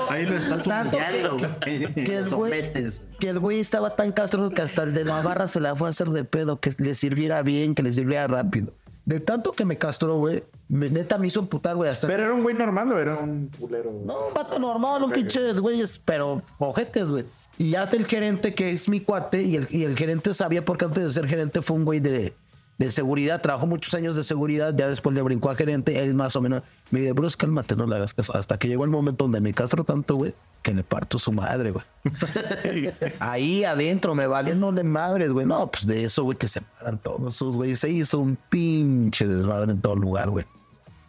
Ahí 0.10 0.26
lo 0.26 0.36
estás 0.36 0.64
tanto 0.64 0.98
humillando, 0.98 1.38
que, 1.62 1.80
güey. 1.88 1.94
que 2.06 2.18
el 2.18 2.30
güey, 2.36 2.74
que 3.20 3.30
el 3.30 3.40
güey 3.40 3.60
estaba 3.60 3.96
tan 3.96 4.12
castroso 4.12 4.52
que 4.52 4.62
hasta 4.62 4.84
el 4.84 4.94
de 4.94 5.06
la 5.06 5.22
barra 5.22 5.48
se 5.48 5.60
la 5.60 5.76
fue 5.76 5.88
a 5.88 5.90
hacer 5.90 6.08
de 6.10 6.24
pedo, 6.24 6.60
que 6.60 6.74
le 6.78 6.96
sirviera 6.96 7.42
bien, 7.42 7.74
que 7.76 7.84
le 7.84 7.92
sirviera 7.94 8.28
rápido. 8.28 8.74
De 9.06 9.20
tanto 9.20 9.52
que 9.52 9.66
me 9.66 9.78
castró, 9.78 10.18
güey, 10.18 10.44
me- 10.68 10.90
neta 10.90 11.18
me 11.20 11.28
hizo 11.28 11.40
emputar, 11.40 11.76
güey, 11.76 11.92
hasta... 11.92 12.08
Pero 12.08 12.24
era 12.24 12.34
un 12.34 12.42
güey 12.42 12.56
normal 12.56 12.92
o 12.92 13.00
era 13.00 13.16
un 13.18 13.50
culero. 13.60 13.92
No, 14.06 14.28
un 14.30 14.34
vato 14.34 14.58
normal, 14.58 15.04
un 15.04 15.12
pinche 15.12 15.54
güeyes, 15.54 16.00
pero 16.04 16.42
ojetes, 16.58 17.12
güey. 17.12 17.26
Y 17.58 17.72
ya 17.72 17.84
el 17.84 18.06
gerente, 18.06 18.54
que 18.54 18.72
es 18.72 18.90
mi 18.90 19.00
cuate, 19.00 19.44
y 19.44 19.56
el, 19.56 19.68
y 19.70 19.84
el 19.84 19.98
gerente 19.98 20.34
sabía 20.34 20.66
porque 20.66 20.86
antes 20.86 21.04
de 21.04 21.10
ser 21.12 21.28
gerente 21.28 21.62
fue 21.62 21.78
un 21.78 21.86
güey 21.86 22.00
de, 22.00 22.34
de 22.78 22.92
seguridad, 22.92 23.42
trabajó 23.42 23.66
muchos 23.66 23.94
años 23.94 24.16
de 24.16 24.24
seguridad, 24.24 24.76
ya 24.76 24.88
después 24.88 25.16
le 25.16 25.22
brincó 25.22 25.50
a 25.50 25.56
gerente, 25.56 26.04
él 26.04 26.14
más 26.14 26.36
o 26.36 26.42
menos 26.42 26.64
me 26.92 27.00
dice, 27.00 27.14
Bruce, 27.14 27.38
cálmate, 27.38 27.76
no 27.76 27.88
le 27.88 27.96
hagas 27.96 28.14
caso. 28.14 28.36
Hasta 28.36 28.58
que 28.58 28.68
llegó 28.68 28.84
el 28.84 28.92
momento 28.92 29.24
donde 29.24 29.40
me 29.40 29.54
castro 29.54 29.84
tanto, 29.86 30.16
güey, 30.16 30.34
que 30.62 30.74
le 30.74 30.84
parto 30.84 31.18
su 31.18 31.32
madre, 31.32 31.72
güey. 31.72 31.86
Ahí 33.20 33.64
adentro 33.64 34.16
me 34.16 34.28
valiendo 34.28 34.72
de 34.72 34.84
madres, 34.84 35.32
güey. 35.32 35.46
No, 35.46 35.72
pues 35.72 35.88
de 35.88 36.04
eso, 36.04 36.24
güey, 36.24 36.38
que 36.38 36.48
se 36.48 36.62
paran 36.62 36.98
todos 36.98 37.36
esos, 37.36 37.56
güey. 37.56 37.76
Se 37.76 37.90
hizo 37.90 38.20
un 38.20 38.38
pinche 38.50 39.26
desmadre 39.26 39.72
en 39.72 39.82
todo 39.82 39.96
lugar, 39.96 40.30
güey. 40.30 40.46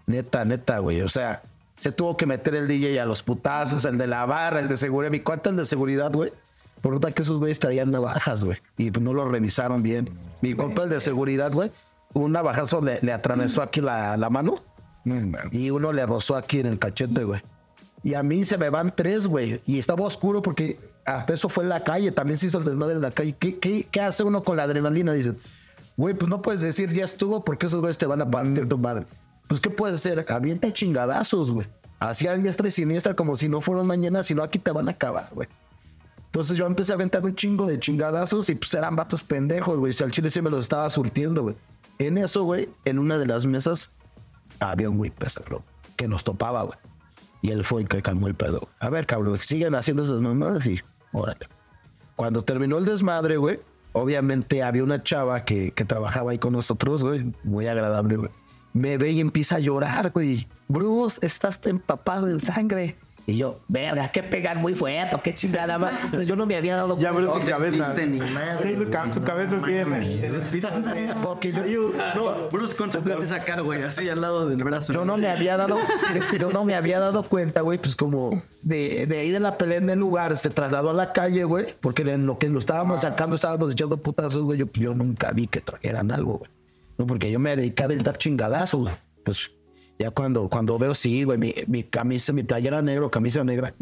Neta, 0.06 0.44
neta, 0.44 0.78
güey. 0.78 1.00
O 1.00 1.09
sea, 1.09 1.42
se 1.76 1.92
tuvo 1.92 2.16
que 2.16 2.26
meter 2.26 2.54
el 2.54 2.68
DJ 2.68 3.00
a 3.00 3.06
los 3.06 3.22
putazos, 3.22 3.84
el 3.84 3.98
de 3.98 4.06
la 4.06 4.24
barra, 4.26 4.60
el 4.60 4.68
de 4.68 4.76
seguridad. 4.76 5.10
Mi 5.10 5.20
cuenta 5.20 5.50
el 5.50 5.56
de 5.56 5.66
seguridad, 5.66 6.12
güey. 6.12 6.32
Por 6.80 6.92
nota 6.92 7.10
que 7.12 7.22
esos 7.22 7.38
güeyes 7.38 7.58
traían 7.58 7.90
navajas, 7.90 8.44
güey. 8.44 8.58
Y 8.76 8.90
no 8.90 9.12
lo 9.12 9.28
revisaron 9.28 9.82
bien. 9.82 10.10
Mi 10.40 10.54
compa 10.54 10.84
el 10.84 10.90
de 10.90 11.00
seguridad, 11.00 11.52
güey. 11.52 11.70
Un 12.12 12.32
navajazo 12.32 12.80
le, 12.80 13.00
le 13.02 13.12
atravesó 13.12 13.62
aquí 13.62 13.80
la, 13.80 14.16
la 14.16 14.30
mano. 14.30 14.62
Y 15.52 15.70
uno 15.70 15.92
le 15.92 16.04
rozó 16.04 16.36
aquí 16.36 16.60
en 16.60 16.66
el 16.66 16.78
cachete, 16.78 17.24
güey. 17.24 17.40
Y 18.02 18.14
a 18.14 18.22
mí 18.22 18.44
se 18.44 18.58
me 18.58 18.70
van 18.70 18.94
tres, 18.94 19.26
güey. 19.26 19.60
Y 19.66 19.78
estaba 19.78 20.04
oscuro 20.04 20.42
porque 20.42 20.78
hasta 21.04 21.34
eso 21.34 21.48
fue 21.48 21.64
en 21.64 21.70
la 21.70 21.82
calle. 21.82 22.12
También 22.12 22.38
se 22.38 22.46
hizo 22.46 22.58
el 22.58 22.64
desmadre 22.64 22.94
en 22.94 23.02
la 23.02 23.10
calle. 23.10 23.34
¿Qué, 23.38 23.58
qué, 23.58 23.86
qué 23.90 24.00
hace 24.00 24.22
uno 24.22 24.42
con 24.42 24.56
la 24.56 24.64
adrenalina? 24.64 25.12
Dicen, 25.12 25.38
güey, 25.96 26.14
pues 26.14 26.28
no 26.28 26.42
puedes 26.42 26.60
decir 26.60 26.92
ya 26.92 27.04
estuvo 27.04 27.44
porque 27.44 27.66
esos 27.66 27.80
güeyes 27.80 27.98
te 27.98 28.06
van 28.06 28.22
a 28.22 28.30
partir 28.30 28.68
tu 28.68 28.78
madre. 28.78 29.06
Pues, 29.48 29.61
¿qué 29.61 29.70
puedes 29.70 29.96
hacer? 29.96 30.24
Avienta 30.28 30.72
chingadazos, 30.72 31.50
güey. 31.50 31.66
Así 31.98 32.26
a 32.26 32.37
diestra 32.37 32.68
y 32.68 32.70
siniestra 32.70 33.14
como 33.14 33.37
si 33.37 33.48
no 33.48 33.61
fueran 33.61 33.87
mañana, 33.87 34.22
sino 34.22 34.42
aquí 34.42 34.59
te 34.59 34.70
van 34.70 34.88
a 34.88 34.92
acabar, 34.92 35.28
güey. 35.32 35.48
Entonces 36.26 36.59
yo 36.59 36.66
empecé 36.66 36.92
a 36.92 36.96
aventar 36.96 37.24
un 37.24 37.35
chingo 37.35 37.66
de 37.66 37.80
chingadazos 37.80 38.50
y 38.50 38.54
pues 38.54 38.74
eran 38.74 38.94
vatos 38.94 39.22
pendejos, 39.22 39.78
güey. 39.78 39.94
Si 39.94 40.04
al 40.04 40.11
chile 40.11 40.28
sí 40.28 40.42
me 40.42 40.50
los 40.50 40.61
estaba 40.61 40.90
surtiendo, 40.90 41.42
güey. 41.42 41.56
En 41.98 42.18
eso, 42.18 42.44
güey, 42.44 42.68
en 42.85 42.98
una 42.98 43.16
de 43.16 43.26
las 43.26 43.46
mesas 43.46 43.90
había 44.61 44.90
un 44.90 44.98
güey 44.98 45.11
pesado 45.11 45.62
que 45.96 46.06
nos 46.06 46.24
topaba, 46.24 46.64
güey. 46.64 46.78
Y 47.40 47.52
él 47.52 47.64
fue 47.64 47.80
el 47.80 47.88
que 47.88 48.02
calmó 48.02 48.26
el 48.26 48.35
pedo. 48.35 48.68
A 48.80 48.90
ver, 48.90 49.06
cabrón, 49.06 49.38
siguen 49.38 49.74
haciendo 49.74 50.02
esas 50.02 50.20
mamadas 50.20 50.66
y 50.66 50.82
órale. 51.12 51.48
Cuando 52.16 52.42
terminó 52.42 52.76
el 52.76 52.85
desmadre, 52.85 53.38
güey, 53.38 53.61
obviamente 53.92 54.62
había 54.62 54.85
una 54.85 55.02
chava 55.02 55.46
que 55.46 55.72
trabajaba 55.87 56.32
ahí 56.32 56.38
con 56.38 56.52
nosotros, 56.52 57.02
güey, 57.02 57.32
muy 57.44 57.66
agradable, 57.66 58.16
güey. 58.16 58.30
Me 58.76 58.98
ve 58.98 59.10
y 59.12 59.20
empieza 59.20 59.56
a 59.56 59.58
llorar, 59.58 60.10
güey. 60.12 60.46
Bruce, 60.68 61.24
estás 61.24 61.58
empapado 61.66 62.28
en 62.28 62.40
sangre. 62.40 62.96
Y 63.28 63.38
yo, 63.38 63.58
verga, 63.66 64.12
qué 64.12 64.22
pegar 64.22 64.56
muy 64.58 64.74
fuerte, 64.76 65.16
qué 65.24 65.34
chingada 65.34 65.78
más. 65.78 65.92
Yo 66.26 66.36
no 66.36 66.46
me 66.46 66.54
había 66.54 66.76
dado 66.76 66.96
Ya 66.96 67.08
abrió 67.08 67.32
su 67.34 67.40
cabeza. 67.44 67.92
ni 68.06 68.20
madre, 68.20 68.76
su, 68.76 68.88
ca- 68.88 69.12
su 69.12 69.20
cabeza. 69.24 69.56
Porque 71.22 71.50
yo, 71.52 71.90
No, 72.14 72.48
Bruce 72.52 72.76
con 72.76 72.92
su 72.92 73.02
cabeza 73.02 73.36
acá, 73.36 73.60
güey, 73.62 73.82
así 73.82 74.08
al 74.08 74.20
lado 74.20 74.48
del 74.48 74.62
brazo. 74.62 74.92
yo 74.92 75.04
no 75.04 75.16
me 75.16 75.28
había 75.28 75.56
dado, 75.56 75.76
yo 76.38 76.50
no 76.50 76.64
me 76.64 76.74
había 76.76 77.00
dado 77.00 77.24
cuenta, 77.24 77.62
güey, 77.62 77.78
pues 77.78 77.96
como 77.96 78.42
de, 78.62 79.06
de 79.06 79.18
ahí 79.18 79.30
de 79.30 79.40
la 79.40 79.58
pelea 79.58 79.78
en 79.78 79.90
el 79.90 79.98
lugar 79.98 80.36
se 80.36 80.50
trasladó 80.50 80.90
a 80.90 80.94
la 80.94 81.12
calle, 81.12 81.42
güey, 81.44 81.74
porque 81.80 82.02
en 82.02 82.26
lo 82.26 82.38
que 82.38 82.48
lo 82.48 82.58
estábamos 82.60 83.00
sacando 83.00 83.34
estábamos 83.34 83.72
echando 83.72 83.96
putazos, 83.96 84.42
güey, 84.44 84.58
yo, 84.60 84.66
yo 84.74 84.94
nunca 84.94 85.32
vi 85.32 85.48
que 85.48 85.60
trajeran 85.60 86.12
algo, 86.12 86.38
güey. 86.38 86.50
No, 86.98 87.06
porque 87.06 87.30
yo 87.30 87.38
me 87.38 87.54
dedicaba 87.56 87.94
a 87.94 87.96
dar 87.96 88.16
chingadazos. 88.18 88.90
Pues 89.24 89.50
ya 89.98 90.11
cuando, 90.11 90.48
cuando 90.48 90.78
veo, 90.78 90.94
sí, 90.94 91.24
güey, 91.24 91.38
mi, 91.38 91.54
mi 91.66 91.82
camisa, 91.85 92.32
mi 92.32 92.42
playera 92.42 92.80
negro, 92.82 93.11
camisa 93.11 93.42
negra, 93.44 93.74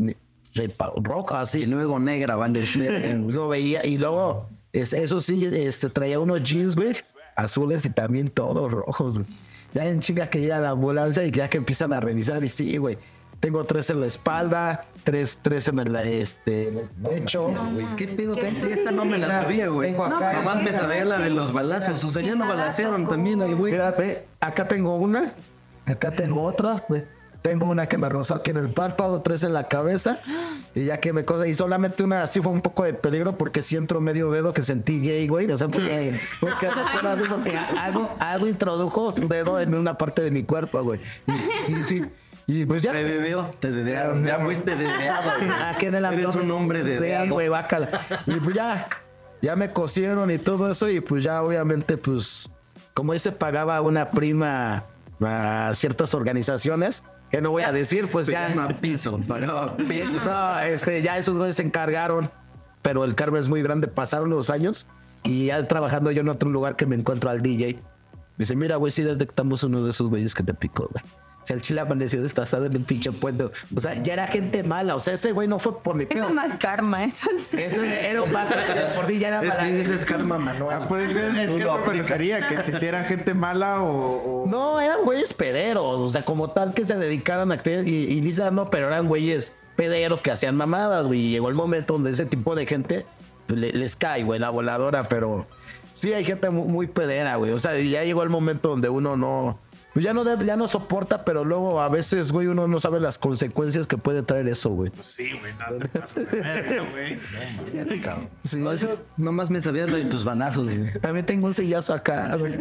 roja, 1.03 1.40
así. 1.40 1.62
Y 1.62 1.66
luego 1.66 1.98
negra, 1.98 2.37
van 2.37 2.53
de 2.53 2.64
Lo 3.29 3.48
veía 3.48 3.85
y 3.85 3.98
luego, 3.98 4.48
es- 4.72 4.92
eso 4.92 5.20
sí, 5.20 5.44
este, 5.44 5.90
traía 5.90 6.18
unos 6.20 6.42
jeans, 6.42 6.77
güey, 6.77 6.94
azules 7.37 7.85
y 7.85 7.90
también 7.90 8.29
todos 8.31 8.70
rojos, 8.70 9.18
güey. 9.18 9.27
Ya 9.74 9.87
en 9.88 9.98
chinga 9.98 10.31
que 10.31 10.40
llega 10.40 10.61
la 10.61 10.70
ambulancia 10.70 11.24
y 11.24 11.33
ya 11.33 11.50
que 11.50 11.57
empiezan 11.57 11.92
a 11.92 12.00
revisar 12.00 12.44
y 12.44 12.48
sí, 12.48 12.77
güey. 12.77 12.96
Tengo 13.44 13.62
tres 13.64 13.90
en 13.90 14.00
la 14.00 14.07
espalda, 14.07 14.87
tres, 15.02 15.40
tres 15.42 15.68
en 15.68 15.78
el, 15.78 15.94
este, 15.96 16.68
en 16.68 16.78
el 16.78 16.88
pecho. 17.11 17.52
¿Qué 17.94 18.09
pedo? 18.09 18.37
Esa 18.37 18.90
no 18.90 19.04
me 19.04 19.18
la 19.18 19.28
sabía, 19.28 19.68
güey. 19.68 19.90
Tengo 19.90 20.07
acá 20.07 20.33
Nomás 20.33 20.62
me 20.62 20.70
sabía 20.70 21.04
la 21.04 21.18
de 21.18 21.28
los 21.28 21.52
balazos. 21.52 22.02
O 22.04 22.09
sea, 22.09 22.22
ya 22.22 22.37
no 22.37 22.48
balacearon 22.48 23.07
también 23.07 23.42
al 23.42 23.54
güey. 23.54 23.72
Mira, 23.72 23.90
ve, 23.90 24.24
acá 24.40 24.66
tengo 24.66 24.96
una, 24.96 25.35
acá 25.85 26.11
tengo 26.12 26.42
otra, 26.42 26.85
güey. 26.88 27.04
Tengo 27.42 27.66
una 27.66 27.87
que 27.87 27.98
me 27.98 28.09
rozó 28.09 28.35
aquí 28.37 28.50
en 28.50 28.57
el 28.57 28.70
párpado, 28.70 29.20
tres 29.20 29.42
en 29.42 29.52
la 29.52 29.68
cabeza. 29.68 30.20
Y 30.74 30.87
ya 30.87 30.98
que 30.98 31.12
me 31.12 31.26
cosa, 31.26 31.46
y 31.46 31.52
solamente 31.52 32.02
una 32.02 32.22
así 32.22 32.40
fue 32.40 32.50
un 32.50 32.62
poco 32.62 32.85
de 32.85 32.94
peligro 32.94 33.37
porque 33.37 33.61
si 33.61 33.76
entro 33.76 34.00
medio 34.00 34.30
dedo 34.30 34.54
que 34.54 34.62
sentí 34.62 35.02
gay, 35.02 35.28
güey. 35.28 35.50
O 35.50 35.59
sea, 35.59 35.68
porque, 35.68 36.18
porque, 36.40 36.68
porque 37.28 37.59
algo, 37.59 38.09
algo 38.20 38.46
introdujo 38.46 39.12
su 39.12 39.28
dedo 39.28 39.61
en 39.61 39.74
una 39.74 39.98
parte 39.98 40.22
de 40.22 40.30
mi 40.30 40.44
cuerpo, 40.44 40.83
güey. 40.83 40.98
Y, 41.68 41.72
y 41.72 41.85
sí, 41.85 42.04
y 42.46 42.66
pues 42.66 42.83
ya. 42.83 42.92
Te 42.92 43.04
dedeó, 43.04 43.50
te 43.61 43.70
dedearon. 43.70 44.24
Ya 44.24 44.38
fuiste 44.38 44.76
dedeado, 44.76 45.30
güey. 45.38 45.51
Aquí 45.62 45.86
en 45.86 45.95
el 45.95 46.05
Eres 46.05 46.26
abdomen. 46.26 46.51
un 46.51 46.57
hombre 46.57 46.82
de 46.82 46.99
Vean, 47.01 47.30
güey, 47.30 47.49
bácala. 47.49 47.88
Y 48.26 48.34
pues 48.34 48.55
ya, 48.55 48.88
ya 49.40 49.57
me 49.57 49.72
cosieron 49.72 50.30
y 50.30 50.38
todo 50.38 50.70
eso. 50.70 50.88
Y 50.90 51.01
pues 51.01 51.24
ya, 51.24 51.42
obviamente, 51.42 51.97
pues, 51.97 52.51
como 52.92 53.14
ese 53.14 53.32
pagaba 53.32 53.80
una 53.80 54.11
prima 54.11 54.84
a 55.20 55.72
ciertas 55.74 56.14
organizaciones, 56.14 57.05
que 57.30 57.40
no 57.40 57.51
voy 57.51 57.62
a 57.62 57.72
decir, 57.72 58.09
pues 58.09 58.26
ya. 58.26 58.55
piso, 58.80 59.18
pagaba 59.26 59.76
piso. 59.76 60.20
No, 60.24 60.59
este, 60.61 61.03
ya 61.03 61.18
esos 61.18 61.36
güeyes 61.36 61.57
se 61.57 61.62
encargaron, 61.62 62.30
pero 62.82 63.05
el 63.05 63.14
cargo 63.14 63.38
es 63.38 63.49
muy 63.49 63.62
grande. 63.62 63.88
Pasaron 63.88 64.28
los 64.28 64.51
años 64.51 64.86
y 65.22 65.47
ya 65.47 65.66
trabajando 65.66 66.11
yo 66.11 66.20
en 66.20 66.28
otro 66.28 66.51
lugar 66.51 66.76
que 66.76 66.84
me 66.84 66.95
encuentro 66.95 67.30
al 67.30 67.40
DJ. 67.40 67.74
Me 68.36 68.42
dice, 68.42 68.55
mira, 68.55 68.76
güey, 68.76 68.92
sí 68.92 69.03
detectamos 69.03 69.62
uno 69.64 69.82
de 69.82 69.90
esos 69.90 70.09
güeyes 70.11 70.34
que 70.34 70.42
te 70.42 70.53
picó, 70.53 70.88
güey. 70.92 71.03
O 71.45 71.47
sea, 71.47 71.57
el 71.57 71.62
chile 71.62 71.82
amaneció 71.82 72.22
destazado 72.22 72.64
en 72.64 72.72
el 72.72 72.80
pinche 72.84 73.12
puente. 73.12 73.45
O 73.45 73.80
sea, 73.80 74.03
ya 74.03 74.14
era 74.14 74.26
gente 74.28 74.62
mala. 74.62 74.97
O 74.97 75.01
sea, 75.01 75.12
ese 75.12 75.32
güey 75.32 75.47
no 75.47 75.59
fue 75.59 75.78
por 75.82 75.95
mi 75.95 76.05
Eso 76.05 76.12
pedo. 76.14 76.28
es 76.28 76.34
más 76.34 76.57
karma, 76.57 77.05
eso 77.05 77.28
es. 77.30 77.53
Eso 77.53 77.82
era 77.82 78.22
un 78.22 78.30
por 78.97 79.07
ti 79.07 79.18
ya 79.18 79.28
era 79.28 79.42
Es 79.42 79.51
para- 79.51 79.64
que 79.66 79.80
ese 79.82 79.95
es 79.95 80.07
karma 80.07 80.38
manual. 80.38 80.80
Ah, 80.82 80.88
pues 80.88 81.11
es, 81.11 81.16
es 81.16 81.34
que 81.34 81.45
eso 81.45 81.55
me 81.59 81.62
aplicas. 81.64 81.97
refería, 82.09 82.49
que 82.49 82.62
si 82.62 82.70
hiciera 82.70 83.05
gente 83.05 83.34
mala 83.34 83.82
o... 83.82 84.45
o- 84.45 84.47
No, 84.49 84.80
eran 84.80 85.05
güeyes 85.05 85.34
pederos. 85.34 86.01
O 86.01 86.09
sea, 86.11 86.24
como 86.24 86.51
tal 86.51 86.72
que 86.72 86.86
se 86.86 86.97
dedicaran 86.97 87.53
a 87.53 87.57
actividades. 87.57 87.88
Y, 87.90 87.95
y 87.95 88.20
Lisa 88.22 88.51
no, 88.51 88.70
pero 88.70 88.86
eran 88.86 89.07
güeyes 89.07 89.53
pederos 89.76 90.22
que 90.22 90.30
hacían 90.30 90.57
mamadas, 90.57 91.07
güey. 91.07 91.20
Y 91.26 91.30
llegó 91.30 91.51
el 91.51 91.55
momento 91.55 91.92
donde 91.92 92.11
ese 92.12 92.24
tipo 92.24 92.55
de 92.55 92.64
gente 92.66 93.05
pues, 93.47 93.61
le- 93.61 93.72
les 93.72 93.97
cae, 93.97 94.24
güey, 94.24 94.40
la 94.40 94.49
voladora. 94.49 95.05
Pero 95.11 95.47
sí 95.92 96.12
hay 96.14 96.24
gente 96.24 96.49
muy, 96.49 96.66
muy 96.66 96.86
pedera, 96.86 97.36
güey. 97.36 97.53
O 97.53 97.59
sea, 97.59 97.78
ya 97.78 98.03
llegó 98.03 98.22
el 98.22 98.30
momento 98.30 98.70
donde 98.70 98.88
uno 98.88 99.14
no. 99.16 99.59
Pues 99.95 100.05
ya 100.05 100.12
no, 100.12 100.24
debe- 100.24 100.45
ya 100.45 100.57
no 100.57 100.66
soporta, 100.68 101.24
pero 101.24 101.45
luego 101.45 101.80
a 101.80 101.88
veces, 101.88 102.32
güey, 102.32 102.49
uno 102.49 102.66
no 102.68 102.80
sabe 102.80 102.99
las 103.01 103.16
consecuencias 103.16 103.86
que 103.86 103.97
puede 103.97 104.22
traer 104.24 104.49
eso, 104.49 104.70
güey. 104.70 104.90
Sí, 105.03 105.30
güey, 105.38 105.53
no 105.55 105.78
te 105.78 105.88
pases 105.88 106.30
de 106.30 106.40
verga, 106.40 106.84
güey. 106.90 107.16
Sí, 108.45 108.59
No, 108.59 108.72
eso 108.72 108.99
nomás 109.16 109.51
me 109.51 109.61
sabías 109.61 109.88
lo 109.88 109.97
de 109.97 110.05
tus 110.07 110.24
banazos. 110.24 110.64
güey. 110.74 110.92
También 111.01 111.24
tengo 111.26 111.47
un 111.47 111.55
sillazo 111.55 111.95
acá, 111.95 112.36
güey. 112.36 112.55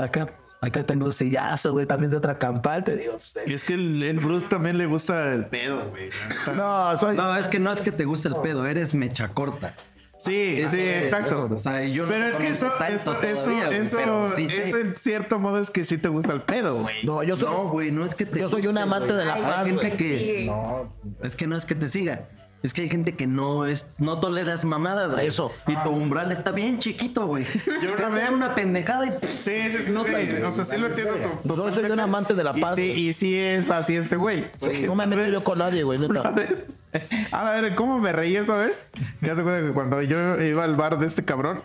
Acá, 0.00 0.26
acá 0.60 0.84
tengo 0.84 1.06
un 1.06 1.12
sillazo, 1.12 1.72
güey, 1.72 1.86
también 1.86 2.10
de 2.10 2.16
otra 2.16 2.38
campana, 2.38 2.82
te 2.84 2.96
digo. 2.96 3.12
pues, 3.12 3.34
Y 3.46 3.52
es 3.54 3.64
que 3.64 3.74
el, 3.74 4.02
el 4.02 4.18
Bruce 4.18 4.46
también 4.48 4.78
le 4.78 4.86
gusta 4.86 5.32
el 5.34 5.46
pedo, 5.46 5.88
güey. 5.90 6.08
No, 6.56 6.96
soy. 6.96 7.16
No, 7.16 7.36
es 7.36 7.48
que 7.48 7.58
no 7.58 7.72
es 7.72 7.80
que 7.80 7.92
te 7.92 8.04
guste 8.04 8.28
el 8.28 8.36
pedo, 8.36 8.66
eres 8.66 8.94
mecha 8.94 9.28
corta. 9.28 9.74
Sí, 10.20 10.62
sí, 10.70 10.78
exacto. 10.80 11.48
O 11.50 11.58
sea, 11.58 11.82
yo 11.84 12.04
no 12.04 12.10
pero 12.10 12.26
es 12.26 12.36
que 12.36 12.48
eso, 12.48 12.66
eso, 12.78 13.20
eso, 13.22 13.42
todavía, 13.44 13.66
güey, 13.68 13.78
eso, 13.80 13.96
pero 13.96 14.28
sí 14.30 14.44
eso 14.50 14.76
en 14.78 14.94
cierto 14.94 15.38
modo 15.38 15.58
es 15.58 15.70
que 15.70 15.82
sí 15.84 15.96
te 15.96 16.08
gusta 16.10 16.32
el 16.34 16.42
pedo, 16.42 16.80
güey. 16.82 16.94
No, 17.04 17.22
yo 17.22 17.36
soy. 17.38 17.48
No, 17.48 17.68
güey, 17.70 17.90
no 17.90 18.04
es 18.04 18.14
que 18.14 18.26
te 18.26 18.38
Yo 18.38 18.48
soy 18.50 18.66
un 18.66 18.76
amante 18.76 19.06
güey. 19.14 19.18
de 19.18 19.24
la 19.24 19.34
Hay 19.34 19.42
paz, 19.42 19.66
gente 19.66 19.86
güey. 19.88 19.96
que 19.96 20.38
Sí. 20.40 20.46
no, 20.46 20.92
es 21.22 21.36
que 21.36 21.46
no 21.46 21.56
es 21.56 21.64
que 21.64 21.74
te 21.74 21.88
siga. 21.88 22.28
Es 22.62 22.74
que 22.74 22.82
hay 22.82 22.90
gente 22.90 23.16
que 23.16 23.26
no 23.26 23.64
es 23.64 23.86
no 23.96 24.20
toleras 24.20 24.64
mamadas, 24.66 25.14
güey. 25.14 25.26
Eso. 25.26 25.50
Y 25.66 25.74
tu 25.76 25.90
umbral 25.90 26.30
está 26.30 26.50
bien 26.50 26.78
chiquito, 26.78 27.26
güey. 27.26 27.46
Yo 27.82 27.94
una 27.94 28.08
vez- 28.10 28.30
una 28.30 28.54
pendejada 28.54 29.06
y 29.06 29.10
Sí, 29.26 29.70
sí, 29.70 29.78
sí. 29.84 29.92
No 29.92 30.04
sí. 30.04 30.10
O 30.44 30.50
sea, 30.50 30.64
sí 30.64 30.76
lo 30.76 30.88
entiendo. 30.88 31.14
to- 31.46 31.56
Yo 31.56 31.72
soy 31.74 31.90
un 31.90 32.00
amante 32.00 32.34
de 32.34 32.44
la 32.44 32.52
Y 32.54 32.60
paz. 32.60 32.74
sí, 32.76 32.82
y 32.82 33.12
sí 33.14 33.34
es 33.36 33.70
así 33.70 33.96
este 33.96 34.16
güey. 34.16 34.44
güey. 34.60 34.82
No 34.82 34.94
me 34.94 35.06
meto 35.06 35.26
yo 35.30 35.42
con 35.42 35.58
nadie, 35.58 35.82
güey, 35.84 35.98
Una 35.98 36.08
neta. 36.22 36.30
vez. 36.32 36.68
A 37.32 37.44
ver, 37.50 37.74
¿cómo 37.76 37.98
me 37.98 38.12
reí 38.12 38.36
esa 38.36 38.56
vez? 38.58 38.90
Que 39.22 39.30
hace 39.30 39.42
cuenta 39.42 39.66
que 39.66 39.72
cuando 39.72 40.02
yo 40.02 40.38
iba 40.42 40.62
al 40.64 40.76
bar 40.76 40.98
de 40.98 41.06
este 41.06 41.24
cabrón, 41.24 41.62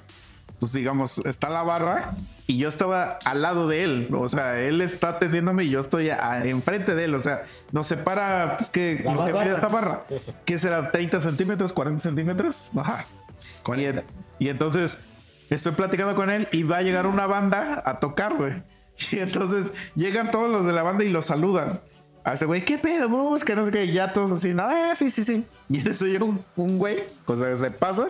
pues 0.66 0.74
digamos, 0.74 1.20
está 1.20 1.48
la 1.50 1.62
barra 1.62 2.16
y 2.48 2.58
yo 2.58 2.68
estaba 2.68 3.20
al 3.24 3.44
lado 3.44 3.68
de 3.68 3.84
él. 3.84 4.10
O 4.18 4.28
sea, 4.28 4.60
él 4.60 4.82
está 4.82 5.10
atendiéndome 5.10 5.66
y 5.66 5.70
yo 5.70 5.80
estoy 5.80 6.10
a- 6.10 6.44
enfrente 6.44 6.96
de 6.96 7.04
él. 7.06 7.14
O 7.14 7.20
sea, 7.20 7.44
nos 7.72 7.86
separa, 7.86 8.56
pues 8.58 8.72
que 8.72 9.02
La 9.06 9.14
lo 9.14 9.26
que 9.28 9.34
mide 9.34 9.54
esta 9.54 9.68
barra. 9.68 10.06
¿Qué 10.44 10.58
será? 10.58 10.92
¿30 10.92 11.22
centímetros? 11.22 11.76
¿40 11.76 12.00
centímetros? 12.00 12.72
Ajá. 12.76 13.06
Y, 14.40 14.44
y 14.46 14.50
entonces 14.50 15.02
estoy 15.52 15.74
platicando 15.74 16.16
con 16.16 16.32
él 16.32 16.48
y 16.52 16.64
va 16.64 16.78
a 16.78 16.82
llegar 16.82 17.06
una 17.06 17.28
banda 17.28 17.84
a 17.86 18.00
tocar, 18.00 18.34
güey. 18.36 18.54
Y 19.12 19.20
entonces 19.20 19.72
llegan 19.94 20.32
todos 20.32 20.50
los 20.50 20.66
de 20.66 20.74
la 20.74 20.82
banda 20.82 21.04
y 21.04 21.10
lo 21.10 21.22
saludan. 21.22 21.80
A 22.24 22.34
ese 22.34 22.48
güey, 22.48 22.66
¿qué 22.66 22.80
pedo, 22.80 23.08
Bruce? 23.08 23.46
Que 23.46 23.56
no 23.56 23.64
sé 23.66 23.70
qué. 23.72 23.86
Y 23.86 23.92
ya 23.92 24.12
todos 24.14 24.32
así, 24.32 24.52
no, 24.56 24.64
ah, 24.68 24.96
sí, 24.96 25.12
sí, 25.12 25.24
sí. 25.24 25.46
Y 25.70 25.82
en 25.82 25.88
eso 25.90 26.08
llega 26.08 26.26
un, 26.26 26.44
un 26.56 26.80
güey, 26.80 27.04
o 27.28 27.36
sea, 27.36 27.56
se 27.56 27.70
pasa, 27.70 28.08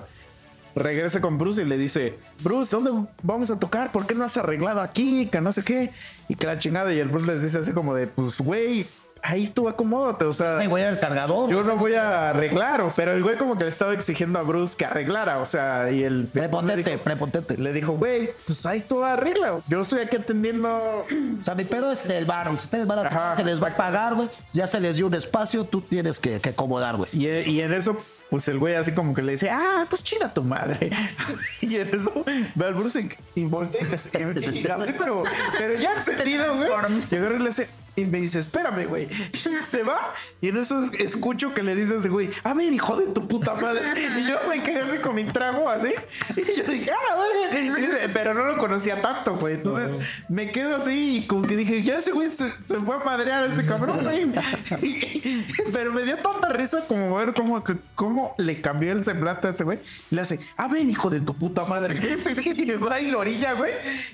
regresa 0.76 1.22
con 1.22 1.38
Bruce 1.38 1.62
y 1.62 1.66
le 1.66 1.78
dice, 1.78 2.18
Bruce, 2.44 2.76
¿dónde 2.76 2.92
vamos 3.24 3.50
a 3.52 3.58
tocar? 3.60 3.92
¿Por 3.92 4.06
qué 4.06 4.14
no 4.16 4.26
has 4.26 4.38
arreglado 4.38 4.82
aquí? 4.82 5.28
Que 5.28 5.42
no 5.42 5.52
sé 5.52 5.64
qué. 5.64 5.92
Y 6.28 6.36
que 6.36 6.48
la 6.48 6.60
chingada. 6.60 6.94
Y 6.94 7.00
el 7.00 7.08
Bruce 7.10 7.28
les 7.28 7.42
dice 7.44 7.58
así 7.60 7.72
como 7.72 7.96
de, 7.96 8.08
pues, 8.08 8.40
güey, 8.42 8.86
ahí 9.24 9.48
tú 9.48 9.68
acomódate. 9.70 10.26
O 10.26 10.34
sea, 10.34 10.64
güey 10.68 10.84
era 10.84 10.92
el 10.92 11.00
cargador. 11.00 11.50
yo 11.50 11.64
no 11.64 11.78
voy 11.78 11.94
a 11.96 12.30
arreglar. 12.30 12.82
o- 12.82 12.90
Pero 12.96 13.14
el 13.14 13.24
güey 13.24 13.38
como 13.38 13.58
que 13.58 13.64
le 13.64 13.70
estaba 13.70 13.94
exigiendo 13.94 14.38
a 14.38 14.44
Bruce 14.44 14.76
que 14.78 14.86
arreglara. 14.86 15.40
O 15.40 15.46
sea, 15.46 15.90
y 15.92 16.04
el... 16.04 16.28
Prepotente, 16.32 16.98
prepotente. 16.98 17.58
Le 17.58 17.72
dijo, 17.74 17.94
güey, 17.94 18.32
pues 18.46 18.66
ahí 18.66 18.82
tú 18.88 19.04
arregla. 19.04 19.58
Yo 19.68 19.82
estoy 19.82 20.02
aquí 20.02 20.18
atendiendo. 20.18 20.70
O 20.70 21.44
sea, 21.44 21.56
mi 21.56 21.64
pedo 21.64 21.92
es 21.92 22.08
del 22.08 22.26
bar. 22.26 22.48
Si 22.50 22.66
ustedes 22.66 22.86
van 22.86 23.00
a 23.00 23.02
Ajá, 23.08 23.36
se 23.36 23.44
les 23.44 23.64
va 23.64 23.70
a 23.70 23.78
pagar, 23.78 24.16
güey. 24.16 24.30
Ya 24.54 24.68
se 24.68 24.80
les 24.80 24.98
dio 24.98 25.08
un 25.08 25.14
espacio, 25.14 25.64
tú 25.64 25.82
tienes 25.82 26.20
que, 26.20 26.40
que 26.40 26.50
acomodar, 26.50 26.98
güey. 26.98 27.10
Y, 27.14 27.28
y 27.28 27.62
en 27.62 27.74
eso, 27.74 27.98
pues 28.36 28.50
el 28.50 28.60
güey 28.60 28.76
así 28.76 28.92
como 28.92 29.14
que 29.14 29.22
le 29.22 29.32
dice, 29.32 29.50
ah, 29.50 29.86
pues 29.90 30.04
china 30.04 30.34
tu 30.34 30.44
madre. 30.44 30.90
y 31.62 31.78
en 31.78 31.96
eso 31.96 32.26
ve 32.54 32.66
al 32.66 32.74
Bruce 32.74 33.08
y, 33.34 33.46
voltea 33.46 33.82
y 33.82 33.94
así, 33.94 34.10
pero, 34.12 35.24
pero 35.58 35.80
ya 35.80 35.94
encendido, 35.94 36.54
güey. 36.54 36.70
Y 37.12 37.16
le 37.16 37.46
dice, 37.46 37.70
y 37.96 38.06
me 38.06 38.20
dice, 38.20 38.40
espérame, 38.40 38.86
güey. 38.88 39.08
Se 39.64 39.84
va 39.84 40.14
y 40.42 40.50
en 40.50 40.58
eso 40.58 40.84
es- 40.84 40.94
escucho 41.00 41.54
que 41.54 41.64
le 41.64 41.76
dice 41.76 41.96
a 41.96 41.98
ese 41.98 42.10
güey, 42.10 42.30
a 42.44 42.54
ver, 42.54 42.72
hijo 42.74 42.96
de 42.98 43.08
tu 43.08 43.28
puta 43.28 43.56
madre. 43.56 43.82
Y 44.20 44.24
yo 44.28 44.36
me 44.48 44.62
quedé 44.64 44.82
así 44.82 44.98
con 44.98 45.16
mi 45.16 45.24
trago 45.26 45.70
así. 45.70 45.94
Y 46.36 46.58
yo 46.58 46.64
dije, 46.66 46.92
ah, 46.92 47.16
madre. 47.16 47.62
Y 47.66 47.70
dice, 47.82 48.10
pero 48.14 48.34
no 48.34 48.44
lo 48.46 48.58
conocía 48.58 49.02
tanto, 49.02 49.36
güey. 49.38 49.56
Entonces 49.56 49.96
me 50.30 50.52
quedo 50.52 50.76
así 50.76 51.18
y 51.20 51.28
como 51.28 51.44
que 51.44 51.56
dije, 51.56 51.82
ya 51.84 51.96
ese 51.98 52.12
güey 52.12 52.30
se, 52.30 52.50
se 52.66 52.80
fue 52.80 52.96
a 52.96 53.00
madrear 53.00 53.44
a 53.44 53.48
ese 53.48 53.66
cabrón, 53.66 54.04
güey. 54.04 54.32
Pero 55.74 55.92
me 55.92 56.04
dio 56.04 56.18
tanta 56.18 56.50
risa 56.50 56.82
como 56.88 57.16
ver 57.16 57.34
cómo, 57.34 57.64
cómo 57.96 58.36
le 58.38 58.62
cambió 58.62 58.92
el 58.92 59.04
semblante 59.04 59.48
a 59.48 59.52
ese 59.52 59.64
güey. 59.64 59.80
Y 60.12 60.16
le 60.16 60.22
hace, 60.22 60.40
a 60.58 60.68
ver, 60.68 60.82
hijo 60.84 61.10
de 61.10 61.22
tu 61.22 61.34
puta 61.36 61.66
madre. 61.66 61.96
Y 61.96 62.72
va 62.76 63.00
y 63.00 63.12
lo 63.12 63.20
orilla, 63.20 63.54
güey. 63.54 63.72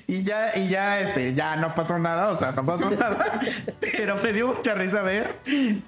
Y 0.07 0.23
ya, 0.23 0.55
y 0.57 0.67
ya, 0.67 0.99
ese, 0.99 1.33
ya 1.33 1.55
no 1.55 1.73
pasó 1.75 1.97
nada, 1.99 2.29
o 2.29 2.35
sea, 2.35 2.51
no 2.51 2.65
pasó 2.65 2.89
nada. 2.89 3.39
Pero 3.79 4.15
me 4.21 4.33
dio 4.33 4.47
mucha 4.47 4.73
risa 4.75 5.01
ver 5.01 5.35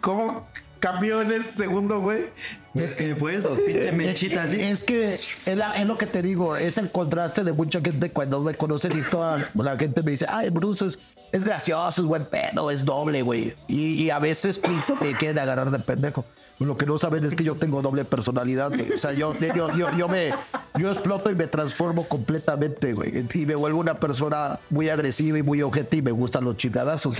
cómo 0.02 0.48
cambió 0.80 1.22
en 1.22 1.32
ese 1.32 1.52
segundo, 1.52 2.02
güey. 2.02 2.26
es 2.74 2.92
que 2.94 3.16
fue 3.16 3.36
eso, 3.36 3.56
pinche 3.66 3.92
mechita 3.92 4.44
así. 4.44 4.60
Es 4.60 4.84
que 4.84 5.06
es, 5.06 5.48
la- 5.56 5.74
es 5.80 5.86
lo 5.86 5.98
que 5.98 6.06
te 6.08 6.22
digo, 6.22 6.58
es 6.58 6.78
el 6.78 6.90
contraste 6.92 7.44
de 7.44 7.54
mucha 7.54 7.80
gente 7.82 8.10
cuando 8.10 8.42
me 8.42 8.54
conocen 8.56 8.98
y 8.98 9.02
toda 9.04 9.50
la 9.54 9.78
gente 9.78 10.02
me 10.04 10.12
dice, 10.12 10.26
ay, 10.28 10.50
Bruce 10.50 10.86
es, 10.88 11.00
es 11.34 11.44
gracioso, 11.44 12.02
es 12.02 12.08
buen 12.08 12.26
pedo, 12.26 12.70
es 12.70 12.86
doble, 12.86 13.24
güey. 13.24 13.56
Y, 13.68 14.12
a 14.12 14.20
veces 14.20 14.60
pues, 14.60 14.86
te 15.00 15.18
quieren 15.18 15.40
agarrar 15.40 15.72
de 15.72 15.80
pendejo. 15.80 16.24
Lo 16.60 16.78
que 16.78 16.86
no 16.86 17.00
saben 17.00 17.26
es 17.26 17.34
que 17.34 17.44
yo 17.44 17.56
tengo 17.56 17.82
doble 17.82 18.06
personalidad, 18.06 18.70
güey. 18.70 18.94
O 18.94 18.98
sea, 19.00 19.14
yo, 19.14 19.34
yo, 19.34 19.76
yo, 19.76 19.92
yo 19.98 20.08
me 20.08 20.30
yo 20.78 20.92
exploto 20.92 21.32
y 21.32 21.36
me 21.36 21.48
transformo 21.48 22.08
completamente, 22.08 22.94
güey. 22.94 23.26
Y 23.34 23.46
me 23.48 23.56
vuelvo 23.56 23.80
una 23.80 23.96
persona 23.96 24.60
muy 24.70 24.90
agresiva 24.90 25.40
y 25.40 25.44
muy 25.44 25.64
objetiva 25.64 26.00
y 26.00 26.02
me 26.04 26.12
gustan 26.12 26.46
los 26.46 26.56
chingadazos. 26.56 27.18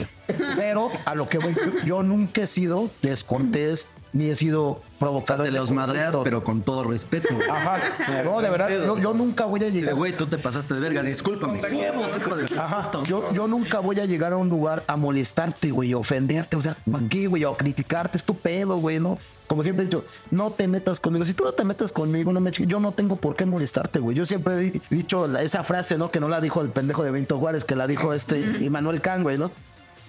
Pero 0.56 0.92
a 1.06 1.16
lo 1.16 1.28
que 1.28 1.40
voy, 1.40 1.56
yo, 1.56 1.84
yo 1.84 2.04
nunca 2.04 2.44
he 2.44 2.48
sido 2.48 2.92
descortés 3.02 3.88
ni 4.14 4.30
he 4.30 4.36
sido 4.36 4.82
provocador 5.00 5.46
Te 5.46 5.52
los 5.52 5.72
madreas, 5.72 6.16
pero 6.24 6.44
con 6.44 6.62
todo 6.62 6.84
respeto. 6.84 7.30
Ajá. 7.52 7.80
No, 8.24 8.42
de 8.42 8.50
verdad, 8.50 8.70
yo, 8.70 8.98
yo 8.98 9.14
nunca 9.14 9.46
voy 9.46 9.62
a 9.62 9.66
de, 9.66 9.72
llegar. 9.72 9.96
güey, 9.96 10.14
tú 10.16 10.28
te 10.28 10.38
pasaste 10.38 10.76
de 10.76 10.80
verga, 10.80 11.02
discúlpame. 11.04 11.60
De 11.62 12.60
Ajá. 12.60 12.92
Yo, 13.06 13.34
yo 13.34 13.48
nunca 13.48 13.80
voy 13.80 14.00
a 14.00 14.06
llegar 14.06 14.34
a 14.34 14.38
un 14.38 14.50
lugar 14.50 14.84
a 14.88 14.96
molestarte, 14.96 15.72
güey, 15.72 15.92
a 15.94 15.98
ofenderte, 15.98 16.56
o 16.56 16.62
sea, 16.62 16.78
aquí, 16.94 17.26
güey, 17.26 17.44
o 17.44 17.52
a 17.52 17.58
criticarte, 17.58 18.18
es 18.18 18.24
tu 18.24 18.36
pedo, 18.36 18.78
güey, 18.78 19.00
¿no? 19.00 19.18
Como 19.48 19.62
siempre 19.62 19.84
he 19.84 19.88
dicho, 19.88 20.06
no 20.32 20.52
te 20.52 20.68
metas 20.68 21.00
conmigo. 21.00 21.26
Si 21.26 21.34
tú 21.34 21.44
no 21.44 21.52
te 21.52 21.64
metes 21.64 21.92
conmigo, 21.92 22.32
no 22.32 22.40
me 22.40 22.52
yo 22.52 22.80
no 22.80 22.92
tengo 22.94 23.18
por 23.18 23.36
qué 23.36 23.46
molestarte, 23.46 24.00
güey. 24.00 24.16
Yo 24.16 24.26
siempre 24.26 24.68
he 24.68 24.96
dicho 24.96 25.28
la- 25.28 25.42
esa 25.42 25.64
frase, 25.64 25.98
¿no? 25.98 26.12
Que 26.12 26.20
no 26.20 26.30
la 26.30 26.40
dijo 26.40 26.62
el 26.62 26.70
pendejo 26.70 27.04
de 27.04 27.12
Benito 27.12 27.38
Juárez, 27.38 27.66
que 27.66 27.76
la 27.76 27.86
dijo 27.88 28.14
este 28.14 28.40
Immanuel 28.62 29.02
Kant, 29.02 29.24
güey, 29.24 29.38
¿no? 29.38 29.52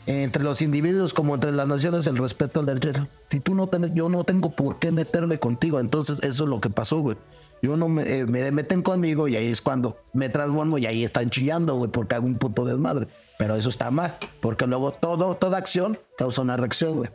Entre 0.07 0.45
los 0.45 0.61
individuos 0.61 1.15
como 1.15 1.35
entre 1.35 1.53
las 1.53 1.67
naciones, 1.67 2.07
el 2.07 2.17
respeto 2.17 2.61
al 2.61 2.67
derecho. 2.67 3.07
Si 3.31 3.41
tú 3.41 3.55
no 3.55 3.69
tenés, 3.69 3.93
yo 3.95 4.09
no 4.09 4.25
tengo 4.25 4.51
por 4.51 4.79
qué 4.79 4.93
meterme 4.93 5.39
contigo. 5.39 5.81
Entonces, 5.81 6.19
eso 6.23 6.45
es 6.45 6.51
lo 6.51 6.61
que 6.61 6.69
pasó, 6.71 7.01
güey. 7.01 7.17
Yo 7.63 7.79
no 7.79 7.89
me, 7.89 8.03
eh, 8.03 8.27
me 8.27 8.51
meten 8.53 8.83
conmigo 8.83 9.27
y 9.27 9.37
ahí 9.37 9.47
es 9.47 9.63
cuando 9.63 9.97
me 10.13 10.29
transformo 10.29 10.77
y 10.77 10.85
ahí 10.85 11.03
están 11.03 11.31
chillando, 11.31 11.77
güey, 11.77 11.91
porque 11.91 12.15
hago 12.15 12.27
un 12.27 12.37
puto 12.37 12.67
desmadre. 12.67 13.09
Pero 13.39 13.57
eso 13.57 13.71
está 13.71 13.91
mal, 13.91 14.17
porque 14.43 14.67
luego 14.67 14.91
todo, 14.93 15.35
toda 15.37 15.57
acción 15.57 15.99
causa 16.19 16.43
una 16.43 16.59
reacción, 16.59 16.97
güey. 16.97 17.11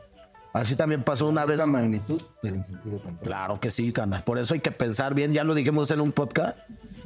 Así 0.53 0.75
también 0.75 1.03
pasó 1.03 1.27
una 1.27 1.45
vez. 1.45 1.57
Esa 1.57 1.67
magnitud, 1.67 2.21
pero 2.41 2.55
en 2.55 2.65
sentido 2.65 2.95
contrario. 2.95 3.23
Claro 3.23 3.59
que 3.59 3.69
sí, 3.69 3.91
cana. 3.93 4.23
Por 4.25 4.39
eso 4.39 4.53
hay 4.55 4.59
que 4.59 4.71
pensar 4.71 5.13
bien. 5.13 5.31
Ya 5.33 5.43
lo 5.43 5.53
dijimos 5.53 5.91
en 5.91 6.01
un 6.01 6.11
podcast. 6.11 6.57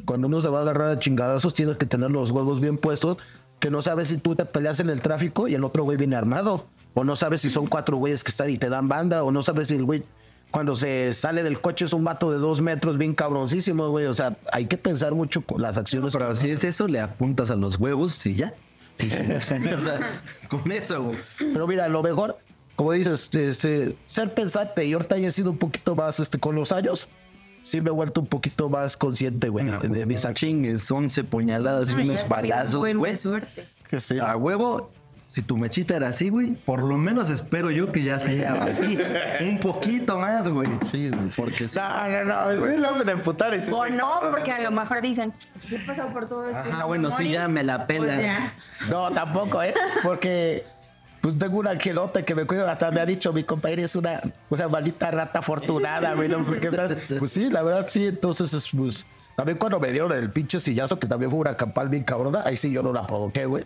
Cuando 0.06 0.28
uno 0.28 0.42
se 0.42 0.50
va 0.50 0.60
a 0.60 0.62
agarrar 0.62 0.92
a 0.92 1.00
chingadazos, 1.00 1.54
tienes 1.54 1.78
que 1.78 1.86
tener 1.86 2.12
los 2.12 2.32
huevos 2.32 2.62
bien 2.62 2.78
puestos. 2.78 3.18
Que 3.64 3.72
no 3.72 3.82
sabes 3.82 4.09
si 4.09 4.18
tú 4.18 4.36
te 4.36 4.43
peleas 4.43 4.82
en 4.82 4.89
el 4.89 4.99
tráfico 4.99 5.47
y 5.47 5.55
el 5.55 5.64
otro 5.64 5.86
güey 5.86 5.95
viene 5.95 6.18
armado. 6.18 6.66
O 6.95 7.05
no 7.05 7.16
sabes 7.16 7.39
si 7.39 7.49
son 7.49 7.66
cuatro 7.68 7.95
güeyes 7.95 8.22
que 8.22 8.30
están 8.30 8.49
y 8.49 8.57
te 8.57 8.68
dan 8.68 8.89
banda. 8.89 9.24
O 9.24 9.32
no 9.32 9.41
sabes 9.41 9.70
si 9.70 9.76
el 9.76 9.86
güey, 9.86 10.03
cuando 10.51 10.76
se 10.76 11.14
sale 11.14 11.43
del 11.43 11.61
coche, 11.61 11.86
es 11.86 11.93
un 11.93 12.03
vato 12.03 12.30
de 12.30 12.39
dos 12.39 12.59
metros, 12.59 12.97
bien 12.97 13.16
cabroncísimo, 13.16 13.88
güey. 13.88 14.07
O 14.07 14.14
sea, 14.14 14.36
hay 14.51 14.66
que 14.66 14.78
pensar 14.78 15.14
mucho 15.14 15.43
con 15.43 15.61
las 15.61 15.78
acciones. 15.78 16.11
Pero 16.11 16.36
si 16.36 16.49
es 16.49 16.66
eso, 16.66 16.89
le 16.89 16.99
apuntas 16.99 17.51
a 17.51 17.55
los 17.55 17.80
huevos 17.80 18.26
y 18.26 18.36
ya. 18.36 18.53
o 19.38 19.39
sea, 19.80 20.22
con 20.49 20.70
eso, 20.70 21.01
güey. 21.01 21.18
Pero 21.38 21.66
mira, 21.66 21.88
lo 21.88 22.03
mejor, 22.03 22.38
como 22.76 22.91
dices, 22.91 23.34
este, 23.34 23.95
ser 24.07 24.34
pensante. 24.34 24.84
Y 24.84 24.91
ahorita 24.91 25.18
ya 25.20 25.30
he 25.30 25.32
sido 25.32 25.51
un 25.51 25.57
poquito 25.57 25.95
más 25.95 26.20
este, 26.20 26.38
con 26.38 26.53
los 26.53 26.74
años. 26.74 27.07
Sí 27.64 27.82
me 27.82 27.89
he 27.89 27.93
vuelto 27.93 28.22
un 28.22 28.28
poquito 28.28 28.70
más 28.70 28.95
consciente, 28.97 29.49
güey, 29.49 29.66
de, 29.66 29.88
de 29.88 30.05
mis 30.05 30.26
acciones. 30.26 30.34
Chingues, 30.43 30.91
11 30.91 31.24
puñaladas 31.24 31.91
y 31.91 31.95
unos 31.95 32.28
balazos, 32.28 32.86
güey. 32.95 33.16
suerte. 33.16 33.68
Que 33.89 33.99
sí. 33.99 34.20
A 34.20 34.36
huevo, 34.36 34.91
si 35.28 35.41
tu 35.41 35.57
mechita 35.57 35.95
era 35.95 36.09
así, 36.09 36.30
güey, 36.30 36.51
por 36.53 36.84
lo 36.84 36.97
menos 36.97 37.30
espero 37.30 37.72
yo 37.72 37.91
que 37.91 38.03
ya 38.03 38.20
sea 38.20 38.64
así. 38.66 38.99
un 39.41 39.57
poquito 39.59 40.18
más, 40.20 40.49
güey. 40.49 40.68
Sí, 40.86 41.09
güey, 41.09 41.30
porque 41.36 41.68
sí. 41.68 41.80
No, 41.80 42.24
no, 42.26 42.51
no, 42.51 42.68
sí 42.68 42.78
lo 42.78 42.89
hacen 42.89 43.09
emputar. 43.09 43.59
sí, 43.59 43.72
O 43.74 43.86
sí. 43.86 43.93
no, 43.93 44.20
porque 44.30 44.51
a 44.51 44.59
lo 44.61 44.72
mejor 44.72 45.01
dicen, 45.01 45.34
¿qué 45.70 45.80
pasó 45.88 46.07
por 46.07 46.28
todo 46.28 46.45
esto? 46.49 46.59
Ajá, 46.59 46.86
bueno, 46.86 47.09
sí, 47.11 47.30
ya 47.30 47.47
me 47.47 47.64
la 47.64 47.88
pela. 47.88 48.14
Pues 48.14 48.22
ya. 48.22 48.53
No, 48.89 49.11
tampoco, 49.11 49.64
¿eh? 49.64 49.74
Porque 50.03 50.66
pues 51.24 51.40
tengo 51.40 51.60
un 51.60 51.68
angelote 51.68 52.26
que 52.26 52.36
me 52.36 52.44
cuida. 52.44 52.70
Hasta 52.70 52.92
me 52.92 53.00
ha 53.00 53.06
dicho 53.06 53.32
mi 53.32 53.46
compañero 53.46 53.82
es 53.86 53.96
una, 53.96 54.22
una 54.50 54.68
maldita 54.68 55.10
rata 55.10 55.40
afortunada, 55.40 56.16
güey. 56.16 56.28
¿no? 56.28 56.44
Porque, 56.44 56.70
pues 57.18 57.32
sí, 57.32 57.50
la 57.50 57.64
verdad 57.64 57.86
sí. 57.88 58.08
Entonces, 58.08 58.54
es, 58.54 58.70
pues 58.72 59.06
también 59.38 59.58
cuando 59.58 59.80
me 59.80 59.90
dieron 59.94 60.12
el 60.12 60.30
pinche 60.32 60.60
sillazo, 60.60 61.00
que 61.00 61.08
también 61.08 61.32
fue 61.32 61.40
una 61.40 61.56
campal 61.56 61.88
bien 61.88 62.04
cabrona, 62.04 62.44
ahí 62.44 62.58
sí 62.58 62.74
yo 62.74 62.84
no 62.84 62.92
la 62.92 63.08
provoqué, 63.08 63.46
güey. 63.46 63.64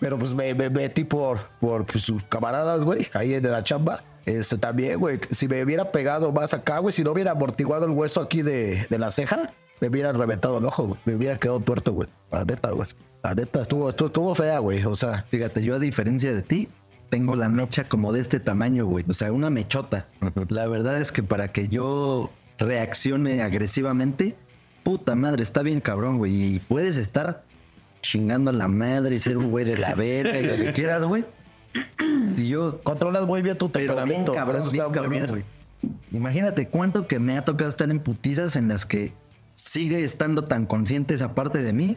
Pero 0.00 0.18
pues 0.18 0.34
me, 0.34 0.54
me 0.54 0.70
metí 0.70 1.04
por, 1.04 1.40
por 1.60 1.84
pues, 1.84 2.04
sus 2.04 2.22
camaradas, 2.22 2.82
güey, 2.84 3.06
ahí 3.12 3.34
en 3.34 3.50
la 3.50 3.62
chamba. 3.62 4.02
Este 4.24 4.56
también, 4.56 4.98
güey, 4.98 5.18
si 5.30 5.46
me 5.46 5.62
hubiera 5.62 5.92
pegado 5.92 6.32
más 6.32 6.54
acá, 6.54 6.78
güey, 6.78 6.94
si 6.94 7.04
no 7.04 7.12
hubiera 7.12 7.32
amortiguado 7.32 7.84
el 7.84 7.90
hueso 7.90 8.22
aquí 8.22 8.40
de, 8.40 8.86
de 8.88 8.98
la 8.98 9.10
ceja, 9.10 9.52
me 9.78 9.88
hubiera 9.88 10.10
reventado 10.14 10.56
el 10.56 10.64
ojo, 10.64 10.84
güey. 10.84 11.00
Me 11.04 11.14
hubiera 11.16 11.36
quedado 11.36 11.60
tuerto, 11.60 11.92
güey. 11.92 12.08
La 12.30 12.46
neta, 12.46 12.70
güey. 12.70 12.88
La 13.22 13.34
neta, 13.34 13.60
estuvo, 13.60 13.90
estuvo, 13.90 14.06
estuvo 14.06 14.34
fea, 14.34 14.58
güey. 14.58 14.82
O 14.84 14.96
sea, 14.96 15.26
Fíjate, 15.28 15.62
yo 15.62 15.74
a 15.74 15.78
diferencia 15.78 16.32
de 16.32 16.40
ti, 16.40 16.68
tengo 17.14 17.36
la 17.36 17.48
mecha 17.48 17.84
como 17.84 18.12
de 18.12 18.20
este 18.20 18.40
tamaño, 18.40 18.86
güey. 18.86 19.04
O 19.08 19.14
sea, 19.14 19.30
una 19.30 19.48
mechota. 19.48 20.08
La 20.48 20.66
verdad 20.66 21.00
es 21.00 21.12
que 21.12 21.22
para 21.22 21.52
que 21.52 21.68
yo 21.68 22.32
reaccione 22.58 23.40
agresivamente, 23.40 24.34
puta 24.82 25.14
madre, 25.14 25.44
está 25.44 25.62
bien 25.62 25.80
cabrón, 25.80 26.18
güey. 26.18 26.56
Y 26.56 26.58
puedes 26.58 26.96
estar 26.96 27.44
chingando 28.02 28.50
a 28.50 28.52
la 28.52 28.66
madre 28.66 29.14
y 29.14 29.20
ser 29.20 29.38
un 29.38 29.52
güey 29.52 29.64
de 29.64 29.78
la 29.78 29.94
verga 29.94 30.40
y 30.40 30.44
lo 30.44 30.56
que 30.56 30.72
quieras, 30.72 31.04
güey. 31.04 31.24
Y 32.36 32.48
yo, 32.48 32.80
controlas 32.82 33.28
muy 33.28 33.42
bien 33.42 33.56
tu 33.56 33.68
bien 33.68 33.86
temperamento. 33.86 34.34
cabrón, 34.34 34.68
bien 34.72 34.90
cabrón, 34.90 35.26
güey. 35.28 35.44
Imagínate 36.10 36.66
cuánto 36.66 37.06
que 37.06 37.20
me 37.20 37.38
ha 37.38 37.44
tocado 37.44 37.70
estar 37.70 37.92
en 37.92 38.00
putizas 38.00 38.56
en 38.56 38.66
las 38.66 38.86
que 38.86 39.12
sigue 39.54 40.02
estando 40.02 40.42
tan 40.42 40.66
consciente 40.66 41.14
esa 41.14 41.32
parte 41.32 41.62
de 41.62 41.72
mí 41.72 41.96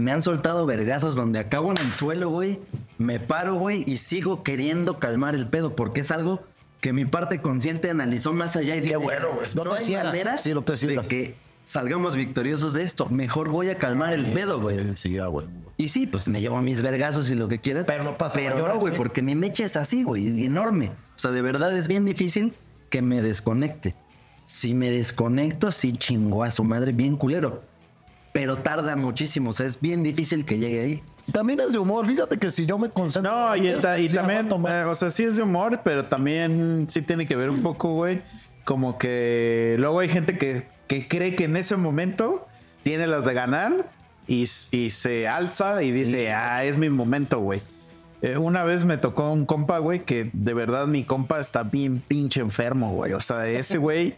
me 0.00 0.12
han 0.12 0.22
soltado 0.22 0.64
vergazos 0.66 1.16
donde 1.16 1.38
acabo 1.38 1.70
en 1.70 1.78
el 1.78 1.92
suelo, 1.92 2.30
güey. 2.30 2.58
Me 2.98 3.20
paro, 3.20 3.54
güey, 3.56 3.84
y 3.86 3.98
sigo 3.98 4.42
queriendo 4.42 4.98
calmar 4.98 5.34
el 5.34 5.46
pedo 5.46 5.76
porque 5.76 6.00
es 6.00 6.10
algo 6.10 6.42
que 6.80 6.92
mi 6.92 7.04
parte 7.04 7.40
consciente 7.40 7.90
analizó 7.90 8.32
más 8.32 8.56
allá 8.56 8.74
y 8.76 8.80
dice, 8.80 8.96
bueno, 8.96 9.28
güey. 9.34 9.48
No 9.54 9.64
No, 9.64 9.74
hay 9.74 9.84
cierras. 9.84 10.06
manera 10.06 10.38
Sí, 10.38 10.52
no 10.52 10.62
te 10.62 10.74
de 10.74 10.96
que 11.06 11.36
salgamos 11.64 12.16
victoriosos 12.16 12.72
de 12.72 12.82
esto. 12.82 13.06
Mejor 13.08 13.50
voy 13.50 13.68
a 13.68 13.78
calmar 13.78 14.12
el 14.12 14.32
pedo, 14.32 14.60
güey. 14.60 14.96
Sí, 14.96 15.12
ya, 15.12 15.26
güey. 15.26 15.46
Y 15.76 15.88
sí, 15.88 16.06
pues 16.06 16.28
me 16.28 16.40
llevo 16.40 16.60
mis 16.60 16.82
vergazos 16.82 17.30
y 17.30 17.34
lo 17.34 17.48
que 17.48 17.58
quieras. 17.60 17.84
Pero 17.86 18.04
no 18.04 18.16
pasa 18.18 18.38
Pero 18.38 18.66
no, 18.66 18.78
güey, 18.78 18.92
¿sí? 18.92 18.98
porque 18.98 19.22
mi 19.22 19.34
mecha 19.34 19.64
es 19.64 19.76
así, 19.76 20.02
güey, 20.02 20.44
enorme. 20.44 20.90
O 21.16 21.18
sea, 21.18 21.30
de 21.30 21.42
verdad 21.42 21.76
es 21.76 21.88
bien 21.88 22.04
difícil 22.04 22.54
que 22.90 23.02
me 23.02 23.22
desconecte. 23.22 23.94
Si 24.46 24.74
me 24.74 24.90
desconecto, 24.90 25.72
sí 25.72 25.96
chingó 25.96 26.44
a 26.44 26.50
su 26.50 26.64
madre 26.64 26.92
bien 26.92 27.16
culero. 27.16 27.62
Pero 28.32 28.56
tarda 28.56 28.96
muchísimo, 28.96 29.50
o 29.50 29.52
sea, 29.52 29.66
es 29.66 29.80
bien 29.80 30.02
difícil 30.02 30.44
que 30.46 30.58
llegue 30.58 30.80
ahí. 30.80 31.02
También 31.32 31.60
es 31.60 31.72
de 31.72 31.78
humor. 31.78 32.06
Fíjate 32.06 32.38
que 32.38 32.50
si 32.50 32.64
yo 32.64 32.78
me 32.78 32.88
concentro. 32.88 33.30
No, 33.30 33.54
y, 33.56 33.72
ta- 33.78 33.98
y 33.98 34.08
también, 34.08 34.48
eh, 34.68 34.84
o 34.88 34.94
sea, 34.94 35.10
sí 35.10 35.24
es 35.24 35.36
de 35.36 35.42
humor, 35.42 35.80
pero 35.84 36.06
también 36.06 36.86
sí 36.88 37.02
tiene 37.02 37.26
que 37.26 37.36
ver 37.36 37.50
un 37.50 37.62
poco, 37.62 37.92
güey. 37.94 38.22
Como 38.64 38.96
que 38.98 39.76
luego 39.78 39.98
hay 40.00 40.08
gente 40.08 40.38
que, 40.38 40.66
que 40.86 41.06
cree 41.08 41.34
que 41.36 41.44
en 41.44 41.56
ese 41.56 41.76
momento 41.76 42.46
tiene 42.82 43.06
las 43.06 43.24
de 43.26 43.34
ganar 43.34 43.90
y 44.26 44.46
se 44.46 45.28
alza 45.28 45.82
y 45.82 45.90
dice, 45.92 46.32
ah, 46.32 46.64
es 46.64 46.78
mi 46.78 46.88
momento, 46.88 47.38
güey. 47.40 47.60
Eh, 48.22 48.38
una 48.38 48.64
vez 48.64 48.84
me 48.84 48.96
tocó 48.96 49.30
un 49.30 49.44
compa, 49.46 49.78
güey, 49.78 50.00
que 50.04 50.30
de 50.32 50.54
verdad 50.54 50.86
mi 50.86 51.04
compa 51.04 51.38
está 51.40 51.64
bien 51.64 52.00
pinche 52.00 52.40
enfermo, 52.40 52.92
güey. 52.92 53.12
O 53.12 53.20
sea, 53.20 53.46
ese 53.48 53.78
güey 53.78 54.14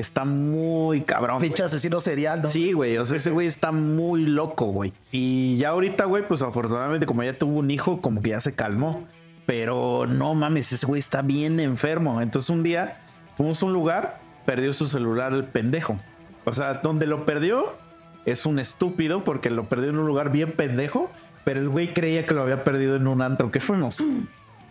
está 0.00 0.24
muy 0.24 1.02
cabrón. 1.02 1.40
Pinche 1.40 1.62
asesino 1.62 2.00
serial, 2.00 2.42
¿no? 2.42 2.48
Sí, 2.48 2.72
güey. 2.72 2.96
O 2.98 3.04
sea, 3.04 3.16
ese 3.16 3.30
güey 3.30 3.46
está 3.46 3.72
muy 3.72 4.24
loco, 4.24 4.66
güey. 4.66 4.92
Y 5.10 5.56
ya 5.58 5.70
ahorita, 5.70 6.04
güey, 6.06 6.26
pues 6.26 6.42
afortunadamente, 6.42 7.06
como 7.06 7.22
ya 7.22 7.36
tuvo 7.36 7.58
un 7.58 7.70
hijo, 7.70 8.00
como 8.00 8.22
que 8.22 8.30
ya 8.30 8.40
se 8.40 8.54
calmó. 8.54 9.06
Pero 9.44 10.06
no 10.06 10.34
mames, 10.34 10.72
ese 10.72 10.86
güey 10.86 11.00
está 11.00 11.22
bien 11.22 11.60
enfermo. 11.60 12.20
Entonces 12.20 12.48
un 12.50 12.62
día 12.62 13.00
fuimos 13.36 13.62
a 13.62 13.66
un 13.66 13.72
lugar, 13.72 14.20
perdió 14.46 14.72
su 14.72 14.86
celular 14.86 15.32
el 15.32 15.44
pendejo. 15.44 15.98
O 16.44 16.52
sea, 16.52 16.74
donde 16.74 17.06
lo 17.06 17.26
perdió 17.26 17.76
es 18.24 18.46
un 18.46 18.58
estúpido 18.58 19.24
porque 19.24 19.50
lo 19.50 19.68
perdió 19.68 19.90
en 19.90 19.98
un 19.98 20.06
lugar 20.06 20.30
bien 20.30 20.52
pendejo. 20.52 21.10
Pero 21.44 21.58
el 21.58 21.68
güey 21.68 21.92
creía 21.92 22.24
que 22.24 22.34
lo 22.34 22.42
había 22.42 22.62
perdido 22.62 22.94
en 22.94 23.08
un 23.08 23.20
antro 23.20 23.50
que 23.50 23.58
fuimos. 23.58 24.00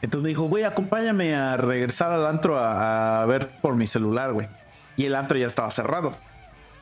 Entonces 0.02 0.24
me 0.24 0.30
dijo, 0.30 0.44
güey, 0.44 0.64
acompáñame 0.64 1.36
a 1.36 1.58
regresar 1.58 2.14
al 2.14 2.26
antro 2.26 2.58
a, 2.58 3.22
a 3.22 3.26
ver 3.26 3.50
por 3.62 3.76
mi 3.76 3.86
celular, 3.86 4.32
güey. 4.32 4.48
Y 5.02 5.06
el 5.08 5.16
antro 5.16 5.36
ya 5.36 5.48
estaba 5.48 5.72
cerrado. 5.72 6.14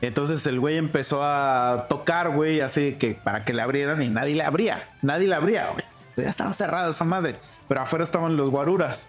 Entonces 0.02 0.46
el 0.46 0.60
güey 0.60 0.76
empezó 0.76 1.22
a 1.22 1.86
tocar, 1.88 2.28
güey, 2.28 2.60
así 2.60 2.96
que 2.96 3.14
para 3.14 3.46
que 3.46 3.54
le 3.54 3.62
abrieran 3.62 4.02
y 4.02 4.10
nadie 4.10 4.34
le 4.34 4.42
abría. 4.42 4.90
Nadie 5.00 5.26
le 5.26 5.36
abría, 5.36 5.70
güey. 5.72 5.84
Ya 6.18 6.28
estaba 6.28 6.52
cerrada 6.52 6.90
esa 6.90 7.06
madre. 7.06 7.36
Pero 7.66 7.80
afuera 7.80 8.04
estaban 8.04 8.36
los 8.36 8.50
guaruras. 8.50 9.08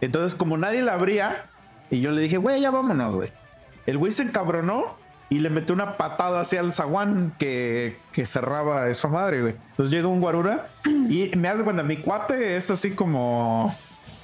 Entonces, 0.00 0.34
como 0.34 0.56
nadie 0.56 0.80
le 0.80 0.90
abría, 0.90 1.44
y 1.90 2.00
yo 2.00 2.12
le 2.12 2.22
dije, 2.22 2.38
güey, 2.38 2.62
ya 2.62 2.70
vámonos, 2.70 3.14
güey. 3.14 3.30
El 3.84 3.98
güey 3.98 4.10
se 4.10 4.22
encabronó 4.22 4.96
y 5.28 5.40
le 5.40 5.50
metió 5.50 5.74
una 5.74 5.98
patada 5.98 6.40
hacia 6.40 6.60
el 6.60 6.72
zaguán 6.72 7.34
que, 7.38 7.98
que 8.12 8.24
cerraba 8.24 8.88
esa 8.88 9.08
madre, 9.08 9.42
güey. 9.42 9.54
Entonces 9.72 9.92
llega 9.92 10.08
un 10.08 10.22
guarura 10.22 10.68
y 10.86 11.30
me 11.36 11.48
hace 11.48 11.62
cuenta, 11.62 11.82
mi 11.82 11.98
cuate 11.98 12.56
es 12.56 12.70
así 12.70 12.94
como. 12.94 13.70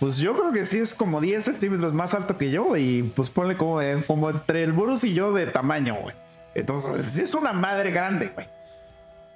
Pues 0.02 0.16
yo 0.16 0.32
creo 0.32 0.50
que 0.50 0.66
sí 0.66 0.80
es 0.80 0.96
como 0.96 1.20
10 1.20 1.44
centímetros 1.44 1.94
más 1.94 2.12
alto 2.12 2.36
que 2.36 2.50
yo 2.50 2.76
y 2.76 3.04
pues 3.14 3.30
ponle 3.30 3.56
como, 3.56 3.78
de- 3.78 4.02
como 4.04 4.28
entre 4.30 4.64
el 4.64 4.72
Burus 4.72 5.04
y 5.04 5.14
yo 5.14 5.32
de 5.32 5.46
tamaño, 5.46 5.94
güey. 6.02 6.16
Entonces 6.56 7.16
es 7.18 7.32
una 7.36 7.52
madre 7.52 7.92
grande, 7.92 8.32
güey. 8.34 8.48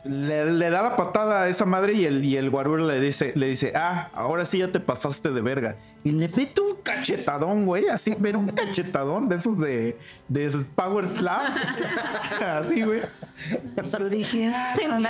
Le, 0.09 0.53
le 0.53 0.71
da 0.71 0.83
la 0.83 0.97
patada 0.97 1.43
a 1.43 1.49
esa 1.49 1.65
madre 1.65 1.95
y 1.95 2.05
el, 2.05 2.25
y 2.25 2.37
el 2.37 2.51
guarura 2.51 2.85
le 2.85 3.01
dice, 3.01 3.33
le 3.35 3.49
dice, 3.49 3.73
ah, 3.75 4.11
ahora 4.15 4.45
sí 4.45 4.59
ya 4.59 4.69
te 4.69 4.81
pasaste 4.81 5.31
de 5.31 5.41
verga. 5.41 5.77
Y 6.05 6.13
le 6.13 6.29
mete 6.29 6.61
un 6.61 6.77
cachetadón, 6.83 7.67
güey, 7.67 7.89
así, 7.89 8.15
pero 8.21 8.39
un 8.39 8.49
cachetadón 8.49 9.29
de 9.29 9.37
esos 9.37 9.59
de, 9.59 9.99
de 10.29 10.45
esos 10.45 10.65
Power 10.65 11.07
Slap. 11.07 11.43
así, 12.41 12.83
güey. 12.83 13.03
Pero 13.91 14.09
dije, 14.09 14.53
ay, 14.55 14.87
no. 14.89 15.09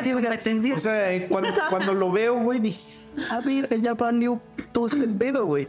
O 0.74 0.78
sea, 0.78 1.12
eh, 1.12 1.26
cuando, 1.28 1.50
cuando 1.70 1.94
lo 1.94 2.10
veo, 2.10 2.40
güey, 2.42 2.60
dije, 2.60 2.90
a 3.30 3.40
ver, 3.40 3.68
ya 3.80 3.94
valió 3.94 4.40
todo 4.72 4.86
este 4.86 5.06
pedo, 5.08 5.46
güey. 5.46 5.68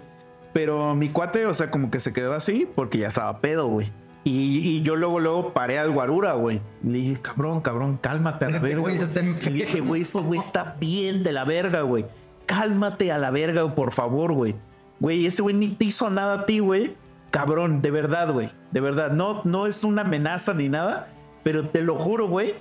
Pero 0.54 0.96
mi 0.96 1.10
cuate, 1.10 1.46
o 1.46 1.54
sea, 1.54 1.70
como 1.70 1.92
que 1.92 2.00
se 2.00 2.14
quedó 2.14 2.34
así 2.34 2.68
porque 2.74 2.98
ya 2.98 3.10
estaba 3.10 3.40
pedo, 3.40 3.68
güey. 3.68 3.92
Y, 4.28 4.78
y 4.78 4.82
yo 4.82 4.96
luego, 4.96 5.20
luego 5.20 5.54
paré 5.54 5.80
al 5.80 5.92
guarura, 5.92 6.34
güey. 6.34 6.62
Le 6.84 6.98
dije, 6.98 7.22
cabrón, 7.22 7.62
cabrón, 7.62 7.98
cálmate 7.98 8.46
a 8.46 8.50
la 8.50 8.56
Este 8.58 8.68
verga. 8.68 8.82
güey 8.82 8.96
güey". 8.98 9.08
está 9.08 9.20
enfermo. 9.22 9.56
Y 9.56 9.60
le 9.60 9.66
dije, 9.66 9.80
güey, 9.82 10.02
este 10.02 10.20
güey 10.20 10.40
está 10.40 10.76
bien 10.80 11.24
de 11.24 11.32
la 11.32 11.46
verga, 11.46 11.82
güey. 11.82 12.06
Cálmate 12.46 13.12
a 13.12 13.18
la 13.18 13.32
verga, 13.32 13.74
por 13.74 13.92
favor, 13.94 14.34
güey. 14.34 14.56
Güey, 15.00 15.26
ese 15.26 15.42
güey 15.42 15.56
ni 15.56 15.70
te 15.70 15.86
hizo 15.86 16.10
nada 16.10 16.34
a 16.42 16.46
ti, 16.46 16.60
güey. 16.60 16.96
Cabrón, 17.32 17.82
de 17.82 17.92
verdad, 17.92 18.32
güey. 18.34 18.50
De 18.72 18.82
verdad. 18.82 19.12
No, 19.12 19.42
no 19.44 19.68
es 19.68 19.84
una 19.84 20.02
amenaza 20.02 20.54
ni 20.54 20.70
nada. 20.70 21.10
Pero 21.44 21.70
te 21.70 21.82
lo 21.82 21.96
juro, 21.96 22.28
güey 22.28 22.56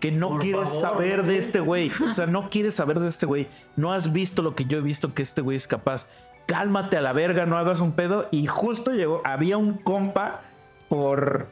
que 0.00 0.12
no 0.12 0.38
quieres 0.38 0.68
saber 0.68 1.22
de 1.24 1.38
este 1.38 1.60
güey. 1.60 1.90
O 2.06 2.10
sea, 2.10 2.26
no 2.26 2.48
quieres 2.50 2.74
saber 2.74 3.00
de 3.00 3.08
este 3.08 3.24
güey. 3.24 3.48
No 3.74 3.94
has 3.94 4.12
visto 4.12 4.42
lo 4.42 4.54
que 4.54 4.66
yo 4.66 4.76
he 4.76 4.82
visto 4.82 5.14
que 5.14 5.22
este 5.22 5.40
güey 5.40 5.56
es 5.56 5.66
capaz. 5.66 6.08
Cálmate 6.46 6.98
a 6.98 7.00
la 7.00 7.14
verga, 7.14 7.46
no 7.46 7.56
hagas 7.56 7.80
un 7.80 7.92
pedo. 7.92 8.28
Y 8.30 8.46
justo 8.46 8.92
llegó, 8.92 9.22
había 9.24 9.56
un 9.56 9.72
compa 9.78 10.42
por 10.88 11.48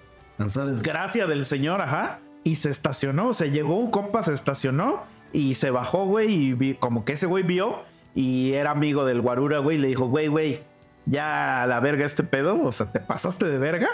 gracia 0.82 1.26
del 1.26 1.44
señor, 1.44 1.80
ajá, 1.80 2.18
y 2.44 2.56
se 2.56 2.70
estacionó. 2.70 3.28
O 3.28 3.32
sea, 3.32 3.46
llegó 3.46 3.76
un 3.78 3.90
compa, 3.90 4.22
se 4.22 4.32
estacionó 4.32 5.02
y 5.32 5.54
se 5.54 5.70
bajó, 5.70 6.06
güey, 6.06 6.30
y 6.32 6.52
vi- 6.54 6.74
como 6.74 7.04
que 7.04 7.12
ese 7.14 7.26
güey 7.26 7.42
vio 7.44 7.80
y 8.14 8.52
era 8.52 8.70
amigo 8.72 9.04
del 9.04 9.20
guarura, 9.20 9.58
güey, 9.58 9.76
y 9.78 9.80
le 9.80 9.88
dijo, 9.88 10.06
güey, 10.08 10.28
güey, 10.28 10.60
ya 11.06 11.62
a 11.62 11.66
la 11.66 11.80
verga 11.80 12.04
este 12.04 12.22
pedo, 12.22 12.62
o 12.62 12.70
sea, 12.72 12.92
te 12.92 13.00
pasaste 13.00 13.46
de 13.46 13.58
verga. 13.58 13.88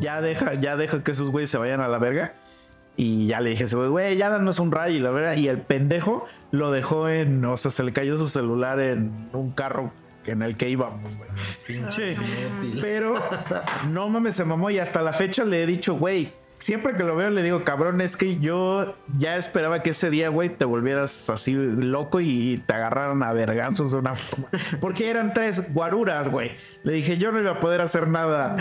ya 0.00 0.20
deja, 0.20 0.54
ya 0.54 0.76
deja 0.76 1.02
que 1.02 1.10
esos 1.12 1.30
güeyes 1.30 1.50
se 1.50 1.58
vayan 1.58 1.80
a 1.80 1.88
la 1.88 1.98
verga. 1.98 2.34
Y 2.98 3.26
ya 3.26 3.40
le 3.40 3.50
dije, 3.50 3.64
ese 3.64 3.76
güey, 3.76 3.88
güey, 3.90 4.16
ya 4.16 4.30
danos 4.30 4.58
un 4.58 4.72
rayo 4.72 4.96
y 4.96 5.00
la 5.00 5.10
verga. 5.10 5.34
Y 5.36 5.48
el 5.48 5.60
pendejo 5.60 6.24
lo 6.50 6.70
dejó 6.70 7.08
en, 7.10 7.44
o 7.44 7.56
sea, 7.58 7.70
se 7.70 7.82
le 7.82 7.92
cayó 7.92 8.16
su 8.16 8.26
celular 8.28 8.80
en 8.80 9.12
un 9.34 9.50
carro 9.50 9.92
en 10.32 10.42
el 10.42 10.56
que 10.56 10.68
íbamos, 10.68 11.16
güey. 11.16 11.28
Pinche. 11.66 12.16
Pero 12.80 13.14
no 13.90 14.08
mames, 14.08 14.36
se 14.36 14.44
mamó 14.44 14.70
y 14.70 14.78
hasta 14.78 15.02
la 15.02 15.12
fecha 15.12 15.44
le 15.44 15.62
he 15.62 15.66
dicho, 15.66 15.94
güey, 15.94 16.32
siempre 16.58 16.96
que 16.96 17.04
lo 17.04 17.16
veo 17.16 17.30
le 17.30 17.42
digo, 17.42 17.64
cabrón, 17.64 18.00
es 18.00 18.16
que 18.16 18.38
yo 18.38 18.94
ya 19.16 19.36
esperaba 19.36 19.82
que 19.82 19.90
ese 19.90 20.10
día, 20.10 20.28
güey, 20.28 20.48
te 20.48 20.64
volvieras 20.64 21.28
así 21.30 21.52
loco 21.54 22.20
y 22.20 22.62
te 22.66 22.74
agarraran 22.74 23.22
a 23.22 23.32
vergazos 23.32 23.92
de 23.92 23.98
una 23.98 24.14
forma. 24.14 24.48
Porque 24.80 25.10
eran 25.10 25.34
tres 25.34 25.72
guaruras, 25.72 26.28
güey. 26.28 26.52
Le 26.82 26.94
dije, 26.94 27.18
yo 27.18 27.32
no 27.32 27.40
iba 27.40 27.52
a 27.52 27.60
poder 27.60 27.80
hacer 27.80 28.08
nada, 28.08 28.56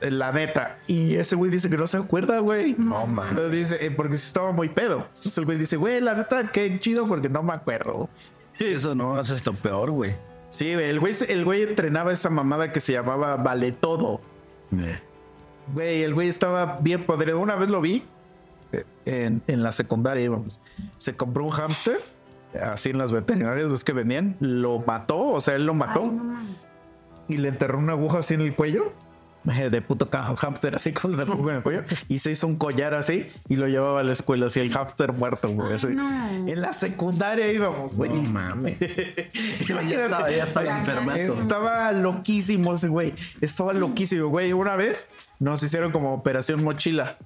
la 0.00 0.32
neta. 0.32 0.78
Y 0.86 1.14
ese 1.14 1.36
güey 1.36 1.50
dice 1.50 1.70
que 1.70 1.76
no 1.76 1.86
se 1.86 1.98
acuerda, 1.98 2.38
güey. 2.40 2.74
No 2.78 3.06
mames. 3.06 3.50
Dice, 3.50 3.84
eh, 3.84 3.90
porque 3.90 4.16
estaba 4.16 4.52
muy 4.52 4.68
pedo. 4.68 5.06
Entonces 5.08 5.38
el 5.38 5.44
güey 5.44 5.58
dice, 5.58 5.76
güey, 5.76 6.00
la 6.00 6.14
neta, 6.14 6.50
qué 6.50 6.78
chido 6.80 7.06
porque 7.06 7.28
no 7.28 7.42
me 7.42 7.52
acuerdo. 7.52 8.08
Sí, 8.54 8.66
eso 8.66 8.94
no, 8.94 9.20
eso 9.20 9.34
es 9.34 9.44
lo 9.44 9.52
peor, 9.52 9.90
güey. 9.90 10.14
Sí, 10.56 10.72
güey, 10.72 10.88
el 10.88 11.00
güey, 11.00 11.14
el 11.28 11.44
güey 11.44 11.62
entrenaba 11.64 12.14
esa 12.14 12.30
mamada 12.30 12.72
que 12.72 12.80
se 12.80 12.94
llamaba 12.94 13.36
Vale 13.36 13.72
Todo. 13.72 14.22
Güey, 15.74 16.02
el 16.02 16.14
güey 16.14 16.28
estaba 16.28 16.78
bien 16.80 17.04
podrido. 17.04 17.38
Una 17.38 17.56
vez 17.56 17.68
lo 17.68 17.82
vi 17.82 18.04
eh, 18.72 18.84
en, 19.04 19.42
en 19.48 19.62
la 19.62 19.70
secundaria, 19.70 20.24
íbamos. 20.24 20.62
Se 20.96 21.14
compró 21.14 21.44
un 21.44 21.50
hámster, 21.50 22.00
así 22.58 22.88
en 22.88 22.96
las 22.96 23.12
veterinarias, 23.12 23.70
ves 23.70 23.84
que 23.84 23.92
venían. 23.92 24.34
Lo 24.40 24.78
mató, 24.78 25.26
o 25.26 25.40
sea, 25.42 25.56
él 25.56 25.66
lo 25.66 25.74
mató. 25.74 26.10
y 27.28 27.36
le 27.36 27.48
enterró 27.48 27.78
una 27.78 27.92
aguja 27.92 28.20
así 28.20 28.32
en 28.32 28.40
el 28.40 28.56
cuello. 28.56 28.94
De 29.70 29.80
puto 29.80 30.08
hámster 30.10 30.74
así 30.74 30.92
con 30.92 31.16
la 31.16 31.22
en 31.22 31.48
el 31.48 31.62
cuello. 31.62 31.84
Y 32.08 32.18
se 32.18 32.32
hizo 32.32 32.46
un 32.46 32.56
collar 32.56 32.94
así 32.94 33.30
y 33.48 33.56
lo 33.56 33.68
llevaba 33.68 34.00
a 34.00 34.02
la 34.02 34.12
escuela 34.12 34.46
así, 34.46 34.60
el 34.60 34.72
hámster 34.72 35.12
muerto, 35.12 35.48
güey. 35.48 35.74
así. 35.74 35.88
En 35.88 36.60
la 36.60 36.72
secundaria 36.72 37.50
íbamos, 37.52 37.94
güey. 37.94 38.10
No 38.10 38.22
mames. 38.22 38.78
ya 39.68 40.04
estaba, 40.04 40.30
ya 40.30 40.44
estaba 40.44 40.78
enfermazo. 40.78 41.40
Estaba 41.40 41.92
loquísimo 41.92 42.74
ese 42.74 42.88
güey. 42.88 43.14
Estaba 43.40 43.72
loquísimo, 43.72 44.28
güey. 44.28 44.52
Una 44.52 44.76
vez 44.76 45.10
nos 45.38 45.62
hicieron 45.62 45.92
como 45.92 46.12
operación 46.12 46.64
mochila. 46.64 47.18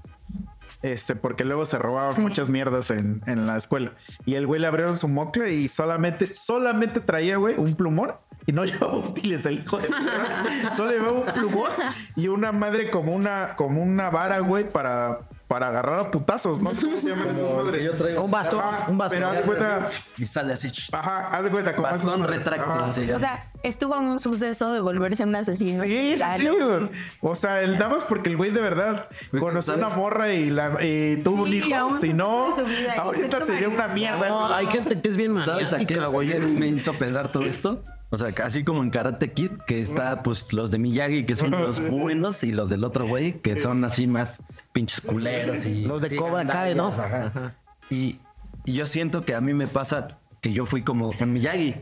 Este, 0.83 1.15
porque 1.15 1.45
luego 1.45 1.67
se 1.67 1.79
robaban 1.79 2.23
muchas 2.23 2.49
mierdas 2.49 2.91
en, 2.91 3.23
en 3.27 3.47
la 3.47 3.57
escuela. 3.57 3.93
Y 4.25 4.35
el 4.35 4.47
güey 4.47 4.61
le 4.61 4.67
abrieron 4.67 4.97
su 4.97 5.09
mocle 5.09 5.53
y 5.53 5.69
solamente, 5.69 6.33
solamente 6.33 7.01
traía, 7.01 7.37
güey, 7.37 7.57
un 7.59 7.75
plumón. 7.75 8.13
Y 8.47 8.53
no 8.53 8.65
llevaba 8.67 8.97
útiles 8.97 9.45
el 9.47 9.61
hijo 9.61 9.79
de 9.79 9.89
perra. 9.89 10.75
Solo 10.75 10.91
llevaba 10.91 11.13
un 11.13 11.27
plumón 11.27 11.71
y 12.17 12.29
una 12.29 12.53
madre 12.53 12.91
como 12.91 13.15
una, 13.15 13.55
como 13.57 13.83
una 13.83 14.11
vara, 14.11 14.39
güey, 14.41 14.71
para, 14.71 15.21
para 15.47 15.69
agarrar 15.69 15.99
a 15.99 16.11
putazos. 16.11 16.61
No 16.61 16.73
sé 16.73 16.83
cómo 16.83 17.01
se 17.01 17.11
llaman 17.11 17.29
esas 17.29 17.51
madres. 17.53 17.85
yo 17.85 17.93
traigo. 17.93 18.23
Un 18.23 18.31
bastón, 18.31 18.61
Ajá, 18.61 18.87
un 18.89 18.99
bastón. 18.99 19.19
Pero 19.21 19.31
haz 19.31 19.37
de 19.39 19.43
cuenta. 19.43 19.89
Y 20.17 20.27
sale 20.27 20.53
así. 20.55 20.71
Ajá, 20.93 21.29
haz 21.37 21.45
de 21.45 21.51
cuenta. 21.51 21.75
como 21.75 21.89
Bastón 21.89 22.25
retráctil. 22.25 23.13
O 23.13 23.19
sea, 23.21 23.51
estuvo 23.63 23.97
en 23.97 24.05
un 24.05 24.21
suceso 24.21 24.73
de 24.73 24.81
volverse 24.81 25.25
un 25.25 25.35
asesino. 25.35 25.83
Sí, 25.83 26.17
sí, 26.17 26.25
sí, 26.39 26.49
güey. 26.49 26.91
O 27.21 27.35
sea, 27.35 27.63
el 27.63 27.75
nada 27.75 27.89
más 27.91 28.05
porque 28.05 28.31
el 28.31 28.37
güey 28.37 28.51
de 28.51 28.61
verdad 28.61 29.09
conoció 29.39 29.75
¿sabes? 29.75 29.87
una 29.87 29.97
morra 29.97 30.33
y, 30.33 30.51
la, 30.51 30.79
y 30.85 31.17
tuvo 31.19 31.43
un 31.43 31.53
hijo. 31.53 31.97
Si 31.99 32.13
no, 32.13 32.55
vida. 32.65 32.95
ahorita 32.99 33.45
sería 33.45 33.69
una 33.69 33.89
mierda. 33.89 34.29
No, 34.29 34.55
hay 34.55 34.67
gente 34.67 35.01
que 35.01 35.09
es 35.09 35.17
bien 35.17 35.39
¿Sabes 35.45 35.73
a 35.73 35.79
qué 35.79 35.97
maniática, 35.97 36.07
güey. 36.07 36.39
me 36.39 36.69
hizo 36.69 36.93
pensar 36.95 37.31
todo 37.33 37.45
esto? 37.45 37.83
O 38.11 38.19
sea, 38.19 38.33
así 38.45 38.65
como 38.65 38.83
en 38.83 38.91
Karate 38.91 39.33
Kid, 39.33 39.53
que 39.67 39.81
está 39.81 40.23
pues 40.23 40.53
los 40.53 40.73
de 40.73 40.79
Miyagi, 40.79 41.25
que 41.25 41.37
son 41.37 41.53
los 41.53 41.81
buenos, 41.89 42.43
y 42.43 42.53
los 42.53 42.69
del 42.69 42.83
otro 42.83 43.07
güey, 43.07 43.41
que 43.41 43.59
son 43.59 43.85
así 43.85 44.09
más 44.09 44.43
pinches 44.73 45.01
culeros 45.01 45.65
y... 45.65 45.85
Los 45.85 46.03
de 46.03 46.09
sí, 46.09 46.17
Cobra 46.17 46.45
Kai, 46.47 46.75
¿no? 46.75 46.89
ajá. 46.89 47.55
Y, 47.89 48.19
y 48.65 48.73
yo 48.73 48.87
siento 48.87 49.25
que 49.25 49.35
a 49.35 49.41
mí 49.41 49.55
me 49.55 49.69
pasa 49.69 50.19
que 50.41 50.53
yo 50.53 50.67
fui 50.67 50.83
como 50.83 51.13
con 51.13 51.33
Miyagi. 51.33 51.75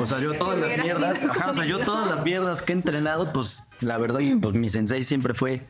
O 0.00 0.06
sea, 0.06 0.18
yo 0.20 0.34
todas 0.34 0.58
las 0.58 0.76
mierdas, 0.82 1.24
ajá, 1.24 1.50
o 1.50 1.54
sea, 1.54 1.64
yo 1.64 1.78
todas 1.80 2.08
las 2.08 2.24
mierdas 2.24 2.62
que 2.62 2.72
he 2.72 2.76
entrenado, 2.76 3.32
pues 3.32 3.64
la 3.80 3.98
verdad, 3.98 4.20
pues 4.40 4.54
mi 4.54 4.68
sensei 4.68 5.04
siempre 5.04 5.34
fue, 5.34 5.66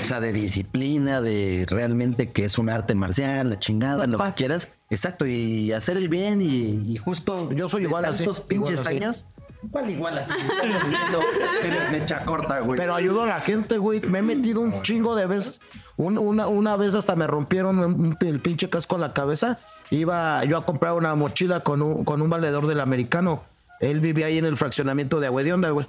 o 0.00 0.04
sea, 0.04 0.20
de 0.20 0.32
disciplina, 0.32 1.20
de 1.20 1.66
realmente 1.68 2.32
que 2.32 2.44
es 2.44 2.58
un 2.58 2.68
arte 2.68 2.94
marcial, 2.94 3.50
la 3.50 3.58
chingada, 3.58 4.06
lo 4.06 4.18
que 4.18 4.32
quieras. 4.32 4.68
Exacto, 4.90 5.26
y 5.26 5.70
hacer 5.72 5.96
el 5.98 6.08
bien 6.08 6.40
y, 6.40 6.82
y 6.92 6.96
justo 6.96 7.50
Yo 7.52 7.68
soy 7.68 7.82
igual 7.82 8.04
tantos 8.04 8.20
igual 8.38 8.46
pinches 8.48 8.78
así. 8.86 8.96
años. 8.96 9.26
¿Cuál 9.70 9.90
igual 9.90 10.16
así? 10.16 10.32
Diciendo 10.84 11.20
eres 11.64 11.90
mecha 11.90 12.24
corta, 12.24 12.60
güey. 12.60 12.78
Pero 12.78 12.94
ayudo 12.94 13.22
a 13.24 13.26
la 13.26 13.40
gente, 13.40 13.76
güey. 13.76 14.00
Me 14.00 14.20
he 14.20 14.22
metido 14.22 14.60
un 14.60 14.82
chingo 14.82 15.14
de 15.16 15.26
veces. 15.26 15.60
Un- 15.96 16.16
una, 16.16 16.46
una 16.46 16.76
vez 16.76 16.94
hasta 16.94 17.16
me 17.16 17.26
rompieron 17.26 17.78
un- 17.80 18.00
un- 18.00 18.16
el 18.20 18.40
pinche 18.40 18.70
casco 18.70 18.94
en 18.94 19.00
la 19.02 19.12
cabeza. 19.12 19.58
Iba 19.90 20.44
yo 20.44 20.56
a 20.56 20.64
comprar 20.64 20.94
una 20.94 21.14
mochila 21.16 21.60
con 21.60 21.82
un, 21.82 22.04
con 22.04 22.22
un 22.22 22.30
valedor 22.30 22.66
del 22.66 22.80
americano. 22.80 23.42
Él 23.80 24.00
vivía 24.00 24.26
ahí 24.26 24.38
en 24.38 24.44
el 24.44 24.56
fraccionamiento 24.56 25.18
de 25.20 25.26
Agua 25.26 25.42
de 25.42 25.52
Onda, 25.52 25.70
güey. 25.70 25.86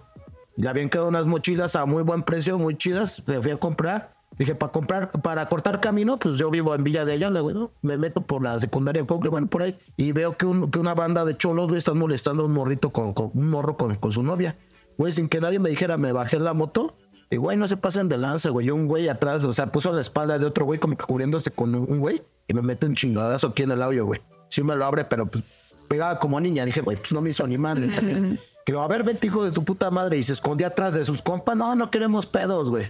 Le 0.58 0.68
habían 0.68 0.90
quedado 0.90 1.08
unas 1.08 1.26
mochilas 1.26 1.76
a 1.76 1.86
muy 1.86 2.04
buen 2.04 2.24
precio, 2.24 2.58
muy 2.58 2.76
chidas. 2.76 3.24
Le 3.28 3.40
fui 3.42 3.52
a 3.52 3.58
comprar. 3.58 4.14
Dije, 4.40 4.56
para 4.56 4.72
comprar, 4.72 5.12
para 5.12 5.48
cortar 5.50 5.82
camino, 5.82 6.18
pues 6.18 6.38
yo 6.38 6.50
vivo 6.50 6.74
en 6.74 6.84
Villa 6.84 7.04
de 7.06 7.12
Ayala, 7.14 7.42
güey, 7.42 7.54
¿no? 7.54 7.72
Me 7.82 7.98
meto 7.98 8.22
por 8.22 8.42
la 8.42 8.58
secundaria 8.60 9.06
Cocle, 9.06 9.30
por 9.48 9.62
ahí. 9.64 9.78
Y 9.98 10.14
veo 10.14 10.38
que, 10.38 10.46
un- 10.46 10.72
que 10.72 10.80
una 10.80 10.94
banda 10.96 11.26
de 11.26 11.36
cholos, 11.38 11.68
güey, 11.68 11.78
están 11.78 11.98
molestando 11.98 12.44
a 12.44 12.46
un 12.46 12.54
morrito 12.54 12.92
con, 12.92 13.14
con- 13.14 13.32
un 13.34 13.50
morro 13.50 13.76
con, 13.76 13.94
con 13.96 14.14
su 14.14 14.24
novia. 14.24 14.58
Güey, 14.98 15.12
sin 15.12 15.28
que 15.28 15.42
nadie 15.42 15.60
me 15.60 15.70
dijera, 15.70 15.98
me 15.98 16.14
bajé 16.14 16.40
la 16.40 16.54
moto. 16.54 16.96
Y, 17.30 17.36
güey, 17.36 17.58
no 17.58 17.68
se 17.68 17.76
pasen 17.78 18.08
de 18.08 18.18
lanza, 18.18 18.50
güey. 18.50 18.66
Yo 18.68 18.76
un 18.76 18.88
güey 18.88 19.10
atrás, 19.10 19.44
o 19.44 19.52
sea, 19.54 19.68
puso 19.74 19.92
la 19.94 20.02
espalda 20.02 20.40
de 20.40 20.46
otro 20.46 20.64
güey 20.66 20.80
como 20.80 20.96
que 20.98 21.04
cubriéndose 21.06 21.52
con 21.52 21.76
un 21.76 21.86
un 21.92 22.00
güey. 22.00 22.22
Y 22.48 22.54
me 22.54 22.62
mete 22.62 22.86
un 22.88 22.96
chingadazo 22.96 23.48
aquí 23.48 23.64
en 23.64 23.72
el 23.72 23.82
audio, 23.84 24.06
güey. 24.06 24.22
Sí 24.48 24.64
me 24.64 24.76
lo 24.76 24.86
abre, 24.86 25.04
pero 25.04 25.26
pues 25.26 25.44
pegaba 25.90 26.18
como 26.18 26.40
niña. 26.40 26.64
Dije, 26.66 26.80
güey, 26.82 26.96
pues 26.98 27.12
no 27.12 27.22
me 27.22 27.30
hizo 27.32 27.46
ni 27.46 27.58
madre. 27.58 27.90
que 28.66 28.72
lo, 28.72 28.82
a 28.82 28.88
ver, 28.88 29.04
vete, 29.04 29.28
hijo 29.28 29.44
de 29.44 29.52
tu 29.52 29.64
puta 29.66 29.92
madre. 29.92 30.18
Y 30.18 30.24
se 30.24 30.32
escondía 30.34 30.68
atrás 30.68 30.94
de 30.94 31.04
sus 31.04 31.22
compas. 31.22 31.58
No, 31.58 31.76
no 31.76 31.92
queremos 31.92 32.26
pedos, 32.26 32.70
güey. 32.70 32.90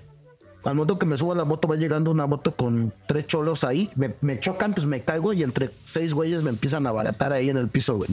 Al 0.64 0.76
momento 0.76 1.00
que 1.00 1.06
me 1.06 1.18
subo 1.18 1.32
a 1.32 1.36
la 1.36 1.46
moto, 1.46 1.68
va 1.68 1.78
llegando 1.78 2.12
una 2.12 2.28
moto 2.28 2.54
con 2.54 2.94
tres 3.08 3.28
cholos 3.28 3.64
ahí. 3.64 3.90
Me, 3.96 4.14
me 4.22 4.40
chocan, 4.40 4.74
pues 4.74 4.86
me 4.86 5.02
caigo 5.02 5.32
y 5.34 5.44
entre 5.44 5.72
seis 5.84 6.14
güeyes 6.14 6.44
me 6.44 6.50
empiezan 6.50 6.86
a 6.86 6.92
baratar 6.92 7.32
ahí 7.32 7.50
en 7.50 7.58
el 7.58 7.70
piso, 7.70 7.96
güey. 7.96 8.10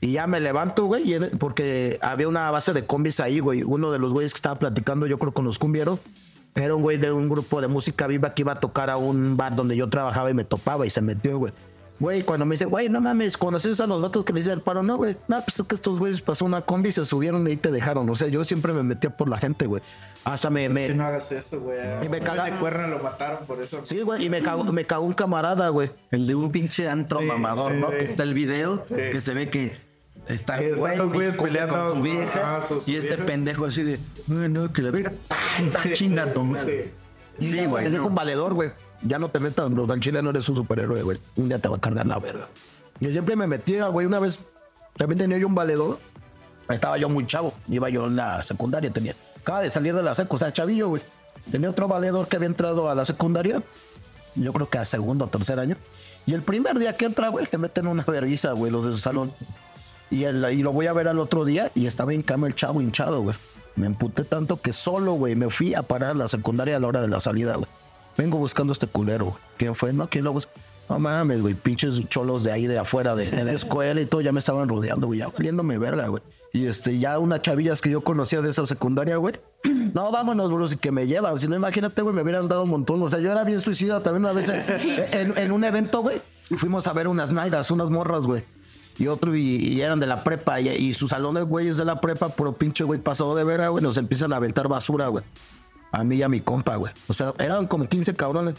Y 0.00 0.12
ya 0.12 0.26
me 0.26 0.40
levanto, 0.40 0.86
güey, 0.86 1.18
porque 1.38 1.98
había 2.02 2.28
una 2.28 2.50
base 2.50 2.72
de 2.72 2.84
combis 2.84 3.20
ahí, 3.20 3.38
güey. 3.38 3.62
Uno 3.62 3.90
de 3.92 3.98
los 3.98 4.12
güeyes 4.12 4.32
que 4.32 4.38
estaba 4.38 4.58
platicando, 4.58 5.06
yo 5.06 5.18
creo 5.18 5.32
con 5.32 5.44
los 5.44 5.58
cumbieros, 5.58 6.00
era 6.54 6.74
un 6.74 6.82
güey 6.82 6.98
de 6.98 7.10
un 7.10 7.28
grupo 7.28 7.60
de 7.60 7.68
música 7.68 8.06
viva 8.06 8.34
que 8.34 8.42
iba 8.42 8.52
a 8.52 8.60
tocar 8.60 8.90
a 8.90 8.96
un 8.96 9.36
bar 9.36 9.56
donde 9.56 9.76
yo 9.76 9.88
trabajaba 9.88 10.30
y 10.30 10.34
me 10.34 10.44
topaba 10.44 10.86
y 10.86 10.90
se 10.90 11.00
metió, 11.00 11.38
güey. 11.38 11.52
Güey, 12.00 12.22
cuando 12.22 12.44
me 12.44 12.54
dice, 12.54 12.64
güey, 12.64 12.88
no 12.88 13.00
mames, 13.00 13.36
¿conoces 13.36 13.78
a 13.80 13.86
los 13.86 14.02
vatos 14.02 14.24
que 14.24 14.32
le 14.32 14.40
dicen 14.40 14.54
el 14.54 14.60
paro? 14.60 14.82
No, 14.82 14.96
güey. 14.96 15.16
No, 15.28 15.40
pues 15.42 15.60
es 15.60 15.64
que 15.66 15.76
estos 15.76 16.00
güeyes 16.00 16.20
pasó 16.22 16.44
una 16.44 16.62
combi, 16.62 16.90
se 16.90 17.04
subieron 17.04 17.46
y 17.46 17.50
ahí 17.52 17.56
te 17.56 17.70
dejaron. 17.70 18.10
O 18.10 18.16
sea, 18.16 18.26
yo 18.26 18.42
siempre 18.44 18.72
me 18.72 18.82
metía 18.82 19.16
por 19.16 19.28
la 19.28 19.38
gente, 19.38 19.66
güey. 19.66 19.80
Hasta 20.24 20.50
me... 20.50 20.68
me 20.68 20.88
no 20.88 21.04
hagas 21.06 21.30
eso, 21.30 21.60
güey. 21.60 21.78
Y 22.04 22.08
me 22.08 22.20
caga- 22.20 22.46
de 22.46 22.52
cuerna 22.58 22.88
lo 22.88 22.98
mataron 22.98 23.46
por 23.46 23.62
eso. 23.62 23.80
sí, 23.84 24.00
güey, 24.02 24.24
y 24.26 24.28
me 24.28 24.42
cagó, 24.42 24.64
me 24.64 24.84
cagó 24.86 25.06
un 25.06 25.12
camarada, 25.14 25.68
güey. 25.68 25.92
El 26.10 26.26
de 26.26 26.34
un 26.34 26.50
pinche 26.50 26.88
antro 26.88 27.20
Sí, 27.20 27.26
mamador, 27.26 27.72
sí. 27.72 27.78
¿no? 27.78 27.90
Que 27.90 28.04
está 28.04 28.24
el 28.24 28.34
video, 28.34 28.84
que 28.86 29.20
se 29.20 29.32
ve 29.32 29.48
que 29.48 29.76
está 30.26 30.58
Que 30.58 30.72
están 30.72 30.98
los 30.98 31.12
güeyes 31.12 31.34
discute 31.34 31.52
peleando 31.52 31.88
con 31.90 31.96
su 31.98 32.02
vieja 32.02 32.58
y 32.86 32.96
este 32.96 33.18
pendejo 33.18 33.66
así 33.66 33.82
de, 33.84 34.00
no, 34.26 34.48
no, 34.48 34.72
que 34.72 34.82
la 34.82 34.90
verga, 34.90 35.12
está 35.60 35.92
chinga 35.92 36.32
tu 36.32 36.42
madre. 36.42 36.92
Sí, 37.38 37.50
Te 37.52 37.66
güey. 37.66 37.84
dejo 37.90 38.02
no. 38.04 38.08
un 38.08 38.14
valedor, 38.16 38.54
güey. 38.54 38.70
Ya 39.06 39.18
no 39.18 39.28
te 39.28 39.38
metas, 39.38 39.70
bro. 39.70 39.86
Al 39.90 40.00
chile 40.00 40.22
no 40.22 40.30
eres 40.30 40.48
un 40.48 40.56
superhéroe, 40.56 41.02
güey. 41.02 41.18
Un 41.36 41.48
día 41.48 41.58
te 41.58 41.68
va 41.68 41.76
a 41.76 41.80
cargar 41.80 42.06
la 42.06 42.18
verga. 42.18 42.48
Yo 43.00 43.10
siempre 43.10 43.36
me 43.36 43.46
metía, 43.46 43.86
güey. 43.88 44.06
Una 44.06 44.18
vez 44.18 44.38
también 44.96 45.18
tenía 45.18 45.38
yo 45.38 45.46
un 45.46 45.54
valedor. 45.54 45.98
Estaba 46.68 46.96
yo 46.96 47.08
muy 47.08 47.26
chavo. 47.26 47.52
Iba 47.68 47.90
yo 47.90 48.06
en 48.06 48.16
la 48.16 48.42
secundaria, 48.42 48.90
tenía. 48.90 49.14
Acaba 49.40 49.60
de 49.60 49.68
salir 49.70 49.94
de 49.94 50.02
la 50.02 50.14
seco, 50.14 50.36
o 50.36 50.38
sea, 50.38 50.52
chavillo, 50.52 50.88
güey. 50.88 51.02
Tenía 51.50 51.68
otro 51.68 51.86
valedor 51.86 52.26
que 52.28 52.36
había 52.36 52.46
entrado 52.46 52.88
a 52.88 52.94
la 52.94 53.04
secundaria. 53.04 53.62
Yo 54.36 54.52
creo 54.54 54.70
que 54.70 54.78
a 54.78 54.84
segundo 54.86 55.26
o 55.26 55.28
tercer 55.28 55.60
año. 55.60 55.76
Y 56.24 56.32
el 56.32 56.42
primer 56.42 56.78
día 56.78 56.96
que 56.96 57.04
entra, 57.04 57.28
güey, 57.28 57.46
te 57.46 57.58
meten 57.58 57.86
una 57.86 58.02
vergüenza, 58.04 58.52
güey, 58.52 58.72
los 58.72 58.86
de 58.86 58.92
su 58.92 58.98
salón. 58.98 59.30
Y, 60.10 60.24
el- 60.24 60.50
y 60.52 60.62
lo 60.62 60.72
voy 60.72 60.86
a 60.86 60.94
ver 60.94 61.08
al 61.08 61.18
otro 61.18 61.44
día 61.44 61.70
y 61.74 61.86
estaba 61.86 62.14
en 62.14 62.22
cama 62.22 62.46
el 62.46 62.54
chavo 62.54 62.80
hinchado, 62.80 63.20
güey. 63.20 63.36
Me 63.76 63.86
emputé 63.86 64.24
tanto 64.24 64.60
que 64.62 64.72
solo, 64.72 65.12
güey, 65.12 65.34
me 65.36 65.50
fui 65.50 65.74
a 65.74 65.82
parar 65.82 66.16
la 66.16 66.28
secundaria 66.28 66.76
a 66.76 66.80
la 66.80 66.86
hora 66.86 67.00
de 67.02 67.08
la 67.08 67.20
salida, 67.20 67.56
güey. 67.56 67.68
Vengo 68.16 68.38
buscando 68.38 68.70
a 68.70 68.74
este 68.74 68.86
culero. 68.86 69.36
¿Quién 69.56 69.74
fue? 69.74 69.92
No, 69.92 70.08
¿quién 70.08 70.24
lo 70.24 70.32
busca? 70.32 70.52
No 70.88 70.98
mames, 70.98 71.40
güey, 71.40 71.54
pinches 71.54 71.98
cholos 72.10 72.44
de 72.44 72.52
ahí 72.52 72.66
de 72.66 72.78
afuera 72.78 73.16
de, 73.16 73.30
de 73.30 73.42
la 73.44 73.52
escuela 73.54 74.00
y 74.00 74.06
todo, 74.06 74.20
ya 74.20 74.32
me 74.32 74.40
estaban 74.40 74.68
rodeando, 74.68 75.06
güey, 75.06 75.20
ya 75.20 75.28
oliéndome 75.28 75.78
verga, 75.78 76.08
güey. 76.08 76.22
Y 76.52 76.66
este, 76.66 76.98
ya 76.98 77.18
unas 77.18 77.42
chavillas 77.42 77.80
que 77.80 77.90
yo 77.90 78.02
conocía 78.02 78.40
de 78.42 78.50
esa 78.50 78.64
secundaria, 78.66 79.16
güey. 79.16 79.34
No, 79.94 80.10
vámonos, 80.10 80.50
bro, 80.52 80.66
y 80.66 80.76
que 80.76 80.90
me 80.90 81.06
llevan. 81.06 81.38
Si 81.38 81.46
no, 81.46 81.54
imagínate, 81.54 82.02
güey, 82.02 82.14
me 82.14 82.22
hubieran 82.22 82.48
dado 82.48 82.64
un 82.64 82.70
montón. 82.70 83.00
O 83.02 83.08
sea, 83.08 83.20
yo 83.20 83.30
era 83.30 83.44
bien 83.44 83.60
suicida 83.60 84.02
también 84.02 84.24
una 84.24 84.32
vez 84.32 84.48
en, 84.48 85.30
en- 85.30 85.38
en 85.38 85.52
un 85.52 85.62
evento, 85.62 86.02
güey. 86.02 86.20
Fuimos 86.56 86.88
a 86.88 86.92
ver 86.92 87.06
unas 87.06 87.30
nairas, 87.32 87.70
unas 87.70 87.90
morras, 87.90 88.24
güey. 88.24 88.42
Y 88.98 89.06
otro, 89.06 89.36
y, 89.36 89.40
y 89.56 89.80
eran 89.82 90.00
de 90.00 90.06
la 90.08 90.24
prepa. 90.24 90.60
Y, 90.60 90.68
y 90.68 90.94
su 90.94 91.06
salón 91.06 91.36
de 91.36 91.42
güeyes 91.42 91.76
de 91.76 91.84
la 91.84 92.00
prepa, 92.00 92.30
puro 92.30 92.54
pinche, 92.54 92.82
güey, 92.82 92.98
pasado 93.00 93.36
de 93.36 93.44
vera, 93.44 93.68
güey. 93.68 93.84
Nos 93.84 93.96
empiezan 93.98 94.32
a 94.32 94.36
aventar 94.36 94.66
basura, 94.66 95.06
güey. 95.08 95.24
A 95.94 96.02
mí 96.04 96.16
y 96.16 96.22
a 96.22 96.28
mi 96.28 96.40
compa, 96.40 96.74
güey. 96.76 96.92
O 97.08 97.12
sea, 97.14 97.32
eran 97.38 97.66
como 97.66 97.88
15 97.88 98.14
cabrones. 98.14 98.56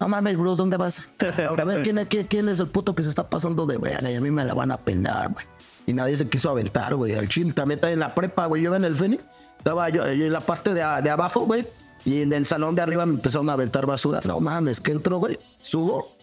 No 0.00 0.08
mames, 0.08 0.36
bro, 0.36 0.56
¿dónde 0.56 0.76
vas? 0.76 1.02
A 1.58 1.64
ver, 1.64 1.82
¿quién, 1.82 1.98
es- 1.98 2.08
quién, 2.08 2.26
quién 2.26 2.48
es 2.48 2.60
el 2.60 2.66
puto 2.68 2.94
que 2.94 3.02
se 3.02 3.08
está 3.08 3.28
pasando 3.28 3.66
de 3.66 3.78
verga? 3.78 4.10
Y 4.10 4.14
a 4.16 4.20
mí 4.20 4.30
me 4.30 4.44
la 4.44 4.54
van 4.54 4.70
a 4.72 4.76
pelar, 4.76 5.32
güey. 5.32 5.44
Y 5.86 5.92
nadie 5.92 6.16
se 6.16 6.28
quiso 6.28 6.50
aventar, 6.50 6.94
güey. 6.94 7.14
Al 7.14 7.28
chile 7.28 7.52
también 7.52 7.78
está 7.78 7.90
en 7.90 8.00
la 8.00 8.14
prepa, 8.14 8.46
güey. 8.46 8.62
Yo 8.62 8.68
iba 8.70 8.76
en 8.76 8.84
el 8.84 8.94
Fénix. 8.94 9.22
Estaba 9.58 9.88
yo, 9.88 10.04
yo 10.12 10.26
en 10.26 10.32
la 10.32 10.40
parte 10.40 10.74
de, 10.74 10.82
abajo, 10.82 11.40
güey. 11.40 11.66
Y 12.04 12.22
en 12.22 12.32
el 12.32 12.44
salón 12.44 12.74
de 12.74 12.82
arriba 12.82 13.06
me 13.06 13.14
empezaron 13.14 13.48
a 13.50 13.54
aventar 13.54 13.86
basura. 13.86 14.20
No 14.26 14.38
mames, 14.40 14.80
que 14.80 14.92
entro, 14.92 15.18
güey. 15.18 15.38
Subo. 15.60 16.14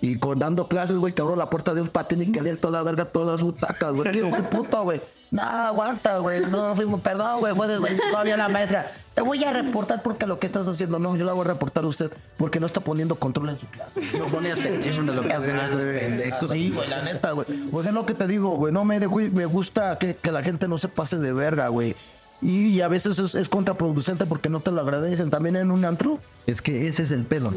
Y 0.00 0.18
con 0.18 0.38
dando 0.38 0.68
clases, 0.68 0.98
güey, 0.98 1.14
que 1.14 1.22
abro 1.22 1.36
la 1.36 1.48
puerta 1.48 1.72
de 1.72 1.80
un 1.80 1.88
patín 1.88 2.22
y 2.22 2.56
toda 2.56 2.78
la 2.78 2.82
verga, 2.82 3.04
todas 3.06 3.28
las 3.28 3.42
butacas, 3.42 3.92
güey. 3.94 4.12
Qué 4.12 4.22
puto, 4.50 4.82
güey. 4.82 5.00
No, 5.30 5.42
aguanta, 5.42 6.18
güey. 6.18 6.42
No, 6.46 6.76
fuimos, 6.76 7.00
perdón, 7.00 7.40
güey. 7.40 7.54
Fue 7.54 7.66
todavía 8.10 8.36
la 8.36 8.48
maestra. 8.48 8.92
Te 9.14 9.22
voy 9.22 9.42
a 9.44 9.52
reportar 9.52 10.02
porque 10.02 10.26
lo 10.26 10.38
que 10.38 10.46
estás 10.46 10.66
haciendo, 10.68 10.98
no, 10.98 11.16
yo 11.16 11.24
la 11.24 11.32
voy 11.32 11.44
a 11.44 11.48
reportar 11.48 11.84
a 11.84 11.86
usted 11.88 12.10
porque 12.36 12.60
no 12.60 12.66
está 12.66 12.80
poniendo 12.80 13.16
control 13.16 13.48
en 13.50 13.58
su 13.58 13.66
clase. 13.66 14.00
No 14.18 14.26
pone 14.26 14.52
atención 14.52 15.06
de 15.06 15.14
lo 15.14 15.22
que 15.22 15.32
hacen 15.32 15.56
estos 15.56 15.80
pendejos. 15.82 16.50
Sí, 16.50 16.70
güey, 16.74 16.88
la 16.88 17.02
neta, 17.02 17.32
güey. 17.32 17.46
Pues 17.70 17.86
es 17.86 17.92
lo 17.92 18.06
que 18.06 18.14
te 18.14 18.26
digo, 18.26 18.50
güey. 18.56 18.72
No 18.72 18.84
me, 18.84 19.00
de- 19.00 19.06
güey, 19.06 19.28
me 19.30 19.46
gusta 19.46 19.98
que, 19.98 20.16
que 20.16 20.30
la 20.32 20.42
gente 20.42 20.68
no 20.68 20.78
se 20.78 20.88
pase 20.88 21.18
de 21.18 21.32
verga, 21.32 21.68
güey. 21.68 21.96
Y, 22.42 22.80
a 22.82 22.88
veces 22.88 23.18
es, 23.18 23.34
es 23.34 23.48
contraproducente 23.48 24.26
porque 24.26 24.48
no 24.48 24.60
te 24.60 24.70
lo 24.70 24.80
agradecen. 24.80 25.30
También 25.30 25.56
en 25.56 25.70
un 25.70 25.84
antro. 25.84 26.18
Es 26.46 26.60
que 26.60 26.86
ese 26.88 27.02
es 27.02 27.10
el 27.10 27.24
pedo. 27.24 27.52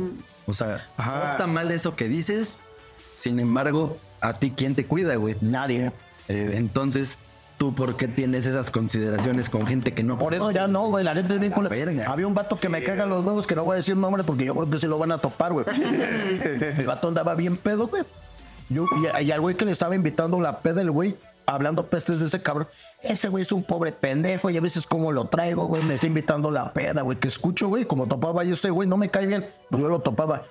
O 0.45 0.53
sea, 0.53 0.87
Ajá. 0.95 1.23
no 1.25 1.31
está 1.31 1.47
mal 1.47 1.71
eso 1.71 1.95
que 1.95 2.07
dices. 2.07 2.57
Sin 3.15 3.39
embargo, 3.39 3.97
a 4.21 4.33
ti, 4.33 4.53
¿quién 4.55 4.75
te 4.75 4.85
cuida, 4.85 5.15
güey? 5.15 5.35
Nadie. 5.41 5.91
Eh, 6.29 6.51
entonces, 6.53 7.17
¿tú 7.57 7.73
por 7.73 7.97
qué 7.97 8.07
tienes 8.07 8.45
esas 8.45 8.69
consideraciones 8.71 9.49
con 9.49 9.65
gente 9.65 9.93
que 9.93 10.03
no 10.03 10.17
Por 10.17 10.33
eso 10.33 10.51
ya 10.51 10.67
no, 10.67 10.87
güey. 10.87 11.03
La 11.03 11.13
neta 11.13 11.33
es 11.33 11.39
bien 11.39 11.51
culera. 11.51 11.75
Verga. 11.75 12.11
Había 12.11 12.27
un 12.27 12.33
vato 12.33 12.55
que 12.55 12.69
me 12.69 12.83
caga 12.83 13.05
los 13.05 13.25
huevos 13.25 13.47
que 13.47 13.55
no 13.55 13.63
voy 13.63 13.73
a 13.73 13.77
decir 13.77 13.97
nombre 13.97 14.23
porque 14.23 14.45
yo 14.45 14.53
creo 14.53 14.69
que 14.69 14.79
se 14.79 14.87
lo 14.87 14.97
van 14.97 15.11
a 15.11 15.17
topar, 15.17 15.53
güey. 15.53 15.65
el 16.77 16.85
vato 16.85 17.07
andaba 17.07 17.35
bien 17.35 17.57
pedo, 17.57 17.87
güey. 17.87 18.03
Yo, 18.69 18.85
y, 19.19 19.23
y 19.23 19.31
al 19.31 19.41
güey 19.41 19.55
que 19.55 19.65
le 19.65 19.71
estaba 19.71 19.95
invitando 19.95 20.39
la 20.39 20.59
peda, 20.59 20.81
el 20.81 20.91
güey, 20.91 21.15
hablando 21.45 21.87
pestes 21.87 22.19
de 22.19 22.27
ese 22.27 22.41
cabrón. 22.41 22.67
Ese 23.01 23.29
güey 23.29 23.41
es 23.41 23.51
un 23.51 23.63
pobre 23.63 23.91
pendejo 23.91 24.49
y 24.49 24.57
a 24.57 24.61
veces 24.61 24.85
como 24.85 25.11
lo 25.11 25.25
traigo, 25.25 25.65
güey, 25.65 25.81
me 25.83 25.95
está 25.95 26.05
invitando 26.05 26.51
la 26.51 26.73
peda, 26.73 27.01
güey, 27.01 27.17
que 27.17 27.29
escucho, 27.29 27.69
güey, 27.69 27.85
como 27.85 28.05
topaba 28.05 28.43
yo 28.43 28.53
ese 28.53 28.69
güey, 28.69 28.87
no 28.87 28.97
me 28.97 29.09
cae 29.09 29.25
bien, 29.25 29.45
pero 29.69 29.83
yo 29.83 29.89
lo 29.89 29.99
topaba. 30.01 30.43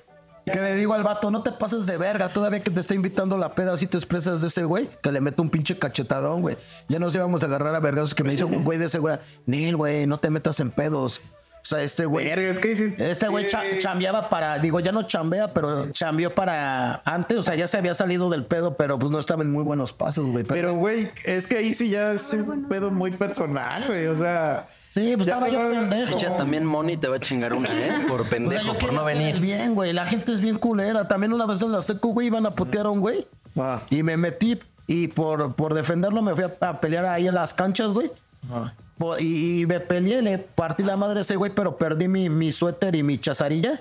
Que 0.53 0.61
le 0.61 0.77
digo 0.77 0.95
al 0.95 1.03
vato, 1.03 1.31
no 1.33 1.43
te 1.43 1.51
pases 1.51 1.87
de 1.87 1.97
verga, 1.97 2.29
todavía 2.29 2.61
que 2.61 2.71
te 2.71 2.79
está 2.81 2.95
invitando 2.95 3.37
la 3.37 3.55
peda, 3.55 3.73
así 3.73 3.87
te 3.89 3.97
expresas 3.97 4.41
de 4.43 4.49
ese 4.49 4.63
güey, 4.65 4.89
que 5.03 5.11
le 5.11 5.21
meto 5.21 5.43
un 5.43 5.51
pinche 5.51 5.77
cachetadón, 5.77 6.41
güey. 6.43 6.57
Ya 6.89 6.99
nos 7.01 7.15
íbamos 7.17 7.43
a 7.43 7.47
agarrar 7.47 7.75
a 7.75 7.81
vergas 7.81 8.15
que 8.15 8.23
me 8.23 8.31
dice 8.33 8.45
un 8.45 8.63
güey 8.65 8.79
de 8.79 8.87
ese 8.87 8.99
güey, 9.01 9.19
Nil, 9.47 9.77
güey, 9.77 10.07
no 10.07 10.19
te 10.19 10.31
metas 10.31 10.61
en 10.61 10.71
pedos. 10.71 11.21
O 11.63 11.69
sea, 11.69 11.83
este 11.83 12.07
güey. 12.07 12.29
Es 12.29 12.61
que 12.61 12.69
dicen- 12.69 12.95
Este 12.97 13.27
güey 13.27 13.47
Sí. 13.47 13.51
cha- 13.51 13.65
chambeaba 13.81 14.29
para, 14.29 14.61
digo, 14.61 14.79
ya 14.79 14.93
no 14.93 15.03
chambea, 15.03 15.53
pero 15.53 15.91
chambeó 15.91 16.33
para 16.33 17.03
antes, 17.05 17.39
o 17.39 17.43
sea, 17.43 17.57
ya 17.57 17.67
se 17.67 17.77
había 17.77 17.97
salido 17.97 18.31
del 18.31 18.45
pedo, 18.45 18.77
pero 18.77 19.01
pues 19.01 19.11
no 19.11 19.19
estaba 19.19 19.43
en 19.43 19.51
muy 19.51 19.65
buenos 19.65 19.93
pasos, 19.93 20.27
güey. 20.31 20.45
Pero, 20.45 20.75
güey, 20.75 21.11
es 21.25 21.49
que 21.49 21.57
ahí 21.57 21.75
sí 21.75 21.89
ya 21.91 22.13
es 22.13 22.33
un 22.35 22.69
pedo 22.69 22.93
muy 22.93 23.11
personal, 23.11 23.85
güey. 23.89 24.07
O 24.07 24.15
sea. 24.15 24.69
Sí, 24.97 25.13
pues 25.17 25.27
ya 25.27 25.35
estaba 25.35 25.49
yo 25.49 25.59
pasaba- 25.59 25.81
pendejo. 25.89 26.19
Ya 26.19 26.37
también 26.37 26.65
Moni 26.65 26.97
te 26.97 27.09
va 27.09 27.17
a 27.17 27.21
chingar 27.21 27.53
una, 27.55 27.69
¿eh? 27.71 27.93
Por 28.09 28.23
O 28.23 28.25
sea, 28.25 28.31
pendejo, 28.31 28.73
yo 28.73 28.79
por 28.79 28.93
no 28.93 29.05
venir. 29.05 29.39
bien, 29.41 29.75
güey. 29.75 29.93
La 29.93 30.07
gente 30.07 30.33
es 30.33 30.41
bien 30.41 30.59
culera. 30.59 31.07
También 31.07 31.33
una 31.33 31.47
vez 31.47 31.63
en 31.63 31.71
la 31.73 31.83
secu, 31.83 32.13
güey, 32.13 32.27
iban 32.29 32.47
a 32.47 32.51
putear 32.51 32.87
a 32.87 32.91
un 32.91 33.01
güey. 33.01 33.27
Ah. 33.57 33.81
Y 33.91 34.03
me 34.03 34.17
metí 34.17 34.59
y 34.89 35.09
por, 35.09 35.55
por 35.55 35.75
defenderlo 35.75 36.23
me 36.23 36.35
fui 36.35 36.45
a, 36.45 36.69
a 36.69 36.79
pelear 36.79 37.05
ahí 37.07 37.27
en 37.29 37.35
las 37.35 37.55
canchas, 37.55 37.89
güey. 37.89 38.11
Po- 38.99 39.19
Y, 39.19 39.61
y 39.63 39.67
me 39.67 39.81
peleé, 39.81 40.23
le 40.23 40.39
partí 40.39 40.83
la 40.83 40.97
madre 40.97 41.19
a 41.19 41.23
ese 41.23 41.37
güey, 41.37 41.51
pero 41.55 41.77
perdí 41.77 42.09
mi, 42.09 42.29
mi 42.29 42.53
suéter 42.53 42.95
y 42.95 43.03
mi 43.03 43.19
chazarilla. 43.19 43.81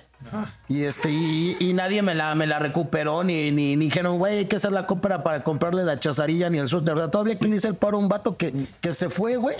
Y 0.67 0.83
este, 0.83 1.11
y, 1.11 1.55
y 1.59 1.73
nadie 1.73 2.01
me 2.01 2.15
la, 2.15 2.33
me 2.33 2.47
la 2.47 2.57
recuperó, 2.57 3.23
ni, 3.23 3.51
ni, 3.51 3.75
ni 3.75 3.85
dijeron, 3.85 4.17
güey, 4.17 4.39
hay 4.39 4.45
que 4.45 4.55
hacer 4.55 4.71
la 4.71 4.87
compra 4.87 5.21
para 5.23 5.43
comprarle 5.43 5.83
la 5.83 5.99
chazarilla 5.99 6.49
ni 6.49 6.57
el 6.57 6.67
suéter. 6.67 6.95
¿verdad? 6.95 7.11
Todavía 7.11 7.37
que 7.37 7.45
le 7.47 7.55
hice 7.57 7.67
el 7.67 7.75
paro 7.75 7.97
a 7.97 7.99
un 7.99 8.09
vato 8.09 8.35
que, 8.35 8.51
que 8.81 8.93
se 8.95 9.09
fue, 9.09 9.35
güey. 9.37 9.55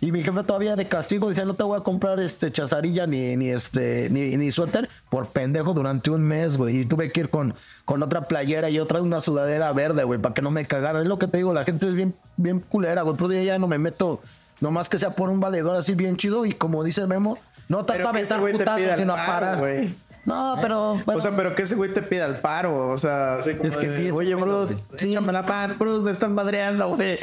Y 0.00 0.12
mi 0.12 0.22
jefe 0.22 0.42
todavía 0.44 0.76
de 0.76 0.86
castigo 0.86 1.28
decía, 1.28 1.44
no 1.44 1.54
te 1.54 1.62
voy 1.62 1.78
a 1.78 1.82
comprar 1.82 2.20
este 2.20 2.52
chazarilla 2.52 3.06
ni, 3.06 3.36
ni 3.36 3.48
este, 3.48 4.08
ni, 4.10 4.36
ni 4.36 4.52
suéter 4.52 4.88
por 5.10 5.28
pendejo 5.28 5.74
durante 5.74 6.10
un 6.10 6.22
mes, 6.22 6.56
güey. 6.56 6.80
Y 6.80 6.84
tuve 6.84 7.10
que 7.10 7.20
ir 7.20 7.30
con, 7.30 7.54
con 7.84 8.02
otra 8.02 8.28
playera 8.28 8.70
y 8.70 8.78
otra 8.78 9.02
una 9.02 9.20
sudadera 9.20 9.72
verde, 9.72 10.04
güey, 10.04 10.20
para 10.20 10.34
que 10.34 10.42
no 10.42 10.50
me 10.50 10.66
cagaran. 10.66 11.02
Es 11.02 11.08
lo 11.08 11.18
que 11.18 11.26
te 11.26 11.38
digo, 11.38 11.52
la 11.52 11.64
gente 11.64 11.88
es 11.88 11.94
bien, 11.94 12.14
bien 12.36 12.60
culera, 12.60 13.02
güey. 13.02 13.16
Pero 13.16 13.32
yo 13.32 13.42
ya 13.42 13.58
no 13.58 13.66
me 13.66 13.78
meto, 13.78 14.20
nomás 14.60 14.88
que 14.88 14.98
sea 14.98 15.10
por 15.10 15.30
un 15.30 15.40
valedor 15.40 15.76
así 15.76 15.94
bien 15.94 16.16
chido. 16.16 16.46
Y 16.46 16.52
como 16.52 16.84
dice 16.84 17.06
Memo, 17.06 17.38
no 17.68 17.84
te 17.84 17.94
putazos, 17.98 18.40
pida 18.50 18.94
el 18.94 18.98
sino 18.98 19.14
a 19.14 19.26
parar. 19.26 19.58
güey. 19.58 19.94
No, 20.28 20.56
pero. 20.60 21.00
O 21.06 21.20
sea, 21.20 21.34
pero 21.34 21.54
que 21.54 21.62
ese 21.62 21.74
güey 21.74 21.92
te 21.92 22.02
pida 22.02 22.26
el 22.26 22.36
paro. 22.36 22.88
O 22.88 22.96
sea, 22.96 23.36
así 23.36 23.54
como 23.54 23.68
Es 23.68 23.76
que 23.76 23.88
de, 23.88 23.96
sí 23.96 24.06
es 24.08 24.12
Oye, 24.12 24.34
güey. 24.34 24.66
sí, 24.66 25.10
échame 25.10 25.32
la 25.32 25.46
pan, 25.46 25.76
bros, 25.78 26.02
me 26.02 26.10
están 26.10 26.34
madreando, 26.34 26.94
güey. 26.94 27.18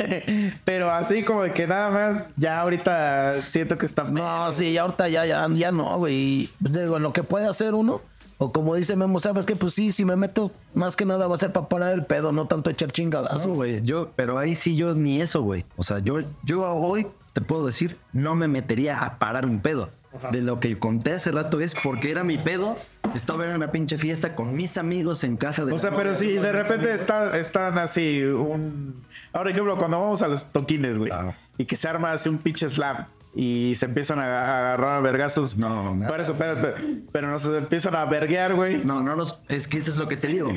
pero 0.64 0.90
así 0.90 1.22
como 1.22 1.42
de 1.42 1.52
que 1.52 1.66
nada 1.66 1.90
más, 1.90 2.28
ya 2.36 2.60
ahorita 2.60 3.40
siento 3.40 3.78
que 3.78 3.86
está. 3.86 4.04
No, 4.04 4.52
sí, 4.52 4.74
ya 4.74 4.82
ahorita 4.82 5.08
ya, 5.08 5.24
ya, 5.24 5.48
ya 5.48 5.72
no, 5.72 5.98
güey. 5.98 6.50
Digo, 6.60 6.98
en 6.98 7.02
lo 7.02 7.14
que 7.14 7.22
puede 7.22 7.48
hacer 7.48 7.72
uno, 7.72 8.02
o 8.36 8.52
como 8.52 8.74
dice 8.74 8.96
Memo, 8.96 9.18
sabes 9.18 9.46
que 9.46 9.56
pues 9.56 9.72
sí, 9.72 9.90
si 9.90 10.04
me 10.04 10.16
meto, 10.16 10.50
más 10.74 10.94
que 10.94 11.06
nada 11.06 11.26
va 11.28 11.36
a 11.36 11.38
ser 11.38 11.52
para 11.52 11.68
parar 11.68 11.94
el 11.94 12.04
pedo, 12.04 12.32
no 12.32 12.46
tanto 12.48 12.68
echar 12.68 12.92
chingadazo. 12.92 13.48
No, 13.48 13.54
güey. 13.54 13.82
Yo, 13.82 14.10
pero 14.14 14.36
ahí 14.36 14.56
sí 14.56 14.76
yo 14.76 14.94
ni 14.94 15.22
eso, 15.22 15.42
güey. 15.42 15.64
O 15.76 15.82
sea, 15.82 16.00
yo, 16.00 16.18
yo 16.42 16.70
hoy 16.70 17.06
te 17.32 17.40
puedo 17.40 17.66
decir, 17.66 17.96
no 18.12 18.34
me 18.34 18.48
metería 18.48 19.00
a 19.00 19.18
parar 19.18 19.46
un 19.46 19.60
pedo. 19.60 19.88
De 20.30 20.42
lo 20.42 20.60
que 20.60 20.78
conté 20.78 21.14
hace 21.14 21.32
rato 21.32 21.60
es 21.60 21.74
porque 21.74 22.10
era 22.10 22.22
mi 22.24 22.36
pedo. 22.38 22.76
Estaba 23.14 23.46
en 23.46 23.54
una 23.54 23.72
pinche 23.72 23.98
fiesta 23.98 24.34
con 24.34 24.54
mis 24.54 24.76
amigos 24.78 25.24
en 25.24 25.36
casa 25.36 25.64
de 25.64 25.72
O 25.72 25.78
sea, 25.78 25.90
pero 25.90 26.12
novia, 26.12 26.14
si 26.14 26.26
de 26.34 26.52
repente 26.52 26.92
está, 26.94 27.36
están 27.38 27.78
así 27.78 28.22
un... 28.22 29.02
Ahora, 29.32 29.50
ejemplo, 29.50 29.76
cuando 29.78 30.00
vamos 30.00 30.22
a 30.22 30.28
los 30.28 30.52
toquines, 30.52 30.98
güey, 30.98 31.10
Ah. 31.10 31.32
y 31.58 31.64
que 31.64 31.76
se 31.76 31.88
arma 31.88 32.12
así 32.12 32.28
un 32.28 32.38
pinche 32.38 32.68
slam 32.68 33.06
y 33.34 33.74
se 33.76 33.86
empiezan 33.86 34.18
a, 34.18 34.58
agarrar 34.58 34.96
a 34.96 35.00
vergazos. 35.00 35.56
No, 35.56 35.94
nada. 35.94 36.10
Por 36.10 36.20
eso, 36.20 36.34
pero, 36.38 36.60
pero, 36.60 36.74
pero 37.10 37.30
no 37.30 37.38
se 37.38 37.56
empiezan 37.56 37.94
a 37.94 38.04
verguear, 38.04 38.54
güey. 38.54 38.84
No, 38.84 39.02
no 39.02 39.16
nos. 39.16 39.40
Es 39.48 39.68
que 39.68 39.78
eso 39.78 39.90
es 39.90 39.96
lo 39.96 40.08
que 40.08 40.16
te 40.16 40.28
digo. 40.28 40.52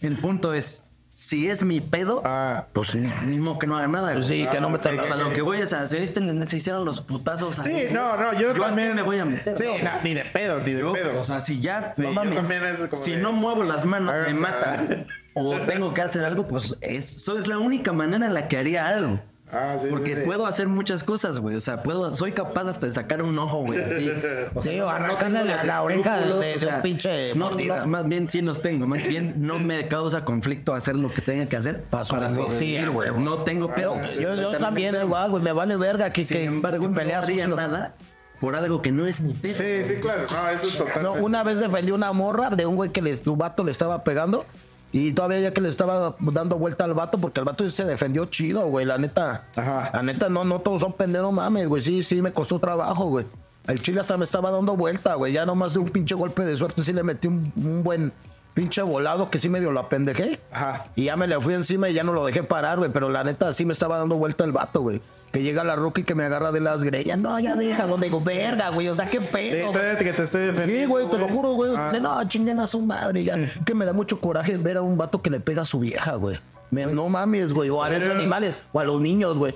El 0.00 0.16
punto 0.18 0.54
es: 0.54 0.84
si 1.14 1.48
es 1.48 1.62
mi 1.62 1.80
pedo, 1.80 2.22
Ah, 2.24 2.66
pues 2.72 2.88
sí, 2.88 2.98
mismo 3.24 3.58
que 3.58 3.66
no 3.66 3.76
haga 3.76 3.88
nada. 3.88 4.12
Pues 4.14 4.26
sí, 4.26 4.46
que 4.50 4.60
no 4.60 4.70
me 4.70 4.78
O 4.78 4.82
sea, 4.82 5.16
lo 5.16 5.32
que 5.32 5.42
voy 5.42 5.60
a 5.60 5.64
hacer 5.64 6.02
es 6.02 6.10
que 6.10 6.46
se 6.48 6.56
hicieron 6.56 6.84
los 6.84 7.00
putazos. 7.00 7.56
Sí, 7.56 7.70
ahí. 7.70 7.88
no, 7.92 8.16
no, 8.16 8.32
yo, 8.38 8.50
¿a 8.50 8.54
qué 8.54 8.60
también 8.60 8.94
me 8.94 9.02
voy 9.02 9.18
a 9.18 9.24
meter? 9.24 9.56
Sí, 9.56 9.64
no, 9.82 9.90
ni 10.02 10.14
de 10.14 10.24
pedo, 10.24 10.58
ni 10.60 10.72
de 10.72 10.80
Yo, 10.80 10.92
pedo. 10.92 11.20
O 11.20 11.24
sea, 11.24 11.40
si 11.40 11.60
ya, 11.60 11.92
Sí, 11.94 12.02
no 12.02 12.08
yo 12.08 12.14
mames, 12.14 12.36
también 12.36 12.64
es 12.64 12.78
como 12.88 13.02
si 13.04 13.12
de- 13.12 13.18
no 13.18 13.32
muevo 13.32 13.62
las 13.64 13.84
manos, 13.84 14.14
me 14.26 14.34
matan. 14.34 15.06
o 15.34 15.56
tengo 15.60 15.94
que 15.94 16.02
hacer 16.02 16.24
algo, 16.24 16.46
pues 16.46 16.76
es- 16.80 17.16
eso 17.16 17.38
es 17.38 17.46
la 17.46 17.58
única 17.58 17.92
manera 17.92 18.26
en 18.26 18.34
la 18.34 18.48
que 18.48 18.56
haría 18.58 18.86
algo. 18.88 19.20
Ah, 19.54 19.74
sí, 19.78 19.88
Porque 19.90 20.14
sí, 20.14 20.20
sí. 20.20 20.22
puedo 20.24 20.46
hacer 20.46 20.66
muchas 20.66 21.04
cosas, 21.04 21.38
güey. 21.38 21.54
O 21.56 21.60
sea, 21.60 21.82
puedo, 21.82 22.14
soy 22.14 22.32
capaz 22.32 22.68
hasta 22.70 22.86
de 22.86 22.92
sacar 22.94 23.20
un 23.22 23.38
ojo, 23.38 23.58
güey. 23.66 23.82
Así. 23.82 24.10
O 24.54 24.62
sea, 24.62 24.72
Sí, 24.72 24.78
no- 24.78 24.84
o 24.84 24.88
no 24.88 24.94
arrancarle 24.96 25.40
tengo 25.40 25.54
la- 25.56 25.64
la 25.64 25.82
oreja 25.82 26.16
de- 26.20 26.34
de 26.38 26.54
o 26.54 26.58
sea, 26.58 26.80
pinche 26.82 27.34
No, 27.34 27.50
no, 27.50 27.86
más 27.86 28.08
bien 28.08 28.30
sí 28.30 28.40
los 28.40 28.62
tengo. 28.62 28.86
Más 28.86 29.06
bien 29.06 29.34
no 29.36 29.58
me 29.58 29.88
causa 29.88 30.24
conflicto 30.24 30.72
hacer 30.74 30.96
lo 30.96 31.10
que 31.10 31.20
tenga 31.20 31.44
que 31.46 31.56
hacer 31.56 31.82
Paso 31.82 32.14
para 32.14 32.30
sobrevivir, 32.34 32.80
Sí, 32.82 32.86
güey. 32.88 33.10
No 33.18 33.38
tengo 33.44 33.74
pedo. 33.74 33.96
Yo, 34.18 34.34
yo 34.34 34.52
también 34.58 34.96
igual, 34.96 35.30
güey, 35.30 35.42
me 35.42 35.52
vale 35.52 35.76
verga 35.76 36.10
que, 36.10 36.24
Sin 36.24 36.36
que 36.38 36.44
embargo, 36.44 36.88
no 36.88 36.94
pelear 36.94 37.28
nada 37.48 37.92
por 38.40 38.56
algo 38.56 38.80
que 38.82 38.90
no 38.90 39.06
es 39.06 39.20
mi 39.20 39.34
pedo. 39.34 39.54
Sí, 39.54 39.84
sí, 39.84 40.00
claro. 40.00 40.22
No, 40.30 40.48
eso 40.48 40.66
es 40.66 40.78
total. 40.78 41.02
No, 41.02 41.12
una 41.12 41.42
vez 41.44 41.58
defendí 41.60 41.92
una 41.92 42.10
morra 42.12 42.48
de 42.50 42.64
un 42.66 42.74
güey 42.76 42.90
que 42.90 43.02
le, 43.02 43.16
su 43.16 43.36
vato 43.36 43.62
le 43.64 43.70
estaba 43.70 44.02
pegando. 44.02 44.44
Y 44.92 45.12
todavía 45.12 45.40
ya 45.40 45.52
que 45.52 45.62
le 45.62 45.70
estaba 45.70 46.14
dando 46.20 46.58
vuelta 46.58 46.84
al 46.84 46.92
vato, 46.92 47.18
porque 47.18 47.40
el 47.40 47.46
vato 47.46 47.68
se 47.68 47.84
defendió 47.84 48.26
chido, 48.26 48.66
güey. 48.66 48.84
La 48.84 48.98
neta. 48.98 49.44
Ajá. 49.56 49.90
La 49.94 50.02
neta, 50.02 50.28
no, 50.28 50.44
no 50.44 50.60
todos 50.60 50.82
son 50.82 50.92
pendejos, 50.92 51.32
mames, 51.32 51.66
güey. 51.66 51.80
Sí, 51.80 52.02
sí, 52.02 52.20
me 52.20 52.32
costó 52.32 52.58
trabajo, 52.58 53.06
güey. 53.06 53.24
El 53.66 53.80
chile 53.80 54.00
hasta 54.00 54.18
me 54.18 54.24
estaba 54.24 54.50
dando 54.50 54.76
vuelta, 54.76 55.14
güey. 55.14 55.32
Ya 55.32 55.46
nomás 55.46 55.72
de 55.72 55.78
un 55.78 55.88
pinche 55.88 56.14
golpe 56.14 56.44
de 56.44 56.56
suerte 56.56 56.82
sí 56.82 56.92
le 56.92 57.02
metí 57.02 57.28
un, 57.28 57.52
un 57.56 57.82
buen 57.82 58.12
pinche 58.54 58.82
volado 58.82 59.30
que 59.30 59.38
sí 59.38 59.48
medio 59.48 59.72
lo 59.72 59.80
apendejé. 59.80 60.38
Ajá. 60.52 60.84
Y 60.94 61.04
ya 61.04 61.16
me 61.16 61.26
le 61.26 61.40
fui 61.40 61.54
encima 61.54 61.88
y 61.88 61.94
ya 61.94 62.04
no 62.04 62.12
lo 62.12 62.26
dejé 62.26 62.42
parar, 62.42 62.78
güey. 62.78 62.90
Pero 62.92 63.08
la 63.08 63.24
neta 63.24 63.54
sí 63.54 63.64
me 63.64 63.72
estaba 63.72 63.98
dando 63.98 64.16
vuelta 64.16 64.44
el 64.44 64.52
vato, 64.52 64.82
güey. 64.82 65.00
Que 65.32 65.42
llega 65.42 65.64
la 65.64 65.76
rookie 65.76 66.04
que 66.04 66.14
me 66.14 66.24
agarra 66.24 66.52
de 66.52 66.60
las 66.60 66.84
greñas. 66.84 67.18
No, 67.18 67.38
ya 67.40 67.54
deja, 67.56 67.86
donde 67.86 68.06
digo, 68.08 68.20
verga, 68.20 68.68
güey. 68.68 68.88
O 68.88 68.94
sea, 68.94 69.06
qué 69.08 69.18
Sí, 69.18 69.26
pedo. 69.32 69.60
güey. 69.68 69.72
todavía 69.72 69.98
que 69.98 70.12
te 70.12 70.22
estoy 70.24 70.42
defendiendo. 70.42 70.84
Sí, 70.84 70.86
güey, 70.90 71.10
te 71.10 71.18
lo 71.18 71.28
juro, 71.28 71.52
güey. 71.54 71.72
Ah. 71.74 71.92
No, 72.00 72.28
chinguen 72.28 72.60
a 72.60 72.66
su 72.66 72.80
madre. 72.82 73.24
Ya. 73.24 73.36
Que 73.64 73.74
me 73.74 73.86
da 73.86 73.92
mucho 73.94 74.20
coraje 74.20 74.56
ver 74.58 74.76
a 74.76 74.82
un 74.82 74.98
vato 74.98 75.22
que 75.22 75.30
le 75.30 75.40
pega 75.40 75.62
a 75.62 75.64
su 75.64 75.80
vieja, 75.80 76.16
güey. 76.16 76.38
Me- 76.70 76.86
No 76.86 77.08
mames, 77.08 77.52
güey. 77.54 77.70
O 77.70 77.82
a 77.82 77.88
los 77.88 78.06
animales. 78.08 78.54
O 78.72 78.80
a 78.80 78.84
los 78.84 79.00
niños, 79.00 79.36
güey. 79.38 79.54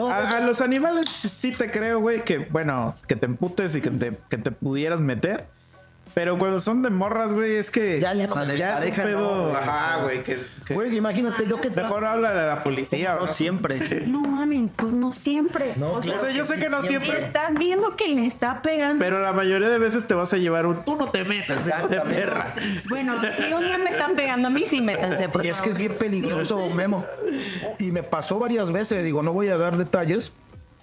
A, 0.00 0.36
a 0.36 0.40
los 0.40 0.60
animales 0.60 1.06
sí 1.08 1.50
te 1.50 1.68
creo, 1.68 1.98
güey, 1.98 2.22
que 2.24 2.38
bueno, 2.38 2.94
que 3.08 3.16
te 3.16 3.26
emputes 3.26 3.74
y 3.74 3.80
que 3.80 3.90
te, 3.90 4.16
que 4.28 4.38
te 4.38 4.52
pudieras 4.52 5.00
meter. 5.00 5.46
Pero 6.12 6.36
cuando 6.38 6.58
son 6.60 6.82
de 6.82 6.90
morras, 6.90 7.32
güey, 7.32 7.54
es 7.56 7.70
que 7.70 8.00
Ya, 8.00 8.12
ya 8.14 8.26
no. 8.26 8.54
ya 8.54 8.74
es 8.82 8.84
un 8.90 9.04
pedo. 9.04 9.52
no, 9.52 9.56
ajá, 9.56 10.02
güey, 10.02 10.22
que, 10.22 10.38
que- 10.66 10.74
Güey, 10.74 10.96
imagínate 10.96 11.46
yo 11.46 11.60
que... 11.60 11.70
mejor 11.70 12.04
habla 12.04 12.32
de 12.32 12.46
la 12.48 12.62
policía. 12.64 13.14
No 13.14 13.26
¿no? 13.26 13.32
siempre. 13.32 13.80
No 14.06 14.20
mames, 14.22 14.70
pues 14.76 14.92
no 14.92 15.12
siempre. 15.12 15.74
No, 15.76 15.92
o 15.92 16.02
sea, 16.02 16.30
yo 16.30 16.44
sé 16.44 16.58
que 16.58 16.68
no 16.68 16.82
si 16.82 16.88
siempre. 16.88 17.16
estás 17.18 17.54
viendo 17.54 17.94
que 17.96 18.08
le 18.08 18.26
está 18.26 18.60
pegando. 18.62 19.02
Pero 19.04 19.20
la 19.22 19.32
mayoría 19.32 19.68
de 19.68 19.78
veces 19.78 20.06
te 20.06 20.14
vas 20.14 20.32
a 20.32 20.36
llevar 20.36 20.66
un 20.66 20.84
tú 20.84 20.96
no 20.96 21.06
te 21.08 21.24
metas, 21.24 21.68
hijo 21.68 21.88
de 21.88 22.00
perra. 22.00 22.44
Bueno, 22.88 23.20
si 23.36 23.52
un 23.52 23.64
día 23.64 23.78
me 23.78 23.90
están 23.90 24.14
pegando 24.16 24.48
a 24.48 24.50
mí, 24.50 24.64
sí 24.68 24.80
métanse, 24.80 25.28
por 25.28 25.44
Y 25.44 25.50
es 25.50 25.60
que 25.60 25.70
es 25.70 25.78
bien 25.78 25.96
peligroso, 25.96 26.68
Memo. 26.70 27.04
Y 27.78 27.92
me 27.92 28.02
pasó 28.02 28.38
varias 28.38 28.72
veces, 28.72 29.04
digo, 29.04 29.22
no 29.22 29.32
voy 29.32 29.48
a 29.48 29.56
dar 29.56 29.76
detalles, 29.76 30.32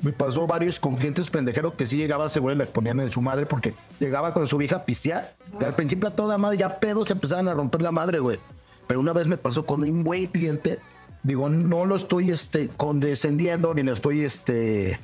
me 0.02 0.12
pasó 0.12 0.45
varios 0.45 0.80
con 0.80 0.95
clientes 0.95 1.30
pendejeros 1.30 1.74
que 1.74 1.86
sí 1.86 1.98
llegaba 1.98 2.28
ese 2.28 2.39
güey, 2.39 2.56
le 2.56 2.66
ponían 2.66 3.00
en 3.00 3.10
su 3.10 3.22
madre 3.22 3.45
porque 3.45 3.74
llegaba 4.00 4.34
con 4.34 4.48
su 4.48 4.58
vieja 4.58 4.78
a 4.78 4.86
pistear. 4.86 5.36
Y 5.60 5.64
al 5.64 5.74
principio 5.74 6.10
a 6.10 6.12
toda 6.12 6.38
madre, 6.38 6.58
ya 6.58 6.80
pedos 6.80 7.08
se 7.08 7.14
empezaban 7.14 7.48
a 7.48 7.54
romper 7.54 7.82
la 7.82 7.91
madre, 7.91 8.20
güey. 8.20 8.39
Pero 8.88 9.00
una 9.00 9.14
vez 9.14 9.28
me 9.28 9.38
pasó 9.38 9.66
con 9.66 9.84
un 9.84 10.04
güey 10.04 10.28
cliente, 10.28 10.80
digo, 11.24 11.50
no 11.50 11.86
lo 11.86 11.95
estoy 11.95 12.32
este, 12.32 12.70
condescendiendo 12.70 13.74
ni 13.74 13.84
le 13.84 13.91
estoy 13.91 14.22
este, 14.22 15.00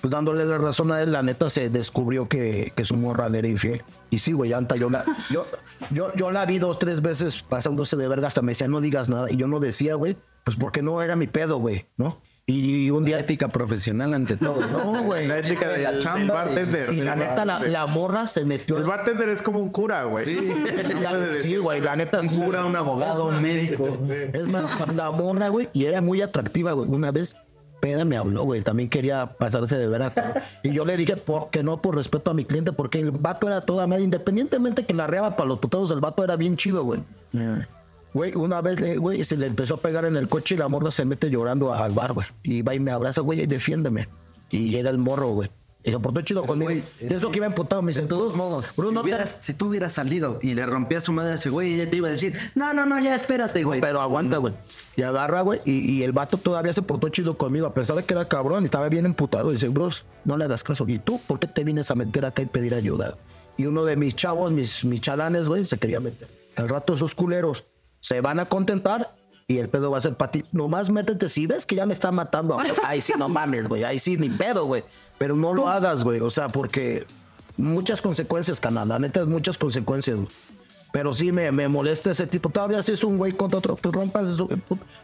pues 0.00 0.10
dándole 0.10 0.44
la 0.44 0.58
razón 0.58 0.92
a 0.92 1.02
él, 1.02 1.12
la 1.12 1.22
neta 1.22 1.50
se 1.50 1.70
descubrió 1.70 2.28
que, 2.28 2.72
que 2.76 2.84
su 2.84 2.96
morra 2.96 3.26
era 3.26 3.48
infiel. 3.48 3.82
Y 4.10 4.18
sí, 4.18 4.32
güey, 4.32 4.52
anta, 4.52 4.76
yo 4.76 4.90
la, 4.90 5.04
yo, 5.30 5.46
yo, 5.90 6.14
yo 6.14 6.30
la 6.30 6.46
vi 6.46 6.58
dos, 6.58 6.78
tres 6.78 7.02
veces 7.02 7.42
pasándose 7.42 7.96
de 7.96 8.06
verga, 8.06 8.28
hasta 8.28 8.42
me 8.42 8.52
decía, 8.52 8.68
no 8.68 8.80
digas 8.80 9.08
nada. 9.08 9.30
Y 9.30 9.36
yo 9.36 9.48
no 9.48 9.58
decía, 9.58 9.94
güey, 9.94 10.16
pues 10.44 10.56
porque 10.56 10.82
no 10.82 11.02
era 11.02 11.16
mi 11.16 11.26
pedo, 11.26 11.58
güey, 11.58 11.86
¿no? 11.96 12.20
Y 12.50 12.90
un 12.90 13.04
día... 13.04 13.18
Ética 13.18 13.48
profesional 13.48 14.14
ante 14.14 14.38
todo. 14.38 14.66
No, 14.68 15.02
güey. 15.04 15.28
La 15.28 15.38
ética 15.38 15.68
del, 15.68 15.82
del 15.82 15.98
chamba 16.00 16.32
bartender. 16.34 16.92
Y 16.94 17.02
la 17.02 17.12
El 17.12 17.18
neta, 17.18 17.44
la, 17.44 17.52
bartender. 17.54 17.72
la 17.72 17.86
morra 17.86 18.26
se 18.26 18.44
metió... 18.46 18.78
El 18.78 18.84
bartender 18.84 19.28
es 19.28 19.42
como 19.42 19.58
un 19.60 19.68
cura, 19.68 20.04
güey. 20.04 20.24
Sí. 20.24 20.38
La- 21.02 21.42
Sí, 21.42 21.58
güey, 21.58 21.82
la 21.82 21.94
neta. 21.96 22.20
Un 22.20 22.28
cura, 22.28 22.64
un 22.64 22.74
abogado, 22.74 23.26
un 23.26 23.42
médico. 23.42 23.98
Es 24.32 24.48
más, 24.50 24.64
la 24.96 25.10
morra, 25.10 25.48
güey, 25.48 25.68
y 25.74 25.84
era 25.84 26.00
muy 26.00 26.22
atractiva, 26.22 26.72
güey. 26.72 26.88
Una 26.88 27.10
vez, 27.10 27.36
peda 27.80 28.06
me 28.06 28.16
habló, 28.16 28.44
güey. 28.44 28.62
También 28.62 28.88
quería 28.88 29.26
pasarse 29.38 29.76
de 29.76 29.86
veras. 29.86 30.14
Y 30.62 30.72
yo 30.72 30.86
le 30.86 30.96
dije 30.96 31.16
por, 31.18 31.50
que 31.50 31.62
no 31.62 31.82
por 31.82 31.96
respeto 31.96 32.30
a 32.30 32.34
mi 32.34 32.46
cliente, 32.46 32.72
porque 32.72 32.98
el 33.00 33.10
vato 33.10 33.46
era 33.46 33.60
toda 33.60 33.86
media. 33.86 34.04
Independientemente 34.04 34.86
que 34.86 34.94
la 34.94 35.06
reaba 35.06 35.36
para 35.36 35.48
los 35.48 35.58
putados, 35.58 35.90
el 35.90 36.00
vato 36.00 36.24
era 36.24 36.36
bien 36.36 36.56
chido, 36.56 36.82
güey. 36.82 37.00
Güey, 38.14 38.34
una 38.34 38.60
vez, 38.62 38.80
eh, 38.80 38.96
güey, 38.96 39.22
se 39.24 39.36
le 39.36 39.46
empezó 39.46 39.74
a 39.74 39.78
pegar 39.78 40.04
en 40.04 40.16
el 40.16 40.28
coche 40.28 40.54
y 40.54 40.58
la 40.58 40.68
morra 40.68 40.90
se 40.90 41.04
mete 41.04 41.30
llorando 41.30 41.72
al 41.74 41.92
bar, 41.92 42.12
güey. 42.14 42.26
Y 42.42 42.62
va 42.62 42.74
y 42.74 42.80
me 42.80 42.90
abraza, 42.90 43.20
güey, 43.20 43.42
y 43.42 43.46
defiéndeme. 43.46 44.08
Y 44.50 44.70
llega 44.70 44.90
el 44.90 44.98
morro, 44.98 45.28
güey. 45.30 45.50
Y 45.84 45.90
se 45.92 45.98
portó 46.00 46.20
chido 46.22 46.44
conmigo. 46.44 46.70
de 46.70 47.14
eso 47.14 47.30
que 47.30 47.36
iba 47.36 47.46
emputado, 47.46 47.80
me 47.82 47.90
dice, 47.90 48.02
De 48.02 48.08
todos 48.08 48.34
modos, 48.34 48.72
Bruno, 48.76 49.00
si, 49.00 49.04
hubieras- 49.04 49.38
si 49.42 49.54
tú 49.54 49.66
hubieras 49.68 49.92
salido 49.92 50.38
y 50.42 50.54
le 50.54 50.66
rompías 50.66 51.04
su 51.04 51.12
madre 51.12 51.32
a 51.32 51.34
ese 51.36 51.50
güey, 51.50 51.74
ella 51.74 51.88
te 51.88 51.96
iba 51.98 52.08
a 52.08 52.10
decir, 52.10 52.34
no, 52.54 52.74
no, 52.74 52.84
no, 52.84 52.98
ya 52.98 53.14
espérate, 53.14 53.62
güey. 53.62 53.80
Pero 53.80 54.00
aguanta, 54.00 54.38
güey. 54.38 54.54
Y 54.96 55.02
agarra, 55.02 55.42
güey. 55.42 55.60
Y, 55.64 55.78
y 55.92 56.02
el 56.02 56.12
vato 56.12 56.36
todavía 56.36 56.72
se 56.72 56.82
portó 56.82 57.08
chido 57.10 57.38
conmigo, 57.38 57.66
a 57.66 57.74
pesar 57.74 57.96
de 57.96 58.04
que 58.04 58.12
era 58.14 58.26
cabrón 58.26 58.62
y 58.64 58.66
estaba 58.66 58.88
bien 58.88 59.06
emputado. 59.06 59.50
Dice, 59.52 59.68
bros, 59.68 60.04
no 60.24 60.36
le 60.36 60.44
hagas 60.46 60.64
caso. 60.64 60.84
¿Y 60.88 60.98
tú 60.98 61.20
por 61.26 61.38
qué 61.38 61.46
te 61.46 61.62
vienes 61.62 61.90
a 61.90 61.94
meter 61.94 62.24
acá 62.24 62.42
y 62.42 62.46
pedir 62.46 62.74
ayuda? 62.74 63.16
Y 63.56 63.66
uno 63.66 63.84
de 63.84 63.96
mis 63.96 64.16
chavos, 64.16 64.50
mis, 64.52 64.84
mis 64.84 65.00
chalanes, 65.00 65.48
güey, 65.48 65.64
se 65.64 65.78
quería 65.78 66.00
meter. 66.00 66.28
Al 66.56 66.68
rato 66.68 66.94
esos 66.94 67.14
culeros 67.14 67.64
se 68.08 68.22
van 68.22 68.40
a 68.40 68.46
contentar 68.46 69.14
y 69.46 69.58
el 69.58 69.68
pedo 69.68 69.90
va 69.90 69.98
a 69.98 70.00
ser 70.00 70.14
para 70.14 70.32
ti. 70.32 70.42
Nomás 70.50 70.88
métete. 70.88 71.28
Si 71.28 71.46
ves 71.46 71.66
que 71.66 71.76
ya 71.76 71.84
me 71.84 71.92
está 71.92 72.10
matando, 72.10 72.58
ahí 72.82 73.02
sí, 73.02 73.12
no 73.18 73.28
mames, 73.28 73.68
güey. 73.68 73.84
Ahí 73.84 73.98
sí, 73.98 74.16
ni 74.16 74.30
pedo, 74.30 74.64
güey. 74.64 74.82
Pero 75.18 75.36
no 75.36 75.52
lo 75.52 75.68
hagas, 75.68 76.04
güey. 76.04 76.20
O 76.20 76.30
sea, 76.30 76.48
porque 76.48 77.06
muchas 77.58 78.00
consecuencias, 78.00 78.60
canal. 78.60 78.88
La 78.88 78.98
neta 78.98 79.26
muchas 79.26 79.58
consecuencias, 79.58 80.16
güey. 80.16 80.28
Pero 80.90 81.12
sí 81.12 81.32
me, 81.32 81.52
me 81.52 81.68
molesta 81.68 82.10
ese 82.10 82.26
tipo. 82.26 82.48
Todavía 82.48 82.82
si 82.82 82.92
es 82.92 83.04
un 83.04 83.18
güey 83.18 83.32
contra 83.32 83.58
otro, 83.58 83.76
pues 83.76 83.94
rompas 83.94 84.26
eso. 84.28 84.48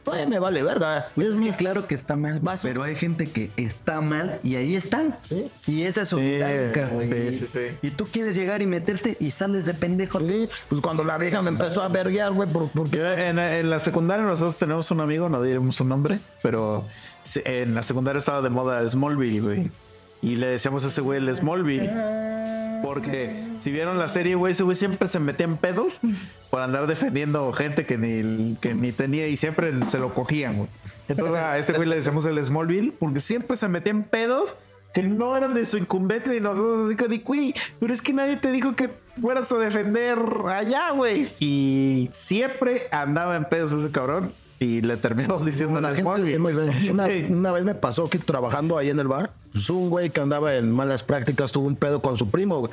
Oye, 0.07 0.27
me 0.27 0.39
vale 0.39 0.63
verga. 0.63 1.09
Es 1.17 1.39
que 1.41 1.51
claro 1.53 1.87
que 1.87 1.95
está 1.95 2.17
mal, 2.17 2.41
Vas. 2.41 2.63
pero 2.63 2.83
hay 2.83 2.97
gente 2.97 3.29
que 3.31 3.51
está 3.59 4.01
mal 4.01 4.41
y 4.43 4.57
ahí 4.57 4.77
están. 4.77 5.15
Sí. 5.23 5.51
Y 5.67 5.83
esa 5.83 6.03
es 6.03 6.09
su 6.09 6.19
Sí, 6.19 6.39
güey. 6.91 7.09
sí, 7.35 7.39
sí, 7.41 7.47
sí. 7.47 7.61
Y 7.87 7.91
tú 7.91 8.07
quieres 8.07 8.35
llegar 8.35 8.63
y 8.63 8.67
meterte 8.67 9.17
y 9.21 9.31
sales 9.31 9.67
de 9.67 9.75
pendejo. 9.75 10.21
Sí, 10.21 10.49
pues 10.71 10.81
cuando 10.81 11.05
la 11.05 11.19
vieja 11.19 11.43
me 11.43 11.51
empezó 11.51 11.83
a 11.83 11.89
verguear, 11.89 12.33
güey, 12.33 12.49
por- 12.49 12.71
porque 12.71 13.29
En, 13.29 13.39
en 13.39 13.69
la 13.69 13.79
secundaria 13.79 14.25
nosotros 14.25 14.59
tenemos 14.59 14.91
un 14.91 15.01
amigo, 15.03 15.29
no 15.29 15.43
diremos 15.43 15.77
su 15.77 15.85
nombre, 15.85 16.19
pero 16.43 16.85
en 17.45 17.75
la 17.75 17.83
secundaria 17.83 18.19
estaba 18.19 18.41
de 18.41 18.49
moda 18.51 18.89
Smallville, 18.89 19.41
güey. 19.41 19.71
Y 20.25 20.37
le 20.37 20.47
decíamos 20.47 20.85
a 20.87 20.89
ese 20.89 21.03
güey 21.03 21.19
el 21.19 21.37
Smallville. 21.37 21.91
Porque 22.83 23.45
si 23.59 23.71
vieron 23.71 23.99
la 23.99 24.09
serie, 24.09 24.35
güey, 24.37 24.53
ese 24.53 24.63
güey 24.63 24.75
siempre 24.75 25.07
se 25.07 25.21
metía 25.21 25.45
en 25.45 25.59
pedos 25.59 26.01
por 26.51 26.63
andar 26.63 26.87
defendiendo 26.87 27.53
gente 27.53 27.85
que 27.85 27.99
ni, 27.99 28.57
que 28.57 28.75
ni 28.75 28.93
tenía 28.93 29.29
y 29.29 29.37
siempre 29.37 29.73
se 29.89 29.99
lo 29.99 30.15
cogían. 30.15 30.67
Entonces 31.09 31.37
a 31.37 31.59
este 31.59 31.75
güey 31.75 31.89
le 31.89 31.97
decíamos 31.97 32.25
el 32.25 32.43
Smallville 32.45 32.93
porque 32.99 33.21
siempre 33.21 33.57
se 33.57 33.69
metía 33.69 33.91
en 33.91 34.03
pedos 34.03 34.57
que 34.95 35.03
no 35.03 35.37
eran 35.37 35.53
de 35.53 35.67
su 35.67 35.77
incumbencia 35.77 36.35
y 36.35 36.41
nosotros 36.41 36.87
así 36.87 37.09
de, 37.09 37.19
güey, 37.19 37.55
pero 37.81 37.93
es 37.93 38.01
que 38.01 38.13
nadie 38.13 38.37
te 38.37 38.51
dijo 38.51 38.75
que 38.75 38.89
fueras 39.21 39.51
a 39.53 39.59
defender 39.59 40.19
allá, 40.49 40.91
güey. 40.93 41.29
Y 41.39 42.09
siempre 42.13 42.83
andaba 42.93 43.37
en 43.37 43.45
pedos 43.45 43.73
ese 43.73 43.91
cabrón 43.91 44.33
y 44.65 44.81
le 44.81 44.97
terminamos 44.97 45.45
diciendo 45.45 45.81
la 45.81 45.95
gente 45.95 46.03
buena. 46.03 46.73
una, 46.91 47.09
una 47.29 47.53
vez 47.53 47.65
me 47.65 47.75
pasó 47.75 48.09
que 48.09 48.19
trabajando 48.19 48.79
ahí 48.79 48.89
en 48.89 48.99
el 48.99 49.09
bar, 49.09 49.33
pues 49.53 49.69
un 49.71 49.91
güey 49.91 50.11
que 50.11 50.21
andaba 50.21 50.55
en 50.55 50.71
malas 50.71 51.03
prácticas 51.03 51.53
tuvo 51.53 51.67
un 51.67 51.77
pedo 51.77 52.01
con 52.01 52.17
su 52.17 52.31
primo, 52.31 52.61
güey. 52.61 52.73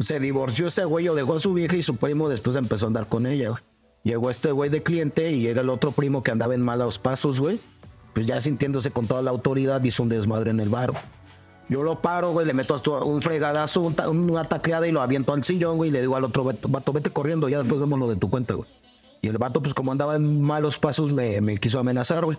Se 0.00 0.18
divorció 0.18 0.68
ese 0.68 0.84
güey 0.84 1.08
o 1.08 1.14
dejó 1.14 1.36
a 1.36 1.38
su 1.38 1.54
vieja 1.54 1.76
y 1.76 1.82
su 1.82 1.96
primo 1.96 2.28
después 2.28 2.56
empezó 2.56 2.86
a 2.86 2.88
andar 2.88 3.06
con 3.06 3.26
ella, 3.26 3.50
güey. 3.50 3.62
Llegó 4.04 4.30
este 4.30 4.50
güey 4.50 4.68
de 4.68 4.82
cliente 4.82 5.30
y 5.30 5.40
llega 5.40 5.60
el 5.60 5.70
otro 5.70 5.92
primo 5.92 6.22
que 6.22 6.32
andaba 6.32 6.54
en 6.54 6.62
malos 6.62 6.98
pasos, 6.98 7.40
güey. 7.40 7.60
Pues 8.14 8.26
ya 8.26 8.40
sintiéndose 8.40 8.90
con 8.90 9.06
toda 9.06 9.22
la 9.22 9.30
autoridad 9.30 9.82
hizo 9.84 10.02
un 10.02 10.08
desmadre 10.08 10.50
en 10.50 10.60
el 10.60 10.68
bar, 10.68 10.90
güey. 10.90 11.02
Yo 11.68 11.82
lo 11.82 12.02
paro, 12.02 12.32
güey, 12.32 12.44
le 12.44 12.52
meto 12.52 12.76
un 13.04 13.22
fregadazo, 13.22 13.80
un 13.80 14.30
una 14.30 14.44
tacleada 14.44 14.86
y 14.86 14.92
lo 14.92 15.00
aviento 15.00 15.32
al 15.32 15.44
sillón, 15.44 15.76
güey, 15.76 15.88
y 15.88 15.92
le 15.92 16.00
digo 16.00 16.16
al 16.16 16.24
otro 16.24 16.44
vato, 16.44 16.92
vete 16.92 17.10
corriendo, 17.10 17.48
ya 17.48 17.60
después 17.60 17.80
vemos 17.80 17.98
lo 17.98 18.08
de 18.08 18.16
tu 18.16 18.28
cuenta, 18.28 18.54
güey. 18.54 18.68
Y 19.22 19.28
el 19.28 19.38
vato, 19.38 19.62
pues 19.62 19.72
como 19.72 19.92
andaba 19.92 20.16
en 20.16 20.42
malos 20.42 20.78
pasos, 20.78 21.12
me, 21.12 21.40
me 21.40 21.56
quiso 21.58 21.78
amenazar, 21.78 22.24
güey. 22.24 22.36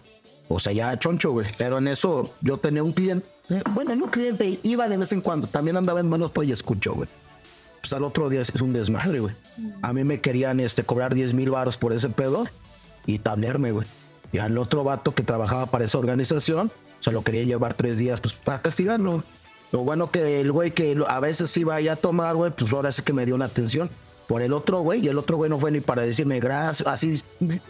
O 0.49 0.59
sea, 0.59 0.73
ya 0.73 0.99
choncho, 0.99 1.31
güey. 1.31 1.47
Pero 1.57 1.77
en 1.77 1.87
eso 1.87 2.33
yo 2.41 2.57
tenía 2.57 2.83
un 2.83 2.91
cliente, 2.91 3.25
eh, 3.49 3.63
bueno, 3.71 3.95
no 3.95 4.05
un 4.05 4.11
cliente, 4.11 4.59
iba 4.63 4.87
de 4.89 4.97
vez 4.97 5.13
en 5.13 5.21
cuando, 5.21 5.47
también 5.47 5.77
andaba 5.77 6.01
en 6.01 6.09
malos 6.09 6.31
pasos 6.31 6.49
y 6.49 6.51
escuchó, 6.51 6.93
güey. 6.93 7.07
Pues 7.81 7.93
al 7.93 8.03
otro 8.03 8.29
día 8.29 8.41
es 8.41 8.49
un 8.61 8.73
desmadre, 8.73 9.19
güey. 9.19 9.33
A 9.81 9.93
mí 9.93 10.03
me 10.03 10.21
querían 10.21 10.59
este, 10.59 10.83
cobrar 10.83 11.13
10 11.13 11.33
mil 11.33 11.51
baros 11.51 11.77
por 11.77 11.93
ese 11.93 12.09
pedo 12.09 12.45
y 13.05 13.19
tablearme, 13.19 13.71
güey. 13.71 13.87
Y 14.31 14.39
al 14.39 14.57
otro 14.57 14.83
vato 14.83 15.13
que 15.13 15.23
trabajaba 15.23 15.65
para 15.67 15.85
esa 15.85 15.97
organización, 15.97 16.71
se 16.99 17.11
lo 17.11 17.23
quería 17.23 17.43
llevar 17.43 17.73
tres 17.73 17.97
días, 17.97 18.19
pues 18.19 18.33
para 18.33 18.61
castigarlo. 18.61 19.23
Lo 19.71 19.79
bueno 19.79 20.11
que 20.11 20.39
el 20.39 20.51
güey 20.51 20.71
que 20.71 20.97
a 21.07 21.19
veces 21.19 21.55
iba 21.57 21.75
ahí 21.75 21.87
a 21.87 21.95
tomar, 21.95 22.35
güey, 22.35 22.51
pues 22.51 22.71
ahora 22.71 22.91
sí 22.91 23.01
que 23.03 23.13
me 23.13 23.25
dio 23.25 23.37
la 23.37 23.45
atención. 23.45 23.89
Por 24.27 24.41
el 24.41 24.53
otro 24.53 24.79
güey, 24.81 25.05
y 25.05 25.09
el 25.09 25.17
otro 25.17 25.37
güey 25.37 25.49
no 25.49 25.59
fue 25.59 25.71
ni 25.71 25.81
para 25.81 26.01
decirme 26.03 26.39
gracias, 26.39 26.87
así. 26.87 27.21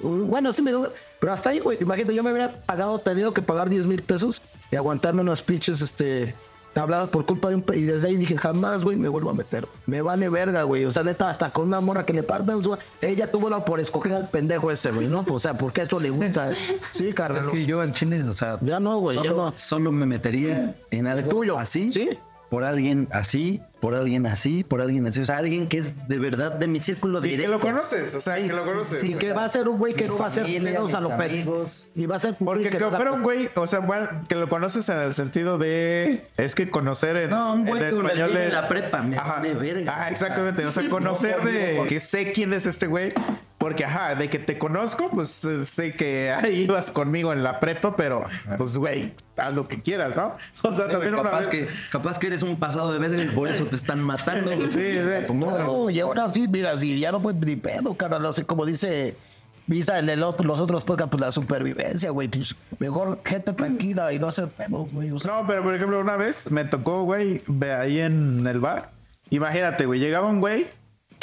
Bueno, 0.01 0.54
sí 0.54 0.62
me. 0.62 0.72
Pero 1.20 1.34
hasta 1.34 1.49
ahí, 1.49 1.60
güey, 1.60 1.78
imagínate, 1.82 2.14
yo 2.14 2.24
me 2.24 2.32
hubiera 2.32 2.51
pagado, 2.66 2.99
tenido 2.99 3.34
que 3.34 3.41
pagar 3.41 3.70
10 3.70 3.86
mil 3.86 4.01
pesos 4.04 4.41
y 4.72 4.76
aguantarme 4.76 5.22
unos 5.22 5.41
pinches, 5.41 5.82
este. 5.82 6.36
Habladas 6.76 7.10
por 7.10 7.24
culpa 7.28 7.49
de 7.49 7.56
un... 7.58 7.66
Y 7.76 7.82
desde 7.84 8.08
ahí 8.08 8.18
dije, 8.18 8.36
jamás, 8.36 8.84
güey, 8.84 8.97
me 8.97 9.08
vuelvo 9.08 9.30
a 9.30 9.34
meter. 9.36 9.68
Me 9.86 10.01
vale 10.01 10.28
verga, 10.28 10.64
güey. 10.64 10.86
O 10.86 10.89
sea, 10.89 11.04
neta, 11.04 11.30
hasta 11.30 11.51
con 11.51 11.68
una 11.68 11.80
morra 11.82 12.04
que 12.04 12.14
le 12.14 12.24
partan 12.24 12.64
su... 12.64 12.76
Ella 12.99 13.30
tuvo 13.32 13.47
la 13.47 13.64
por 13.64 13.80
escoger 13.80 14.12
al 14.14 14.28
pendejo 14.32 14.72
ese, 14.72 14.89
güey, 14.89 15.08
¿no? 15.08 15.24
O 15.30 15.38
sea, 15.38 15.56
porque 15.56 15.84
eso 15.84 15.99
le 15.99 16.10
gusta. 16.10 16.51
Sí, 16.91 17.14
carnal. 17.14 17.45
Es 17.45 17.51
que 17.51 17.68
yo 17.68 17.80
al 17.80 17.93
chile, 17.93 18.24
o 18.24 18.34
sea, 18.34 18.58
Ya 18.62 18.80
no, 18.80 18.97
güey, 18.97 19.18
solo, 19.20 19.36
no. 19.36 19.54
solo 19.56 19.91
me 19.91 20.08
metería 20.08 20.76
en 20.89 21.06
algo 21.06 21.30
tuyo, 21.30 21.60
así, 21.60 21.91
¿sí? 21.93 22.10
Por 22.54 22.64
alguien 22.64 23.08
así, 23.12 23.62
por 23.80 23.95
alguien 23.95 24.28
así, 24.28 24.64
por 24.64 24.80
alguien 24.80 25.08
así. 25.08 25.22
O 25.22 25.26
sea, 25.26 25.38
alguien 25.38 25.66
que 25.66 25.80
es 25.80 26.08
de 26.08 26.20
verdad 26.20 26.51
de 26.51 26.68
mi 26.68 26.80
círculo 26.80 27.18
Y 27.18 27.24
que 27.24 27.28
directo. 27.30 27.51
lo 27.54 27.60
conoces, 27.60 28.14
o 28.14 28.22
sea, 28.22 28.36
que 28.36 28.45
lo 28.54 28.62
conoces. 28.64 29.04
Y 29.04 29.16
que 29.16 29.34
va 29.34 29.45
a 29.45 29.49
ser 29.49 29.68
un 29.68 29.80
güey 29.80 29.95
que 29.95 30.08
no 30.08 30.16
va 30.20 30.28
a 30.28 30.30
familia, 30.30 30.74
pedos 30.74 30.93
a 30.93 30.97
amigos. 30.99 31.89
Y 31.95 32.06
va 32.06 32.18
a 32.18 32.20
ser 32.20 32.36
un 32.39 32.45
Porque 32.45 32.70
que 32.70 32.78
no 32.78 32.91
da- 32.91 32.97
fuera 32.97 33.12
un 33.14 33.24
güey, 33.24 33.49
o 33.56 33.66
sea, 33.66 33.80
bueno, 33.80 34.08
que 34.30 34.36
lo 34.36 34.49
conoces 34.49 34.88
en 34.89 34.99
el 34.99 35.16
sentido 35.16 35.58
de. 35.58 36.28
Es 36.38 36.54
que 36.54 36.70
conocer 36.70 37.16
en. 37.18 37.32
No, 37.32 37.56
un 37.56 37.66
güey 37.66 37.82
en 37.82 37.89
que 37.89 37.95
español 37.95 38.32
en 38.38 38.38
es- 38.43 38.54
la 38.54 38.68
prepa, 38.68 39.01
me 39.01 39.16
vale 39.16 39.56
verga. 39.56 39.91
Ah, 40.04 40.12
exactamente. 40.12 40.64
O 40.68 40.72
sea, 40.72 40.88
conocer 40.91 41.41
de 41.41 41.84
que 41.89 41.99
sé 41.99 42.34
quién 42.34 42.54
es 42.54 42.68
este 42.68 42.86
güey. 42.86 43.14
Porque, 43.64 43.86
ajá, 43.86 44.16
de 44.16 44.30
que 44.30 44.39
te 44.39 44.57
conozco, 44.57 45.09
pues 45.09 45.45
eh, 45.45 45.64
sé 45.64 45.93
que 45.93 46.32
ahí 46.32 46.64
ibas 46.64 46.91
conmigo 46.91 47.32
en 47.32 47.43
la 47.43 47.61
prepa, 47.61 47.95
pero, 47.95 48.26
pues, 48.57 48.78
güey, 48.78 49.14
haz 49.38 49.55
lo 49.55 49.66
que 49.66 49.82
quieras, 49.82 50.18
¿no? 50.18 50.34
O 50.64 50.74
sea, 50.74 50.89
también 50.89 51.14
una 51.14 51.24
capaz, 51.24 51.39
vez. 51.39 51.47
que, 51.47 51.68
capaz 51.89 52.20
que 52.20 52.28
eres 52.28 52.43
un 52.43 52.57
pasado 52.57 52.91
de 52.91 52.99
verga 52.99 53.24
y 53.24 53.28
por 53.28 53.47
eso 53.47 53.66
te 53.66 53.78
están 53.78 54.01
matando. 54.01 54.53
güey. 54.53 54.68
Sí, 54.74 54.95
sí. 54.95 55.34
No, 55.34 55.89
y 55.89 55.97
ahora 56.01 56.28
sí, 56.28 56.45
mira, 56.49 56.78
si 56.78 56.99
ya 56.99 57.14
no 57.14 57.22
puedes 57.22 57.39
ni 57.39 57.55
pedo, 57.55 57.95
carnal. 57.95 58.22
No 58.22 58.34
sé, 58.34 58.43
como 58.43 58.66
dice 58.66 59.16
Visa 59.66 59.97
en 59.97 60.09
el 60.09 60.24
otro, 60.24 60.45
los 60.45 60.59
otros 60.59 60.84
podcasts, 60.84 61.11
pues 61.11 61.22
la 61.22 61.32
supervivencia, 61.32 62.09
güey. 62.09 62.28
Pues, 62.28 62.57
mejor 62.80 63.22
gente 63.24 63.53
tranquila 63.53 64.11
y 64.11 64.20
no 64.20 64.28
hacer 64.28 64.49
pedo, 64.49 64.88
güey. 64.91 65.09
O 65.11 65.20
sea, 65.20 65.38
No, 65.38 65.47
pero 65.47 65.64
por 65.64 65.74
ejemplo, 65.74 66.01
una 66.01 66.18
vez 66.18 66.51
me 66.51 66.66
tocó, 66.66 67.03
güey, 67.03 67.41
ve 67.47 67.72
ahí 67.72 68.01
en 68.01 68.45
el 68.45 68.59
bar. 68.59 68.91
Imagínate, 69.30 69.86
güey, 69.86 70.01
llegaba 70.01 70.28
un 70.28 70.41
güey 70.41 70.68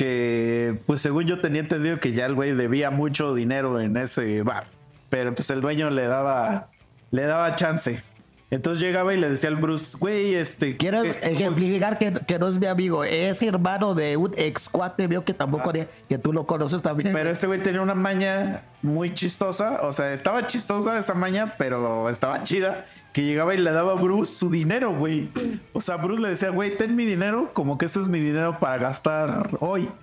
que, 0.04 0.78
pues 0.86 1.02
según 1.02 1.24
yo 1.26 1.38
tenía 1.38 1.60
entendido 1.60 2.00
que 2.00 2.12
ya 2.12 2.24
el 2.24 2.34
güey 2.34 2.54
debía 2.54 2.90
mucho 2.90 3.34
dinero 3.34 3.78
en 3.80 3.98
ese 3.98 4.40
bar. 4.42 4.64
Pero 5.10 5.34
pues 5.34 5.50
el 5.50 5.60
dueño 5.60 5.90
le 5.90 6.06
daba, 6.06 6.70
le 7.10 7.22
daba 7.24 7.54
chance. 7.54 8.02
Entonces 8.50 8.82
llegaba 8.82 9.12
y 9.12 9.18
le 9.18 9.28
decía 9.28 9.50
al 9.50 9.56
Bruce, 9.56 9.98
güey, 10.00 10.34
este... 10.36 10.78
Quiero 10.78 11.02
¿qué- 11.02 11.18
ejemplificar 11.22 11.98
que, 11.98 12.12
que 12.26 12.38
no 12.38 12.48
es 12.48 12.58
mi 12.58 12.64
amigo, 12.66 13.04
es 13.04 13.42
hermano 13.42 13.94
de 13.94 14.16
un 14.16 14.32
ex 14.38 14.70
cuate, 14.70 15.06
veo 15.06 15.22
que 15.22 15.34
tampoco 15.34 15.68
haría- 15.68 15.86
que 16.08 16.16
tú 16.16 16.32
lo 16.32 16.46
conoces 16.46 16.80
también. 16.80 17.12
Pero 17.12 17.28
este 17.30 17.46
güey 17.46 17.62
tenía 17.62 17.82
una 17.82 17.94
maña 17.94 18.62
muy 18.82 19.14
chistosa. 19.14 19.80
O 19.82 19.92
sea, 19.92 20.14
estaba 20.14 20.46
chistosa 20.46 20.98
esa 20.98 21.12
maña, 21.14 21.54
pero 21.58 22.08
estaba 22.08 22.42
chida. 22.42 22.86
Que 23.12 23.22
llegaba 23.22 23.54
y 23.54 23.58
le 23.58 23.72
daba 23.72 23.92
a 23.92 23.96
Bruce 23.96 24.32
su 24.32 24.50
dinero, 24.50 24.92
güey. 24.94 25.30
O 25.72 25.80
sea, 25.80 25.96
Bruce 25.96 26.22
le 26.22 26.28
decía, 26.30 26.50
güey, 26.50 26.76
ten 26.76 26.94
mi 26.94 27.04
dinero, 27.04 27.50
como 27.52 27.76
que 27.78 27.86
este 27.86 28.00
es 28.00 28.08
mi 28.08 28.20
dinero 28.20 28.58
para 28.60 28.78
gastar 28.78 29.50
hoy. 29.60 29.88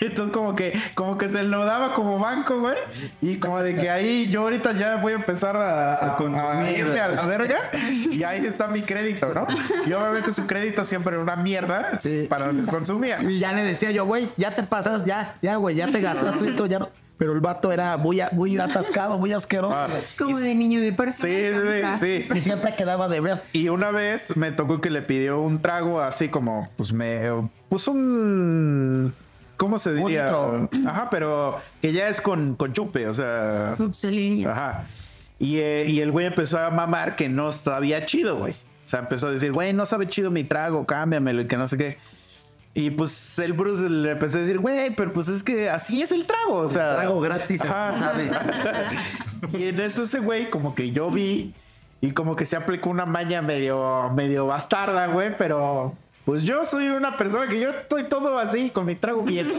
Entonces 0.00 0.34
como 0.34 0.56
que, 0.56 0.76
como 0.96 1.16
que 1.16 1.28
se 1.28 1.44
lo 1.44 1.64
daba 1.64 1.94
como 1.94 2.18
banco, 2.18 2.58
güey. 2.58 2.74
Y 3.20 3.36
como 3.36 3.62
de 3.62 3.76
que 3.76 3.88
ahí 3.88 4.26
yo 4.28 4.40
ahorita 4.42 4.72
ya 4.72 4.96
voy 4.96 5.12
a 5.12 5.16
empezar 5.16 5.54
a, 5.56 5.94
a, 5.94 6.18
a 6.18 6.70
irme 6.72 6.98
a 6.98 7.06
la 7.06 7.24
verga. 7.26 7.58
Y 8.10 8.24
ahí 8.24 8.44
está 8.44 8.66
mi 8.66 8.82
crédito, 8.82 9.32
¿no? 9.32 9.46
Y 9.86 9.92
obviamente 9.92 10.32
su 10.32 10.44
crédito 10.48 10.82
siempre 10.82 11.14
era 11.14 11.22
una 11.22 11.36
mierda 11.36 11.94
Sí. 11.96 12.26
para 12.28 12.50
lo 12.50 12.64
que 12.64 12.66
consumía. 12.68 13.22
Y 13.22 13.38
ya 13.38 13.52
le 13.52 13.62
decía 13.62 13.92
yo, 13.92 14.04
güey, 14.04 14.28
ya 14.36 14.56
te 14.56 14.64
pasas, 14.64 15.04
ya, 15.04 15.36
ya, 15.40 15.54
güey, 15.54 15.76
ya 15.76 15.86
te 15.86 16.00
gastaste 16.00 16.48
esto, 16.48 16.66
ya 16.66 16.80
no. 16.80 16.88
Pero 17.22 17.34
el 17.34 17.40
vato 17.40 17.70
era 17.70 17.96
muy, 17.98 18.20
muy 18.32 18.58
atascado, 18.58 19.16
muy 19.16 19.32
asqueroso. 19.32 19.76
Ah. 19.76 19.86
Como 20.18 20.40
de 20.40 20.56
niño 20.56 20.80
de 20.80 20.92
persona. 20.92 21.32
Sí, 21.32 21.96
sí, 22.00 22.26
sí. 22.26 22.34
Y 22.34 22.40
siempre 22.40 22.74
quedaba 22.74 23.06
de 23.06 23.20
ver. 23.20 23.42
Y 23.52 23.68
una 23.68 23.92
vez 23.92 24.36
me 24.36 24.50
tocó 24.50 24.80
que 24.80 24.90
le 24.90 25.02
pidió 25.02 25.40
un 25.40 25.62
trago 25.62 26.00
así 26.00 26.30
como, 26.30 26.68
pues 26.76 26.92
me 26.92 27.28
puso 27.68 27.92
un... 27.92 29.14
¿Cómo 29.56 29.78
se 29.78 29.94
diría? 29.94 30.24
litro. 30.24 30.68
Ajá, 30.84 31.10
pero 31.12 31.60
que 31.80 31.92
ya 31.92 32.08
es 32.08 32.20
con, 32.20 32.56
con 32.56 32.72
chupe, 32.72 33.06
o 33.06 33.14
sea... 33.14 33.76
Auxilio. 33.78 34.50
Ajá. 34.50 34.86
Y, 35.38 35.58
eh, 35.58 35.86
y 35.88 36.00
el 36.00 36.10
güey 36.10 36.26
empezó 36.26 36.58
a 36.58 36.70
mamar 36.70 37.14
que 37.14 37.28
no 37.28 37.52
sabía 37.52 38.04
chido, 38.04 38.38
güey. 38.38 38.52
O 38.52 38.88
sea, 38.88 38.98
empezó 38.98 39.28
a 39.28 39.30
decir, 39.30 39.52
güey, 39.52 39.72
no 39.72 39.86
sabe 39.86 40.08
chido 40.08 40.32
mi 40.32 40.42
trago, 40.42 40.86
cámbiamelo 40.86 41.42
y 41.42 41.46
que 41.46 41.56
no 41.56 41.68
sé 41.68 41.78
qué. 41.78 41.98
Y 42.74 42.90
pues 42.90 43.38
el 43.38 43.52
Bruce 43.52 43.88
le 43.88 44.12
empezó 44.12 44.38
a 44.38 44.40
decir, 44.40 44.58
güey, 44.58 44.94
pero 44.94 45.12
pues 45.12 45.28
es 45.28 45.42
que 45.42 45.68
así 45.68 46.00
es 46.00 46.10
el 46.10 46.24
trago, 46.26 46.56
o 46.56 46.68
sea. 46.68 46.96
trago 46.96 47.20
gratis, 47.20 47.62
Ajá. 47.64 47.92
sabe. 47.92 48.30
y 49.58 49.68
en 49.68 49.80
eso 49.80 50.02
ese 50.02 50.20
güey 50.20 50.48
como 50.48 50.74
que 50.74 50.90
yo 50.90 51.10
vi 51.10 51.52
y 52.00 52.12
como 52.12 52.34
que 52.34 52.46
se 52.46 52.56
aplicó 52.56 52.88
una 52.88 53.04
maña 53.04 53.42
medio, 53.42 54.10
medio 54.14 54.46
bastarda, 54.46 55.06
güey, 55.08 55.36
pero 55.36 55.94
pues 56.24 56.44
yo 56.44 56.64
soy 56.64 56.88
una 56.88 57.16
persona 57.16 57.46
que 57.48 57.60
yo 57.60 57.70
estoy 57.70 58.04
todo 58.04 58.38
así, 58.38 58.70
con 58.70 58.86
mi 58.86 58.94
trago 58.94 59.22
bien. 59.22 59.52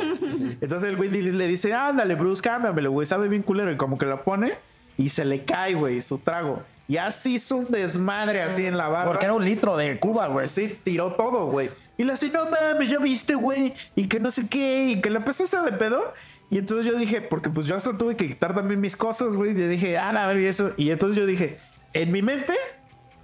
Entonces 0.62 0.90
el 0.90 0.96
güey 0.96 1.10
le 1.10 1.48
dice, 1.48 1.74
ándale, 1.74 2.16
Bruce, 2.16 2.42
cámbiamelo, 2.42 2.92
güey, 2.92 3.06
sabe 3.06 3.28
bien 3.28 3.44
culero. 3.44 3.72
Y 3.72 3.78
como 3.78 3.98
que 3.98 4.06
lo 4.06 4.24
pone 4.24 4.54
y 4.98 5.10
se 5.10 5.24
le 5.24 5.44
cae, 5.44 5.74
güey, 5.76 6.02
su 6.02 6.18
trago. 6.18 6.64
Y 6.88 6.98
así 6.98 7.36
hizo 7.36 7.58
un 7.58 7.72
desmadre 7.72 8.42
así 8.42 8.66
en 8.66 8.78
la 8.78 8.88
barra. 8.88 9.06
Porque 9.06 9.26
era 9.26 9.34
un 9.34 9.44
litro 9.44 9.78
de 9.78 10.00
Cuba, 10.00 10.28
güey. 10.28 10.48
Sí, 10.48 10.78
tiró 10.84 11.14
todo, 11.14 11.48
güey. 11.48 11.70
Y 11.98 12.04
le 12.04 12.14
así, 12.14 12.30
no 12.30 12.46
mames, 12.50 12.90
ya 12.90 12.98
viste, 13.00 13.36
güey. 13.36 13.74
Y 13.96 14.08
que 14.08 14.20
no 14.20 14.32
sé 14.32 14.48
qué. 14.48 14.86
Y 14.92 15.02
que 15.02 15.10
le 15.10 15.18
empezó 15.18 15.44
a 15.44 15.46
hacer 15.46 15.62
de 15.62 15.74
pedo. 15.74 16.14
Y 16.50 16.58
entonces 16.58 16.86
yo 16.92 16.98
dije, 16.98 17.22
porque 17.22 17.50
pues 17.50 17.68
yo 17.68 17.76
hasta 17.76 17.98
tuve 17.98 18.16
que 18.16 18.28
quitar 18.28 18.54
también 18.56 18.80
mis 18.82 18.96
cosas, 18.96 19.36
güey. 19.36 19.52
Y 19.52 19.54
dije, 19.54 19.98
ah, 19.98 20.10
a 20.10 20.28
ver, 20.28 20.38
y 20.40 20.46
eso. 20.48 20.72
Y 20.78 20.90
entonces 20.90 21.18
yo 21.18 21.26
dije, 21.26 21.60
en 21.94 22.12
mi 22.12 22.22
mente, 22.22 22.54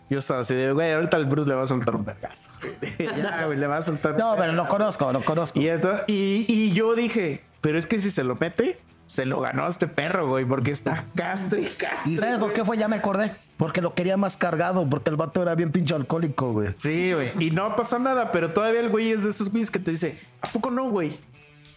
yo 0.10 0.20
estaba 0.20 0.42
así 0.42 0.54
de, 0.56 0.72
güey, 0.72 0.92
ahorita 0.92 1.18
el 1.18 1.26
Bruce 1.26 1.50
le 1.50 1.56
va 1.56 1.64
a 1.64 1.68
soltar 1.68 1.96
un 1.96 2.06
vergazo. 2.06 2.50
ya, 3.00 3.46
güey, 3.46 3.58
le 3.58 3.68
va 3.68 3.78
a 3.78 3.82
soltar. 3.82 4.14
un 4.14 4.18
No, 4.20 4.36
pero 4.38 4.54
lo 4.54 4.68
conozco, 4.68 5.12
lo 5.12 5.22
conozco. 5.22 5.60
Y, 5.60 5.68
entonces- 5.68 6.04
y, 6.08 6.46
y 6.48 6.72
yo 6.72 6.96
dije, 6.96 7.42
pero 7.62 7.78
es 7.78 7.86
que 7.88 8.00
si 8.00 8.12
se 8.12 8.24
lo 8.24 8.36
mete, 8.36 8.80
se 9.10 9.26
lo 9.26 9.40
ganó 9.42 9.66
a 9.66 9.68
este 9.70 9.88
perro, 9.88 10.28
güey, 10.30 10.46
porque 10.46 10.70
está 10.70 11.04
castre 11.16 11.62
y 11.62 11.66
castre. 11.66 12.12
¿Y 12.12 12.18
sabes 12.18 12.38
por 12.38 12.54
qué 12.54 12.64
fue? 12.64 12.78
Ya 12.78 12.88
me 12.88 12.98
acordé. 12.98 13.34
Porque 13.58 13.82
lo 13.82 13.96
quería 13.96 14.18
más 14.18 14.38
cargado, 14.38 14.88
porque 14.88 15.10
el 15.10 15.16
vato 15.16 15.42
era 15.42 15.56
bien 15.56 15.72
pinche 15.72 15.96
alcohólico, 15.96 16.54
güey. 16.54 16.76
Sí, 16.78 17.14
güey. 17.14 17.32
Y 17.40 17.50
no 17.50 17.76
pasa 17.76 17.98
nada, 17.98 18.32
pero 18.32 18.54
todavía 18.54 18.82
el 18.82 18.90
güey 18.90 19.12
es 19.12 19.24
de 19.24 19.32
esos 19.32 19.50
güeyes 19.50 19.72
que 19.72 19.80
te 19.80 19.90
dice, 19.90 20.20
¿a 20.42 20.48
poco 20.50 20.70
no, 20.70 20.92
güey? 20.92 21.20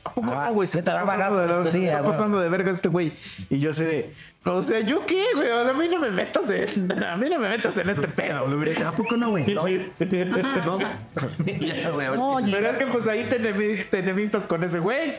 ¿A 0.04 0.12
poco 0.12 0.30
Ah, 0.30 0.48
no, 0.48 0.54
güey? 0.56 0.66
sí 0.68 0.72
Se 0.76 0.82
te 0.82 0.90
está 0.90 1.06
pasando 1.06 1.62
de, 1.62 1.70
se 1.70 1.78
Sí, 1.78 1.84
está 1.86 1.96
ah, 1.96 2.00
güey. 2.02 2.12
pasando 2.12 2.38
de 2.38 2.48
verga 2.50 2.70
este 2.70 2.88
güey. 2.90 3.14
Y 3.48 3.60
yo 3.60 3.72
sé 3.72 3.84
de, 3.86 4.14
o 4.44 4.60
sea, 4.60 4.80
¿yo 4.80 5.06
qué, 5.06 5.24
güey? 5.36 5.50
A 5.50 5.72
mí 5.72 5.86
no 5.88 6.00
me 6.00 6.10
metas 6.10 6.50
en, 6.50 6.90
a 7.04 7.16
mí 7.16 7.28
no 7.30 7.38
me 7.38 7.48
metas 7.48 7.78
en 7.78 7.88
este 7.88 8.08
pedo. 8.08 8.44
güey. 8.46 8.82
¿A 8.82 8.90
poco 8.90 9.16
no, 9.16 9.30
güey? 9.30 9.46
No, 9.54 9.62
No. 10.66 10.78
Ya, 11.60 11.90
güey, 11.90 12.06
ahorita. 12.06 12.24
Oye, 12.24 12.52
Pero 12.52 12.70
es 12.70 12.76
que 12.76 12.86
pues 12.86 13.06
ahí 13.06 13.24
te, 13.24 13.38
te 13.38 13.98
enemistas 13.98 14.46
con 14.46 14.64
ese 14.64 14.80
güey. 14.80 15.14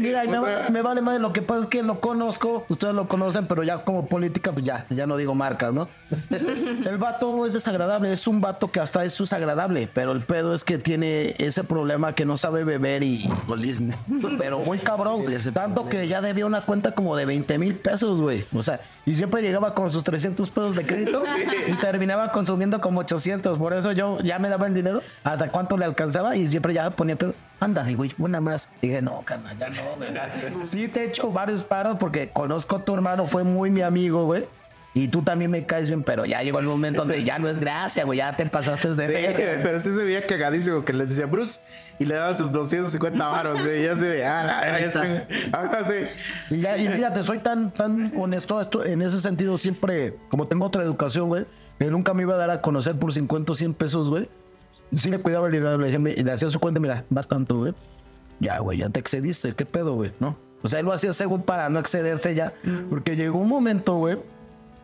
Mira, 0.00 0.24
y 0.24 0.28
me, 0.28 0.40
sea, 0.40 0.68
me 0.70 0.82
vale 0.82 1.02
más. 1.02 1.20
Lo 1.20 1.32
que 1.32 1.42
pasa 1.42 1.62
es 1.62 1.66
que 1.66 1.82
lo 1.82 2.00
conozco, 2.00 2.64
ustedes 2.68 2.94
lo 2.94 3.06
conocen, 3.06 3.46
pero 3.46 3.62
ya 3.62 3.84
como 3.84 4.06
política, 4.06 4.50
pues 4.52 4.64
ya, 4.64 4.86
ya 4.90 5.06
no 5.06 5.16
digo 5.16 5.34
marcas, 5.34 5.72
¿no? 5.72 5.88
El 6.30 6.98
vato 6.98 7.46
es 7.46 7.52
desagradable, 7.52 8.12
es 8.12 8.26
un 8.26 8.40
vato 8.40 8.68
que 8.68 8.80
hasta 8.80 9.04
es 9.04 9.16
desagradable, 9.16 9.88
pero 9.92 10.12
el 10.12 10.22
pedo 10.22 10.54
es 10.54 10.64
que 10.64 10.78
tiene 10.78 11.34
ese 11.38 11.62
problema 11.64 12.14
que 12.14 12.24
no 12.24 12.36
sabe 12.36 12.64
beber 12.64 13.02
y. 13.02 13.28
Pero 14.38 14.58
muy 14.60 14.78
cabrón, 14.78 15.22
tanto 15.52 15.88
que 15.88 16.08
ya 16.08 16.20
debía 16.20 16.46
una 16.46 16.62
cuenta 16.62 16.92
como 16.92 17.16
de 17.16 17.24
20 17.26 17.58
mil 17.58 17.74
pesos, 17.76 18.18
güey. 18.20 18.47
O 18.54 18.62
sea, 18.62 18.80
y 19.04 19.14
siempre 19.14 19.42
llegaba 19.42 19.74
con 19.74 19.90
sus 19.90 20.04
300 20.04 20.48
pesos 20.50 20.76
de 20.76 20.86
crédito 20.86 21.22
y 21.66 21.74
terminaba 21.74 22.32
consumiendo 22.32 22.80
como 22.80 23.00
800. 23.00 23.58
Por 23.58 23.72
eso 23.72 23.92
yo 23.92 24.18
ya 24.20 24.38
me 24.38 24.48
daba 24.48 24.66
el 24.66 24.74
dinero 24.74 25.00
hasta 25.24 25.50
cuánto 25.50 25.76
le 25.76 25.84
alcanzaba 25.84 26.36
y 26.36 26.48
siempre 26.48 26.72
ya 26.72 26.90
ponía 26.90 27.16
pedo. 27.16 27.34
Ándale, 27.60 27.94
güey, 27.94 28.14
una 28.18 28.40
más. 28.40 28.68
dije, 28.80 29.02
no, 29.02 29.20
carnal, 29.22 29.56
ya 29.58 29.68
no, 29.68 29.82
güey. 29.96 30.10
Sí 30.66 30.88
te 30.88 31.02
he 31.02 31.08
hecho 31.08 31.30
varios 31.30 31.62
paros 31.62 31.96
porque 31.98 32.30
conozco 32.30 32.76
a 32.76 32.84
tu 32.84 32.94
hermano, 32.94 33.26
fue 33.26 33.44
muy 33.44 33.70
mi 33.70 33.82
amigo, 33.82 34.24
güey. 34.24 34.46
Y 34.94 35.08
tú 35.08 35.22
también 35.22 35.50
me 35.50 35.64
caes 35.64 35.88
bien, 35.88 36.02
pero 36.02 36.24
ya 36.24 36.42
llegó 36.42 36.58
el 36.58 36.66
momento 36.66 37.02
donde 37.02 37.22
ya 37.24 37.38
no 37.38 37.48
es 37.48 37.60
gracia, 37.60 38.04
güey, 38.04 38.18
ya 38.18 38.34
te 38.34 38.46
pasaste 38.46 38.94
de 38.94 39.06
Sí, 39.06 39.12
verga. 39.12 39.60
pero 39.62 39.78
sí 39.78 39.90
se 39.90 40.02
veía 40.02 40.26
cagadísimo 40.26 40.84
que 40.84 40.92
le 40.92 41.06
decía 41.06 41.26
Bruce 41.26 41.60
y 41.98 42.04
le 42.06 42.14
daba 42.16 42.34
sus 42.34 42.50
250 42.50 43.28
varos. 43.28 43.62
güey, 43.62 43.82
Y 43.82 43.84
ya 43.84 43.96
se 43.96 44.06
de, 44.06 44.26
ah, 44.26 44.78
este- 44.78 45.26
Ajá, 45.52 45.84
sí. 45.84 46.54
Y, 46.54 46.60
ya, 46.60 46.76
y 46.78 46.88
fíjate, 46.88 47.22
soy 47.22 47.38
tan, 47.38 47.70
tan 47.70 48.12
honesto 48.16 48.60
esto, 48.60 48.84
en 48.84 49.02
ese 49.02 49.20
sentido 49.20 49.56
siempre, 49.58 50.16
como 50.30 50.46
tengo 50.46 50.64
otra 50.66 50.82
educación, 50.82 51.28
güey, 51.28 51.44
que 51.78 51.86
nunca 51.90 52.12
me 52.14 52.22
iba 52.22 52.34
a 52.34 52.38
dar 52.38 52.50
a 52.50 52.60
conocer 52.60 52.96
por 52.98 53.12
50 53.12 53.52
o 53.52 53.54
100 53.54 53.74
pesos, 53.74 54.10
güey. 54.10 54.28
Sí 54.96 55.10
le 55.10 55.18
cuidaba 55.18 55.46
el 55.48 55.52
dinero, 55.52 55.76
le, 55.78 55.98
le 55.98 56.32
hacía 56.32 56.50
su 56.50 56.58
cuenta, 56.58 56.80
mira, 56.80 57.04
va 57.14 57.22
tanto, 57.22 57.58
güey. 57.58 57.74
Ya, 58.40 58.58
güey, 58.58 58.78
ya 58.78 58.88
te 58.88 58.98
excediste, 59.00 59.52
¿qué 59.52 59.66
pedo, 59.66 59.94
güey? 59.94 60.12
¿No? 60.18 60.38
O 60.62 60.68
sea, 60.68 60.80
él 60.80 60.86
lo 60.86 60.92
hacía 60.92 61.12
según 61.12 61.42
para 61.42 61.68
no 61.68 61.78
excederse 61.78 62.34
ya. 62.34 62.52
Porque 62.88 63.14
llegó 63.14 63.38
un 63.38 63.48
momento, 63.48 63.94
güey, 63.96 64.18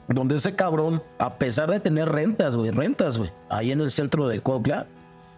donde 0.08 0.36
ese 0.36 0.54
cabrón, 0.54 1.02
a 1.18 1.34
pesar 1.38 1.70
de 1.70 1.80
tener 1.80 2.08
rentas, 2.08 2.56
güey, 2.56 2.70
rentas, 2.70 3.18
güey, 3.18 3.30
ahí 3.48 3.72
en 3.72 3.80
el 3.80 3.90
centro 3.90 4.28
de 4.28 4.40
Cuautla, 4.40 4.86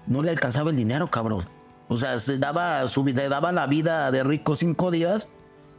no 0.07 0.23
le 0.23 0.31
alcanzaba 0.31 0.71
el 0.71 0.77
dinero, 0.77 1.11
cabrón. 1.11 1.45
O 1.89 1.97
sea, 1.97 2.19
se 2.19 2.39
daba 2.39 2.87
su 2.89 3.05
vida, 3.05 3.29
daba 3.29 3.53
la 3.53 3.67
vida 3.67 4.11
de 4.11 4.25
rico 4.25 4.57
cinco 4.57 4.91
días 4.91 5.29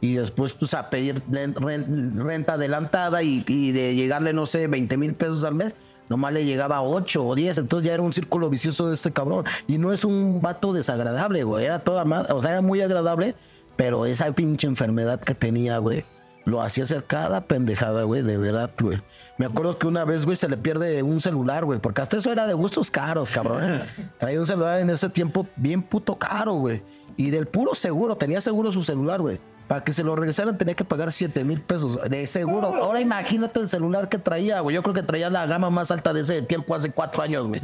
y 0.00 0.14
después, 0.14 0.54
pues, 0.54 0.72
a 0.74 0.88
pedir 0.90 1.22
ren- 1.30 1.54
ren- 1.54 2.14
renta 2.14 2.54
adelantada 2.54 3.22
y, 3.22 3.42
de 3.72 3.94
llegarle, 3.94 4.32
no 4.32 4.46
sé, 4.46 4.68
20 4.68 4.96
mil 4.96 5.14
pesos 5.14 5.44
al 5.44 5.54
mes. 5.54 5.74
Nomás 6.08 6.32
le 6.32 6.46
llegaba 6.46 6.76
a 6.76 6.82
8 6.82 7.26
o 7.26 7.34
10, 7.34 7.58
entonces 7.58 7.86
ya 7.86 7.92
era 7.92 8.02
un 8.02 8.14
círculo 8.14 8.48
vicioso 8.48 8.88
de 8.88 8.94
este 8.94 9.12
cabrón. 9.12 9.44
Y 9.66 9.76
no 9.76 9.92
es 9.92 10.04
un 10.06 10.40
vato 10.40 10.72
desagradable, 10.72 11.44
güey. 11.44 11.66
Era 11.66 11.80
toda 11.80 12.06
más, 12.06 12.30
o 12.30 12.40
sea, 12.40 12.52
era 12.52 12.60
muy 12.62 12.80
agradable, 12.80 13.34
pero 13.76 14.06
esa 14.06 14.32
pinche 14.32 14.66
enfermedad 14.66 15.20
que 15.20 15.34
tenía, 15.34 15.76
güey, 15.78 16.04
lo 16.48 16.62
hacía 16.62 16.84
hacer 16.84 17.04
cada 17.04 17.42
pendejada, 17.42 18.02
güey, 18.02 18.22
de 18.22 18.36
verdad, 18.36 18.70
güey. 18.80 19.00
Me 19.36 19.46
acuerdo 19.46 19.78
que 19.78 19.86
una 19.86 20.04
vez, 20.04 20.24
güey, 20.24 20.36
se 20.36 20.48
le 20.48 20.56
pierde 20.56 21.02
un 21.02 21.20
celular, 21.20 21.64
güey, 21.64 21.78
porque 21.78 22.00
hasta 22.00 22.16
eso 22.16 22.32
era 22.32 22.46
de 22.46 22.54
gustos 22.54 22.90
caros, 22.90 23.30
cabrón. 23.30 23.82
Traía 24.18 24.40
un 24.40 24.46
celular 24.46 24.80
en 24.80 24.90
ese 24.90 25.08
tiempo 25.08 25.46
bien 25.56 25.82
puto 25.82 26.16
caro, 26.16 26.54
güey. 26.54 26.82
Y 27.16 27.30
del 27.30 27.46
puro 27.46 27.74
seguro, 27.74 28.16
tenía 28.16 28.40
seguro 28.40 28.72
su 28.72 28.82
celular, 28.82 29.20
güey. 29.20 29.38
Para 29.66 29.84
que 29.84 29.92
se 29.92 30.02
lo 30.02 30.16
regresaran 30.16 30.56
tenía 30.56 30.74
que 30.74 30.84
pagar 30.84 31.12
7 31.12 31.44
mil 31.44 31.60
pesos 31.60 32.00
de 32.08 32.26
seguro. 32.26 32.68
Ahora 32.68 33.02
imagínate 33.02 33.60
el 33.60 33.68
celular 33.68 34.08
que 34.08 34.16
traía, 34.16 34.60
güey. 34.60 34.74
Yo 34.74 34.82
creo 34.82 34.94
que 34.94 35.02
traía 35.02 35.28
la 35.28 35.44
gama 35.44 35.68
más 35.68 35.90
alta 35.90 36.14
de 36.14 36.22
ese 36.22 36.40
tiempo 36.40 36.74
hace 36.74 36.90
cuatro 36.90 37.22
años, 37.22 37.46
güey. 37.46 37.60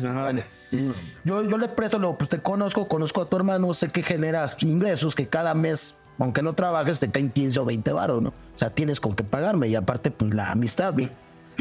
Yo, 1.24 1.42
yo 1.42 1.56
le 1.56 1.68
presto, 1.68 1.98
lo, 1.98 2.18
pues 2.18 2.28
te 2.28 2.40
conozco, 2.40 2.88
conozco 2.88 3.22
a 3.22 3.26
tu 3.26 3.36
hermano, 3.36 3.72
sé 3.72 3.88
que 3.88 4.02
generas 4.02 4.54
ingresos 4.60 5.14
que 5.14 5.28
cada 5.28 5.54
mes, 5.54 5.96
aunque 6.18 6.42
no 6.42 6.54
trabajes, 6.54 7.00
te 7.00 7.10
caen 7.10 7.30
15 7.30 7.60
o 7.60 7.64
20 7.64 7.92
varos, 7.92 8.22
¿no? 8.22 8.28
O 8.28 8.58
sea, 8.58 8.70
tienes 8.70 9.00
con 9.00 9.14
qué 9.14 9.24
pagarme 9.24 9.68
y 9.68 9.74
aparte, 9.74 10.10
pues 10.10 10.34
la 10.34 10.50
amistad, 10.50 10.92
güey. 10.92 11.10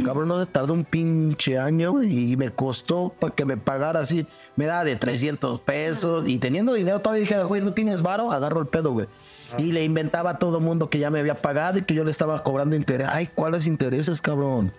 Cabrón, 0.04 0.28
no 0.28 0.40
se 0.40 0.48
tardó 0.48 0.74
un 0.74 0.86
pinche 0.86 1.60
año, 1.60 1.92
güey, 1.92 2.32
y 2.32 2.38
me 2.38 2.50
costó 2.50 3.14
para 3.20 3.36
que 3.36 3.46
me 3.46 3.58
pagara 3.58 4.00
así. 4.00 4.26
Me 4.56 4.66
da 4.66 4.84
de 4.84 4.96
300 4.96 5.60
pesos 5.60 6.28
y 6.28 6.40
teniendo 6.40 6.74
dinero 6.74 7.00
todavía 7.00 7.22
dije, 7.22 7.44
güey, 7.44 7.62
¿no 7.62 7.74
tienes 7.74 8.02
varo? 8.02 8.32
Agarro 8.32 8.60
el 8.60 8.68
pedo, 8.68 8.92
güey. 8.92 9.08
Y 9.60 9.72
le 9.72 9.84
inventaba 9.84 10.32
a 10.32 10.40
todo 10.40 10.60
mundo 10.60 10.90
que 10.90 10.98
ya 10.98 11.12
me 11.12 11.20
había 11.20 11.36
pagado 11.36 11.78
y 11.78 11.84
que 11.84 11.94
yo 11.94 12.04
le 12.04 12.12
estaba 12.12 12.42
cobrando 12.42 12.76
interés. 12.76 13.08
Ay, 13.10 13.30
¿cuáles 13.36 13.68
intereses, 13.68 14.20
cabrón? 14.22 14.72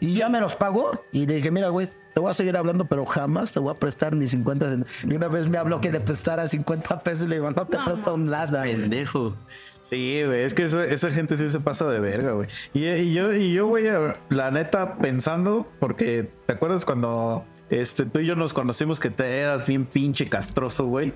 Y 0.00 0.14
ya 0.14 0.28
me 0.28 0.40
los 0.40 0.54
pagó 0.54 1.04
y 1.12 1.26
le 1.26 1.34
dije, 1.36 1.50
mira, 1.50 1.68
güey, 1.68 1.88
te 2.14 2.20
voy 2.20 2.30
a 2.30 2.34
seguir 2.34 2.56
hablando, 2.56 2.86
pero 2.86 3.04
jamás 3.04 3.52
te 3.52 3.60
voy 3.60 3.72
a 3.72 3.74
prestar 3.74 4.14
ni 4.14 4.26
50 4.26 4.68
centavos. 4.68 5.04
Y 5.04 5.14
una 5.14 5.28
vez 5.28 5.48
me 5.48 5.58
habló 5.58 5.80
que 5.80 5.90
le 5.90 6.00
prestara 6.00 6.48
50 6.48 7.00
pesos 7.00 7.26
y 7.26 7.28
le 7.28 7.36
digo, 7.36 7.50
no 7.50 7.66
te 7.66 7.78
presto 7.84 8.14
un 8.14 8.30
last, 8.30 8.54
Pendejo. 8.54 9.36
Sí, 9.82 10.22
güey, 10.24 10.42
es 10.42 10.52
que 10.52 10.64
esa, 10.64 10.84
esa 10.84 11.10
gente 11.10 11.36
sí 11.36 11.48
se 11.48 11.60
pasa 11.60 11.88
de 11.88 12.00
verga, 12.00 12.32
güey. 12.32 12.48
Y, 12.74 12.86
y 12.86 13.12
yo, 13.12 13.32
y 13.32 13.52
yo, 13.52 13.68
güey, 13.68 13.86
la 14.30 14.50
neta, 14.50 14.98
pensando, 14.98 15.68
porque 15.78 16.28
¿te 16.46 16.54
acuerdas 16.54 16.84
cuando 16.84 17.44
este, 17.70 18.04
tú 18.04 18.20
y 18.20 18.26
yo 18.26 18.34
nos 18.34 18.52
conocimos 18.52 18.98
que 18.98 19.10
te 19.10 19.38
eras 19.38 19.66
bien 19.66 19.86
pinche 19.86 20.26
castroso, 20.26 20.86
güey? 20.86 21.14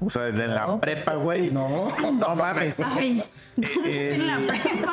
O 0.00 0.08
sea, 0.08 0.22
de 0.22 0.46
la 0.48 0.80
prepa, 0.80 1.14
güey. 1.14 1.50
No. 1.50 1.88
no 2.12 2.34
mames. 2.34 2.80
Ay, 2.84 3.22
Eh, 3.84 4.12
en 4.14 4.26
la 4.26 4.36
prepa. 4.38 4.92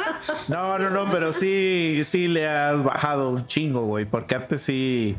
No, 0.50 0.78
no, 0.80 0.90
no, 0.90 1.10
pero 1.12 1.32
sí, 1.32 2.02
sí 2.04 2.28
le 2.28 2.48
has 2.48 2.84
bajado 2.84 3.30
un 3.30 3.46
chingo, 3.46 3.82
güey. 3.86 4.06
Porque 4.06 4.36
antes 4.36 4.62
sí, 4.62 5.16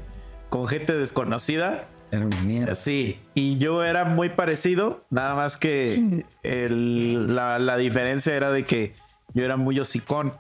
con 0.50 0.68
gente 0.68 0.92
desconocida, 0.94 1.86
Era 2.10 2.26
una 2.26 2.40
mierda. 2.42 2.74
Sí, 2.74 3.20
y 3.34 3.56
yo 3.58 3.82
era 3.84 4.04
muy 4.04 4.28
parecido, 4.30 5.04
nada 5.10 5.34
más 5.34 5.56
que 5.56 6.24
el- 6.42 7.34
la, 7.34 7.58
la 7.58 7.76
diferencia 7.76 8.34
era 8.34 8.50
de 8.50 8.64
que 8.64 8.94
yo 9.34 9.44
era 9.44 9.56
muy 9.56 9.78
hocicón. 9.80 10.34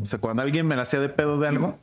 O 0.00 0.04
sea, 0.04 0.18
cuando 0.20 0.42
alguien 0.42 0.66
me 0.66 0.76
la 0.76 0.82
hacía 0.82 1.00
de 1.00 1.08
pedo 1.08 1.38
de 1.38 1.48
algo, 1.48 1.78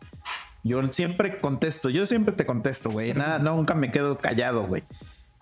yo 0.63 0.81
siempre 0.91 1.37
contesto, 1.37 1.89
yo 1.89 2.05
siempre 2.05 2.33
te 2.33 2.45
contesto, 2.45 2.89
güey. 2.91 3.13
Nada, 3.13 3.39
nunca 3.39 3.73
me 3.75 3.91
quedo 3.91 4.17
callado, 4.17 4.65
güey. 4.67 4.83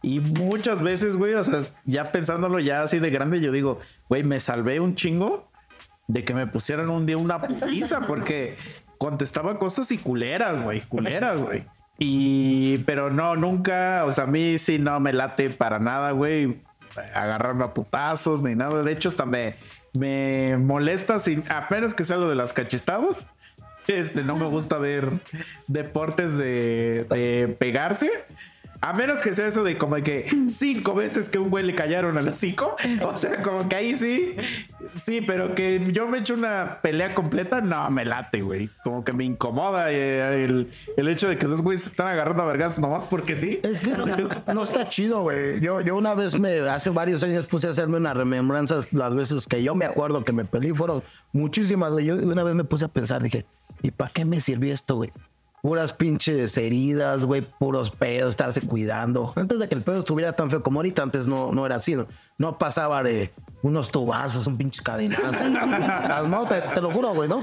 Y 0.03 0.19
muchas 0.19 0.83
veces, 0.83 1.15
güey, 1.15 1.33
o 1.33 1.43
sea, 1.45 1.63
ya 1.85 2.11
pensándolo 2.11 2.59
ya 2.59 2.83
así 2.83 2.99
de 2.99 3.09
grande, 3.09 3.39
yo 3.39 3.53
digo, 3.53 3.79
güey, 4.09 4.23
me 4.23 4.41
salvé 4.41 4.81
un 4.81 4.95
chingo 4.95 5.49
de 6.07 6.25
que 6.25 6.33
me 6.33 6.45
pusieran 6.45 6.89
un 6.89 7.05
día 7.05 7.17
una 7.17 7.41
putiza 7.41 8.01
porque 8.01 8.57
contestaba 8.97 9.57
cosas 9.57 9.89
y 9.93 9.97
culeras, 9.97 10.61
güey, 10.61 10.81
culeras, 10.81 11.41
güey. 11.41 11.65
Y, 11.99 12.79
pero 12.79 13.11
no, 13.11 13.37
nunca, 13.37 14.03
o 14.05 14.11
sea, 14.11 14.25
a 14.25 14.27
mí 14.27 14.57
sí 14.57 14.77
no 14.77 14.99
me 14.99 15.13
late 15.13 15.49
para 15.49 15.79
nada, 15.79 16.11
güey, 16.11 16.61
agarrarme 17.15 17.63
a 17.63 17.73
putazos 17.73 18.43
ni 18.43 18.55
nada. 18.55 18.83
De 18.83 18.91
hecho, 18.91 19.07
hasta 19.07 19.25
me, 19.25 19.55
molesta, 20.57 21.17
sin, 21.17 21.45
apenas 21.49 21.93
que 21.93 22.03
sea 22.03 22.17
lo 22.17 22.27
de 22.27 22.35
las 22.35 22.51
cachetadas. 22.51 23.29
Este, 23.87 24.23
no 24.23 24.35
me 24.35 24.47
gusta 24.47 24.77
ver 24.77 25.09
deportes 25.67 26.35
de, 26.37 27.05
de 27.09 27.55
pegarse. 27.57 28.09
A 28.83 28.91
menos 28.91 29.21
que 29.21 29.33
sea 29.33 29.47
eso 29.47 29.63
de 29.63 29.77
como 29.77 29.95
que 29.95 30.25
cinco 30.49 30.93
veces 30.93 31.29
que 31.29 31.39
un 31.39 31.49
güey 31.49 31.63
le 31.63 31.73
callaron 31.73 32.17
a 32.17 32.21
las 32.21 32.35
cinco. 32.35 32.75
O 33.01 33.17
sea, 33.17 33.41
como 33.41 33.69
que 33.69 33.77
ahí 33.77 33.95
sí. 33.95 34.35
Sí, 35.01 35.21
pero 35.25 35.55
que 35.55 35.81
yo 35.93 36.05
me 36.09 36.17
echo 36.17 36.33
una 36.33 36.79
pelea 36.81 37.15
completa, 37.15 37.61
no, 37.61 37.89
me 37.89 38.03
late, 38.03 38.41
güey. 38.41 38.69
Como 38.83 39.05
que 39.05 39.13
me 39.13 39.23
incomoda 39.23 39.89
eh, 39.89 40.43
el, 40.43 40.69
el 40.97 41.07
hecho 41.07 41.29
de 41.29 41.37
que 41.37 41.47
dos 41.47 41.61
güeyes 41.61 41.83
se 41.83 41.87
están 41.87 42.07
agarrando 42.07 42.43
a 42.43 42.45
vergas 42.45 42.77
nomás 42.77 43.05
porque 43.09 43.37
sí. 43.37 43.61
Es 43.63 43.79
que 43.79 43.91
no, 43.91 44.05
no 44.05 44.63
está 44.63 44.89
chido, 44.89 45.21
güey. 45.21 45.61
Yo, 45.61 45.79
yo 45.79 45.95
una 45.95 46.13
vez 46.13 46.37
me, 46.37 46.59
hace 46.67 46.89
varios 46.89 47.23
años 47.23 47.45
puse 47.45 47.67
a 47.67 47.69
hacerme 47.69 47.95
una 47.95 48.13
remembranza 48.13 48.81
las 48.91 49.15
veces 49.15 49.47
que 49.47 49.63
yo 49.63 49.75
me 49.75 49.85
acuerdo 49.85 50.25
que 50.25 50.33
me 50.33 50.43
peleé, 50.43 50.73
fueron 50.73 51.03
muchísimas, 51.31 51.93
güey. 51.93 52.05
Yo 52.05 52.15
una 52.17 52.43
vez 52.43 52.53
me 52.53 52.65
puse 52.65 52.83
a 52.83 52.89
pensar, 52.89 53.23
dije, 53.23 53.45
¿y 53.81 53.91
para 53.91 54.11
qué 54.11 54.25
me 54.25 54.41
sirvió 54.41 54.73
esto, 54.73 54.97
güey? 54.97 55.09
Puras 55.63 55.93
pinches 55.93 56.57
heridas, 56.57 57.23
güey, 57.23 57.39
puros 57.41 57.89
pedos, 57.89 58.31
estarse 58.31 58.59
cuidando. 58.59 59.31
Antes 59.37 59.59
de 59.59 59.69
que 59.69 59.75
el 59.75 59.81
pedo 59.81 59.99
estuviera 59.99 60.33
tan 60.33 60.49
feo 60.49 60.61
como 60.61 60.79
ahorita, 60.79 61.01
antes 61.03 61.25
no, 61.25 61.53
no 61.53 61.65
era 61.65 61.75
así, 61.75 61.95
¿no? 61.95 62.05
No 62.37 62.57
pasaba 62.57 63.01
de 63.01 63.31
unos 63.61 63.89
tubazos, 63.89 64.45
un 64.45 64.57
pinche 64.57 64.83
cadenazo. 64.83 65.47
no, 66.27 66.45
te, 66.47 66.59
te 66.59 66.81
lo 66.81 66.91
juro, 66.91 67.13
güey, 67.13 67.29
¿no? 67.29 67.39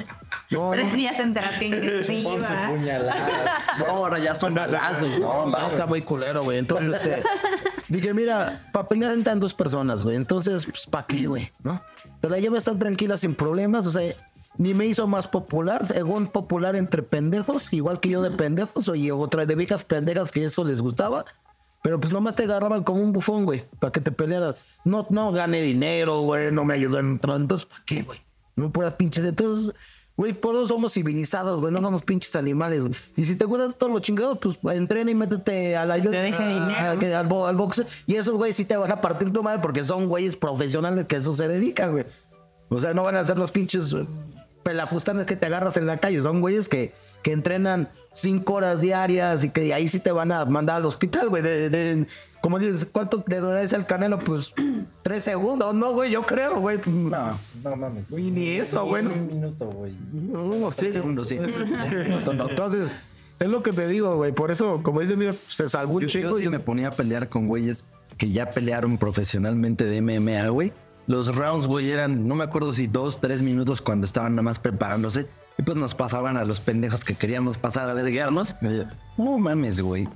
No, 0.51 0.71
Pero 0.71 0.83
no. 0.85 0.91
sí, 0.91 1.05
ya 1.05 1.13
está 1.13 1.23
en 1.23 1.33
terapia 1.33 1.67
intensiva. 1.67 2.69
puñaladas. 2.69 3.67
No, 3.79 3.87
ahora 3.87 4.19
ya 4.19 4.35
son 4.35 4.55
balazos. 4.55 5.19
No, 5.19 5.47
no, 5.47 5.69
está 5.69 5.87
muy 5.87 6.03
culero, 6.03 6.45
güey. 6.45 6.59
Entonces, 6.59 6.93
este, 6.93 7.23
dije, 7.89 8.13
mira, 8.13 8.69
para 8.71 8.87
pelear 8.87 9.13
entran 9.13 9.41
dos 9.41 9.55
personas, 9.55 10.05
güey. 10.05 10.17
Entonces, 10.17 10.67
pues, 10.67 10.87
¿para 10.87 11.07
qué, 11.07 11.27
güey? 11.27 11.51
¿No? 11.63 11.83
Te 12.21 12.29
la 12.29 12.39
llevas 12.39 12.65
tan 12.65 12.79
tranquila 12.79 13.17
sin 13.17 13.35
problemas, 13.35 13.87
o 13.87 13.91
sea, 13.91 14.13
ni 14.59 14.75
me 14.75 14.87
hizo 14.87 15.07
más 15.07 15.27
popular, 15.27 15.87
según 15.87 16.27
popular 16.27 16.77
entre 16.77 17.03
pendejos, 17.03 17.73
igual 17.73 18.01
que 18.01 18.11
yo 18.11 18.21
de 18.23 18.31
pendejos, 18.33 18.89
oye, 18.89 19.11
otra 19.13 19.47
de 19.47 19.55
viejas 19.55 19.85
pendejas 19.85 20.31
que 20.33 20.45
eso 20.45 20.65
les 20.65 20.81
gustaba. 20.81 21.25
Pero 21.83 21.99
pues 21.99 22.13
nomás 22.13 22.37
te 22.37 22.43
agarraban 22.45 22.83
como 22.85 23.01
un 23.03 23.11
bufón, 23.13 23.47
güey, 23.47 23.65
para 23.79 23.91
que 23.91 24.01
te 24.01 24.13
pelearas. 24.13 24.57
No, 24.85 25.07
no 25.09 25.33
gané 25.33 25.63
dinero, 25.63 26.21
güey, 26.21 26.53
no 26.53 26.63
me 26.65 26.75
ayudó 26.75 26.99
en. 26.99 27.19
Entonces, 27.25 27.65
¿para 27.67 27.83
qué, 27.87 28.03
güey? 28.03 28.19
No 28.55 28.71
puras 28.71 28.93
pinches. 28.95 29.25
Entonces, 29.25 29.75
güey, 30.15 30.35
por 30.35 30.55
eso 30.57 30.67
somos 30.67 30.93
civilizados, 30.93 31.59
güey, 31.59 31.73
no 31.73 31.81
somos 31.81 32.03
pinches 32.03 32.37
animales, 32.37 32.81
güey. 32.83 32.93
Y 33.17 33.25
si 33.25 33.35
te 33.37 33.47
gustan 33.47 33.73
todos 33.73 33.91
los 33.91 34.03
chingados, 34.03 34.37
pues 34.43 34.59
entrena 34.77 35.11
y 35.11 35.15
métete 35.15 35.75
a 35.75 35.87
la 35.87 35.95
Te 35.95 36.11
deje 36.11 36.47
dinero. 36.47 36.75
a- 36.77 36.91
al, 36.91 37.47
al 37.49 37.57
boxeo. 37.57 37.87
Y 38.07 38.17
esos 38.17 38.35
güeyes 38.35 38.57
sí 38.57 38.67
te 38.67 38.77
van 38.77 38.93
a 38.93 39.01
partir 39.01 39.33
tu 39.33 39.43
madre 39.43 39.61
porque 39.63 39.83
son 39.83 40.07
güeyes 40.07 40.37
profesionales 40.37 41.07
que 41.07 41.17
eso 41.17 41.33
se 41.33 41.49
dedican, 41.49 41.93
güey. 41.93 42.05
O 42.69 42.79
sea, 42.79 42.93
no 42.93 43.05
van 43.05 43.17
a 43.17 43.25
ser 43.25 43.39
los 43.39 43.51
pinches 43.53 43.95
pelafustanes 44.63 45.27
que 45.27 45.37
te 45.37 45.47
agarras 45.47 45.77
en 45.77 45.87
la 45.87 45.99
calle. 45.99 46.21
Son 46.23 46.41
güeyes 46.41 46.69
que, 46.69 46.93
que 47.23 47.33
entrenan 47.33 47.89
cinco 48.13 48.55
horas 48.55 48.81
diarias 48.81 49.45
y 49.45 49.51
que 49.51 49.73
ahí 49.73 49.89
sí 49.89 50.01
te 50.01 50.11
van 50.13 50.33
a 50.33 50.45
mandar 50.45 50.77
al 50.77 50.87
hospital, 50.87 51.29
güey. 51.29 51.43
De, 51.43 51.71
de- 51.71 52.07
como 52.41 52.59
dices, 52.59 52.87
¿cuánto 52.91 53.23
le 53.27 53.37
duraría 53.39 53.77
el 53.77 53.87
canelo? 53.87 54.19
Pues 54.19 54.53
tres 55.03 55.25
segundos, 55.25 55.75
no, 55.75 55.93
güey, 55.93 56.11
yo 56.11 56.23
creo, 56.23 56.59
güey. 56.61 56.79
No, 56.87 57.39
no 57.63 57.77
mames. 57.77 58.11
Ni 58.11 58.49
eso, 58.51 58.85
güey. 58.87 59.05
Un 59.07 59.27
minuto, 59.27 59.67
güey. 59.67 59.95
No, 60.13 60.71
sí. 60.73 60.93
segundos, 60.93 61.29
sí. 61.29 61.39
Entonces, 62.49 62.91
es 63.39 63.49
lo 63.49 63.63
que 63.63 63.73
te 63.73 63.87
digo, 63.89 64.17
güey. 64.17 64.33
Por 64.33 64.51
eso, 64.51 64.83
como 64.83 65.01
dices, 65.01 65.17
mira, 65.17 65.35
se 65.47 65.69
salvó 65.69 65.95
un 65.95 66.03
Yo, 66.03 66.09
chingo. 66.09 66.39
yo 66.39 66.47
y 66.47 66.49
me 66.49 66.61
ponía 66.61 66.89
a 66.89 66.91
pelear 66.93 67.29
con 67.29 67.47
güeyes 67.47 67.85
que 68.17 68.31
ya 68.31 68.51
pelearon 68.51 68.99
profesionalmente 68.99 69.85
de 69.85 70.01
MMA, 70.03 70.49
güey. 70.49 70.73
Los 71.11 71.35
rounds, 71.35 71.67
güey, 71.67 71.91
eran, 71.91 72.29
no 72.29 72.37
me 72.37 72.45
acuerdo 72.45 72.73
si 72.73 72.87
dos, 72.87 73.21
tres 73.21 73.43
minutos 73.43 73.81
cuando 73.81 74.07
estaban 74.07 74.37
nada 74.37 74.45
más 74.45 74.61
preparándose. 74.61 75.27
Y 75.59 75.63
pues 75.63 75.77
nos 75.77 75.93
pasaban 75.93 76.37
a 76.37 76.45
los 76.45 76.61
pendejos 76.61 77.05
que 77.05 77.17
queríamos 77.17 77.59
pasar 77.59 77.91
a 77.91 77.95
verguearnos. 77.95 78.55
No 79.19 79.37
mames, 79.37 79.81
güey. 79.81 80.07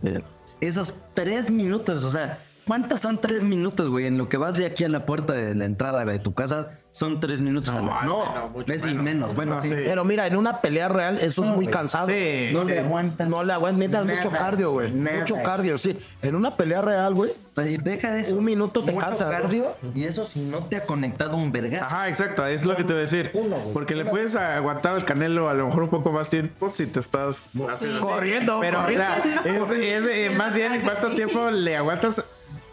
Esos 0.60 0.94
tres 1.12 1.50
minutos, 1.50 2.04
o 2.04 2.12
sea, 2.12 2.38
¿cuántas 2.66 3.00
son 3.00 3.18
tres 3.18 3.42
minutos, 3.42 3.88
güey? 3.88 4.06
En 4.06 4.18
lo 4.18 4.28
que 4.28 4.36
vas 4.36 4.56
de 4.56 4.66
aquí 4.66 4.84
a 4.84 4.88
la 4.88 5.06
puerta 5.06 5.32
de 5.32 5.54
la 5.54 5.64
entrada 5.64 6.04
de 6.04 6.18
tu 6.18 6.34
casa, 6.34 6.78
son 6.94 7.18
tres 7.18 7.40
minutos. 7.40 7.74
No, 7.74 8.02
no, 8.04 8.64
es 8.68 8.86
menos. 8.86 9.34
Bueno, 9.34 9.60
sí. 9.60 9.70
Pero 9.70 10.04
mira, 10.04 10.28
en 10.28 10.36
una 10.36 10.60
pelea 10.60 10.88
real 10.88 11.18
eso 11.20 11.44
es 11.44 11.50
muy 11.50 11.66
cansado. 11.66 12.06
Sí, 12.06 12.50
No 12.52 12.62
le 12.62 12.78
aguantan. 12.78 13.28
No 13.28 13.42
le 13.42 13.52
aguantas, 13.52 13.80
necesitas 13.80 14.06
mucho 14.06 14.30
cardio, 14.30 14.70
güey. 14.70 14.92
Mucho 14.92 15.34
cardio, 15.42 15.76
sí. 15.76 15.98
En 16.22 16.36
una 16.36 16.56
pelea 16.56 16.82
real, 16.82 17.14
güey. 17.14 17.32
O 17.32 17.54
sea, 17.54 17.68
y 17.68 17.78
deja 17.78 18.12
de 18.12 18.20
eso. 18.20 18.36
Un 18.36 18.44
minuto 18.44 18.84
te 18.84 18.92
Mucho 18.92 19.06
cansa, 19.06 19.24
¿no? 19.24 19.30
cardio 19.30 19.76
y 19.92 20.04
eso 20.04 20.24
si 20.24 20.40
no 20.40 20.58
te 20.66 20.76
ha 20.76 20.84
conectado 20.84 21.36
un 21.36 21.50
verga. 21.50 21.84
Ajá, 21.84 22.08
exacto, 22.08 22.46
es 22.46 22.64
lo 22.64 22.76
que 22.76 22.84
te 22.84 22.92
voy 22.92 22.98
a 22.98 23.02
decir. 23.02 23.30
Uno, 23.34 23.56
güey. 23.56 23.72
Porque 23.72 23.96
le 23.96 24.04
puedes 24.04 24.36
aguantar 24.36 24.94
al 24.94 25.04
canelo 25.04 25.48
a 25.48 25.54
lo 25.54 25.66
mejor 25.66 25.84
un 25.84 25.90
poco 25.90 26.12
más 26.12 26.30
tiempo 26.30 26.68
si 26.68 26.86
te 26.86 27.00
estás. 27.00 27.54
Corriendo, 28.00 28.58
Pero, 28.60 28.78
o 28.78 28.82
corriendo. 28.82 29.04
sea, 29.04 29.42
es, 29.44 29.70
es, 29.70 30.04
eh, 30.10 30.30
más 30.36 30.54
bien 30.54 30.80
cuánto 30.82 31.10
tiempo 31.10 31.50
le 31.50 31.76
aguantas 31.76 32.22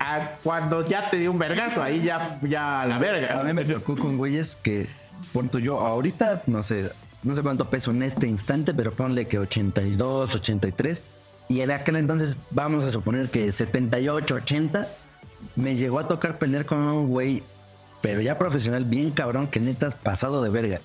a 0.02 0.38
cuando 0.44 0.86
ya 0.86 1.10
te 1.10 1.18
dio 1.18 1.32
un 1.32 1.40
vergazo. 1.40 1.84
Ahí 1.84 2.02
ya, 2.02 2.40
ya 2.42 2.82
a 2.82 2.86
la 2.86 2.96
A 2.96 3.00
verga. 3.00 3.44
mí 3.44 3.54
me 3.54 3.66
tocó 3.66 3.96
con 3.96 4.18
güeyes 4.18 4.56
que, 4.56 4.88
punto 5.32 5.60
yo, 5.60 5.80
ahorita, 5.80 6.44
no 6.48 6.64
sé, 6.64 6.92
no 7.24 7.36
sé 7.36 7.42
cuánto 7.42 7.70
peso 7.70 7.92
en 7.92 8.04
este 8.04 8.28
instante, 8.28 8.74
pero 8.74 8.94
ponle 8.94 9.28
que 9.28 9.38
82, 9.40 10.36
83. 10.36 11.04
Y 11.50 11.62
en 11.62 11.72
aquel 11.72 11.98
entonces, 11.98 12.38
vamos 12.50 12.84
a 12.84 12.92
suponer 12.92 13.30
que 13.30 13.52
78, 13.52 14.36
80, 14.36 14.88
me 15.56 15.76
llegó 15.76 16.00
a 16.00 16.08
tocar 16.08 16.38
pelear 16.38 16.66
con 16.66 16.80
un 16.80 17.08
güey, 17.08 17.44
pero 18.02 18.22
ya 18.22 18.38
profesional, 18.38 18.86
bien 18.86 19.12
cabrón, 19.12 19.48
que 19.48 19.60
neta 19.60 19.90
pasado 19.92 20.42
de 20.42 20.50
verga. 20.50 20.82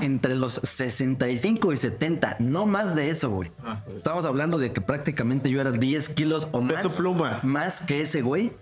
Entre 0.00 0.34
los 0.34 0.54
65 0.54 1.72
y 1.72 1.76
70, 1.76 2.36
no 2.40 2.66
más 2.66 2.94
de 2.94 3.08
eso, 3.10 3.30
güey. 3.30 3.50
Estamos 3.94 4.24
hablando 4.24 4.58
de 4.58 4.72
que 4.72 4.80
prácticamente 4.80 5.50
yo 5.50 5.60
era 5.60 5.72
10 5.72 6.08
kilos 6.10 6.48
o 6.52 6.60
más. 6.60 6.82
Peso 6.82 6.94
pluma. 6.94 7.40
Más 7.42 7.80
que 7.80 8.02
ese 8.02 8.20
güey. 8.22 8.52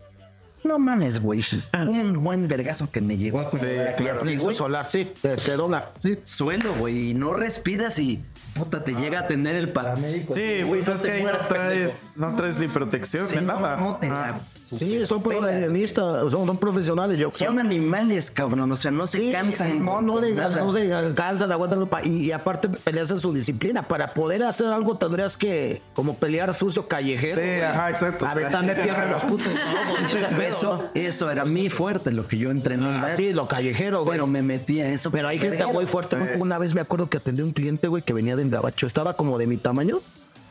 No 0.63 0.79
mames, 0.79 1.21
güey. 1.21 1.45
Un 1.75 2.23
buen 2.23 2.49
vergazo 2.49 2.91
que 2.91 3.01
me 3.01 3.19
llegó 3.19 3.41
a 3.41 3.51
Plexo 3.51 4.45
güey. 4.45 4.57
solar, 4.57 4.87
sí. 4.87 5.13
Te, 5.21 5.37
te 5.37 5.57
dobla. 5.57 5.93
Sí. 6.03 6.19
Suelo, 6.25 6.75
güey. 6.75 7.11
Y 7.11 7.15
no 7.15 7.35
respiras 7.35 7.99
y 7.99 8.23
puta, 8.55 8.83
te 8.85 8.95
llega 8.95 9.21
a 9.21 9.27
tener 9.29 9.57
el 9.57 9.71
paramédico. 9.71 10.35
Sí, 10.35 10.63
güey. 10.63 10.83
pues 10.83 10.89
es 10.89 11.03
te 11.03 11.09
que 11.09 11.15
ahí 11.17 11.23
no 11.25 11.33
traes, 11.49 12.13
no 12.17 12.35
traes 12.37 12.59
ni 12.59 12.69
protección 12.69 13.27
pendejo. 13.27 13.53
ni 13.53 13.55
Sí, 13.57 13.61
nada. 13.63 13.77
no, 13.77 13.91
no 13.91 13.97
te 13.97 14.09
Ah. 14.09 14.39
Sí, 14.55 15.05
son 15.07 15.23
profesionistas, 15.23 16.31
son, 16.31 16.47
son 16.47 16.57
profesionales. 16.59 17.19
Yo 17.19 17.31
Son 17.33 17.59
animales, 17.59 18.31
cabrón. 18.31 18.71
O 18.71 18.77
sea, 18.77 18.91
no 18.91 19.07
se 19.07 19.19
Sí, 19.19 19.33
cansan. 19.33 19.85
No, 19.85 20.01
no 20.01 20.21
de, 20.21 20.33
nada. 20.35 20.61
no 20.61 20.73
de 20.73 21.13
cansan, 21.15 21.51
aguantan 21.53 21.89
y, 22.05 22.27
y 22.27 22.33
aparte 22.33 22.69
peleas 22.69 23.11
en 23.11 23.21
su 23.21 23.33
disciplina. 23.33 23.83
Para 23.83 24.15
poder 24.15 24.43
hacer 24.45 24.69
algo 24.69 24.97
tendrías 24.97 25.37
que 25.37 25.83
como 25.95 26.15
pelear 26.15 26.55
sucio 26.55 26.87
callejero. 26.89 27.41
Sí, 27.43 27.61
ajá, 27.61 27.91
exacto. 27.91 28.27
Aventarle 28.27 28.75
tierra 28.83 29.03
a 29.03 29.11
los 29.13 29.23
putos. 29.25 29.49
Eso, 30.45 30.91
eso 30.95 31.31
era 31.31 31.45
mi 31.45 31.69
fuerte, 31.71 32.13
lo 32.13 32.27
que 32.27 32.39
yo 32.39 32.51
entrené. 32.51 32.99
¿no? 32.99 33.07
Sí, 33.17 33.33
lo 33.33 33.49
callejero, 33.49 34.05
güey. 34.05 34.15
Pero 34.15 34.27
me 34.27 34.43
metí 34.43 34.81
a 34.81 34.89
eso. 34.89 35.11
Pero 35.11 35.29
hay 35.29 35.39
gente 35.39 35.67
muy 35.67 35.87
fuerte. 35.87 36.17
Una 36.39 36.59
vez 36.59 36.75
me 36.75 36.81
acuerdo 36.81 37.09
que 37.09 37.17
atendí 37.17 37.43
a 37.43 37.45
un 37.45 37.53
cliente, 37.53 37.89
güey, 37.89 38.03
que 38.03 38.13
venía 38.13 38.37
de 38.37 38.43
Estaba 38.87 39.17
como 39.17 39.39
de 39.39 39.47
mi 39.47 39.57
tamaño, 39.57 40.01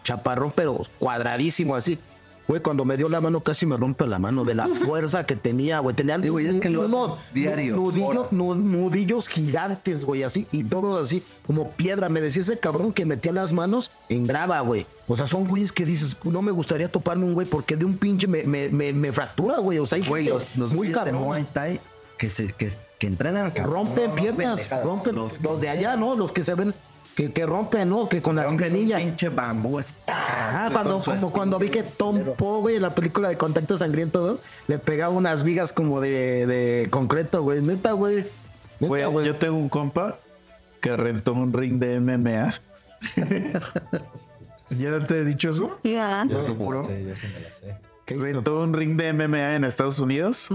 chaparrón, 0.03 0.51
pero 0.55 0.81
cuadradísimo 0.99 1.75
así. 1.75 1.99
Güey, 2.45 2.61
cuando 2.61 2.83
me 2.83 2.97
dio 2.97 3.07
la 3.07 3.21
mano 3.21 3.39
casi 3.39 3.65
me 3.65 3.77
rompe 3.77 4.05
la 4.05 4.19
mano 4.19 4.43
de 4.43 4.53
la 4.53 4.67
fuerza 4.85 5.25
que 5.25 5.37
tenía, 5.37 5.79
güey. 5.79 5.95
Tenía 5.95 6.19
Sí, 6.21 6.27
güey, 6.27 6.45
es 6.47 6.57
que 6.59 6.69
lo 6.69 6.89
no, 6.89 7.05
hacen 7.13 7.17
diario, 7.33 7.77
nudillo- 7.77 8.05
horas. 8.07 8.31
nu- 8.31 8.53
nudillos 8.55 9.29
gigantes, 9.29 10.03
güey, 10.03 10.23
así. 10.23 10.45
Y 10.51 10.65
todo 10.65 10.99
así, 11.01 11.23
como 11.47 11.71
piedra. 11.71 12.09
Me 12.09 12.19
decía 12.19 12.41
ese 12.41 12.59
cabrón 12.59 12.91
que 12.91 13.05
metía 13.05 13.31
las 13.31 13.53
manos 13.53 13.91
en 14.09 14.27
grava, 14.27 14.59
güey. 14.59 14.85
O 15.07 15.15
sea, 15.15 15.25
son 15.25 15.47
güeyes 15.47 15.71
que 15.71 15.85
dices, 15.85 16.17
no 16.25 16.41
me 16.41 16.51
gustaría 16.51 16.91
toparme 16.91 17.23
un 17.23 17.33
güey 17.33 17.47
porque 17.47 17.77
de 17.77 17.85
un 17.85 17.97
pinche 17.97 18.27
me, 18.27 18.43
me, 18.43 18.67
me, 18.67 18.91
me 18.91 19.13
fractura, 19.13 19.59
güey. 19.59 19.79
O 19.79 19.87
sea, 19.87 19.95
hay 19.99 20.05
Güey, 20.05 20.25
gente 20.25 20.33
los, 20.37 20.57
los 20.57 20.73
muy 20.73 20.87
de 20.89 20.93
cabrón. 20.95 21.23
Muay 21.23 21.45
Thai 21.53 21.79
que, 22.17 22.29
se, 22.29 22.51
que, 22.51 22.69
que 22.99 23.07
entrenan. 23.07 23.51
cabrón. 23.51 23.73
Rompen 23.85 24.11
piernas, 24.15 24.69
rompen 24.83 25.15
Los 25.15 25.39
los, 25.41 25.61
de 25.61 25.69
allá, 25.69 25.95
¿no? 25.95 26.15
Los 26.15 26.33
que 26.33 26.43
se 26.43 26.53
ven, 26.55 26.73
que, 27.15 27.31
que 27.31 27.45
rompen, 27.45 27.89
¿no? 27.89 28.09
Que 28.09 28.21
con 28.21 28.35
la 28.35 28.51
granilla. 28.51 28.97
pinche 28.97 29.29
bambú 29.29 29.79
está. 29.79 30.65
Ah, 30.65 30.69
cuando, 30.71 30.99
como 30.99 31.31
cuando 31.31 31.59
vi 31.59 31.69
que 31.69 31.83
Tom 31.83 32.23
Poe, 32.37 32.61
güey, 32.61 32.75
en 32.77 32.81
la 32.81 32.95
película 32.95 33.29
de 33.29 33.37
Contacto 33.37 33.77
Sangriento, 33.77 34.25
¿no? 34.25 34.39
le 34.67 34.79
pegaba 34.79 35.13
unas 35.13 35.43
vigas 35.43 35.73
como 35.73 36.01
de, 36.01 36.47
de 36.47 36.89
concreto, 36.89 37.43
güey. 37.43 37.61
Neta, 37.61 37.91
güey. 37.91 38.25
Güey, 38.79 39.03
yo 39.25 39.35
tengo 39.35 39.57
un 39.57 39.69
compa 39.69 40.17
que 40.81 40.97
rentó 40.97 41.33
un 41.33 41.53
ring 41.53 41.79
de 41.79 41.99
MMA. 41.99 42.53
¿Ya 44.69 45.05
te 45.05 45.19
he 45.19 45.23
dicho 45.23 45.49
eso? 45.51 45.79
Ya. 45.83 46.25
Yo 46.27 46.41
sí 46.43 46.51
me 46.51 46.65
Juro. 46.65 46.81
la 46.81 46.87
sé, 46.87 47.05
yo 47.05 47.15
sí 47.15 47.27
me 47.33 47.39
la 47.41 47.53
sé. 47.53 47.77
Rentó 48.07 48.59
un 48.61 48.73
ring 48.73 48.97
de 48.97 49.13
MMA 49.13 49.55
en 49.55 49.63
Estados 49.63 49.99
Unidos 49.99 50.49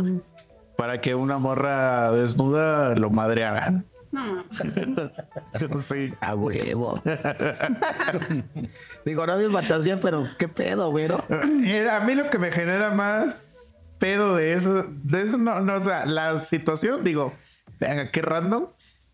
para 0.76 1.00
que 1.00 1.14
una 1.14 1.38
morra 1.38 2.10
desnuda 2.12 2.94
lo 2.96 3.10
madreara. 3.10 3.84
sí. 5.82 6.12
A 6.20 6.34
huevo. 6.34 7.02
Digo, 9.04 9.26
no 9.26 9.38
es 9.38 9.52
fantasía, 9.52 9.98
pero 10.00 10.26
qué 10.38 10.48
pedo, 10.48 10.90
güey, 10.90 11.08
¿no? 11.08 11.24
Eh, 11.64 11.88
A 11.90 12.00
mí 12.00 12.14
lo 12.14 12.30
que 12.30 12.38
me 12.38 12.50
genera 12.52 12.90
más 12.90 13.74
pedo 13.98 14.36
de 14.36 14.52
eso, 14.52 14.84
de 14.88 15.22
eso 15.22 15.38
no, 15.38 15.60
no, 15.60 15.74
o 15.74 15.78
sea, 15.80 16.06
la 16.06 16.42
situación, 16.44 17.02
digo, 17.04 17.32
venga, 17.80 18.10
qué 18.10 18.22
random, 18.22 18.66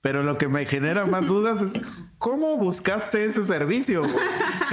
pero 0.02 0.22
lo 0.22 0.36
que 0.36 0.48
me 0.48 0.66
genera 0.66 1.06
más 1.06 1.26
dudas 1.26 1.62
es 1.62 1.80
cómo 2.18 2.58
buscaste 2.58 3.24
ese 3.24 3.44
servicio. 3.44 4.02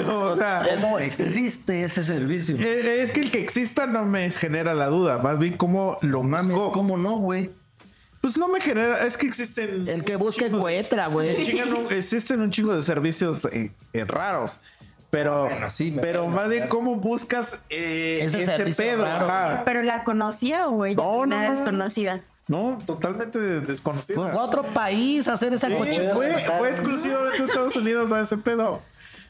O 0.08 0.36
sea, 0.36 0.66
¿Cómo 0.82 1.00
existe 1.00 1.84
ese 1.84 2.04
servicio? 2.04 2.58
eh, 2.60 3.02
es 3.02 3.12
que 3.14 3.22
el 3.22 3.32
que 3.32 3.42
exista 3.42 3.88
no 3.88 4.04
me 4.06 4.30
genera 4.32 4.74
la 4.74 4.88
duda, 4.88 5.20
más 5.20 5.40
bien 5.40 5.56
cómo 5.56 5.98
lo 6.02 6.24
Mames, 6.24 6.48
buscó. 6.54 6.72
¿cómo 6.74 6.98
no, 6.98 7.18
güey? 7.18 7.52
Pues 8.22 8.38
no 8.38 8.48
me 8.48 8.62
genera, 8.62 9.04
es 9.06 9.18
que 9.18 9.26
existen. 9.28 9.88
El 9.88 10.04
que 10.04 10.16
busca 10.16 10.46
encuentra, 10.46 11.08
güey. 11.08 11.30
Existen 11.92 12.40
un 12.42 12.52
chingo 12.52 12.76
de 12.76 12.84
servicios 12.84 13.46
eh, 13.46 13.72
eh, 13.94 14.06
raros. 14.06 14.60
Pero, 15.10 15.44
Bueno, 15.46 15.70
sí, 15.70 15.94
pero 16.02 16.28
más 16.28 16.46
imaginar. 16.46 16.70
cómo 16.70 16.96
buscas 16.96 17.64
eh, 17.70 18.20
Ese 18.22 18.44
ese, 18.44 18.56
servicio 18.56 18.86
pedo. 18.86 19.04
raro. 19.04 19.26
ajá. 19.28 19.62
Pero 19.66 19.82
la 19.84 20.04
conocía 20.06 20.70
o 20.70 20.86
ella 20.86 20.96
No, 21.04 21.14
una 21.18 21.38
no, 21.42 21.44
no. 21.44 21.52
desconocida. 21.52 22.22
No, 22.48 22.78
totalmente 22.86 23.40
desconocido. 23.40 24.24
Fue 24.24 24.32
a 24.32 24.42
otro 24.42 24.64
país 24.64 25.28
a 25.28 25.34
hacer 25.34 25.52
esa 25.54 25.68
Sí, 25.68 25.74
cochina. 25.74 26.14
fue, 26.14 26.30
fue 26.60 26.70
exclusivamente 26.70 27.40
de 27.40 27.44
Estados 27.44 27.76
Unidos 27.76 28.12
a 28.14 28.22
ese 28.22 28.38
pedo. 28.38 28.82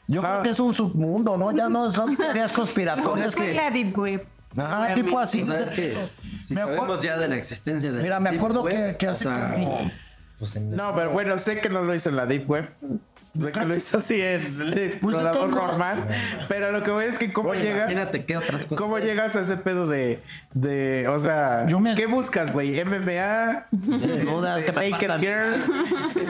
Yo 0.06 0.20
Ah. 0.24 0.30
creo 0.32 0.42
que 0.44 0.48
es 0.50 0.60
un 0.60 0.74
submundo, 0.74 1.36
¿no? 1.36 1.50
Ya 1.52 1.68
no 1.68 1.90
son 1.90 2.16
teorías 2.16 2.52
conspiratorias 2.52 3.34
que. 3.34 3.54
la 3.54 3.70
Deep 3.70 3.96
Web. 3.98 4.24
Ajá, 4.56 4.94
tipo 4.94 5.18
así. 5.18 5.42
O 5.42 5.46
sea, 5.46 5.60
es 5.60 5.70
que 5.70 5.96
si 6.44 6.54
Me 6.54 6.60
sabemos 6.62 7.02
ya 7.02 7.16
de 7.18 7.28
la 7.28 7.36
existencia 7.36 7.92
de 7.92 8.02
Mira, 8.02 8.20
me 8.20 8.30
acuerdo 8.30 8.62
Web, 8.62 8.92
que- 8.92 8.96
que 8.98 9.08
o 9.08 9.10
hace 9.12 9.24
sea, 9.24 9.52
como- 9.54 9.90
Pues 10.42 10.56
en 10.56 10.74
No, 10.74 10.92
pero 10.92 11.10
bueno, 11.10 11.38
sé 11.38 11.60
que 11.60 11.68
no 11.68 11.84
lo 11.84 11.94
hizo 11.94 12.08
en 12.10 12.16
la 12.16 12.26
Deep 12.26 12.50
Web. 12.50 12.68
Sé 13.32 13.52
que 13.52 13.64
lo 13.64 13.76
hizo 13.76 13.98
así 13.98 14.20
en 14.20 14.60
el 14.60 14.76
explorador 14.76 15.48
tengo- 15.50 15.66
normal. 15.68 16.08
Pero 16.48 16.72
lo 16.72 16.82
que 16.82 16.90
voy 16.90 17.04
es 17.04 17.16
que 17.16 17.32
cómo 17.32 17.50
Oye, 17.50 17.62
llegas. 17.62 17.90
imagínate 17.92 18.24
qué 18.24 18.36
otras 18.36 18.66
cosas. 18.66 18.76
¿Cómo 18.78 18.98
llegas 18.98 19.36
a 19.36 19.40
ese 19.42 19.56
pedo 19.56 19.86
de, 19.86 20.18
de 20.52 21.06
o 21.06 21.16
sea, 21.20 21.64
Yo 21.68 21.78
me- 21.78 21.94
¿qué 21.94 22.06
buscas, 22.06 22.52
güey? 22.52 22.74
MMA, 22.84 23.68
Dudas 23.70 24.58
este, 24.64 24.72
Naked. 24.72 25.10
Girl, 25.20 25.62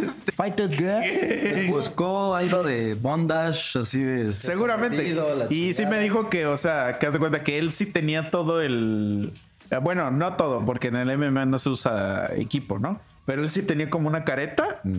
este, 0.03 0.33
Fighter 0.33 0.69
Girl. 0.71 1.67
Buscó 1.71 2.37
algo 2.37 2.63
de 2.63 2.95
bondage, 2.95 3.79
así 3.79 4.01
de. 4.03 4.33
seguramente. 4.35 4.97
sentido, 4.99 5.35
la 5.35 5.47
Y 5.47 5.73
sí 5.73 5.79
chingada. 5.79 5.97
me 5.97 6.03
dijo 6.03 6.29
que, 6.29 6.45
o 6.47 6.59
sea, 6.59 6.99
que 6.99 7.07
haz 7.07 7.15
de 7.15 7.19
cuenta 7.19 7.43
que 7.43 7.59
él 7.59 7.73
sí 7.73 7.87
tenía 7.87 8.31
todo 8.31 8.61
el, 8.61 9.33
eh, 9.71 9.79
bueno, 9.83 10.11
no 10.11 10.35
todo, 10.37 10.65
porque 10.67 10.89
en 10.89 10.97
el 10.97 11.17
MMA 11.19 11.47
no 11.47 11.57
se 11.59 11.71
usa 11.71 12.31
equipo, 12.37 12.79
¿no? 12.79 13.01
Pero 13.27 13.43
él 13.43 13.49
sí 13.49 13.63
tenía 13.63 13.91
como 13.91 14.09
una 14.09 14.25
careta. 14.25 14.81
Mm. 14.85 14.99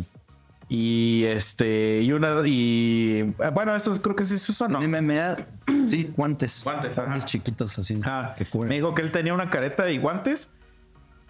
Y 0.69 1.25
este, 1.25 2.01
y 2.01 2.11
una, 2.13 2.41
y 2.45 3.23
bueno, 3.53 3.75
eso 3.75 4.01
creo 4.01 4.15
que 4.15 4.25
sí 4.25 4.37
se 4.37 4.51
usa, 4.51 4.67
¿no? 4.67 4.81
En 4.81 4.91
MMA, 4.91 5.37
sí, 5.87 6.11
guantes. 6.15 6.63
Guantes. 6.63 6.95
Guantes 6.95 7.25
chiquitos 7.25 7.77
así. 7.77 7.99
Ajá. 8.01 8.35
que. 8.35 8.47
Me 8.59 8.75
dijo 8.75 8.95
que 8.95 9.01
él 9.01 9.11
tenía 9.11 9.33
una 9.33 9.49
careta 9.49 9.89
y 9.91 9.97
guantes. 9.97 10.53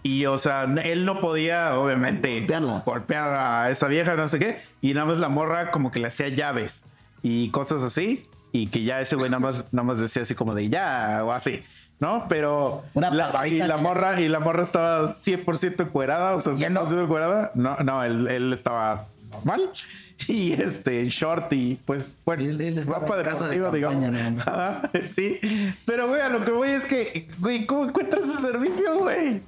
Y, 0.02 0.26
o 0.26 0.36
sea, 0.36 0.64
él 0.64 1.06
no 1.06 1.18
podía, 1.20 1.78
obviamente, 1.78 2.40
Golpearla. 2.40 2.82
golpear 2.84 3.28
a 3.30 3.70
esa 3.70 3.88
vieja, 3.88 4.14
no 4.16 4.28
sé 4.28 4.38
qué. 4.38 4.60
Y 4.82 4.92
nada 4.92 5.06
más 5.06 5.18
la 5.18 5.30
morra 5.30 5.70
como 5.70 5.90
que 5.90 5.98
le 5.98 6.08
hacía 6.08 6.28
llaves 6.28 6.84
y 7.22 7.48
cosas 7.48 7.82
así. 7.82 8.28
Y 8.52 8.66
que 8.66 8.84
ya 8.84 9.00
ese 9.00 9.16
güey 9.16 9.30
nada 9.30 9.40
más, 9.40 9.72
nada 9.72 9.84
más 9.84 9.98
decía 9.98 10.22
así 10.22 10.34
como 10.34 10.54
de 10.54 10.68
ya 10.68 11.22
o 11.24 11.32
así. 11.32 11.62
¿No? 12.00 12.26
Pero 12.28 12.82
Una 12.94 13.10
la, 13.10 13.46
y 13.48 13.58
la 13.58 13.76
morra 13.76 14.20
y 14.20 14.28
la 14.28 14.40
morra 14.40 14.62
estaba 14.62 15.08
100% 15.08 15.80
encuerada, 15.82 16.34
o 16.34 16.40
sea, 16.40 16.52
Ya 16.54 16.68
no. 16.68 16.84
100% 16.84 17.04
encuerada. 17.04 17.52
No, 17.54 17.76
no, 17.78 18.02
él, 18.04 18.26
él 18.28 18.52
estaba 18.52 19.06
normal. 19.32 19.62
Y 20.28 20.52
este, 20.52 21.00
en 21.00 21.08
short 21.08 21.52
y 21.52 21.74
pues, 21.84 22.12
bueno, 22.24 22.44
Sí, 22.44 22.48
él- 22.48 22.60
él 22.60 22.86
casa 23.24 23.48
de. 23.48 23.60
Ajá, 24.46 24.90
sí, 25.06 25.40
pero 25.84 26.06
güey, 26.06 26.20
a 26.20 26.28
lo 26.28 26.44
que 26.44 26.52
voy 26.52 26.68
es 26.68 26.86
que, 26.86 27.28
güey, 27.40 27.66
¿cómo 27.66 27.86
encuentras 27.86 28.22
ese 28.28 28.40
servicio, 28.40 28.96
güey? 29.00 29.42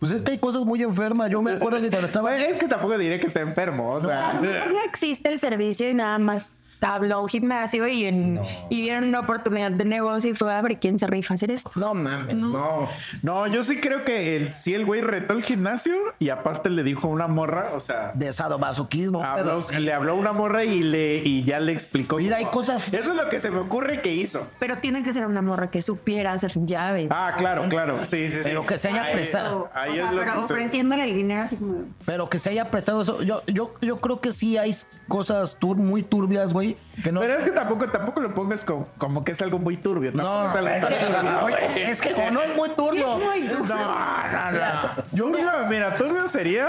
Pues 0.00 0.10
es 0.10 0.22
que 0.22 0.32
hay 0.32 0.38
cosas 0.38 0.62
muy 0.64 0.82
enfermas. 0.82 1.30
Yo 1.30 1.40
me 1.42 1.52
acuerdo 1.52 1.80
que 1.80 1.90
cuando 1.90 2.08
estaba. 2.08 2.36
Es 2.44 2.56
que 2.56 2.66
tampoco 2.66 2.98
diré 2.98 3.20
que 3.20 3.28
está 3.28 3.40
enfermo, 3.40 3.92
o 3.92 4.00
sea. 4.00 4.32
No 4.42 4.82
existe 4.84 5.30
el 5.32 5.38
servicio 5.38 5.88
y 5.88 5.94
nada 5.94 6.18
más 6.18 6.48
habló 6.80 7.22
un 7.22 7.28
gimnasio 7.28 7.86
y, 7.88 8.04
en, 8.06 8.40
y 8.68 8.80
vieron 8.82 9.04
una 9.04 9.20
oportunidad 9.20 9.70
de 9.70 9.84
negocio 9.84 10.30
y 10.30 10.34
fue 10.34 10.52
a 10.54 10.60
ver 10.62 10.78
quién 10.78 10.98
se 10.98 11.06
rifa 11.06 11.34
a 11.34 11.36
hacer 11.36 11.50
esto. 11.50 11.70
No 11.76 11.94
mames, 11.94 12.36
no. 12.36 12.88
No, 13.22 13.46
yo 13.46 13.62
sí 13.64 13.76
creo 13.80 14.04
que 14.04 14.36
el, 14.36 14.54
sí 14.54 14.74
el 14.74 14.84
güey 14.84 15.00
retó 15.00 15.34
el 15.34 15.42
gimnasio 15.42 15.94
y 16.18 16.30
aparte 16.30 16.70
le 16.70 16.82
dijo 16.82 17.08
a 17.08 17.10
una 17.10 17.26
morra, 17.28 17.70
o 17.74 17.80
sea, 17.80 18.12
De 18.14 18.32
sadomasoquismo. 18.32 19.22
habló- 19.24 19.60
le 19.78 19.92
habló 19.92 20.12
a 20.12 20.14
una 20.14 20.32
morra 20.32 20.64
y 20.64 20.80
le 20.82 21.16
y 21.24 21.44
ya 21.44 21.60
le 21.60 21.72
explicó. 21.72 22.16
Mira, 22.16 22.36
hay 22.38 22.46
cosas- 22.46 22.92
Eso 22.92 23.10
es 23.10 23.16
lo 23.16 23.28
que 23.28 23.40
se 23.40 23.50
me 23.50 23.58
ocurre 23.58 24.00
que 24.02 24.14
hizo. 24.14 24.46
Pero 24.58 24.78
tiene 24.78 25.02
que 25.02 25.12
ser 25.12 25.26
una 25.26 25.42
morra 25.42 25.70
que 25.70 25.82
supiera 25.82 26.32
hacer 26.32 26.52
llaves. 26.64 27.08
Ah, 27.10 27.34
claro, 27.36 27.68
claro, 27.68 28.04
sí, 28.04 28.28
sí, 28.30 28.38
sí. 28.38 28.40
Pero 28.44 28.66
que 28.66 28.78
se 28.78 28.88
haya 28.88 29.02
Ahí- 29.04 29.12
prestado. 29.14 29.58
O 29.62 29.70
Ahí 29.74 29.94
sea, 29.96 30.06
es 30.06 30.12
lo 30.12 30.20
pero 30.20 30.34
que 30.36 30.42
se- 30.42 30.54
ofreciéndole 30.54 31.04
el 31.04 31.14
dinero 31.14 31.42
así 31.42 31.56
como... 31.56 31.84
Pero 32.06 32.28
que 32.28 32.38
se 32.38 32.50
haya 32.50 32.70
prestado 32.70 33.02
eso. 33.02 33.22
Yo, 33.22 33.42
yo, 33.46 33.74
yo 33.80 33.98
creo 34.00 34.20
que 34.20 34.32
sí 34.32 34.56
hay 34.56 34.74
cosas 35.08 35.56
tur 35.58 35.76
muy 35.76 36.02
turbias, 36.02 36.52
güey. 36.52 36.69
Que 37.02 37.12
no. 37.12 37.20
Pero 37.20 37.38
es 37.38 37.44
que 37.44 37.50
tampoco, 37.50 37.88
tampoco 37.88 38.20
lo 38.20 38.34
pongas 38.34 38.64
como, 38.64 38.88
como 38.98 39.24
que 39.24 39.32
es 39.32 39.42
algo 39.42 39.58
muy 39.58 39.76
turbio. 39.76 40.12
No, 40.12 40.48
es 40.48 40.56
algo 40.56 40.68
es 40.68 40.84
que, 40.84 40.94
tan 40.94 41.26
turbio. 41.26 41.44
oye, 41.44 41.90
es 41.90 42.00
que 42.00 42.12
o 42.14 42.30
no 42.30 42.42
es 42.42 42.56
muy 42.56 42.70
turbio. 42.70 43.18
No, 43.18 43.64
no, 43.64 44.50
no. 44.52 45.04
Yo 45.12 45.26
mira, 45.28 45.66
mira, 45.68 45.96
turbio 45.96 46.28
sería, 46.28 46.68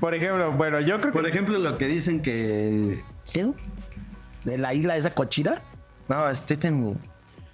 por 0.00 0.14
ejemplo, 0.14 0.52
bueno, 0.52 0.80
yo 0.80 1.00
creo 1.00 1.12
que 1.12 1.18
Por 1.18 1.28
ejemplo, 1.28 1.58
lo 1.58 1.78
que 1.78 1.86
dicen 1.86 2.22
que. 2.22 3.02
¿Sí? 3.24 3.52
De 4.44 4.58
la 4.58 4.74
isla 4.74 4.96
esa 4.96 5.10
cochina. 5.10 5.60
No, 6.08 6.34
Stephen. 6.34 6.98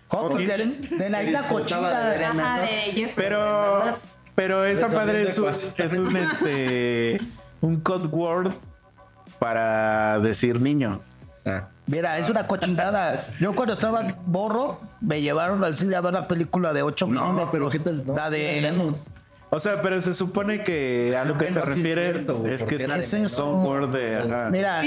¿Cómo? 0.09 0.37
De, 0.37 0.47
de 0.47 1.11
la 1.11 1.23
isla 1.23 1.41
disfrutaba 1.41 2.11
de. 2.11 2.25
Ajá, 2.25 2.61
de. 2.61 3.13
Pero, 3.17 3.83
pero 4.35 4.65
esa 4.65 4.89
madre 4.89 5.23
es 5.23 5.39
un, 5.39 5.49
es 5.49 5.93
un, 5.95 6.17
este, 6.17 7.21
un 7.61 7.81
code 7.81 8.09
word 8.09 8.53
para 9.39 10.19
decir 10.21 10.61
niños. 10.61 11.14
Ah. 11.47 11.69
Mira, 11.87 12.17
es 12.19 12.29
una 12.31 12.47
cochinada. 12.47 13.27
Yo 13.39 13.55
cuando 13.55 13.75
estaba 13.75 14.17
borro, 14.27 14.81
me 15.01 15.21
llevaron 15.21 15.63
al 15.63 15.77
cine 15.77 15.95
a 15.97 16.01
ver 16.01 16.15
la 16.15 16.27
película 16.27 16.73
de 16.73 16.83
8 16.83 17.07
No, 17.09 17.51
pero 17.53 17.69
¿qué 17.69 17.79
tal? 17.79 18.07
No, 18.07 18.15
La 18.15 18.31
de-. 18.31 18.93
O 19.51 19.61
sea, 19.61 19.83
pero 19.83 20.01
se 20.01 20.15
supone 20.15 20.65
que 20.65 21.17
a 21.17 21.25
lo 21.25 21.37
que 21.39 21.49
se 21.49 21.61
Bueno, 21.61 21.67
sí 21.67 21.71
es 21.71 21.77
refiere 21.77 22.13
cierto, 22.13 22.47
es 22.47 22.65
que 22.65 22.75
es 22.77 23.11
de 23.11 23.43
word 23.43 23.91
de... 23.93 24.17
ajá. 24.17 24.51
Mira, 24.51 24.83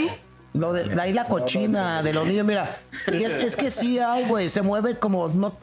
lo 0.54 0.74
de 0.74 0.88
la 0.88 1.08
isla 1.08 1.26
cochina 1.26 2.02
de 2.04 2.12
los 2.14 2.28
niños, 2.28 2.46
mira, 2.46 2.76
y 3.14 3.24
es, 3.24 3.32
es 3.32 3.56
que 3.56 3.70
sí 3.72 4.00
hay, 4.00 4.28
güey, 4.28 4.50
se 4.50 4.62
mueve 4.62 4.96
como 4.96 5.30
no 5.30 5.56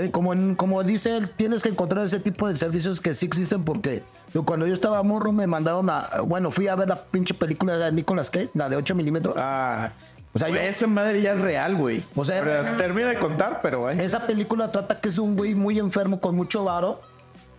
eh, 0.00 0.10
como 0.10 0.32
en- 0.32 0.54
como 0.54 0.82
dice 0.84 1.16
él, 1.16 1.28
tienes 1.28 1.62
que 1.62 1.68
encontrar 1.70 2.04
ese 2.06 2.20
tipo 2.20 2.48
de 2.48 2.56
servicios 2.56 3.00
que 3.00 3.14
sí 3.14 3.26
existen 3.26 3.64
porque 3.64 4.02
yo, 4.32 4.44
cuando 4.44 4.66
yo 4.66 4.72
estaba 4.74 5.02
morro 5.02 5.32
me 5.32 5.46
mandaron 5.46 5.90
a, 5.90 6.20
bueno, 6.24 6.50
fui 6.50 6.68
a 6.68 6.76
ver 6.76 6.88
la 6.88 7.02
pinche 7.04 7.34
película 7.34 7.76
de 7.76 7.92
Nicolas 7.92 8.30
Cage, 8.30 8.50
la 8.54 8.68
de 8.68 8.76
8 8.76 8.94
milímetros. 8.94 9.34
Ah, 9.36 9.90
O 10.38 10.46
sea, 10.46 10.48
yo- 10.54 10.56
esa 10.60 10.86
madre 10.86 11.20
ya 11.22 11.32
es 11.34 11.40
real, 11.40 11.76
güey. 11.76 12.02
O 12.16 12.24
sea, 12.24 12.38
Ahora, 12.38 12.76
termina 12.76 13.08
de 13.08 13.18
contar, 13.18 13.60
pero 13.62 13.80
güey. 13.80 14.00
Esa 14.00 14.26
película 14.26 14.70
trata 14.70 15.00
que 15.00 15.08
es 15.08 15.18
un 15.18 15.36
güey 15.36 15.54
muy 15.54 15.78
enfermo 15.78 16.20
con 16.20 16.34
mucho 16.36 16.64
varo 16.64 17.00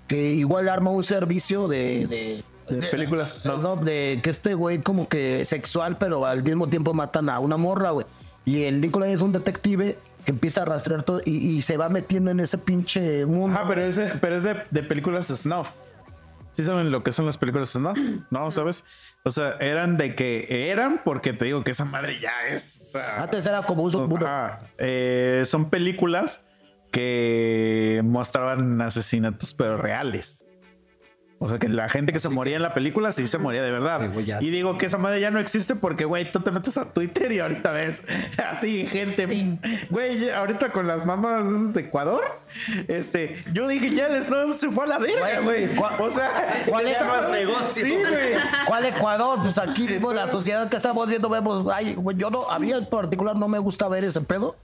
que 0.07 0.31
igual 0.33 0.67
arma 0.69 0.89
un 0.89 1.03
servicio 1.03 1.67
de, 1.67 2.07
de, 2.07 2.43
De 2.75 2.87
películas, 2.87 3.45
no, 3.45 3.57
no. 3.57 3.75
de 3.75 4.19
que 4.23 4.29
este 4.31 4.53
güey 4.55 4.79
como 4.79 5.07
que 5.07 5.45
sexual, 5.45 5.97
pero 5.97 6.25
al 6.25 6.41
mismo 6.43 6.67
tiempo 6.67 6.93
matan 6.93 7.29
a 7.29 7.39
una 7.39 7.57
morra, 7.57 7.91
güey. 7.91 8.05
Y 8.45 8.63
el 8.63 8.81
Nicolás 8.81 9.09
es 9.09 9.21
un 9.21 9.31
detective 9.31 9.97
que 10.25 10.31
empieza 10.31 10.63
a 10.63 10.65
rastrear 10.65 11.03
todo 11.03 11.21
y, 11.25 11.31
y 11.37 11.61
se 11.61 11.77
va 11.77 11.89
metiendo 11.89 12.31
en 12.31 12.39
ese 12.39 12.57
pinche 12.57 13.25
mundo. 13.25 13.55
Ajá, 13.57 13.67
pero 13.67 13.81
es, 13.83 13.95
de- 13.97 14.07
pero 14.19 14.37
es 14.37 14.43
de, 14.43 14.55
de 14.71 14.83
películas 14.83 15.27
snuff. 15.27 15.71
¿Sí 16.51 16.65
saben 16.65 16.91
lo 16.91 17.03
que 17.03 17.11
son 17.11 17.25
las 17.25 17.37
películas 17.37 17.69
snuff? 17.69 17.97
¿No? 18.29 18.51
¿Sabes? 18.51 18.85
O 19.23 19.31
sea, 19.31 19.57
eran 19.59 19.97
de 19.97 20.15
que 20.15 20.69
eran 20.71 21.01
porque 21.03 21.33
te 21.33 21.45
digo 21.45 21.63
que 21.63 21.71
esa 21.71 21.85
madre 21.85 22.19
ya 22.19 22.31
es... 22.49 22.87
o 22.87 22.91
sea, 22.91 23.23
Antes 23.23 23.45
era 23.45 23.61
como 23.63 23.83
un 23.83 23.91
submundo. 23.91 24.27
Eh, 24.77 25.43
son 25.45 25.69
películas 25.69 26.47
que 26.91 28.01
mostraban 28.03 28.81
asesinatos 28.81 29.53
pero 29.53 29.77
reales. 29.77 30.45
O 31.41 31.47
sea, 31.47 31.57
que 31.57 31.69
la 31.69 31.87
gente 31.87 32.11
que 32.11 32.19
se 32.19 32.27
moría 32.27 32.57
en 32.57 32.61
la 32.61 32.73
película 32.73 33.13
sí 33.13 33.25
se 33.25 33.37
moría 33.39 33.63
de 33.63 33.71
verdad. 33.71 34.09
Y 34.41 34.49
digo 34.49 34.77
que 34.77 34.87
esa 34.87 34.97
madre 34.97 35.21
ya 35.21 35.31
no 35.31 35.39
existe 35.39 35.73
porque, 35.75 36.03
güey, 36.05 36.29
tú 36.29 36.41
te 36.41 36.51
metes 36.51 36.77
a 36.77 36.85
Twitter 36.91 37.31
y 37.31 37.39
ahorita 37.39 37.71
ves 37.71 38.03
así 38.49 38.85
gente. 38.87 39.25
Güey, 39.89 40.29
ahorita 40.29 40.71
con 40.73 40.85
las 40.87 41.05
mamadas 41.05 41.47
esas 41.47 41.73
de 41.73 41.81
Ecuador, 41.81 42.21
este, 42.89 43.41
yo 43.53 43.67
dije, 43.69 43.89
ya 43.89 44.07
el 44.07 44.21
Snow 44.23 44.51
se 44.53 44.69
fue 44.69 44.83
a 44.83 44.87
la 44.87 44.97
verga, 44.99 45.39
Güey, 45.41 45.65
güey. 45.67 45.75
¿cuál- 45.77 45.93
O 46.01 46.11
sea, 46.11 46.63
cuál 46.67 46.87
es- 46.87 46.97
no 47.05 47.15
es 47.23 47.29
negocio? 47.29 47.85
Sí, 47.85 47.95
güey. 47.95 48.33
¿Cuál 48.67 48.85
Ecuador? 48.85 49.39
Pues 49.41 49.57
aquí 49.57 49.87
vimos 49.87 50.13
la 50.13 50.27
sociedad 50.27 50.67
que 50.69 50.75
estamos 50.75 51.07
viendo, 51.07 51.29
vemos, 51.29 51.65
ay, 51.73 51.93
güey, 51.95 52.17
yo 52.17 52.29
no, 52.29 52.49
a 52.51 52.59
mí 52.59 52.71
en 52.71 52.85
particular 52.85 53.35
no 53.35 53.47
me 53.47 53.59
gusta 53.59 53.87
ver 53.87 54.03
ese 54.03 54.19
pedo. 54.21 54.55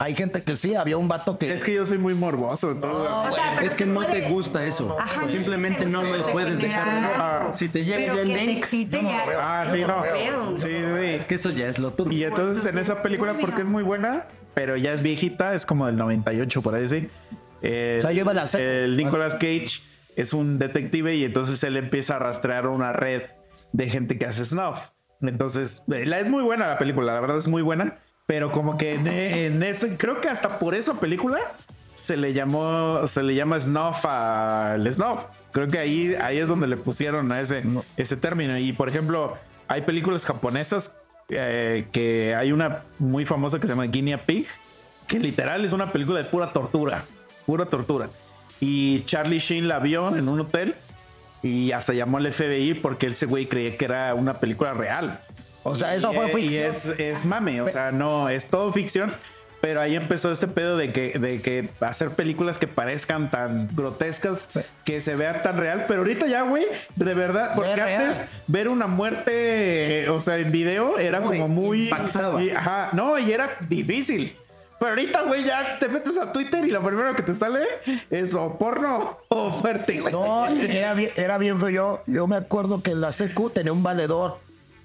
Hay 0.00 0.14
gente 0.14 0.42
que 0.44 0.54
sí, 0.56 0.74
había 0.76 0.96
un 0.96 1.08
vato 1.08 1.38
que... 1.38 1.52
Es 1.52 1.64
que 1.64 1.74
yo 1.74 1.84
soy 1.84 1.98
muy 1.98 2.14
morboso. 2.14 2.70
entonces- 2.70 3.10
O 3.10 3.32
sea, 3.32 3.60
Es 3.62 3.74
que 3.74 3.84
no 3.84 3.94
puede- 4.02 4.20
te 4.20 4.28
gusta 4.30 4.64
eso. 4.64 4.96
Ajá, 4.98 5.24
O 5.24 5.28
simplemente 5.28 5.86
no 5.86 6.02
lo 6.04 6.08
puede 6.10 6.32
puedes 6.32 6.58
dejar 6.60 6.84
de 6.86 6.90
ver. 6.92 7.02
generar. 7.02 7.54
Si 7.54 7.68
te 7.68 7.84
llega 7.84 7.96
Pero 8.14 8.14
ya 8.14 8.22
el 8.22 8.46
link, 8.46 8.58
excite 8.58 9.02
ya. 9.02 9.24
Ah, 9.40 9.64
sí, 9.66 9.82
no. 9.86 10.02
Pedo. 10.02 10.56
Sí, 10.56 10.68
es 10.70 11.20
sí. 11.22 11.26
que 11.28 11.34
eso 11.34 11.50
ya 11.50 11.66
es 11.66 11.78
lo 11.80 11.92
tuyo. 11.92 12.12
Y 12.12 12.22
entonces 12.24 12.64
en 12.66 12.78
esa 12.78 13.02
película, 13.02 13.34
porque 13.40 13.62
es 13.62 13.68
muy 13.68 13.82
buena, 13.82 14.26
pero 14.54 14.76
ya 14.76 14.92
es 14.92 15.02
viejita, 15.02 15.54
es 15.54 15.66
como 15.66 15.86
del 15.86 15.96
98, 15.96 16.62
por 16.62 16.74
ahí 16.76 16.88
sí. 16.88 17.08
Eh, 17.62 17.96
O 17.98 18.02
sea, 18.02 18.12
yo 18.12 18.20
iba 18.20 18.30
a 18.30 18.34
la 18.34 18.44
el 18.56 18.96
Nicolas 18.96 19.34
Cage 19.34 19.80
es 20.14 20.32
un 20.32 20.58
detective 20.60 21.16
y 21.16 21.24
entonces 21.24 21.62
él 21.64 21.76
empieza 21.76 22.16
a 22.16 22.18
rastrear 22.20 22.68
una 22.68 22.92
red 22.92 23.22
de 23.72 23.88
gente 23.90 24.16
que 24.16 24.26
hace 24.26 24.44
snuff. 24.44 24.90
Entonces, 25.20 25.82
eh, 25.92 26.06
la 26.06 26.20
es 26.20 26.28
muy 26.28 26.44
buena 26.44 26.68
la 26.68 26.78
película, 26.78 27.12
la 27.14 27.20
verdad 27.20 27.38
es 27.38 27.48
muy 27.48 27.62
buena, 27.62 27.98
pero 28.28 28.52
como 28.52 28.76
que 28.76 28.92
en, 28.92 29.06
en 29.06 29.62
ese, 29.62 29.96
creo 29.96 30.20
que 30.20 30.28
hasta 30.28 30.58
por 30.58 30.74
esa 30.74 31.00
película 31.00 31.38
se 31.94 32.14
le 32.18 32.34
llamó, 32.34 33.06
se 33.06 33.22
le 33.22 33.34
llama 33.34 33.58
snuff 33.58 34.04
al 34.04 34.92
snuff. 34.92 35.24
Creo 35.50 35.66
que 35.66 35.78
ahí, 35.78 36.14
ahí 36.20 36.36
es 36.36 36.46
donde 36.46 36.66
le 36.66 36.76
pusieron 36.76 37.32
a 37.32 37.40
ese, 37.40 37.64
ese 37.96 38.18
término. 38.18 38.58
Y 38.58 38.74
por 38.74 38.90
ejemplo, 38.90 39.38
hay 39.66 39.80
películas 39.80 40.26
japonesas 40.26 41.00
eh, 41.30 41.88
que 41.90 42.34
hay 42.34 42.52
una 42.52 42.82
muy 42.98 43.24
famosa 43.24 43.58
que 43.58 43.66
se 43.66 43.72
llama 43.72 43.84
Guinea 43.84 44.26
Pig, 44.26 44.46
que 45.06 45.18
literal 45.18 45.64
es 45.64 45.72
una 45.72 45.90
película 45.90 46.18
de 46.18 46.26
pura 46.26 46.52
tortura, 46.52 47.06
pura 47.46 47.64
tortura. 47.64 48.10
Y 48.60 49.04
Charlie 49.06 49.38
Sheen 49.38 49.68
la 49.68 49.78
vio 49.78 50.14
en 50.14 50.28
un 50.28 50.40
hotel 50.40 50.74
y 51.42 51.72
hasta 51.72 51.94
llamó 51.94 52.18
al 52.18 52.30
FBI 52.30 52.74
porque 52.74 53.06
ese 53.06 53.24
güey 53.24 53.46
creía 53.46 53.78
que 53.78 53.86
era 53.86 54.14
una 54.14 54.38
película 54.38 54.74
real. 54.74 55.22
O 55.62 55.76
sea, 55.76 55.94
eso 55.94 56.12
Y, 56.12 56.16
fue 56.16 56.26
eh, 56.26 56.32
ficción. 56.34 56.52
Y 56.52 56.56
es, 56.56 56.84
es 56.98 57.24
mame, 57.24 57.60
o 57.60 57.68
sea, 57.68 57.92
no, 57.92 58.28
es 58.28 58.46
todo 58.46 58.72
ficción. 58.72 59.12
Pero 59.60 59.80
ahí 59.80 59.96
empezó 59.96 60.30
este 60.30 60.46
pedo 60.46 60.76
de 60.76 60.92
que, 60.92 61.18
de 61.18 61.42
que 61.42 61.68
hacer 61.80 62.10
películas 62.10 62.58
que 62.58 62.68
parezcan 62.68 63.28
tan 63.28 63.68
grotescas, 63.74 64.50
que 64.84 65.00
se 65.00 65.16
vean 65.16 65.42
tan 65.42 65.56
real. 65.56 65.86
Pero 65.88 66.02
ahorita 66.02 66.28
ya, 66.28 66.42
güey, 66.42 66.64
de 66.94 67.14
verdad, 67.14 67.54
porque 67.56 67.74
real. 67.74 68.02
antes 68.02 68.28
ver 68.46 68.68
una 68.68 68.86
muerte, 68.86 70.04
eh, 70.04 70.10
o 70.10 70.20
sea, 70.20 70.38
en 70.38 70.52
video 70.52 70.96
era 70.98 71.20
como 71.20 71.48
muy. 71.48 71.90
y- 72.40 72.50
ajá, 72.50 72.90
no, 72.92 73.18
y 73.18 73.32
era 73.32 73.56
difícil. 73.68 74.36
Pero 74.78 74.90
ahorita, 74.90 75.22
güey, 75.22 75.42
ya 75.42 75.76
te 75.80 75.88
metes 75.88 76.16
a 76.18 76.30
Twitter 76.30 76.64
y 76.64 76.70
lo 76.70 76.80
primero 76.84 77.16
que 77.16 77.22
te 77.22 77.34
sale 77.34 77.64
es 78.10 78.34
o 78.34 78.56
porno 78.58 79.18
o 79.26 79.50
muerte, 79.60 80.00
güey. 80.00 80.12
No, 80.12 80.46
era 80.46 80.94
bien, 80.94 81.10
era 81.16 81.36
bien 81.36 81.58
feo. 81.58 81.68
Yo, 81.68 82.02
yo 82.06 82.28
me 82.28 82.36
acuerdo 82.36 82.80
que 82.80 82.92
en 82.92 83.00
la 83.00 83.10
secu 83.10 83.50
tenía 83.50 83.72
un 83.72 83.82
valedor. 83.82 84.38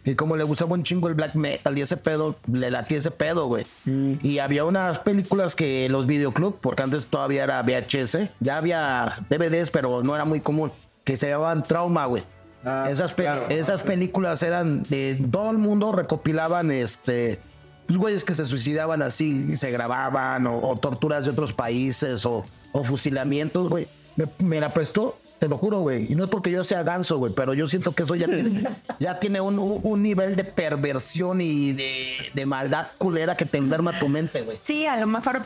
Y 0.05 0.15
como 0.15 0.35
le 0.35 0.43
gustaba 0.43 0.73
un 0.73 0.83
chingo 0.83 1.07
el 1.07 1.13
black 1.13 1.35
metal 1.35 1.77
y 1.77 1.81
ese 1.81 1.95
pedo, 1.97 2.35
le 2.51 2.69
latía 2.69 2.97
ese 2.97 3.11
pedo, 3.11 3.47
güey. 3.47 3.65
Y 3.85 4.39
había 4.39 4.65
unas 4.65 4.99
películas 4.99 5.55
que 5.55 5.87
los 5.89 6.07
videoclub, 6.07 6.57
porque 6.59 6.83
antes 6.83 7.07
todavía 7.07 7.43
era 7.45 7.61
VHS, 7.63 8.17
ya 8.41 8.57
había 8.57 9.13
DVDs, 9.29 9.69
pero 9.69 10.03
no 10.03 10.13
era 10.15 10.25
muy 10.25 10.41
común, 10.41 10.71
que 11.05 11.15
se 11.15 11.29
llamaban 11.29 11.63
Trauma, 11.63 12.05
güey. 12.05 12.23
Ah, 12.65 12.87
esas, 12.89 13.13
pe- 13.13 13.23
claro. 13.23 13.45
esas 13.49 13.81
películas 13.83 14.41
eran 14.43 14.83
de 14.83 15.21
todo 15.31 15.51
el 15.51 15.57
mundo, 15.57 15.91
recopilaban 15.91 16.71
este. 16.71 17.39
Pues 17.87 17.97
güeyes 17.99 18.23
que 18.23 18.33
se 18.33 18.45
suicidaban 18.45 19.01
así 19.01 19.47
y 19.49 19.57
se 19.57 19.69
grababan, 19.71 20.47
o, 20.47 20.59
o 20.69 20.75
torturas 20.77 21.25
de 21.25 21.31
otros 21.31 21.51
países, 21.51 22.25
o, 22.25 22.45
o 22.71 22.83
fusilamientos, 22.85 23.67
güey. 23.69 23.87
Me, 24.15 24.25
me 24.39 24.59
la 24.61 24.73
prestó, 24.73 25.17
te 25.43 25.49
lo 25.49 25.57
juro, 25.57 25.81
güey. 25.81 26.09
Y 26.09 26.15
no 26.15 26.23
es 26.23 26.29
porque 26.29 26.49
yo 26.49 26.63
sea 26.63 26.83
ganso, 26.83 27.17
güey, 27.17 27.33
pero 27.35 27.53
yo 27.53 27.67
siento 27.67 27.91
que 27.91 28.03
eso 28.03 28.15
ya 28.15 28.27
tiene, 28.27 28.63
ya 28.99 29.19
tiene 29.19 29.41
un, 29.41 30.01
nivel 30.01 30.37
de 30.37 30.45
perversión 30.45 31.41
y 31.41 31.73
de, 31.73 32.15
de 32.33 32.45
maldad 32.45 32.87
culera 32.97 33.35
que 33.35 33.43
te 33.43 33.57
enferma 33.57 33.99
tu 33.99 34.07
mente, 34.07 34.41
güey. 34.43 34.57
Sí, 34.63 34.85
a 34.85 34.95
lo 34.95 35.05
mejor 35.05 35.41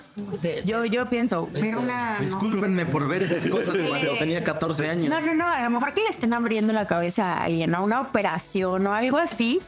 yo, 0.66 0.86
yo 0.86 1.10
pienso, 1.10 1.50
ver 1.52 1.76
una... 1.76 2.20
no. 2.20 2.22
Discúlpenme 2.24 2.86
por 2.86 3.08
ver 3.08 3.24
esas 3.24 3.48
cosas 3.48 3.76
cuando 3.76 4.18
tenía 4.20 4.44
14 4.44 4.88
años. 4.88 5.10
No, 5.10 5.20
no, 5.20 5.34
no, 5.34 5.48
a 5.48 5.64
lo 5.64 5.70
mejor 5.72 5.96
que 5.96 6.02
le 6.04 6.10
estén 6.10 6.32
abriendo 6.32 6.74
la 6.74 6.86
cabeza 6.86 7.34
a 7.34 7.46
alguien, 7.46 7.74
a 7.74 7.82
una 7.82 8.00
operación 8.00 8.86
o 8.86 8.94
algo 8.94 9.18
así, 9.18 9.62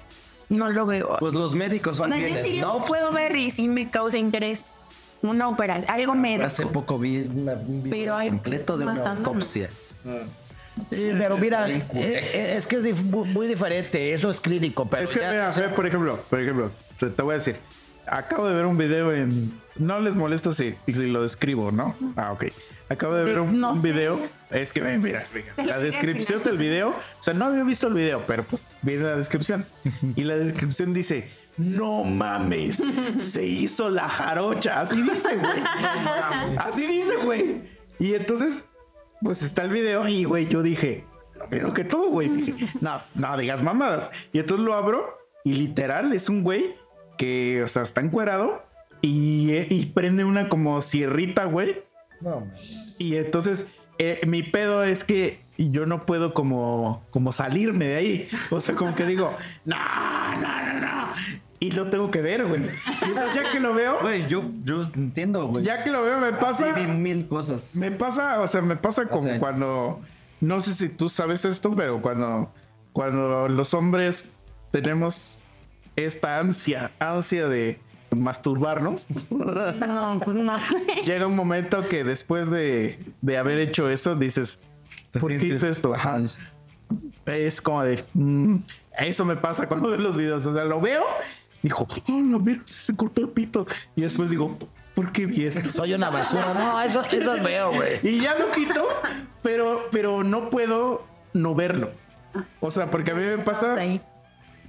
no 0.48 0.70
lo 0.70 0.86
veo. 0.86 1.18
Pues 1.20 1.34
los 1.34 1.56
médicos 1.56 1.98
son 1.98 2.14
fieles, 2.14 2.46
sí 2.46 2.60
lo 2.60 2.78
¿no? 2.80 2.86
puedo 2.86 3.12
ver 3.12 3.36
y 3.36 3.50
sí 3.50 3.68
me 3.68 3.90
causa 3.90 4.20
interés 4.20 4.66
una 5.24 5.50
operación, 5.50 5.90
algo 5.90 6.14
médico. 6.14 6.46
Hace 6.46 6.68
poco 6.68 7.00
vi 7.00 7.22
una- 7.22 7.54
un 7.54 7.82
video 7.82 8.18
Pero 8.20 8.30
completo 8.30 8.78
de 8.78 8.86
una 8.86 9.12
autopsia. 9.12 9.72
Sí, 10.90 11.12
pero 11.18 11.38
mira, 11.38 11.70
eh, 11.70 11.84
eh, 11.94 12.54
es 12.58 12.66
que 12.68 12.78
es 12.78 12.86
dif- 12.86 13.04
muy, 13.04 13.48
diferente. 13.48 14.14
Eso 14.14 14.30
es 14.32 14.40
clínico, 14.40 14.88
pero 14.90 15.04
Es 15.04 15.12
que, 15.12 15.20
ya- 15.20 15.32
mira, 15.32 15.76
por 15.76 15.86
ejemplo, 15.86 16.20
por 16.30 16.40
ejemplo, 16.40 16.72
te, 16.98 17.10
te 17.10 17.22
voy 17.22 17.34
a 17.34 17.38
decir, 17.38 17.58
acabo 18.08 18.48
de 18.48 18.54
ver 18.54 18.66
un 18.66 18.78
video 18.78 19.14
en... 19.14 19.52
No 19.78 20.00
les 20.00 20.16
molesta 20.16 20.52
si, 20.54 20.76
si 20.88 21.08
lo 21.08 21.22
describo, 21.22 21.72
¿no? 21.72 21.96
Ah, 22.16 22.32
ok. 22.34 22.46
Acabo 22.90 23.14
de 23.14 23.24
ver 23.24 23.40
un, 23.40 23.60
No 23.62 23.72
un 23.72 23.82
sé. 23.82 23.92
video. 23.92 24.20
Es 24.50 24.74
que, 24.74 24.82
mira, 24.82 25.24
la 25.64 25.80
descripción 25.80 26.44
del 26.44 26.58
video, 26.58 26.90
o 26.90 27.24
sea, 27.24 27.34
no 27.34 27.46
había 27.46 27.64
visto 27.64 27.88
el 27.88 27.94
video, 27.94 28.24
pero 28.26 28.44
pues 28.44 28.68
viene 28.82 29.04
la 29.04 29.16
descripción. 29.16 29.66
Y 30.16 30.24
la 30.24 30.38
descripción 30.38 30.94
dice, 30.94 31.30
no 31.58 32.04
mames, 32.04 32.82
se 33.22 33.46
hizo 33.46 33.90
la 33.90 34.10
jarocha. 34.10 34.82
Así 34.82 35.02
dice, 35.02 35.36
güey. 35.36 35.62
Así 36.58 36.86
dice, 36.88 37.18
güey. 37.24 37.62
Y 38.00 38.16
entonces, 38.16 38.66
pues 39.22 39.42
está 39.44 39.64
el 39.64 39.70
video 39.70 40.08
y, 40.08 40.24
güey, 40.24 40.48
yo 40.48 40.62
dije, 40.62 41.06
lo 41.36 41.48
mismo 41.48 41.74
que 41.74 41.84
tú, 41.84 42.10
güey. 42.10 42.30
Dije, 42.30 42.54
no, 42.82 43.02
no 43.16 43.38
digas 43.38 43.64
mamadas. 43.64 44.12
Y 44.34 44.40
entonces 44.40 44.66
lo 44.66 44.74
abro 44.74 45.18
y 45.44 45.54
literal 45.54 46.14
es 46.14 46.30
un 46.30 46.44
güey 46.44 46.76
que, 47.18 47.64
o 47.64 47.68
sea, 47.68 47.84
está 47.84 48.02
encuerado 48.02 48.64
y, 49.02 49.52
y 49.74 49.86
prende 49.88 50.24
una 50.24 50.50
como 50.50 50.82
sierrita, 50.82 51.46
güey. 51.46 51.84
Y 52.98 53.16
entonces 53.16 53.70
eh, 54.02 54.22
mi 54.26 54.44
pedo 54.44 54.84
es 54.86 55.04
que 55.04 55.42
yo 55.58 55.86
no 55.86 56.00
puedo 56.06 56.34
como, 56.34 57.06
como 57.12 57.34
salirme 57.34 57.86
de 57.86 57.96
ahí. 57.96 58.30
O 58.50 58.62
sea, 58.62 58.74
como 58.76 58.96
que 58.96 59.06
digo, 59.06 59.36
no, 59.66 59.78
no, 60.38 60.66
no, 60.66 60.80
no. 60.80 61.14
Y 61.62 61.72
lo 61.72 61.90
tengo 61.90 62.10
que 62.10 62.22
ver, 62.22 62.46
güey. 62.48 62.62
Ya 63.36 63.52
que 63.52 63.60
lo 63.60 63.74
veo, 63.74 64.00
Güey, 64.02 64.28
yo, 64.28 64.44
yo 64.64 64.82
entiendo, 64.96 65.48
güey. 65.48 65.64
ya 65.64 65.84
que 65.84 65.90
lo 65.92 66.04
veo 66.04 66.18
me 66.20 66.32
pasa... 66.34 66.72
vi 66.74 66.84
mil 66.88 67.28
cosas. 67.28 67.76
Me 67.76 67.92
pasa, 67.92 68.40
o 68.40 68.48
sea, 68.48 68.62
me 68.62 68.78
pasa 68.78 69.06
como 69.06 69.24
sea, 69.24 69.40
cuando, 69.40 70.00
no 70.40 70.60
sé 70.62 70.74
si 70.74 70.88
tú 70.90 71.10
sabes 71.10 71.44
esto, 71.44 71.74
pero 71.76 72.02
cuando, 72.02 72.52
cuando 72.94 73.50
los 73.50 73.74
hombres 73.74 74.46
tenemos 74.72 75.62
esta 75.98 76.40
ansia, 76.40 76.92
ansia 77.00 77.48
de 77.50 77.80
masturbarnos, 78.16 79.08
No, 79.30 80.20
pues 80.24 80.38
no 80.38 80.60
sé. 80.60 80.76
llega 81.06 81.28
un 81.28 81.36
momento 81.36 81.88
que 81.90 82.04
después 82.06 82.50
de, 82.50 83.00
de 83.22 83.38
haber 83.38 83.60
hecho 83.60 83.90
eso 83.90 84.16
dices, 84.16 84.62
Te 85.12 85.20
¿por 85.20 85.38
qué 85.38 85.46
hice 85.48 85.68
esto? 85.70 85.94
Ajá. 85.94 86.20
Es 87.26 87.62
como 87.62 87.84
de, 87.84 88.02
mm, 88.14 88.56
eso 89.00 89.26
me 89.26 89.36
pasa 89.36 89.68
cuando 89.68 89.90
veo 89.90 90.00
los 90.00 90.18
videos, 90.18 90.46
o 90.46 90.54
sea, 90.54 90.64
lo 90.64 90.80
veo, 90.82 91.04
dijo, 91.62 91.88
oh, 91.90 92.22
la 92.32 92.40
mira, 92.40 92.62
se 92.66 92.96
cortó 92.96 93.22
el 93.22 93.30
pito, 93.30 93.66
y 93.96 94.02
después 94.02 94.30
digo, 94.30 94.58
¿por 94.94 95.12
qué 95.12 95.26
vi 95.26 95.46
esto? 95.46 95.70
soy 95.70 95.94
una 95.94 96.10
basura. 96.10 96.54
No, 96.54 96.82
eso, 96.82 97.04
eso 97.12 97.36
es 97.36 97.44
veo, 97.44 97.74
güey. 97.74 98.00
Y 98.04 98.20
ya 98.20 98.36
lo 98.36 98.52
quito, 98.52 98.88
pero, 99.42 99.88
pero 99.92 100.24
no 100.24 100.50
puedo 100.50 101.06
no 101.34 101.56
verlo. 101.56 101.92
O 102.60 102.70
sea, 102.72 102.90
porque 102.90 103.12
a 103.12 103.16
mí 103.16 103.24
me 103.24 103.40
pasa 103.40 103.74
Ahí. 103.74 104.00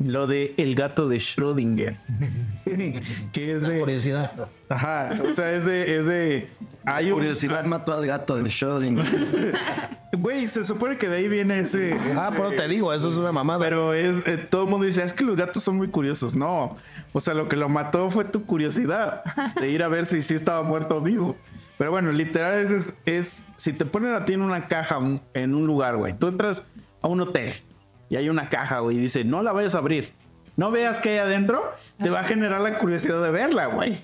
Lo 0.01 0.27
de 0.27 0.55
el 0.57 0.75
gato 0.75 1.09
de 1.09 1.19
Schrödinger. 1.19 1.97
que 3.33 3.53
es 3.53 3.63
de. 3.63 3.79
Curiosidad. 3.81 4.33
Ajá. 4.69 5.11
O 5.29 5.33
sea, 5.33 5.53
es 5.53 5.65
de. 5.67 5.97
Es 5.99 6.07
de 6.07 6.49
hay 6.85 7.11
Curiosidad 7.11 7.65
mató 7.67 7.93
al 7.93 8.07
gato 8.07 8.37
del 8.37 8.47
Schrödinger. 8.47 9.05
Güey, 10.13 10.49
se 10.49 10.65
supone 10.65 10.99
que 10.99 11.07
de 11.09 11.19
ahí 11.19 11.29
viene 11.29 11.61
ese. 11.61 11.93
Ah, 12.17 12.31
ese- 12.33 12.37
pero 12.43 12.51
te 12.51 12.67
digo, 12.67 12.93
eso 12.93 13.09
es 13.09 13.17
una 13.17 13.31
mamada. 13.31 13.61
Pero 13.61 13.95
es. 13.95 14.27
eh, 14.27 14.39
todo 14.39 14.65
el 14.65 14.71
mundo 14.71 14.85
dice, 14.85 15.05
es 15.05 15.15
que 15.15 15.23
los 15.23 15.37
gatos 15.37 15.63
son 15.63 15.77
muy 15.77 15.87
curiosos. 15.89 16.35
No. 16.35 16.77
O 17.13 17.21
sea, 17.21 17.33
lo 17.35 17.49
que 17.49 17.55
lo 17.57 17.69
mató 17.69 18.11
fue 18.11 18.25
tu 18.25 18.45
curiosidad 18.45 19.23
de 19.61 19.71
ir 19.71 19.85
a 19.85 19.89
ver 19.89 20.07
si 20.07 20.21
sí 20.23 20.35
estaba 20.35 20.63
muerto 20.65 20.97
o 20.97 21.01
vivo. 21.01 21.37
Pero 21.79 21.93
bueno, 21.93 22.11
literal 22.11 22.59
es, 22.59 22.71
es, 22.73 22.99
es- 23.07 23.45
si 23.57 23.73
te 23.73 23.85
ponen 23.87 24.13
a 24.13 24.25
ti 24.25 24.33
en 24.33 24.43
una 24.43 24.67
caja 24.67 24.99
un- 24.99 25.21
en 25.33 25.55
un 25.55 25.65
lugar, 25.67 25.97
güey. 25.97 26.13
Tú 26.19 26.27
entras 26.27 26.65
a 27.03 27.07
un 27.09 27.21
hotel 27.21 27.55
y 28.11 28.17
hay 28.17 28.29
una 28.29 28.51
caja, 28.51 28.81
güey, 28.81 28.99
y 28.99 29.01
dice, 29.01 29.25
no 29.25 29.43
la 29.43 29.53
vayas 29.53 29.75
a 29.75 29.79
abrir. 29.79 30.13
No 30.57 30.71
veas 30.71 31.01
qué 31.01 31.11
hay 31.11 31.19
adentro, 31.19 31.63
te 32.03 32.11
va 32.11 32.21
a 32.21 32.25
generar 32.25 32.61
la 32.61 32.77
curiosidad 32.77 33.23
de 33.23 33.31
verla, 33.31 33.67
güey. 33.67 34.03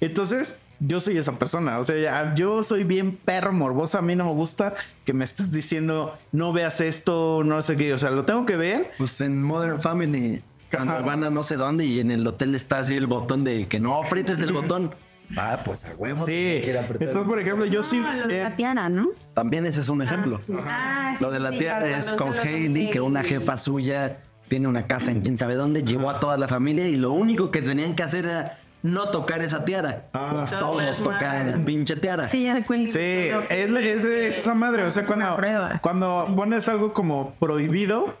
Entonces, 0.00 0.62
yo 0.80 1.00
soy 1.00 1.18
esa 1.18 1.32
persona. 1.32 1.78
O 1.78 1.84
sea, 1.84 2.34
yo 2.36 2.62
soy 2.62 2.84
bien 2.84 3.16
perro 3.16 3.52
morboso. 3.52 3.98
A 3.98 4.02
mí 4.02 4.14
no 4.14 4.26
me 4.26 4.32
gusta 4.32 4.74
que 5.04 5.12
me 5.12 5.24
estés 5.24 5.50
diciendo, 5.50 6.16
no 6.30 6.52
veas 6.52 6.80
esto, 6.80 7.42
no 7.44 7.60
sé 7.62 7.76
qué. 7.76 7.94
O 7.94 7.98
sea, 7.98 8.10
lo 8.10 8.24
tengo 8.24 8.46
que 8.46 8.56
ver. 8.56 8.92
Pues 8.98 9.20
en 9.20 9.42
Modern 9.42 9.80
Family, 9.80 10.42
cuando 10.70 10.92
Ajá. 10.94 11.02
van 11.02 11.24
a 11.24 11.30
no 11.30 11.42
sé 11.42 11.56
dónde 11.56 11.84
y 11.84 11.98
en 11.98 12.10
el 12.12 12.24
hotel 12.26 12.54
está 12.54 12.78
así 12.78 12.94
el 12.94 13.06
botón 13.08 13.42
de 13.42 13.66
que 13.66 13.80
no 13.80 14.00
aprietes 14.00 14.40
el 14.40 14.52
botón. 14.52 14.94
Ah, 15.36 15.60
pues 15.64 15.84
a 15.84 15.94
huevo. 15.94 16.26
Sí. 16.26 16.62
Entonces, 16.64 17.24
por 17.26 17.38
ejemplo, 17.38 17.66
yo 17.66 17.82
sí. 17.82 18.02
Ah, 18.04 18.14
lo 18.16 18.28
de 18.28 18.40
eh, 18.40 18.42
la 18.44 18.56
tiara, 18.56 18.88
¿no? 18.88 19.08
También 19.34 19.66
ese 19.66 19.80
es 19.80 19.88
un 19.88 20.02
ejemplo. 20.02 20.40
Ah, 20.64 21.14
sí, 21.16 21.24
Lo 21.24 21.30
de 21.30 21.40
la 21.40 21.50
sí, 21.50 21.58
cuando 21.64 21.86
es 21.86 22.12
con 22.14 22.38
Hailey, 22.38 22.90
que 22.90 23.00
una 23.00 23.22
jefa 23.22 23.58
suya 23.58 24.18
tiene 24.48 24.66
una 24.66 24.86
casa 24.86 25.10
en 25.10 25.20
quién 25.20 25.36
sabe 25.36 25.54
dónde, 25.54 25.82
llevó 25.82 26.10
a 26.10 26.20
toda 26.20 26.36
la 26.36 26.48
familia 26.48 26.88
y 26.88 26.96
lo 26.96 27.12
único 27.12 27.50
que 27.50 27.60
tenían 27.60 27.94
que 27.94 28.02
hacer 28.02 28.24
era 28.24 28.56
no 28.82 29.10
tocar 29.10 29.42
esa 29.42 29.64
tiara. 29.64 30.04
Pues 30.12 30.50
todos 30.50 30.78
Todas 30.78 30.98
tocan 30.98 31.50
la 31.50 31.64
pinche 31.64 31.96
tiara. 31.96 32.28
Sí, 32.28 32.44
ya. 32.44 32.64
Sí, 32.66 33.30
es, 33.50 33.70
es 33.94 34.04
esa 34.04 34.54
madre. 34.54 34.84
O 34.84 34.90
sea, 34.90 35.04
cuando, 35.04 35.36
cuando 35.82 36.32
pones 36.36 36.68
algo 36.68 36.92
como 36.92 37.34
prohibido, 37.34 38.16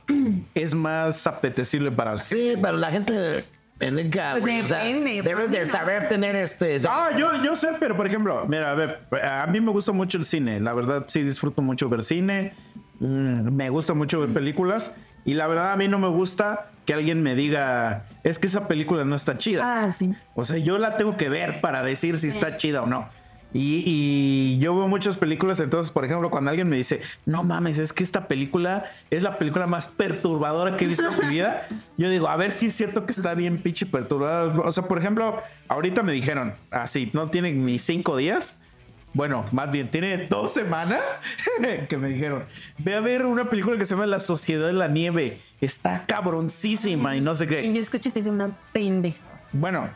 es 0.54 0.74
más 0.74 1.26
apetecible 1.26 1.90
para 1.90 2.18
Sí, 2.18 2.54
pero 2.60 2.76
la 2.76 2.90
gente 2.90 3.44
pendeja, 3.78 4.38
güey. 4.38 4.60
O 4.60 4.66
sea, 4.66 4.84
debes 4.84 5.50
de 5.50 5.66
saber 5.66 6.08
tener 6.08 6.36
este. 6.36 6.78
Ah, 6.88 7.10
yo, 7.16 7.42
yo 7.42 7.56
sé, 7.56 7.68
pero 7.78 7.96
por 7.96 8.06
ejemplo, 8.06 8.44
mira, 8.48 8.70
a 8.72 8.74
ver, 8.74 9.00
a 9.22 9.46
mí 9.46 9.60
me 9.60 9.70
gusta 9.70 9.92
mucho 9.92 10.18
el 10.18 10.24
cine. 10.24 10.60
La 10.60 10.72
verdad, 10.74 11.04
sí 11.08 11.22
disfruto 11.22 11.62
mucho 11.62 11.88
ver 11.88 12.02
cine. 12.02 12.52
Mm, 13.00 13.52
Me 13.54 13.70
gusta 13.70 13.94
mucho 13.94 14.20
ver 14.20 14.30
películas. 14.30 14.92
Y 15.24 15.34
la 15.34 15.46
verdad, 15.46 15.72
a 15.72 15.76
mí 15.76 15.88
no 15.88 15.98
me 15.98 16.08
gusta 16.08 16.70
que 16.86 16.94
alguien 16.94 17.22
me 17.22 17.34
diga, 17.34 18.06
es 18.24 18.38
que 18.38 18.46
esa 18.46 18.66
película 18.66 19.04
no 19.04 19.14
está 19.14 19.36
chida. 19.36 19.84
Ah, 19.84 19.90
sí. 19.90 20.14
O 20.34 20.42
sea, 20.44 20.56
yo 20.56 20.78
la 20.78 20.96
tengo 20.96 21.16
que 21.18 21.28
ver 21.28 21.60
para 21.60 21.82
decir 21.82 22.16
si 22.16 22.28
está 22.28 22.56
chida 22.56 22.82
o 22.82 22.86
no. 22.86 23.08
Y, 23.54 23.82
y 23.86 24.58
yo 24.58 24.76
veo 24.76 24.88
muchas 24.88 25.16
películas, 25.16 25.58
entonces, 25.60 25.90
por 25.90 26.04
ejemplo, 26.04 26.28
cuando 26.30 26.50
alguien 26.50 26.68
me 26.68 26.76
dice, 26.76 27.00
no 27.24 27.44
mames, 27.44 27.78
es 27.78 27.94
que 27.94 28.04
esta 28.04 28.28
película 28.28 28.84
es 29.10 29.22
la 29.22 29.38
película 29.38 29.66
más 29.66 29.86
perturbadora 29.86 30.76
que 30.76 30.84
he 30.84 30.88
visto 30.88 31.08
en 31.08 31.18
mi 31.18 31.34
vida, 31.34 31.66
yo 31.96 32.10
digo, 32.10 32.28
a 32.28 32.36
ver 32.36 32.52
si 32.52 32.66
es 32.66 32.74
cierto 32.74 33.06
que 33.06 33.12
está 33.12 33.34
bien 33.34 33.58
pinche 33.58 33.86
perturbadora. 33.86 34.68
O 34.68 34.72
sea, 34.72 34.84
por 34.84 34.98
ejemplo, 34.98 35.42
ahorita 35.68 36.02
me 36.02 36.12
dijeron, 36.12 36.52
así, 36.70 37.10
no 37.14 37.28
tiene 37.28 37.52
ni 37.52 37.78
cinco 37.78 38.16
días. 38.16 38.58
Bueno, 39.14 39.46
más 39.52 39.70
bien, 39.70 39.90
tiene 39.90 40.26
dos 40.26 40.52
semanas 40.52 41.00
que 41.88 41.96
me 41.96 42.08
dijeron, 42.10 42.44
ve 42.76 42.94
a 42.94 43.00
ver 43.00 43.24
una 43.24 43.48
película 43.48 43.78
que 43.78 43.86
se 43.86 43.94
llama 43.94 44.04
La 44.04 44.20
Sociedad 44.20 44.66
de 44.66 44.74
la 44.74 44.88
Nieve. 44.88 45.40
Está 45.62 46.04
cabroncísima 46.04 47.16
y 47.16 47.22
no 47.22 47.34
sé 47.34 47.46
qué. 47.46 47.64
Y 47.64 47.72
yo 47.72 47.80
escuché 47.80 48.12
que 48.12 48.18
es 48.18 48.26
una 48.26 48.50
pendeja. 48.74 49.22
Bueno, 49.52 49.88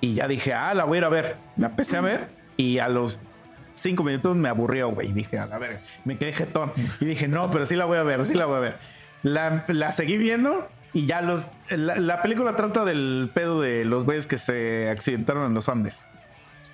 y 0.00 0.14
ya 0.14 0.26
dije, 0.26 0.54
ah, 0.54 0.72
la 0.72 0.84
voy 0.84 0.96
a 0.96 0.98
ir 1.00 1.04
a 1.04 1.08
ver. 1.10 1.36
La 1.58 1.66
empecé 1.66 1.98
a 1.98 2.00
ver 2.00 2.28
y 2.56 2.78
a 2.78 2.88
los 2.88 3.20
cinco 3.74 4.02
minutos 4.04 4.36
me 4.36 4.48
aburrió, 4.48 4.88
güey. 4.90 5.12
Dije, 5.12 5.38
a 5.38 5.46
la 5.46 5.58
verga, 5.58 5.80
me 6.04 6.16
quedé 6.18 6.32
jetón. 6.32 6.72
Y 7.00 7.04
dije, 7.04 7.28
no, 7.28 7.50
pero 7.50 7.66
sí 7.66 7.76
la 7.76 7.84
voy 7.86 7.98
a 7.98 8.02
ver, 8.02 8.24
sí 8.24 8.34
la 8.34 8.46
voy 8.46 8.56
a 8.56 8.60
ver. 8.60 8.76
La, 9.22 9.64
la 9.68 9.92
seguí 9.92 10.16
viendo 10.18 10.68
y 10.92 11.06
ya 11.06 11.20
los. 11.22 11.46
La, 11.70 11.96
la 11.96 12.22
película 12.22 12.56
trata 12.56 12.84
del 12.84 13.30
pedo 13.32 13.60
de 13.60 13.84
los 13.84 14.04
güeyes 14.04 14.26
que 14.26 14.38
se 14.38 14.88
accidentaron 14.90 15.46
en 15.46 15.54
los 15.54 15.68
Andes. 15.68 16.08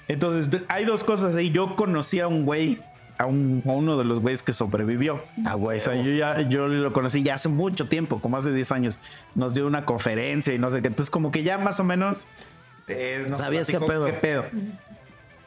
Entonces, 0.09 0.61
hay 0.69 0.85
dos 0.85 1.05
cosas 1.05 1.35
ahí. 1.35 1.51
Yo 1.51 1.77
conocí 1.77 2.19
a 2.19 2.27
un 2.27 2.45
güey, 2.45 2.81
a, 3.19 3.27
un- 3.27 3.63
a 3.65 3.71
uno 3.71 3.97
de 3.97 4.05
los 4.05 4.19
güeyes 4.19 4.43
que 4.43 4.53
sobrevivió. 4.53 5.23
Ah, 5.47 5.55
güey. 5.55 5.79
O 5.79 5.81
sea, 5.81 5.95
yo 5.95 6.11
ya 6.13 6.41
yo 6.49 6.67
lo 6.67 6.93
conocí 6.93 7.23
ya 7.23 7.35
hace 7.35 7.49
mucho 7.49 7.87
tiempo, 7.87 8.21
como 8.21 8.37
hace 8.37 8.51
10 8.51 8.73
años. 8.73 8.99
Nos 9.37 9.55
dio 9.55 9.67
una 9.69 9.85
conferencia 9.85 10.53
y 10.53 10.59
no 10.59 10.69
sé 10.71 10.83
qué. 10.83 10.89
Entonces, 10.89 11.11
como 11.11 11.31
que 11.31 11.45
ya 11.45 11.59
más 11.59 11.79
o 11.79 11.85
menos. 11.85 12.27
eh, 12.89 13.25
¿Sabías 13.33 13.69
qué 13.69 13.79
platicó 13.79 14.21
pedo? 14.21 14.45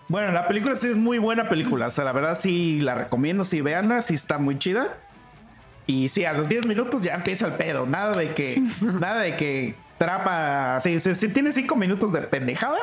Bueno, 0.09 0.31
la 0.31 0.47
película 0.47 0.75
sí 0.75 0.87
es 0.87 0.95
muy 0.95 1.17
buena 1.17 1.49
película. 1.49 1.87
O 1.87 1.91
sea, 1.91 2.03
la 2.03 2.11
verdad 2.11 2.37
sí 2.39 2.79
la 2.81 2.95
recomiendo. 2.95 3.43
Sí, 3.43 3.61
veanla, 3.61 4.01
sí 4.01 4.13
está 4.15 4.37
muy 4.37 4.57
chida. 4.59 4.97
Y 5.87 6.07
sí, 6.09 6.23
a 6.25 6.33
los 6.33 6.47
10 6.47 6.65
minutos 6.65 7.01
ya 7.01 7.15
empieza 7.15 7.47
el 7.47 7.53
pedo. 7.53 7.85
Nada 7.85 8.15
de 8.17 8.33
que. 8.33 8.61
nada 8.81 9.21
de 9.21 9.35
que 9.35 9.75
trapa. 9.97 10.79
Sí, 10.81 10.99
sí, 10.99 11.15
sí, 11.15 11.29
tiene 11.29 11.51
5 11.51 11.75
minutos 11.75 12.13
de 12.13 12.21
pendejada. 12.21 12.77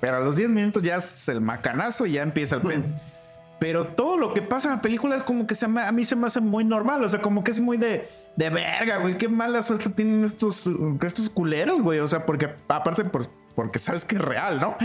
Pero 0.00 0.18
a 0.18 0.20
los 0.20 0.36
10 0.36 0.50
minutos 0.50 0.82
ya 0.82 0.96
es 0.96 1.28
el 1.28 1.40
macanazo 1.40 2.04
y 2.06 2.12
ya 2.12 2.22
empieza 2.22 2.56
el 2.56 2.62
pedo. 2.62 2.82
Pero 3.58 3.88
todo 3.88 4.16
lo 4.18 4.34
que 4.34 4.40
pasa 4.42 4.68
en 4.68 4.76
la 4.76 4.82
película 4.82 5.16
es 5.16 5.24
como 5.24 5.46
que 5.46 5.54
se 5.56 5.66
me- 5.66 5.82
a 5.82 5.90
mí 5.90 6.04
se 6.04 6.14
me 6.14 6.26
hace 6.28 6.40
muy 6.40 6.64
normal. 6.64 7.02
O 7.02 7.08
sea, 7.08 7.20
como 7.20 7.42
que 7.42 7.50
es 7.50 7.58
muy 7.58 7.76
de, 7.76 8.08
de 8.36 8.50
verga, 8.50 8.98
güey. 8.98 9.18
Qué 9.18 9.28
mala 9.28 9.62
suerte 9.62 9.88
tienen 9.90 10.24
estos, 10.24 10.70
estos 11.02 11.28
culeros, 11.28 11.82
güey. 11.82 11.98
O 11.98 12.06
sea, 12.06 12.24
porque 12.24 12.54
aparte 12.68 13.04
por, 13.04 13.26
porque 13.58 13.80
sabes 13.80 14.04
que 14.04 14.14
es 14.14 14.22
real, 14.22 14.60
¿no? 14.60 14.76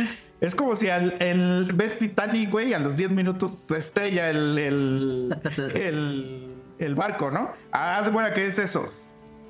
Es 0.42 0.56
como 0.56 0.76
si 0.76 0.90
al, 0.90 1.14
el, 1.20 1.72
ves 1.76 2.00
Titanic, 2.00 2.50
güey, 2.50 2.74
a 2.74 2.80
los 2.80 2.98
10 2.98 3.12
minutos 3.12 3.52
se 3.68 3.78
estrella 3.78 4.32
el, 4.32 4.58
el, 4.58 5.38
el, 5.76 6.48
el 6.80 6.96
barco, 6.96 7.30
¿no? 7.30 7.52
Ah, 7.72 8.02
cuenta 8.12 8.34
que 8.34 8.48
es 8.48 8.58
eso. 8.58 8.92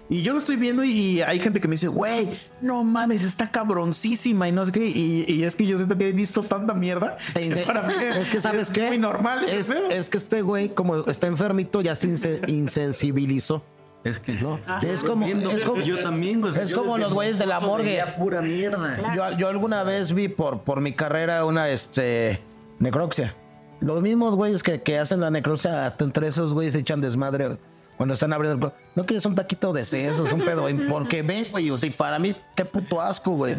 Y 0.10 0.24
yo 0.24 0.34
lo 0.34 0.40
estoy 0.40 0.58
viendo 0.58 0.84
y 0.84 1.22
hay 1.22 1.40
gente 1.40 1.62
que 1.62 1.70
me 1.70 1.76
dice, 1.76 1.88
güey, 1.88 2.28
no 2.62 2.84
mames, 2.84 3.24
está 3.24 3.50
cabroncísima 3.50 4.50
y 4.50 4.52
no 4.52 4.66
sé 4.66 4.74
qué. 4.74 4.86
Y, 4.86 5.24
y 5.30 5.46
es 5.46 5.56
que 5.56 5.66
yo 5.66 5.78
siento 5.78 5.98
que 5.98 6.10
he 6.10 6.12
visto 6.12 6.44
tanta 6.44 6.74
mierda. 6.74 7.16
Dice- 7.34 7.64
para 7.66 7.84
mí 7.84 7.94
es 8.18 8.30
que 8.30 8.42
sabes 8.42 8.70
qué 8.72 8.88
muy 8.90 8.98
normal 8.98 9.46
es, 9.46 9.70
es 9.70 10.10
que 10.10 10.18
este 10.18 10.42
güey 10.42 10.68
como 10.76 11.08
está 11.08 11.28
enfermito 11.28 11.82
ya 11.82 11.96
se 11.96 12.10
inse- 12.10 12.50
insensibilizó 12.50 13.64
Es 14.04 14.20
que 14.20 14.34
no 14.34 14.60
es 14.82 15.04
como 15.04 15.26
es 15.26 15.64
como, 15.64 15.82
yo 15.82 16.02
también, 16.04 16.42
güey. 16.42 16.54
Es 16.58 16.72
yo 16.72 16.82
como 16.82 16.98
los 16.98 17.14
güeyes 17.14 17.40
de 17.40 17.46
la 17.46 17.60
morgue. 17.60 18.04
pura 18.18 18.42
mierda. 18.42 19.14
yo, 19.16 19.32
yo 19.38 19.48
alguna 19.48 19.84
vez 19.84 20.14
vi 20.14 20.28
por 20.28 20.62
por 20.62 20.82
mi 20.82 20.94
carrera 20.94 21.46
una 21.46 21.70
este 21.70 22.42
necropsia. 22.80 23.34
Los 23.80 24.02
mismos 24.02 24.36
güeyes 24.36 24.64
que, 24.64 24.82
que 24.82 24.98
hacen 24.98 25.22
la 25.22 25.30
necropsia 25.30 25.86
hasta 25.86 26.04
entre 26.04 26.28
esos 26.28 26.54
güeyes 26.54 26.74
se 26.74 26.80
echan 26.80 27.02
desmadre 27.02 27.58
cuando 27.98 28.14
están 28.14 28.34
abriendo 28.34 28.68
el 28.68 28.74
no 28.96 29.06
quieres 29.06 29.26
un 29.26 29.36
taquito 29.36 29.72
de 29.72 29.86
sesos 29.86 30.32
un 30.34 30.42
pedo 30.42 30.68
porque 30.90 31.22
ven 31.22 31.48
güey 31.52 31.70
o 31.70 31.78
sea, 31.78 31.90
y 31.90 31.92
para 31.92 32.18
mí 32.18 32.36
qué 32.56 32.66
puto 32.66 33.00
asco 33.00 33.32
güey. 33.32 33.56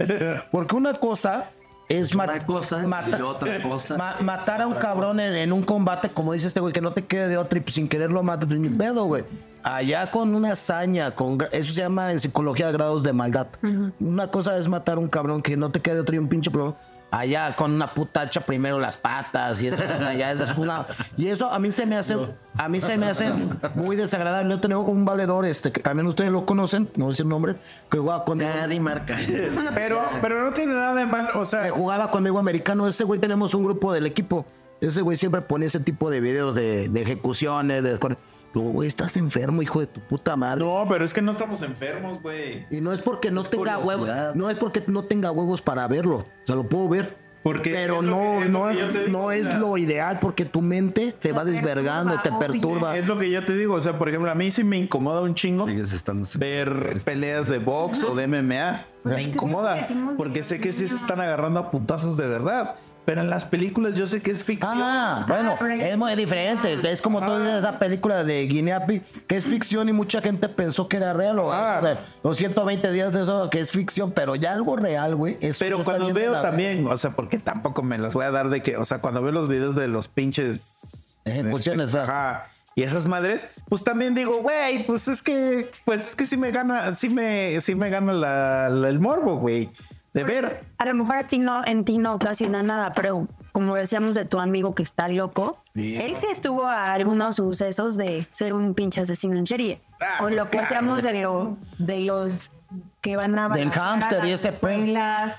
Porque 0.50 0.74
una 0.74 0.94
cosa 0.94 1.50
es 1.88 2.14
Una 2.14 2.24
y 3.18 3.22
otra 3.22 3.62
cosa 3.62 3.96
ma- 3.96 4.16
matar 4.20 4.62
a 4.62 4.66
un 4.66 4.74
cabrón 4.74 5.20
en, 5.20 5.34
en 5.34 5.52
un 5.52 5.62
combate, 5.62 6.08
como 6.08 6.32
dice 6.32 6.46
este 6.46 6.60
güey, 6.60 6.72
que 6.72 6.80
no 6.80 6.92
te 6.92 7.04
quede 7.04 7.28
de 7.28 7.36
otra 7.36 7.58
y 7.58 7.62
pues, 7.62 7.74
sin 7.74 7.88
querer 7.88 8.10
lo 8.10 8.22
mates, 8.22 8.46
pues 8.48 8.58
ni 8.60 8.68
pedo, 8.70 9.04
güey. 9.04 9.24
Allá 9.62 10.10
con 10.10 10.34
una 10.34 10.52
hazaña, 10.52 11.12
con 11.14 11.38
gra- 11.38 11.48
eso 11.52 11.72
se 11.72 11.80
llama 11.80 12.12
en 12.12 12.20
psicología 12.20 12.70
grados 12.70 13.02
de 13.02 13.12
maldad. 13.12 13.46
Una 14.00 14.28
cosa 14.28 14.56
es 14.58 14.68
matar 14.68 14.96
a 14.98 15.00
un 15.00 15.08
cabrón 15.08 15.40
que 15.42 15.56
no 15.56 15.70
te 15.70 15.80
quede 15.80 15.94
de 15.96 16.00
otro 16.00 16.14
y 16.14 16.18
un 16.18 16.28
pinche 16.28 16.50
problema. 16.50 16.76
Allá 17.14 17.54
con 17.54 17.72
una 17.72 17.94
putacha 17.94 18.40
primero 18.40 18.80
las 18.80 18.96
patas 18.96 19.62
y 19.62 19.68
allá 19.68 20.32
es 20.32 20.58
una 20.58 20.86
y 21.16 21.28
eso 21.28 21.48
a 21.48 21.60
mí 21.60 21.70
se 21.70 21.86
me 21.86 21.96
hace 21.96 22.16
a 22.56 22.68
mí 22.68 22.80
se 22.80 22.98
me 22.98 23.06
hace 23.06 23.30
muy 23.76 23.94
desagradable. 23.94 24.52
Yo 24.52 24.60
tengo 24.60 24.80
un 24.80 25.04
valedor 25.04 25.44
este 25.44 25.70
que 25.70 25.80
también 25.80 26.08
ustedes 26.08 26.32
lo 26.32 26.44
conocen, 26.44 26.88
no 26.96 27.04
voy 27.04 27.12
a 27.12 27.12
decir 27.12 27.26
nombre, 27.26 27.54
que 27.88 27.98
jugaba 27.98 28.24
con 28.24 28.38
Nadie 28.38 28.80
marca. 28.80 29.16
Pero, 29.74 30.00
pero 30.20 30.44
no 30.44 30.52
tiene 30.52 30.74
nada 30.74 30.94
de 30.94 31.06
mal. 31.06 31.28
O 31.34 31.44
que 31.44 31.44
sea, 31.44 31.70
jugaba 31.70 32.10
conmigo 32.10 32.38
americano. 32.38 32.88
Ese 32.88 33.04
güey 33.04 33.20
tenemos 33.20 33.54
un 33.54 33.64
grupo 33.64 33.92
del 33.92 34.06
equipo. 34.06 34.44
Ese 34.80 35.00
güey 35.00 35.16
siempre 35.16 35.40
pone 35.40 35.66
ese 35.66 35.80
tipo 35.80 36.10
de 36.10 36.20
videos 36.20 36.54
de, 36.54 36.88
de 36.88 37.02
ejecuciones, 37.02 37.82
de 37.82 37.98
Digo, 38.54 38.70
güey, 38.70 38.86
estás 38.88 39.16
enfermo, 39.16 39.60
hijo 39.62 39.80
de 39.80 39.86
tu 39.88 40.00
puta 40.00 40.36
madre. 40.36 40.64
no, 40.64 40.86
pero 40.88 41.04
es 41.04 41.12
que 41.12 41.20
no 41.20 41.32
estamos 41.32 41.60
enfermos, 41.62 42.22
güey. 42.22 42.66
Y 42.70 42.80
no 42.80 42.92
es 42.92 43.02
porque 43.02 43.30
no 43.30 43.42
tenga 43.42 43.78
huevos, 43.78 44.08
no 44.34 44.48
es 44.48 44.56
porque 44.58 44.82
no 44.86 45.04
tenga 45.04 45.30
huevos 45.32 45.60
para 45.60 45.86
verlo. 45.88 46.18
O 46.18 46.24
sea, 46.46 46.54
lo 46.56 46.68
puedo 46.68 46.88
ver. 46.88 47.24
Porque 47.42 47.72
pero 47.74 48.00
no, 48.00 48.38
que- 48.38 48.44
es 48.46 48.50
lo 48.50 48.58
no, 48.60 48.68
digo, 48.70 49.18
o 49.24 49.30
es 49.30 49.46
sea. 49.46 49.58
lo 49.58 49.76
ideal 49.76 50.18
porque 50.18 50.46
tu 50.46 50.62
mente 50.62 51.12
te 51.12 51.32
va 51.32 51.44
desvergando, 51.44 52.18
te 52.22 52.32
perturba. 52.32 52.96
Es 52.96 53.06
lo 53.06 53.18
que 53.18 53.28
yo 53.30 53.44
te 53.44 53.54
digo. 53.54 53.74
O 53.74 53.80
sea, 53.82 53.98
por 53.98 54.08
ejemplo, 54.08 54.30
a 54.30 54.34
mí 54.34 54.50
sí 54.50 54.64
me 54.64 54.78
incomoda 54.78 55.20
un 55.20 55.34
chingo 55.34 55.66
ver 56.38 56.96
peleas 57.04 57.48
de 57.48 57.58
box 57.58 58.02
o 58.02 58.14
de 58.14 58.26
MMA. 58.28 58.86
Me 59.04 59.10
es 59.16 59.16
que 59.18 59.22
incomoda. 59.32 59.86
Porque 60.16 60.42
sé 60.42 60.58
que 60.58 60.72
sí 60.72 60.88
se 60.88 60.94
están 60.94 61.20
agarrando 61.20 61.60
a 61.60 61.70
putazos 61.70 62.16
de 62.16 62.26
verdad. 62.26 62.76
Pero 63.04 63.20
en 63.20 63.28
las 63.28 63.44
películas 63.44 63.92
yo 63.94 64.06
sé 64.06 64.22
que 64.22 64.30
es 64.30 64.44
ficción. 64.44 64.72
Ah, 64.76 65.26
bueno, 65.28 65.56
pero 65.58 65.74
ya- 65.76 65.88
es 65.90 65.98
muy 65.98 66.14
diferente. 66.16 66.78
Es 66.90 67.02
como 67.02 67.20
toda 67.20 67.58
esa 67.58 67.78
película 67.78 68.24
de 68.24 68.46
Guinea 68.46 68.86
Pig, 68.86 69.02
que 69.26 69.36
es 69.36 69.44
ficción 69.44 69.88
y 69.90 69.92
mucha 69.92 70.22
gente 70.22 70.48
pensó 70.48 70.88
que 70.88 70.96
era 70.96 71.12
real. 71.12 71.38
O 71.38 71.52
Ah. 71.52 71.80
sea, 71.82 71.98
los 72.22 72.36
120 72.38 72.90
días 72.92 73.12
de 73.12 73.22
eso, 73.24 73.50
que 73.50 73.60
es 73.60 73.70
ficción, 73.72 74.12
pero 74.12 74.36
ya 74.36 74.52
algo 74.54 74.76
real, 74.76 75.16
güey. 75.16 75.36
eso 75.40 75.58
Pero 75.58 75.82
cuando 75.84 76.12
veo 76.14 76.40
también, 76.40 76.86
o 76.86 76.96
sea, 76.96 77.10
porque 77.10 77.38
tampoco 77.38 77.82
me 77.82 77.98
las 77.98 78.14
voy 78.14 78.24
a 78.24 78.30
dar 78.30 78.48
de 78.48 78.62
que, 78.62 78.76
o 78.78 78.84
sea, 78.86 78.98
cuando 79.00 79.20
veo 79.22 79.32
los 79.32 79.48
videos 79.48 79.74
de 79.76 79.86
los 79.88 80.08
pinches 80.08 81.16
Ejecuciones, 81.26 81.86
este, 81.86 81.98
ajá, 82.00 82.48
y 82.74 82.82
esas 82.82 83.06
madres, 83.06 83.48
pues 83.68 83.82
también 83.84 84.14
digo, 84.14 84.42
güey, 84.42 84.84
pues 84.84 85.08
es 85.08 85.22
que, 85.22 85.70
pues 85.84 86.08
es 86.08 86.16
que 86.16 86.26
sí 86.26 86.36
me 86.36 86.50
gana, 86.50 86.94
sí 86.96 87.08
me, 87.08 87.58
sí 87.60 87.74
me 87.74 87.88
gana 87.88 88.12
la- 88.12 88.68
la- 88.68 88.88
el 88.88 89.00
morbo, 89.00 89.36
güey, 89.36 89.70
de 90.14 90.24
ver. 90.24 90.64
A 90.78 90.86
lo 90.86 90.94
mejor 90.94 91.16
a 91.16 91.26
ti 91.26 91.38
no, 91.38 91.62
en 91.66 91.84
ti 91.84 91.98
no 91.98 92.14
ocasiona 92.14 92.62
nada, 92.62 92.92
pero 92.92 93.26
como 93.52 93.74
decíamos 93.74 94.14
de 94.14 94.24
tu 94.24 94.38
amigo 94.40 94.74
que 94.74 94.82
está 94.82 95.08
loco, 95.08 95.58
él 95.74 96.14
sí 96.16 96.26
estuvo 96.30 96.64
a 96.66 96.92
algunos 96.92 97.36
sucesos 97.36 97.96
de 97.96 98.26
ser 98.30 98.54
un 98.54 98.74
pinche 98.74 99.00
asesino 99.02 99.36
en 99.38 99.46
serie. 99.46 99.80
Ah, 100.00 100.16
o 100.20 100.22
pues 100.24 100.36
lo 100.36 100.44
que 100.44 100.50
claro. 100.52 100.66
hacíamos 100.66 101.02
de, 101.02 101.22
lo- 101.22 101.56
de 101.78 102.00
los 102.00 102.52
que 103.00 103.16
van 103.16 103.38
a 103.38 103.48
Del 103.50 103.68
a 103.68 103.72
hámster 103.72 104.24
y 104.24 104.30
ese 104.30 104.48
escuelas, 104.48 105.36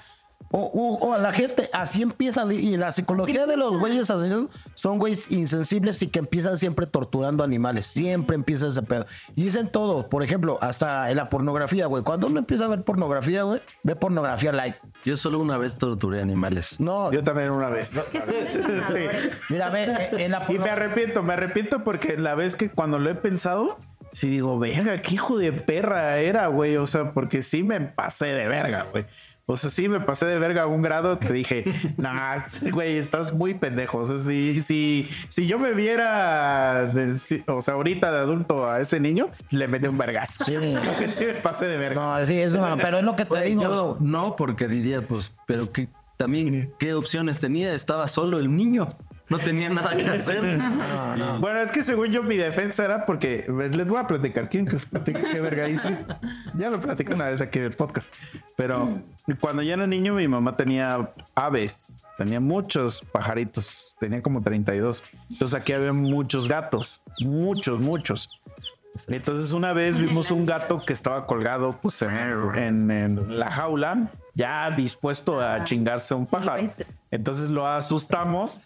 O, 0.58 0.72
o- 0.74 1.08
o 1.10 1.14
a 1.14 1.18
la 1.18 1.34
gente, 1.34 1.70
así 1.74 2.02
empiezan. 2.02 2.50
Y 2.52 2.78
la 2.78 2.94
psicología 2.94 3.46
de 3.46 3.58
los 3.58 3.78
güeyes 3.78 4.10
asesinos 4.10 4.48
son 4.74 5.00
güeyes 5.00 5.30
insensibles 5.30 6.02
y 6.02 6.08
que 6.08 6.20
empiezan 6.20 6.58
siempre 6.58 6.86
torturando 6.88 7.44
animales. 7.44 7.86
Siempre 7.88 8.36
empieza 8.36 8.68
ese 8.68 8.82
pedo. 8.82 9.06
Y 9.36 9.44
dicen 9.44 9.68
todo. 9.68 10.08
Por 10.08 10.24
ejemplo, 10.24 10.58
hasta 10.62 11.12
en 11.12 11.18
la 11.18 11.28
pornografía, 11.28 11.88
güey. 11.88 12.04
Cuando 12.04 12.28
uno 12.28 12.40
empieza 12.40 12.66
a 12.66 12.68
ver 12.70 12.84
pornografía, 12.84 13.44
güey, 13.44 13.60
ve 13.84 13.96
pornografía 13.98 14.54
light. 14.54 14.76
Yo 15.04 15.18
solo 15.18 15.40
una 15.40 15.58
vez 15.58 15.78
torturé 15.78 16.22
animales. 16.22 16.80
No, 16.80 17.12
Yo 17.12 17.22
también 17.22 17.50
una 17.50 17.70
vez. 17.70 17.90
Sí. 17.90 19.08
mira, 19.50 19.70
ve, 19.70 19.84
eh, 19.86 20.10
en 20.26 20.32
la 20.32 20.46
Y 20.48 20.58
me 20.60 20.70
arrepiento, 20.70 21.22
me 21.22 21.34
arrepiento 21.34 21.84
porque 21.84 22.18
la 22.18 22.36
vez 22.36 22.56
que 22.56 22.70
cuando 22.70 22.98
lo 22.98 23.10
he 23.10 23.16
pensado, 23.16 23.78
sí 24.14 24.30
digo, 24.30 24.58
verga, 24.58 25.02
qué 25.02 25.16
hijo 25.16 25.38
de 25.38 25.52
perra 25.52 26.18
era, 26.20 26.48
güey. 26.48 26.78
O 26.78 26.88
sea, 26.88 27.12
porque 27.14 27.42
sí 27.42 27.64
me 27.64 27.82
pasé 27.82 28.28
de 28.28 28.48
verga, 28.48 28.88
güey. 28.92 29.06
O 29.48 29.58
sea, 29.58 29.70
sí 29.70 29.88
me 29.88 30.00
pasé 30.00 30.26
de 30.26 30.40
verga 30.40 30.64
a 30.64 30.66
un 30.68 30.82
grado 30.82 31.20
que 31.20 31.32
dije, 31.32 31.64
nah, 31.98 32.38
güey, 32.72 32.98
estás 32.98 33.32
muy 33.34 33.54
pendejo. 33.54 34.00
O 34.00 34.06
sea, 34.06 34.18
si, 34.18 34.62
si, 34.64 35.08
si 35.28 35.46
yo 35.46 35.60
me 35.60 35.74
viera, 35.74 36.86
de- 36.88 37.18
si- 37.20 37.44
o 37.48 37.62
sea, 37.62 37.76
ahorita 37.76 38.12
de 38.12 38.18
adulto 38.20 38.68
a 38.68 38.82
ese 38.82 39.00
niño, 39.00 39.30
le 39.52 39.68
metí 39.68 39.88
un 39.88 39.98
vergazo. 39.98 40.44
Sí. 40.46 40.56
Sí 41.10 41.26
me 41.26 41.34
pasé 41.36 41.66
de 41.66 41.78
verga. 41.78 42.20
No, 42.20 42.26
sí, 42.26 42.38
es 42.40 42.54
una, 42.54 42.76
pero 42.78 42.98
es 42.98 43.04
lo 43.04 43.16
que 43.16 43.26
te 43.26 43.42
digo. 43.44 43.62
Yo 43.62 43.98
no, 44.00 44.36
porque 44.36 44.68
diría, 44.68 45.06
pues, 45.06 45.32
pero 45.46 45.72
que 45.72 45.90
también, 46.18 46.74
¿qué 46.80 46.94
opciones 46.96 47.40
tenía? 47.40 47.74
Estaba 47.74 48.08
solo 48.08 48.40
el 48.40 48.56
niño. 48.56 48.88
No 49.30 49.40
tenía 49.40 49.70
nada 49.70 49.96
que 49.96 50.08
hacer. 50.08 50.60
Bueno, 51.40 51.60
es 51.60 51.72
que 51.72 51.82
según 51.84 52.08
yo 52.12 52.22
mi 52.24 52.36
defensa 52.38 52.86
era 52.86 53.06
porque 53.06 53.46
les 53.50 53.88
voy 53.88 53.98
a 53.98 54.08
platicar. 54.08 54.50
¿Quién 54.50 54.66
que 54.66 54.76
os 54.76 54.86
platique 54.86 55.22
qué 55.32 55.40
verga 55.42 55.68
hice? 55.68 55.98
Ya 56.56 56.70
lo 56.70 56.80
platiqué 56.80 57.14
una 57.14 57.26
vez 57.26 57.42
aquí 57.42 57.60
en 57.60 57.66
el 57.66 57.74
podcast. 57.74 58.14
Pero 58.56 59.02
cuando 59.40 59.62
yo 59.64 59.74
era 59.74 59.88
niño, 59.88 60.14
mi 60.14 60.28
mamá 60.28 60.56
tenía 60.56 61.10
aves, 61.34 62.04
tenía 62.18 62.40
muchos 62.40 63.02
pajaritos, 63.02 63.96
tenía 64.00 64.22
como 64.22 64.42
32. 64.42 65.04
Entonces 65.32 65.60
aquí 65.60 65.74
había 65.74 65.94
muchos 65.94 66.48
gatos, 66.48 67.02
muchos, 67.20 67.80
muchos. 67.80 68.30
Entonces 69.08 69.52
una 69.52 69.74
vez 69.74 69.98
vimos 69.98 70.32
un 70.32 70.46
gato 70.46 70.84
que 70.86 70.94
estaba 70.94 71.26
colgado 71.26 71.78
pues 71.82 72.02
en, 72.02 72.12
en- 72.56 72.92
en 72.92 73.40
la 73.40 73.52
jaula, 73.52 74.10
ya 74.34 74.72
dispuesto 74.72 75.42
a 75.42 75.64
chingarse 75.64 76.14
a 76.14 76.18
un 76.18 76.26
pájaro. 76.28 76.68
Entonces 77.12 77.50
lo 77.50 77.68
asustamos 77.68 78.62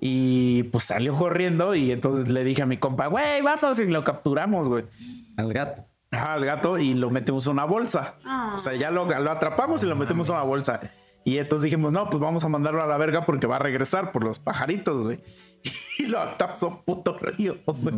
y 0.00 0.64
pues 0.64 0.84
salió 0.84 1.16
corriendo 1.16 1.74
y 1.74 1.92
entonces 1.92 2.28
le 2.28 2.44
dije 2.44 2.62
a 2.62 2.66
mi 2.66 2.76
compa, 2.76 3.06
güey, 3.06 3.42
vamos 3.42 3.78
y 3.78 3.86
lo 3.86 4.04
capturamos, 4.04 4.68
güey. 4.68 4.84
Al 5.36 5.52
gato. 5.52 5.86
Ajá, 6.10 6.34
al 6.34 6.44
gato 6.44 6.78
y 6.78 6.94
lo 6.94 7.10
metemos 7.10 7.46
en 7.46 7.52
una 7.52 7.64
bolsa. 7.64 8.16
O 8.54 8.58
sea, 8.58 8.74
ya 8.74 8.90
lo, 8.90 9.06
lo 9.06 9.30
atrapamos 9.30 9.82
y 9.82 9.86
lo 9.86 9.96
metemos 9.96 10.28
en 10.28 10.36
una 10.36 10.44
bolsa. 10.44 10.80
Y 11.24 11.38
entonces 11.38 11.64
dijimos, 11.64 11.90
no, 11.90 12.10
pues 12.10 12.20
vamos 12.20 12.44
a 12.44 12.48
mandarlo 12.48 12.82
a 12.82 12.86
la 12.86 12.96
verga 12.98 13.24
porque 13.24 13.46
va 13.46 13.56
a 13.56 13.60
regresar 13.60 14.12
por 14.12 14.24
los 14.24 14.38
pajaritos, 14.38 15.02
güey. 15.02 15.20
Y 15.98 16.06
lo 16.06 16.18
atamos 16.20 16.60
a 16.62 16.66
un 16.66 16.82
puto 16.82 17.16
río, 17.18 17.56
güey. 17.66 17.94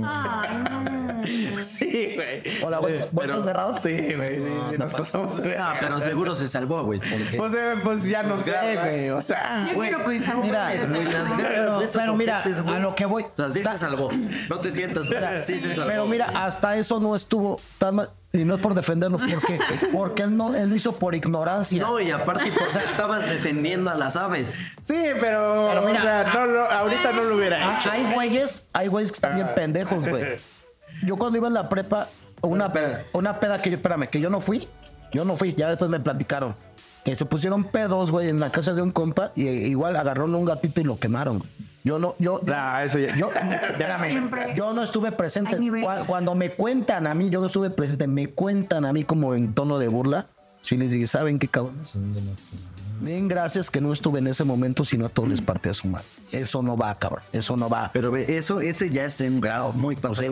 Sí, 1.62 2.12
güey. 2.14 2.42
Hola, 2.62 2.78
bolsa- 2.80 3.08
bolsas 3.10 3.44
cerradas. 3.44 3.82
Sí, 3.82 4.14
güey, 4.14 4.38
sí, 4.38 4.48
sí, 4.70 4.76
nos 4.78 4.92
pasamos 4.94 5.36
Ah, 5.38 5.42
verga. 5.42 5.76
pero 5.80 6.00
seguro 6.00 6.34
se 6.36 6.46
salvó, 6.46 6.84
güey. 6.84 7.00
porque- 7.00 7.38
O 7.40 7.48
sea, 7.50 7.74
pues 7.82 8.04
ya 8.04 8.22
no 8.22 8.38
sé, 8.38 8.52
güey. 8.76 9.10
O 9.10 9.22
sea, 9.22 9.68
Yo 9.72 9.80
quiero 9.80 10.04
pensar 10.04 10.36
Mira, 10.36 10.66
Güey, 10.66 10.78
las 11.04 11.32
pero, 11.34 11.82
pero 11.92 12.14
mira, 12.14 12.42
a 12.42 12.78
lo 12.78 12.94
que 12.94 13.06
voy. 13.06 13.22
O 13.22 13.32
sea, 13.36 13.50
sí 13.50 13.62
se 13.62 13.78
salvó. 13.78 14.10
No 14.50 14.60
te 14.60 14.72
sientas, 14.72 15.08
pero 15.08 15.26
sí 15.46 15.58
se 15.58 15.74
salvó. 15.74 15.88
Pero 15.90 16.06
mira, 16.06 16.26
hasta 16.34 16.76
eso 16.76 17.00
no 17.00 17.16
estuvo 17.16 17.60
tan 17.78 17.94
mal. 17.96 18.10
Y 18.36 18.44
no 18.44 18.54
es 18.56 18.60
por 18.60 18.74
defenderlo, 18.74 19.18
porque, 19.18 19.58
porque 19.92 20.22
él, 20.22 20.36
no, 20.36 20.54
él 20.54 20.68
lo 20.68 20.76
hizo 20.76 20.96
por 20.96 21.14
ignorancia. 21.14 21.80
No, 21.82 21.98
y 22.00 22.10
aparte, 22.10 22.52
porque 22.58 22.78
estabas 22.78 23.28
defendiendo 23.28 23.90
a 23.90 23.94
las 23.94 24.16
aves. 24.16 24.64
sí, 24.82 24.96
pero, 25.20 25.68
Pero 25.70 25.82
mira, 25.82 25.98
o 26.00 26.02
sea, 26.02 26.24
no, 26.34 26.46
lo- 26.46 26.70
ahorita 26.70 27.12
no 27.12 27.24
lo 27.24 27.36
hubiera 27.36 27.56
Ah, 27.58 27.78
hecho. 27.78 27.90
hay 27.90 28.12
güeyes, 28.12 28.68
hay 28.72 28.88
güeyes 28.88 29.10
que 29.10 29.16
están 29.16 29.34
bien 29.36 29.48
pendejos, 29.54 30.06
güey. 30.08 30.36
Yo 31.02 31.16
cuando 31.16 31.38
iba 31.38 31.48
en 31.48 31.54
la 31.54 31.68
prepa, 31.68 32.08
una, 32.42 32.72
una 33.12 33.40
peda 33.40 33.60
que 33.60 33.70
yo, 33.70 33.76
espérame, 33.76 34.06
que 34.08 34.20
yo 34.20 34.30
no 34.30 34.40
fui, 34.40 34.68
yo 35.12 35.24
no 35.24 35.36
fui, 35.36 35.54
ya 35.54 35.68
después 35.68 35.90
me 35.90 36.00
platicaron. 36.00 36.54
Que 37.06 37.14
se 37.14 37.24
pusieron 37.24 37.62
pedos, 37.62 38.10
güey, 38.10 38.28
en 38.28 38.40
la 38.40 38.50
casa 38.50 38.74
de 38.74 38.82
un 38.82 38.90
compa 38.90 39.30
y 39.36 39.46
eh, 39.46 39.68
igual 39.68 39.94
agarraron 39.94 40.34
un 40.34 40.44
gatito 40.44 40.80
y 40.80 40.84
lo 40.84 40.98
quemaron. 40.98 41.40
Yo 41.84 42.00
no, 42.00 42.16
yo, 42.18 42.40
Ah, 42.48 42.82
eso 42.84 42.98
ya. 42.98 43.14
yo, 43.14 43.30
yo 44.56 44.72
no 44.74 44.82
estuve 44.82 45.12
presente. 45.12 45.56
Cuando 46.08 46.34
me 46.34 46.50
cuentan 46.50 47.06
a 47.06 47.14
mí, 47.14 47.30
yo 47.30 47.40
no 47.40 47.46
estuve 47.46 47.70
presente, 47.70 48.08
me 48.08 48.26
cuentan 48.30 48.84
a 48.84 48.92
mí 48.92 49.04
como 49.04 49.36
en 49.36 49.54
tono 49.54 49.78
de 49.78 49.86
burla. 49.86 50.26
Sí 50.62 50.76
les 50.76 50.90
dije, 50.90 51.06
¿saben 51.06 51.38
qué 51.38 51.46
cabrón? 51.46 51.76
Bien, 53.00 53.28
gracias 53.28 53.70
que 53.70 53.80
no 53.80 53.92
estuve 53.92 54.18
en 54.18 54.26
ese 54.26 54.44
momento, 54.44 54.84
sino 54.84 55.06
a 55.06 55.08
todos 55.08 55.28
les 55.28 55.40
partí 55.40 55.68
a 55.68 55.74
su 55.74 55.88
madre. 55.88 56.06
Eso 56.32 56.62
no 56.62 56.76
va, 56.76 56.94
cabrón. 56.98 57.22
Eso 57.32 57.56
no 57.56 57.68
va. 57.68 57.90
Pero 57.92 58.10
ve, 58.10 58.36
eso, 58.36 58.60
ese 58.60 58.90
ya 58.90 59.04
es 59.04 59.20
un 59.20 59.40
grado 59.40 59.72
muy 59.72 59.94
pasado. 59.96 60.26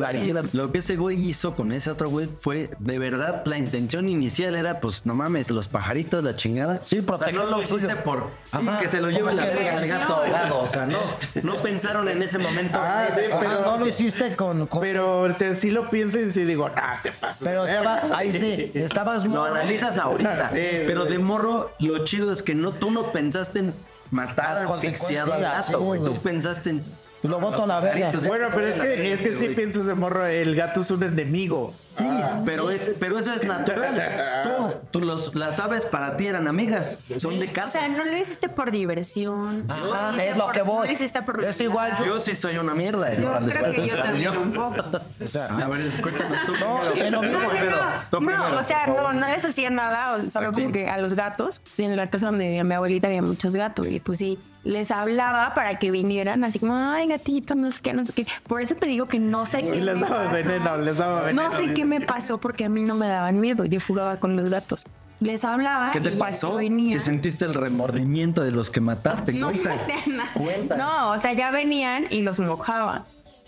Lo 0.53 0.73
que 0.73 0.79
ese 0.79 0.97
güey 0.97 1.21
hizo 1.29 1.55
con 1.55 1.73
ese 1.73 1.91
otro 1.91 2.09
güey 2.09 2.29
fue, 2.39 2.71
de 2.79 2.99
verdad, 2.99 3.43
la 3.47 3.59
intención 3.59 4.09
inicial 4.09 4.55
era, 4.57 4.81
pues, 4.81 5.07
no 5.07 5.15
mames, 5.15 5.51
los 5.51 5.69
pajaritos, 5.69 6.25
la 6.25 6.35
chingada. 6.35 6.81
Sí, 6.85 7.05
o 7.07 7.19
sea, 7.19 7.33
no 7.33 7.47
lo 7.47 7.63
hiciste 7.63 7.95
por 7.97 8.29
sí, 8.53 8.67
que 8.81 8.89
se 8.89 9.01
lo 9.01 9.11
lleve 9.11 9.35
la 9.35 9.47
verga 9.47 9.79
al 9.79 9.87
gato 9.87 10.15
ahogado. 10.17 10.61
O 10.61 10.69
sea, 10.69 10.87
no, 10.87 10.99
no 11.43 11.63
pensaron 11.63 12.09
en 12.09 12.23
ese 12.23 12.39
momento. 12.39 12.79
Ah, 12.83 13.07
sí, 13.15 13.21
Ajá, 13.31 13.41
pero, 13.41 13.61
no 13.63 13.79
lo 13.79 13.87
hiciste 13.87 14.35
con... 14.37 14.67
con- 14.67 14.81
pero 14.81 15.21
o 15.23 15.33
sea, 15.33 15.55
sí 15.55 15.71
lo 15.71 15.91
pienso 15.91 16.19
y 16.19 16.31
sí 16.31 16.45
digo, 16.45 16.69
ah, 16.77 16.99
te 17.03 17.13
pasas. 17.13 17.43
pero 17.45 17.67
estaba, 17.67 18.03
ahí 18.17 18.33
sí, 18.33 18.71
estabas... 18.75 19.25
Lo 19.25 19.45
analizas 19.45 19.97
ahorita. 19.99 20.51
Sí, 20.51 20.57
sí, 20.57 20.79
pero 20.87 21.05
de 21.05 21.19
morro, 21.19 21.71
lo 21.79 22.05
chido 22.05 22.33
es 22.33 22.43
que 22.43 22.54
no, 22.55 22.73
tú 22.73 22.91
no 22.91 23.13
pensaste 23.13 23.61
en 23.61 23.75
matar 24.11 24.59
asfixiado 24.59 25.33
al 25.33 25.41
consecuencias, 25.41 25.69
gato, 25.71 25.81
güey. 25.81 26.01
Tú 26.05 26.15
pensaste 26.17 26.71
en. 26.71 26.85
Lo 27.25 27.41
boto 27.41 27.65
a 27.65 27.67
la 27.67 27.81
verga. 27.81 28.13
Bueno, 28.27 28.49
pero 28.55 28.67
es 28.69 28.79
que, 28.79 29.13
es 29.13 29.23
que 29.23 29.33
sí 29.33 29.49
piensas 29.49 29.87
de 29.87 29.95
morro, 29.95 30.25
el 30.27 30.55
gato 30.55 30.83
es 30.83 30.91
un 30.91 31.03
enemigo. 31.03 31.75
Sí, 31.93 32.05
pero, 32.45 32.71
es, 32.71 32.93
pero 32.99 33.19
eso 33.19 33.33
es 33.33 33.45
natural. 33.45 34.43
Tú, 34.45 34.75
tú 34.91 35.01
los, 35.01 35.35
las 35.35 35.59
aves 35.61 35.85
para 35.87 36.17
ti 36.17 36.27
eran 36.27 36.49
amigas, 36.49 37.13
son 37.19 37.39
de 37.41 37.47
O 37.49 37.53
casa. 37.53 37.79
sea, 37.81 37.89
no 37.89 38.05
lo 38.05 38.17
hiciste 38.17 38.49
por 38.49 38.71
diversión. 38.73 39.67
No 39.67 39.77
lo 39.79 40.21
es 40.21 40.37
lo 40.37 40.45
por- 40.47 40.55
que 40.55 40.63
voy. 40.63 40.79
No 40.81 40.85
lo 40.87 40.91
hiciste 40.93 41.23
por 41.23 41.45
Es 41.45 41.61
igual, 41.61 41.97
Yo 42.05 42.21
sí 42.21 42.35
soy 42.37 42.59
una 42.59 42.75
mierda. 42.75 43.15
Yo 43.15 43.31
creo 43.49 43.73
que 43.73 43.87
yo 43.87 43.97
también 43.97 44.37
un 44.37 44.53
poco. 44.53 44.83
O 45.25 45.29
sea, 45.29 45.47
A 45.47 45.69
ver, 45.69 45.89
cuéntanos 46.03 46.39
tú. 46.47 46.53
No, 46.61 46.81
primero. 46.93 47.05
es 47.07 47.13
lo 47.13 47.23
mismo, 47.23 47.39
No, 47.39 47.45
no, 47.45 47.51
primero, 47.51 47.77
tú 48.11 48.21
no, 48.21 48.27
primero, 48.27 48.59
o 48.59 48.63
sea, 48.65 48.87
no, 48.87 49.13
no 49.13 49.29
les 49.29 49.45
hacía 49.45 49.71
nada, 49.71 50.15
o- 50.17 50.31
solo 50.31 50.53
como 50.53 50.73
que 50.73 50.89
a 50.89 50.99
los 50.99 51.15
gatos, 51.15 51.63
en 51.79 51.97
la 51.97 52.11
casa 52.11 52.27
donde 52.27 52.45
vivía 52.47 52.65
mi 52.65 52.75
abuelita 52.75 53.07
había 53.07 53.23
muchos 53.23 53.55
gatos, 53.57 53.87
y 53.89 54.01
pues 54.01 54.19
sí, 54.19 54.39
les 54.65 54.91
hablaba 54.91 55.55
para 55.55 55.79
que 55.79 55.91
vinieran, 55.91 56.43
así 56.43 56.59
como, 56.59 56.75
ay, 56.77 57.07
gatito, 57.07 57.55
no 57.55 57.71
sé 57.71 57.81
qué, 57.83 57.93
no 57.93 58.05
sé 58.05 58.13
qué. 58.13 58.27
Por 58.49 58.61
eso 58.61 58.75
te 58.75 58.87
digo 58.87 59.07
que 59.07 59.19
no 59.19 59.47
sé 59.47 59.63
qué. 59.63 59.77
Y 59.77 59.81
les 59.81 60.01
daba 60.01 60.25
pasó. 60.25 60.33
veneno, 60.33 60.77
les 60.79 60.97
daba 60.97 61.23
veneno. 61.23 61.43
No 61.43 61.53
sé 61.53 61.75
qué 61.75 61.85
me 61.85 62.01
pasó 62.01 62.39
porque 62.39 62.65
a 62.65 62.69
mí 62.69 62.83
no 62.83 62.95
me 62.95 63.07
daban 63.07 63.41
miedo, 63.41 63.65
yo 63.65 63.79
jugaba 63.81 64.17
con 64.17 64.37
los 64.37 64.51
gatos. 64.51 64.87
Les 65.21 65.45
hablaba. 65.45 65.93
¿Qué 65.93 66.01
te 66.01 66.11
y 66.11 66.17
pasó? 66.17 66.59
Que 66.59 66.99
sentiste 66.99 67.45
el 67.45 67.55
remordimiento 67.55 68.43
de 68.43 68.51
los 68.51 68.71
que 68.71 68.81
mataste. 68.81 69.33
No, 69.33 69.53
Cuenta. 69.53 69.77
Cuenta. 70.35 70.77
no, 70.77 71.11
o 71.13 71.19
sea, 71.19 71.33
ya 71.33 71.51
venían 71.51 72.07
y 72.11 72.23
los 72.23 72.41
mojaba. 72.41 73.05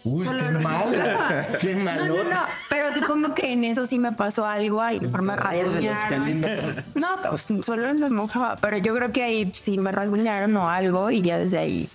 Uy, 0.06 0.24
Solo 0.24 0.38
qué 0.38 0.50
mala. 0.52 1.48
Qué 1.60 1.74
malo. 1.74 2.06
no, 2.06 2.22
no, 2.22 2.40
pero 2.70 2.92
supongo 2.92 3.34
que 3.34 3.52
en 3.52 3.64
eso 3.64 3.86
sí 3.86 3.98
me 3.98 4.12
pasó 4.12 4.46
algo 4.46 4.80
ahí, 4.80 5.00
de 5.00 5.08
rasguñaron. 5.08 6.08
caninos. 6.08 6.76
No, 6.94 7.08
pues 7.28 7.48
solo 7.64 7.92
los 7.92 8.12
mojaba, 8.12 8.54
pero 8.54 8.76
yo 8.76 8.94
creo 8.94 9.10
que 9.10 9.24
ahí 9.24 9.50
sí 9.52 9.78
me 9.78 9.90
rasguñaron 9.90 10.56
o 10.56 10.70
algo 10.70 11.10
y 11.10 11.22
ya 11.22 11.38
desde 11.38 11.58
ahí. 11.58 11.88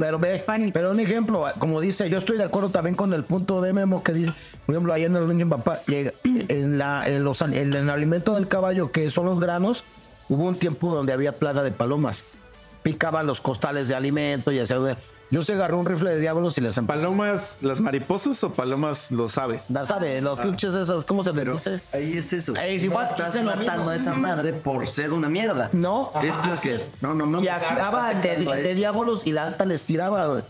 Pero 0.00 0.18
ve, 0.18 0.40
Pánico. 0.40 0.72
pero 0.72 0.90
un 0.90 0.98
ejemplo, 0.98 1.44
como 1.60 1.80
dice, 1.80 2.10
yo 2.10 2.18
estoy 2.18 2.36
de 2.36 2.44
acuerdo 2.44 2.70
también 2.70 2.96
con 2.96 3.14
el 3.14 3.22
punto 3.22 3.62
de 3.62 3.72
Memo 3.72 4.02
que 4.02 4.12
dice, 4.12 4.32
por 4.66 4.74
ejemplo, 4.74 4.92
ahí 4.92 5.04
en 5.04 5.14
el 5.14 5.28
niño 5.28 5.48
papá, 5.48 5.82
llega, 5.86 6.12
en, 6.24 6.78
la, 6.78 7.06
en, 7.06 7.22
los, 7.22 7.42
en 7.42 7.54
el 7.54 7.90
alimento 7.90 8.34
del 8.34 8.48
caballo, 8.48 8.90
que 8.90 9.08
son 9.12 9.26
los 9.26 9.38
granos, 9.38 9.84
hubo 10.28 10.48
un 10.48 10.56
tiempo 10.56 10.92
donde 10.92 11.12
había 11.12 11.36
plaga 11.36 11.62
de 11.62 11.70
palomas. 11.70 12.24
Picaban 12.82 13.28
los 13.28 13.40
costales 13.40 13.86
de 13.86 13.94
alimento 13.94 14.50
y 14.50 14.58
así. 14.58 14.74
Yo 15.32 15.42
se 15.42 15.54
agarré 15.54 15.74
un 15.76 15.86
rifle 15.86 16.10
de 16.10 16.20
diablos 16.20 16.58
y 16.58 16.60
les 16.60 16.76
empecé. 16.76 17.00
¿Palomas 17.04 17.62
las 17.62 17.80
mariposas 17.80 18.44
o 18.44 18.50
palomas 18.50 19.10
los 19.10 19.38
aves? 19.38 19.64
Ya 19.68 19.86
sabe, 19.86 20.20
los 20.20 20.38
pinches 20.38 20.74
esas, 20.74 21.06
¿cómo 21.06 21.24
se 21.24 21.30
les 21.30 21.38
Pero 21.38 21.52
dice? 21.54 21.80
ahí 21.90 22.18
es 22.18 22.34
eso. 22.34 22.52
Ahí 22.54 22.76
es 22.76 22.82
igual, 22.82 23.08
no 23.18 23.24
estás 23.24 23.42
matando 23.42 23.88
a 23.88 23.96
esa 23.96 24.12
madre 24.12 24.52
por 24.52 24.86
ser 24.86 25.10
una 25.10 25.30
mierda. 25.30 25.70
No, 25.72 26.12
es 26.22 26.32
ajá, 26.32 26.42
porque 26.42 26.74
así 26.74 26.86
no, 27.00 27.14
no, 27.14 27.24
no. 27.24 27.42
Y 27.42 27.48
agarraba 27.48 28.12
de, 28.22 28.44
de 28.44 28.74
diablos 28.74 29.26
y 29.26 29.32
la 29.32 29.46
alta 29.46 29.64
les 29.64 29.86
tiraba, 29.86 30.26
güey. 30.26 30.42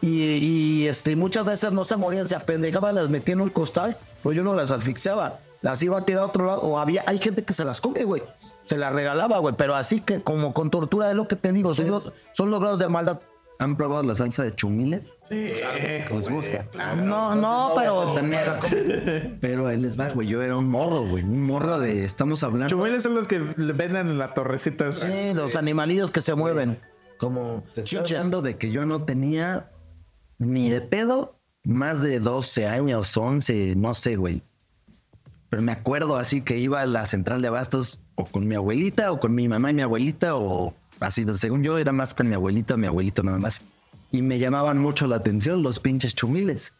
Y, 0.00 0.08
y, 0.08 0.88
este, 0.88 1.14
muchas 1.16 1.44
veces 1.44 1.72
no 1.72 1.84
se 1.84 1.96
morían, 1.96 2.26
se 2.26 2.34
apendejaban, 2.34 2.94
las 2.94 3.10
metía 3.10 3.34
en 3.34 3.42
un 3.42 3.50
costal, 3.50 3.98
pero 4.22 4.32
yo 4.32 4.42
no 4.42 4.54
las 4.54 4.70
asfixiaba. 4.70 5.40
Las 5.60 5.82
iba 5.82 5.98
a 5.98 6.06
tirar 6.06 6.22
a 6.22 6.26
otro 6.28 6.46
lado. 6.46 6.62
O 6.62 6.78
había, 6.78 7.04
hay 7.06 7.18
gente 7.18 7.44
que 7.44 7.52
se 7.52 7.66
las 7.66 7.82
come, 7.82 8.04
güey. 8.04 8.22
Se 8.64 8.78
las 8.78 8.90
regalaba, 8.94 9.36
güey. 9.36 9.54
Pero 9.58 9.74
así 9.74 10.00
que, 10.00 10.22
como 10.22 10.54
con 10.54 10.70
tortura, 10.70 11.10
es 11.10 11.14
lo 11.16 11.28
que 11.28 11.36
te 11.36 11.52
digo, 11.52 11.74
son 11.74 11.90
los, 11.90 12.10
son 12.32 12.50
los 12.50 12.60
grados 12.60 12.78
de 12.78 12.88
maldad. 12.88 13.20
¿Han 13.60 13.76
probado 13.76 14.02
la 14.02 14.14
salsa 14.14 14.42
de 14.42 14.54
chumiles? 14.54 15.12
Sí. 15.22 15.52
¿Les 16.10 16.28
gusta? 16.30 16.66
No, 16.96 17.34
no, 17.34 17.72
pero. 17.76 18.14
Pero 19.40 19.68
él 19.68 19.82
les 19.82 20.00
va, 20.00 20.08
güey. 20.08 20.28
Yo 20.28 20.42
era 20.42 20.56
un 20.56 20.66
morro, 20.66 21.06
güey. 21.06 21.22
Un 21.22 21.42
morro 21.42 21.78
de. 21.78 22.06
Estamos 22.06 22.42
hablando. 22.42 22.68
Chumueles 22.68 23.02
son 23.02 23.14
los 23.14 23.28
que 23.28 23.38
le 23.38 23.72
venden 23.74 24.08
en 24.08 24.18
la 24.18 24.32
torrecita. 24.32 24.90
Sí, 24.92 25.34
los 25.34 25.56
animalillos 25.56 26.10
que 26.10 26.22
se 26.22 26.34
mueven. 26.34 26.80
Como 27.18 27.62
Te 27.74 27.82
estoy 27.82 27.98
hablando 27.98 28.40
de 28.40 28.56
que 28.56 28.70
yo 28.70 28.86
no 28.86 29.04
tenía 29.04 29.70
ni 30.38 30.70
de 30.70 30.80
pedo 30.80 31.38
más 31.62 32.00
de 32.00 32.18
12 32.18 32.66
años, 32.66 33.14
11, 33.14 33.74
no 33.76 33.92
sé, 33.92 34.16
güey. 34.16 34.42
Pero 35.50 35.60
me 35.60 35.72
acuerdo 35.72 36.16
así 36.16 36.40
que 36.40 36.56
iba 36.56 36.80
a 36.80 36.86
la 36.86 37.04
central 37.04 37.42
de 37.42 37.48
abastos 37.48 38.00
o 38.14 38.24
con 38.24 38.48
mi 38.48 38.54
abuelita 38.54 39.12
o 39.12 39.20
con 39.20 39.34
mi 39.34 39.48
mamá 39.48 39.70
y 39.70 39.74
mi 39.74 39.82
abuelita 39.82 40.34
o 40.34 40.74
así. 41.00 41.24
Según 41.34 41.62
yo 41.62 41.78
era 41.78 41.92
más 41.92 42.14
con 42.14 42.28
mi 42.28 42.34
abuelita 42.34 42.76
mi 42.76 42.86
abuelito 42.86 43.22
nada 43.22 43.38
más. 43.38 43.60
Y 44.12 44.22
me 44.22 44.38
llamaban 44.38 44.78
mucho 44.78 45.06
la 45.06 45.16
atención 45.16 45.62
los 45.62 45.78
pinches 45.78 46.14
chumiles. 46.14 46.72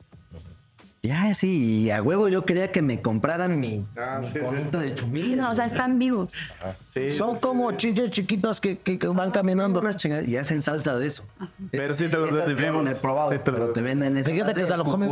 Ya, 1.02 1.32
sí, 1.32 1.84
y 1.84 1.90
a 1.90 2.02
huevo 2.02 2.28
yo 2.28 2.44
quería 2.44 2.70
que 2.72 2.82
me 2.82 3.00
compraran 3.00 3.58
mi, 3.58 3.86
Ah, 3.96 4.18
mi 4.20 4.26
sí, 4.26 4.34
sí. 4.34 4.40
conito 4.40 4.78
de 4.78 4.94
chumiles. 4.94 5.38
No, 5.38 5.50
o 5.50 5.54
sea, 5.54 5.64
están 5.64 5.98
vivos. 5.98 6.34
Sí, 6.82 7.10
son 7.10 7.38
como 7.40 7.72
chinches 7.72 8.10
chiquitos 8.10 8.60
que, 8.60 8.76
que- 8.80 8.98
que 8.98 9.06
van 9.06 9.30
caminando. 9.30 9.80
Y 10.26 10.36
hacen 10.36 10.60
salsa 10.60 10.98
de 10.98 11.06
eso. 11.06 11.24
Pero 11.70 11.94
sí 11.94 12.08
te 12.08 12.18
los 12.18 12.30
venden 12.30 12.72
no 12.74 12.80
vivos. 12.80 12.98
he 12.98 13.00
probado, 13.00 13.30
Sí 13.32 13.38
pero 13.42 13.72
te 13.72 13.80
venden 13.80 14.14
ese. 14.18 14.30
Fíjate 14.30 14.52
que 14.52 14.66
se 14.66 14.76
lo 14.76 14.84
come. 14.84 15.08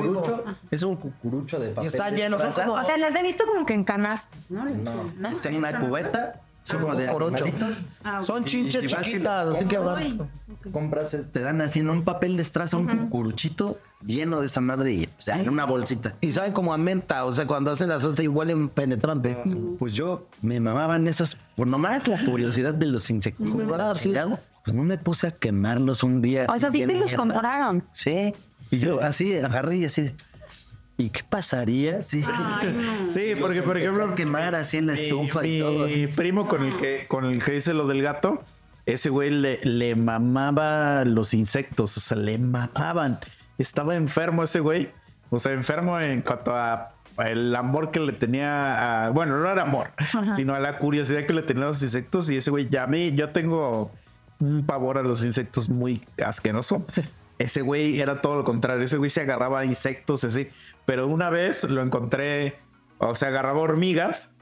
Es 0.71 0.83
un 0.83 0.97
cucurucho 0.97 1.59
de 1.59 1.71
papel. 1.71 1.87
está 1.89 2.11
de 2.11 2.17
lleno, 2.19 2.37
O 2.37 2.85
sea, 2.85 2.99
las 2.99 3.17
he 3.17 3.23
visto 3.23 3.45
como 3.47 3.65
que 3.65 3.73
en 3.73 3.85
canastas, 3.85 4.51
¿no? 4.51 4.67
No, 4.67 5.29
está 5.31 5.49
en 5.49 5.57
una 5.57 5.81
cubeta. 5.81 6.43
Son 6.69 6.81
como 6.83 6.95
de 6.95 7.07
cucurucho. 7.07 7.45
animalitos. 7.45 7.83
Son 8.27 8.45
chinches 8.45 8.87
chiquitas, 8.87 9.49
así 9.57 9.65
que 9.65 9.79
van. 9.79 10.31
Compras, 10.73 11.15
eh, 11.15 11.25
te 11.31 11.41
dan 11.41 11.61
así 11.61 11.81
en 11.81 11.91
un 11.91 12.05
papel 12.05 12.37
de 12.37 12.43
estraza 12.43 12.77
un 12.77 12.87
cucuruchito 12.87 13.79
lleno 14.05 14.41
de 14.41 14.47
esa 14.47 14.61
madre 14.61 14.93
y, 14.93 15.05
o 15.05 15.09
sea, 15.23 15.41
en 15.41 15.49
una 15.49 15.65
bolsita. 15.65 16.15
Y 16.21 16.33
saben 16.33 16.53
como 16.53 16.73
a 16.73 16.79
menta, 16.79 17.25
o 17.25 17.33
sea, 17.33 17.47
cuando 17.47 17.71
hacen 17.71 17.89
la 17.89 17.99
salsa 17.99 18.23
y 18.23 18.29
huelen 18.29 18.69
penetrante. 18.69 19.37
Pues 19.79 19.95
yo 19.95 20.29
me 20.43 20.61
mamaban 20.61 21.09
esos, 21.09 21.37
por 21.57 21.67
nomás 21.67 22.07
la 22.07 22.23
curiosidad 22.25 22.75
de 22.75 22.87
los 22.87 23.09
insectos. 23.11 23.49
Ah, 23.79 23.95
sí. 23.97 24.13
Pues 24.65 24.77
no 24.77 24.85
me 24.85 24.99
puse 24.99 25.29
a 25.29 25.31
quemarlos 25.31 26.03
un 26.03 26.21
día. 26.21 26.47
O 26.49 26.59
sea, 26.59 26.71
sí 26.71 26.85
te 26.87 26.95
los 26.95 27.15
compraron. 27.15 27.85
Sí. 27.93 28.35
Y 28.71 28.79
yo 28.79 29.01
así 29.01 29.37
agarré 29.39 29.79
y 29.79 29.85
así. 29.87 30.13
¿Y 30.99 31.11
qué 31.11 31.23
pasaría 31.23 32.03
si 32.03 32.23
Sí, 33.09 33.35
porque 33.41 33.63
por 33.63 33.79
ejemplo, 33.79 34.15
quemar 34.15 34.55
así 34.55 34.77
en 34.77 34.89
la 34.89 34.95
mi, 34.95 35.01
estufa 35.01 35.47
y 35.47 35.51
mi 35.51 35.61
todo? 35.61 35.85
así? 35.85 36.07
primo 36.09 36.47
con 36.47 36.65
el 36.65 36.77
que 36.77 37.07
con 37.07 37.25
el 37.25 37.43
que 37.43 37.57
hice 37.57 37.73
lo 37.73 37.87
del 37.87 38.03
gato, 38.03 38.43
ese 38.85 39.09
güey 39.09 39.31
le, 39.31 39.61
le 39.63 39.95
mamaba 39.95 41.05
los 41.05 41.33
insectos, 41.35 41.97
o 41.97 42.01
sea, 42.01 42.17
le 42.17 42.37
mamaban. 42.39 43.19
Estaba 43.59 43.95
enfermo 43.95 44.43
ese 44.43 44.61
güey, 44.61 44.91
o 45.31 45.39
sea, 45.39 45.53
enfermo 45.53 45.99
en 46.01 46.21
cuanto 46.21 46.55
a 46.55 46.95
a 47.19 47.31
el 47.31 47.55
amor 47.57 47.91
que 47.91 48.01
le 48.01 48.13
tenía 48.13 49.07
a, 49.07 49.11
bueno, 49.11 49.39
no 49.39 49.51
era 49.51 49.63
amor, 49.63 49.91
sino 50.37 50.55
a 50.55 50.61
la 50.61 50.79
curiosidad 50.79 51.27
que 51.27 51.35
le 51.35 51.43
tenía 51.43 51.65
a 51.65 51.67
los 51.67 51.83
insectos 51.83 52.31
y 52.31 52.37
ese 52.37 52.51
güey 52.51 52.69
ya 52.69 52.85
a 52.85 52.87
mí 52.87 53.13
yo 53.13 53.31
tengo 53.31 53.91
un 54.39 54.65
pavor 54.65 54.99
a 54.99 55.03
los 55.03 55.25
insectos 55.25 55.69
muy 55.69 56.01
asqueroso. 56.25 56.87
Ese 57.39 57.63
güey 57.63 58.01
era 58.01 58.21
todo 58.21 58.37
lo 58.37 58.45
contrario. 58.45 58.85
Ese 58.85 58.97
güey 58.99 59.11
se 59.11 59.21
agarraba 59.21 59.61
a 59.61 59.65
insectos 59.65 60.25
así. 60.25 60.49
Pero 60.85 61.07
una 61.07 61.31
vez 61.31 61.65
lo 61.65 61.83
encontré, 61.83 62.59
o 62.99 63.15
sea, 63.15 63.29
agarraba 63.29 63.61
hormigas 63.61 64.35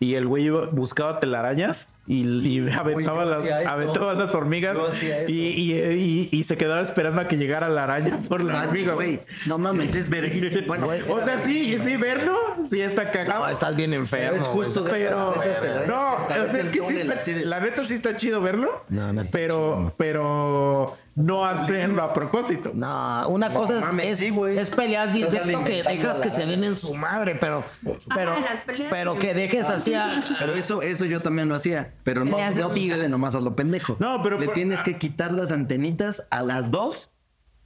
y 0.00 0.14
el 0.14 0.26
güey 0.26 0.50
buscaba 0.50 1.18
telarañas 1.20 1.91
y, 2.04 2.22
y 2.26 2.68
aventaba, 2.70 3.24
las, 3.24 3.48
aventaba 3.66 4.14
las 4.14 4.34
hormigas 4.34 4.76
y, 5.28 5.32
y- 5.32 5.72
y- 5.72 6.28
y 6.32 6.42
se 6.44 6.56
quedaba 6.56 6.80
esperando 6.80 7.20
a 7.20 7.28
que 7.28 7.36
llegara 7.36 7.68
la 7.68 7.84
araña 7.84 8.18
por 8.28 8.42
la 8.42 8.64
hormiga. 8.64 8.96
No 9.46 9.58
mames, 9.58 9.94
es 9.94 10.10
verguísima. 10.10 10.62
Bueno, 10.66 10.88
O 11.10 11.24
sea, 11.24 11.38
sí, 11.38 11.78
sí, 11.82 11.96
verlo, 11.96 12.36
sí 12.64 12.80
está 12.80 13.10
cagado. 13.10 13.44
No, 13.44 13.48
estás 13.50 13.76
bien 13.76 13.94
enfermo. 13.94 14.36
Es 14.36 14.42
justo 14.48 14.84
Pero, 14.90 15.32
esas- 15.34 15.46
esas 15.46 15.88
no, 15.88 16.14
o 16.14 16.26
sea, 16.26 16.60
es 16.60 16.68
que 16.70 16.86
sí 16.86 16.96
está, 16.96 17.14
de- 17.32 17.46
la 17.46 17.60
neta 17.60 17.84
sí 17.84 17.94
está 17.94 18.16
chido 18.16 18.40
verlo, 18.40 18.84
No, 18.88 19.12
no 19.12 19.20
está 19.20 19.30
pero, 19.32 19.92
pero 19.96 20.96
no 21.14 21.44
hacenlo 21.44 22.02
a 22.02 22.12
propósito. 22.14 22.72
No, 22.74 23.28
una 23.28 23.52
cosa 23.52 23.74
es- 23.76 23.80
mames, 23.80 24.06
es, 24.06 24.18
sí, 24.18 24.34
es 24.56 24.70
Estás 24.70 25.14
insecto 25.16 25.64
que 25.64 25.82
dejas 25.82 26.20
que 26.20 26.30
se 26.30 26.46
den 26.46 26.64
en 26.64 26.76
su 26.76 26.94
madre, 26.94 27.36
pero, 27.40 27.64
pero, 28.14 28.34
peleas 28.66 28.90
pero 28.90 29.18
que 29.18 29.34
dejes 29.34 29.68
así 29.68 29.94
a, 29.94 30.24
Pero 30.38 30.54
eso, 30.54 30.82
eso 30.82 31.04
yo 31.04 31.20
también 31.20 31.48
lo 31.48 31.54
hacía. 31.54 31.92
Pero 32.04 32.24
no, 32.24 32.36
no 32.36 32.68
sucede 32.70 33.08
nomás 33.08 33.34
a 33.34 33.40
lo 33.40 33.54
pendejo. 33.54 33.96
No, 34.00 34.22
pero 34.22 34.38
Le 34.38 34.46
por- 34.46 34.54
tienes 34.54 34.82
que 34.82 34.98
quitar 34.98 35.32
las 35.32 35.52
antenitas 35.52 36.26
a 36.30 36.42
las 36.42 36.70
dos. 36.70 37.10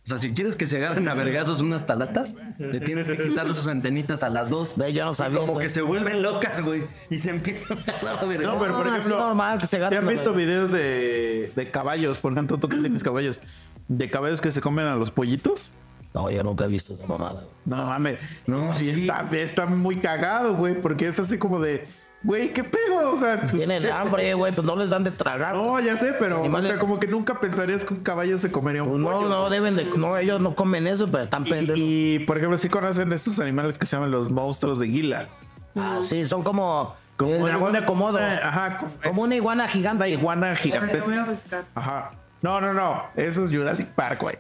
O 0.05 0.09
sea, 0.09 0.19
si 0.19 0.33
quieres 0.35 0.55
que 0.55 0.67
se 0.67 0.77
agarren 0.77 1.09
a 1.09 1.15
vergazos 1.15 1.61
unas 1.61 1.85
talatas, 1.85 2.37
le 2.59 2.79
tienes 2.79 3.09
que 3.09 3.17
quitar 3.19 3.49
sus 3.53 3.67
antenitas 3.67 4.23
a 4.23 4.29
las 4.31 4.49
dos. 4.51 4.77
Ve, 4.77 4.93
yo 4.93 5.05
no 5.05 5.15
sabía, 5.15 5.41
Como 5.41 5.55
güey. 5.55 5.67
que 5.67 5.71
se 5.73 5.83
vuelven 5.83 6.23
locas, 6.23 6.63
güey. 6.63 6.85
Y 7.11 7.19
se 7.19 7.31
empiezan 7.31 7.79
a 7.79 7.91
agarrar 7.91 8.23
a 8.23 8.27
vergazos. 8.27 8.55
No, 8.55 8.61
pero 8.61 8.77
por 8.77 8.87
Ah, 8.87 8.91
ejemplo, 8.91 9.17
sí, 9.17 9.21
normal, 9.21 9.59
que 9.59 9.67
se 9.67 9.71
¿sí 9.71 9.77
agarren 9.77 9.99
han 10.01 10.09
visto 10.09 10.33
videos 10.33 10.71
de, 10.71 11.51
de 11.57 11.71
caballos? 11.73 12.19
Por 12.21 12.31
ejemplo, 12.33 12.57
tú 12.59 12.69
tienes 12.69 13.03
caballos, 13.03 13.41
de 13.89 14.09
caballos 14.09 14.41
que 14.41 14.53
se 14.53 14.61
comen 14.61 14.87
a 14.87 14.95
los 14.95 15.11
pollitos. 15.11 15.75
No, 16.15 16.31
yo 16.31 16.45
nunca 16.45 16.67
he 16.67 16.69
visto 16.69 16.95
esa 16.95 17.05
mamada. 17.07 17.41
güey. 17.41 17.47
No 17.65 17.87
mames, 17.87 18.19
No, 18.47 18.79
sí, 18.79 18.95
sí. 18.95 19.01
está, 19.09 19.27
está 19.33 19.67
muy 19.67 19.97
cagado, 19.97 20.55
güey, 20.55 20.81
porque 20.81 21.09
es 21.09 21.19
así 21.19 21.37
como 21.37 21.59
de, 21.59 21.85
güey, 22.23 22.53
¿qué 22.53 22.65
pedo? 22.65 23.13
O 23.13 23.17
sea, 23.17 23.39
pues, 23.41 23.53
Tienen 23.53 23.87
hambre, 23.87 24.35
güey, 24.35 24.53
pues 24.53 24.67
no 24.67 24.75
les 24.77 24.91
dan 24.91 25.05
de 25.05 25.11
tragar. 25.11 25.55
no, 25.55 25.79
ya 25.81 25.97
sé, 25.97 26.13
pero 26.19 26.43
o 26.43 26.63
sea, 26.63 26.79
como 26.79 26.99
que 26.99 27.07
nunca 27.07 27.39
pensarías 27.41 27.85
que 27.85 27.95
un 27.95 28.01
caballo 28.03 28.37
se 28.39 28.51
comería 28.51 28.83
un 28.83 29.03
No, 29.03 29.11
pollo. 29.11 29.29
no 29.29 29.49
deben 29.51 29.77
de, 29.77 29.85
no, 29.85 30.17
ellos 30.17 30.41
no 30.41 30.55
comen 30.55 30.87
eso, 30.87 31.09
pero 31.11 31.25
están 31.25 31.45
pendejos. 31.45 31.79
Y, 31.79 32.17
y, 32.17 32.19
por 32.21 32.37
ejemplo, 32.39 32.59
sí 32.59 32.69
conocen 32.69 33.13
estos 33.13 33.39
animales 33.41 33.79
que 33.79 33.87
se 33.87 33.97
llaman 33.97 34.11
los 34.11 34.31
monstruos 34.31 34.79
de 34.81 34.89
Gila. 34.89 35.29
Ah, 35.77 35.99
sí, 36.01 36.25
son 36.27 36.43
como, 36.43 36.95
el 37.21 37.43
dragón 37.43 37.73
de 37.73 37.85
Komodo. 37.85 38.19
Ajá, 38.19 38.79
como, 38.79 38.93
Como 39.05 39.23
una 39.23 39.37
iguana 39.37 39.69
gigante. 39.69 40.09
iguana 40.09 40.57
gigantesca. 40.57 41.27
Ajá. 41.75 42.11
No, 42.43 42.61
no, 42.61 42.73
no. 42.75 43.03
Eso 43.17 43.45
es 43.45 43.51
Jurassic 43.53 43.89
Park, 43.95 44.21
güey. 44.23 44.37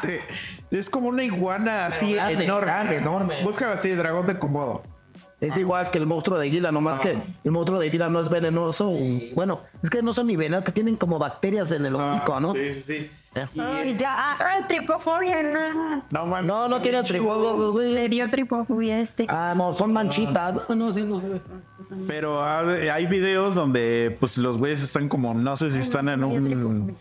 Sí. 0.00 0.16
Es 0.70 0.90
como 0.90 1.08
una 1.08 1.22
iguana 1.22 1.86
así 1.86 2.14
grande, 2.14 2.44
enorme. 2.44 2.66
grande, 2.66 2.96
enorme. 2.96 3.34
Búscala 3.44 3.74
así, 3.74 3.90
dragón 3.92 4.26
de 4.26 4.38
Komodo. 4.38 4.82
Es 5.40 5.56
igual 5.58 5.90
que 5.90 5.98
el 5.98 6.06
monstruo 6.06 6.38
de 6.38 6.50
Gila, 6.50 6.72
nomás 6.72 7.00
que 7.00 7.18
el 7.44 7.50
monstruo 7.50 7.78
de 7.78 7.90
Gila 7.90 8.08
no 8.08 8.20
es 8.20 8.28
venenoso. 8.30 8.92
y, 8.92 9.32
bueno, 9.34 9.60
es 9.82 9.90
que 9.90 10.02
no 10.02 10.12
son 10.14 10.26
ni 10.28 10.36
venenosos, 10.36 10.64
que 10.64 10.72
tienen 10.72 10.96
como 10.96 11.18
bacterias 11.18 11.70
en 11.72 11.84
el 11.84 11.94
hocico, 11.96 12.40
¿no? 12.40 12.54
Sí, 12.54 12.72
sí, 12.72 12.80
sí. 12.82 13.10
Ay, 13.60 13.96
ya, 13.98 14.36
ah, 14.38 14.64
tripofobia, 14.68 15.42
no. 15.42 16.04
No, 16.08 16.26
mames. 16.26 16.46
No, 16.46 16.68
no 16.68 16.80
tiene 16.80 17.02
trifobia, 17.02 17.50
güey. 17.72 17.92
Le 17.92 18.08
dio 18.08 18.30
tripofobia 18.30 19.00
este. 19.00 19.26
Ah, 19.28 19.54
no, 19.56 19.74
son 19.74 19.92
manchitas. 19.92 20.54
No, 20.68 20.74
no, 20.76 20.92
sí, 20.92 21.02
no 21.02 21.20
sé. 21.20 21.26
Pero 22.06 22.40
ah, 22.40 22.60
hay 22.92 23.06
videos 23.06 23.56
donde 23.56 24.16
pues 24.20 24.38
los 24.38 24.56
güeyes 24.56 24.82
están 24.82 25.08
como, 25.08 25.34
no 25.34 25.56
sé 25.56 25.68
si 25.70 25.80
están 25.80 26.08
en 26.08 26.22
un... 26.22 26.96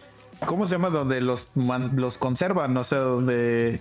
¿Cómo 0.45 0.65
se 0.65 0.71
llama? 0.73 0.89
Donde 0.89 1.21
los, 1.21 1.51
man- 1.55 1.91
los 1.95 2.17
conservan, 2.17 2.73
no 2.73 2.83
sé, 2.83 2.95
donde... 2.97 3.79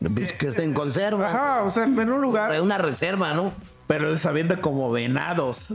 Pues 0.00 0.32
que 0.32 0.48
estén 0.48 0.66
en 0.66 0.74
conserva. 0.74 1.28
Ajá, 1.28 1.62
o 1.62 1.70
sea, 1.70 1.84
en 1.84 1.98
un 1.98 2.12
Hay 2.12 2.20
lugar, 2.20 2.60
una 2.60 2.78
reserva, 2.78 3.34
¿no? 3.34 3.52
pero 3.88 4.10
les 4.10 4.24
avienta 4.26 4.60
como 4.60 4.92
venados. 4.92 5.74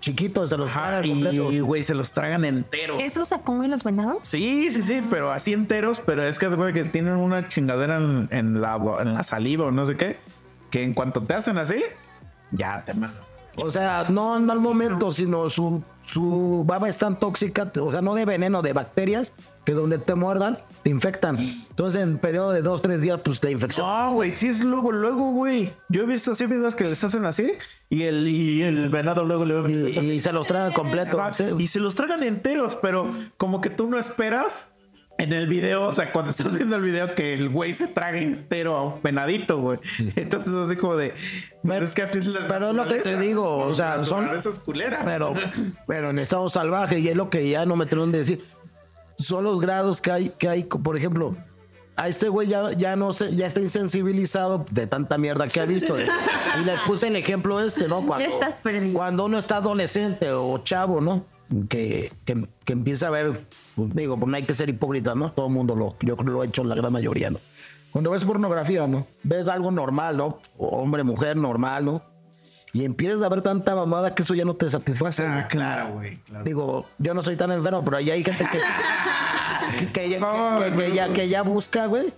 Chiquitos, 0.00 0.48
se 0.48 0.56
los 0.56 0.70
Ajá, 0.70 1.04
y 1.04 1.60
güey, 1.60 1.82
se 1.82 1.94
los 1.94 2.12
tragan 2.12 2.46
enteros. 2.46 3.02
¿Eso 3.02 3.26
se 3.26 3.38
comen 3.40 3.70
los 3.70 3.84
venados? 3.84 4.20
Sí, 4.22 4.70
sí, 4.70 4.80
sí, 4.80 5.02
pero 5.10 5.30
así 5.30 5.52
enteros, 5.52 6.00
pero 6.00 6.22
es 6.22 6.38
que 6.38 6.46
cuenta 6.48 6.72
que 6.72 6.84
tienen 6.84 7.14
una 7.16 7.48
chingadera 7.48 7.98
en, 7.98 8.28
en 8.30 8.62
la, 8.62 8.80
en 9.00 9.12
la 9.12 9.22
saliva 9.22 9.66
o 9.66 9.70
no 9.72 9.84
sé 9.84 9.96
qué, 9.98 10.16
que 10.70 10.82
en 10.84 10.94
cuanto 10.94 11.22
te 11.22 11.34
hacen 11.34 11.58
así, 11.58 11.82
ya 12.50 12.82
te 12.86 12.94
mandan. 12.94 13.20
O 13.56 13.70
sea, 13.70 14.06
no, 14.08 14.38
no 14.40 14.52
al 14.52 14.60
momento, 14.60 15.10
sino 15.10 15.50
su, 15.50 15.82
su 16.06 16.64
baba 16.66 16.88
es 16.88 16.96
tan 16.96 17.18
tóxica, 17.18 17.70
o 17.78 17.90
sea, 17.90 18.00
no 18.00 18.14
de 18.14 18.24
veneno, 18.24 18.62
de 18.62 18.72
bacterias, 18.72 19.34
que 19.64 19.72
donde 19.72 19.98
te 19.98 20.14
muerdan, 20.14 20.58
te 20.82 20.90
infectan. 20.90 21.38
Entonces, 21.38 22.02
en 22.02 22.18
periodo 22.18 22.52
de 22.52 22.62
dos, 22.62 22.80
tres 22.82 23.00
días, 23.00 23.20
pues 23.22 23.40
te 23.40 23.50
infecciona. 23.50 24.06
No, 24.06 24.12
güey, 24.14 24.34
sí 24.34 24.48
es 24.48 24.60
luego, 24.62 24.90
luego, 24.92 25.32
güey. 25.32 25.72
Yo 25.88 26.02
he 26.02 26.06
visto 26.06 26.32
así 26.32 26.46
videos 26.46 26.74
que 26.74 26.84
les 26.84 27.02
hacen 27.04 27.24
así 27.26 27.52
y 27.90 28.02
el, 28.04 28.26
y 28.26 28.62
el 28.62 28.88
venado 28.88 29.24
luego 29.24 29.44
le 29.44 29.70
Y, 29.70 29.98
y 30.12 30.20
se 30.20 30.32
los 30.32 30.46
tragan 30.46 30.72
completo. 30.72 31.20
Sí. 31.32 31.44
Y 31.58 31.66
se 31.66 31.80
los 31.80 31.94
tragan 31.94 32.22
enteros, 32.22 32.76
pero 32.80 33.14
como 33.36 33.60
que 33.60 33.68
tú 33.70 33.88
no 33.88 33.98
esperas 33.98 34.74
en 35.18 35.34
el 35.34 35.48
video, 35.48 35.82
o 35.84 35.92
sea, 35.92 36.10
cuando 36.12 36.30
estás 36.30 36.54
viendo 36.54 36.76
el 36.76 36.82
video 36.82 37.14
que 37.14 37.34
el 37.34 37.50
güey 37.50 37.74
se 37.74 37.88
traga 37.88 38.18
entero 38.18 38.74
a 38.78 38.84
un 38.84 39.02
venadito, 39.02 39.58
güey. 39.60 39.78
Entonces 40.16 40.54
así 40.54 40.76
como 40.76 40.96
de, 40.96 41.12
pues 41.62 41.82
es 41.82 41.92
que 41.92 42.00
así 42.00 42.16
es 42.18 42.26
la 42.28 42.48
Pero 42.48 42.70
es 42.70 42.74
lo 42.74 42.88
que 42.88 42.94
te 43.00 43.18
digo, 43.18 43.58
o 43.58 43.74
sea, 43.74 44.02
son- 44.02 44.20
naturaleza 44.20 44.48
es 44.48 44.58
culera. 44.60 45.02
Pero, 45.04 45.34
pero 45.86 46.08
en 46.08 46.18
estado 46.18 46.48
salvaje, 46.48 47.00
y 47.00 47.08
es 47.08 47.16
lo 47.16 47.28
que 47.28 47.46
ya 47.50 47.66
no 47.66 47.76
me 47.76 47.84
atreven 47.84 48.12
de 48.12 48.18
decir, 48.20 48.42
son 49.20 49.44
los 49.44 49.60
grados 49.60 50.00
que 50.00 50.10
hay, 50.10 50.28
que 50.30 50.48
hay, 50.48 50.64
por 50.64 50.96
ejemplo, 50.96 51.36
a 51.96 52.08
este 52.08 52.28
güey 52.28 52.48
ya, 52.48 52.72
ya 52.72 52.96
no 52.96 53.12
sé, 53.12 53.34
ya 53.36 53.46
está 53.46 53.60
insensibilizado 53.60 54.64
de 54.70 54.86
tanta 54.86 55.18
mierda 55.18 55.46
que 55.48 55.60
ha 55.60 55.66
visto. 55.66 55.94
de- 55.94 56.04
y 56.06 56.64
le 56.64 56.72
puse 56.86 57.08
el 57.08 57.16
ejemplo 57.16 57.60
este, 57.60 57.86
¿no? 57.88 58.06
Cuando, 58.06 58.24
estás 58.26 58.54
cuando 58.92 59.26
uno 59.26 59.38
está 59.38 59.56
adolescente 59.58 60.30
o 60.32 60.58
chavo, 60.58 61.00
¿no? 61.00 61.24
que, 61.68 62.12
que, 62.24 62.46
que 62.64 62.72
empieza 62.72 63.08
a 63.08 63.10
ver, 63.10 63.44
pues, 63.74 63.92
digo, 63.94 64.16
pues 64.16 64.30
no 64.30 64.36
hay 64.36 64.44
que 64.44 64.54
ser 64.54 64.68
hipócrita, 64.68 65.16
¿no? 65.16 65.30
Todo 65.30 65.46
el 65.48 65.52
mundo 65.52 65.74
lo, 65.74 65.96
yo 66.00 66.16
creo 66.16 66.32
lo 66.32 66.42
ha 66.42 66.46
hecho 66.46 66.62
la 66.62 66.76
gran 66.76 66.92
mayoría, 66.92 67.28
¿no? 67.30 67.38
Cuando 67.90 68.12
ves 68.12 68.24
pornografía, 68.24 68.86
¿no? 68.86 69.04
Ves 69.24 69.48
algo 69.48 69.72
normal, 69.72 70.16
¿no? 70.16 70.38
Hombre, 70.58 71.02
mujer, 71.02 71.36
normal, 71.36 71.84
¿no? 71.84 72.02
Y 72.72 72.84
empiezas 72.84 73.22
a 73.22 73.28
ver 73.28 73.42
tanta 73.42 73.74
mamada 73.74 74.14
que 74.14 74.22
eso 74.22 74.34
ya 74.34 74.44
no 74.44 74.54
te 74.54 74.70
satisface. 74.70 75.24
Ah, 75.26 75.46
claro, 75.48 75.94
güey. 75.94 76.16
Claro. 76.18 76.44
Digo, 76.44 76.86
yo 76.98 77.14
no 77.14 77.22
soy 77.22 77.36
tan 77.36 77.50
enfermo, 77.52 77.84
pero 77.84 77.96
ahí 77.96 78.10
hay 78.10 78.22
gente 78.22 78.44
que, 78.50 78.58
que, 79.78 79.92
que 79.92 80.08
ya, 80.10 80.18
que- 80.58 80.76
que 80.76 80.92
ya, 80.94 81.08
que 81.12 81.28
ya 81.28 81.42
busca, 81.42 81.86
güey. 81.86 82.12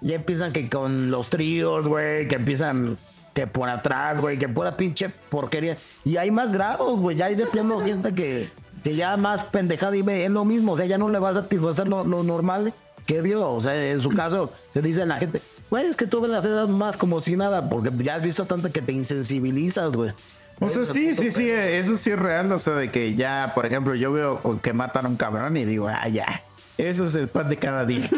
Ya 0.00 0.14
empiezan 0.14 0.52
que 0.52 0.68
con 0.70 1.10
los 1.10 1.28
tríos, 1.28 1.86
güey, 1.88 2.26
que 2.28 2.36
empiezan 2.36 2.96
que 3.34 3.46
por 3.46 3.68
atrás, 3.68 4.20
güey, 4.20 4.38
que 4.38 4.48
pura 4.48 4.76
pinche 4.76 5.08
porquería. 5.28 5.76
Y 6.04 6.16
hay 6.16 6.30
más 6.30 6.52
grados, 6.54 7.00
güey, 7.00 7.16
ya 7.16 7.26
hay 7.26 7.34
de 7.34 7.46
plano 7.46 7.80
gente 7.80 8.14
que, 8.14 8.48
que 8.82 8.94
ya 8.96 9.16
más 9.16 9.44
pendejada 9.46 9.96
y 9.96 10.00
es 10.08 10.30
lo 10.30 10.44
mismo, 10.44 10.72
o 10.72 10.76
sea, 10.76 10.86
ya 10.86 10.98
no 10.98 11.08
le 11.10 11.18
va 11.18 11.30
a 11.30 11.34
satisfacer 11.34 11.86
lo, 11.86 12.02
lo 12.04 12.22
normal 12.22 12.72
que 13.06 13.20
vio. 13.20 13.50
O 13.50 13.60
sea, 13.60 13.90
en 13.90 14.00
su 14.00 14.08
caso, 14.10 14.52
te 14.72 14.80
dice 14.82 15.04
la 15.04 15.18
gente, 15.18 15.42
güey, 15.70 15.86
es 15.86 15.96
que 15.96 16.06
tú 16.06 16.20
ves 16.20 16.30
las 16.30 16.44
edades 16.44 16.68
más 16.68 16.96
como 16.96 17.20
si 17.20 17.36
nada, 17.36 17.70
porque 17.70 17.90
ya 18.02 18.16
has 18.16 18.22
visto 18.22 18.44
tanto 18.44 18.70
que 18.72 18.82
te 18.82 18.92
insensibilizas, 18.92 19.92
güey. 19.92 20.12
O 20.58 20.68
sea, 20.68 20.84
sí, 20.84 21.14
sí, 21.14 21.30
sí, 21.30 21.48
eso 21.48 21.96
sí 21.96 22.10
es 22.10 22.18
real. 22.18 22.52
O 22.52 22.58
sea, 22.58 22.74
de 22.74 22.90
que 22.90 23.14
ya, 23.14 23.52
por 23.54 23.64
ejemplo, 23.64 23.94
yo 23.94 24.12
veo 24.12 24.60
que 24.60 24.74
matan 24.74 25.06
a 25.06 25.08
un 25.08 25.16
cabrón 25.16 25.56
y 25.56 25.64
digo, 25.64 25.88
ah, 25.88 26.06
ya, 26.08 26.42
eso 26.76 27.06
es 27.06 27.14
el 27.14 27.28
pan 27.28 27.48
de 27.48 27.56
cada 27.56 27.86
día. 27.86 28.10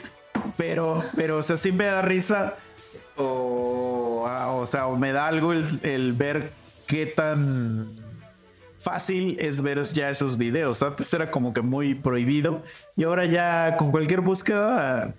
pero, 0.56 1.04
pero, 1.14 1.36
o 1.36 1.42
sea, 1.42 1.58
sí 1.58 1.72
me 1.72 1.84
da 1.84 2.00
risa. 2.00 2.54
O, 3.16 4.24
ah, 4.26 4.52
o 4.52 4.64
sea, 4.64 4.86
o 4.86 4.96
me 4.96 5.12
da 5.12 5.26
algo 5.26 5.52
el, 5.52 5.66
el 5.82 6.14
ver 6.14 6.52
qué 6.86 7.04
tan 7.04 7.94
fácil 8.78 9.36
es 9.38 9.60
ver 9.60 9.82
ya 9.84 10.08
esos 10.08 10.38
videos. 10.38 10.82
Antes 10.82 11.12
era 11.12 11.30
como 11.30 11.52
que 11.52 11.60
muy 11.60 11.94
prohibido 11.94 12.62
y 12.96 13.04
ahora 13.04 13.26
ya 13.26 13.76
con 13.76 13.90
cualquier 13.90 14.22
búsqueda 14.22 15.12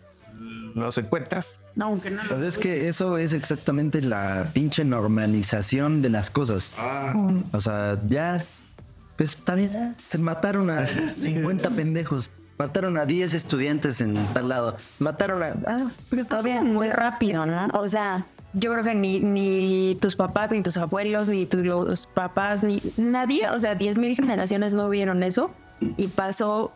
los 0.76 0.98
encuentras. 0.98 1.62
No, 1.76 1.86
aunque 1.86 2.10
no. 2.10 2.22
Pues 2.28 2.42
es 2.42 2.58
que 2.58 2.88
eso 2.88 3.18
es 3.18 3.34
exactamente 3.34 4.02
la 4.02 4.50
pinche 4.54 4.84
normalización 4.84 6.02
de 6.02 6.10
las 6.10 6.30
cosas. 6.30 6.76
O 7.52 7.62
sea, 7.62 8.00
ya, 8.08 8.44
pues 9.18 9.36
está 9.36 9.56
bien, 9.56 9.96
se 10.10 10.18
mataron 10.18 10.70
a 10.70 10.88
50 11.14 11.70
pendejos, 11.72 12.32
mataron 12.58 12.98
a 12.98 13.06
10 13.06 13.34
estudiantes 13.34 14.02
en 14.02 14.16
tal 14.34 14.50
lado, 14.50 14.78
mataron 15.00 15.44
a... 15.44 15.54
Ah, 15.68 15.92
pero 16.10 16.24
está 16.24 16.42
bien. 16.42 16.74
muy 16.74 16.90
rápido, 16.90 17.46
¿no? 17.46 17.68
O 17.74 17.88
sea, 17.88 18.26
yo 18.54 18.72
creo 18.74 18.84
que 18.84 18.96
ni, 18.96 19.20
ni 19.20 19.98
tus 20.02 20.16
papás, 20.16 20.52
ni 20.52 20.62
tus 20.62 20.78
abuelos, 20.78 21.30
ni 21.30 21.46
tus 21.46 22.08
papás, 22.08 22.64
ni 22.64 22.82
nadie, 22.98 23.50
o 23.50 23.60
sea, 23.60 23.78
10.000 23.78 24.16
generaciones 24.16 24.74
no 24.74 24.90
vieron 24.90 25.24
eso 25.24 25.52
y 25.98 26.08
pasó 26.08 26.72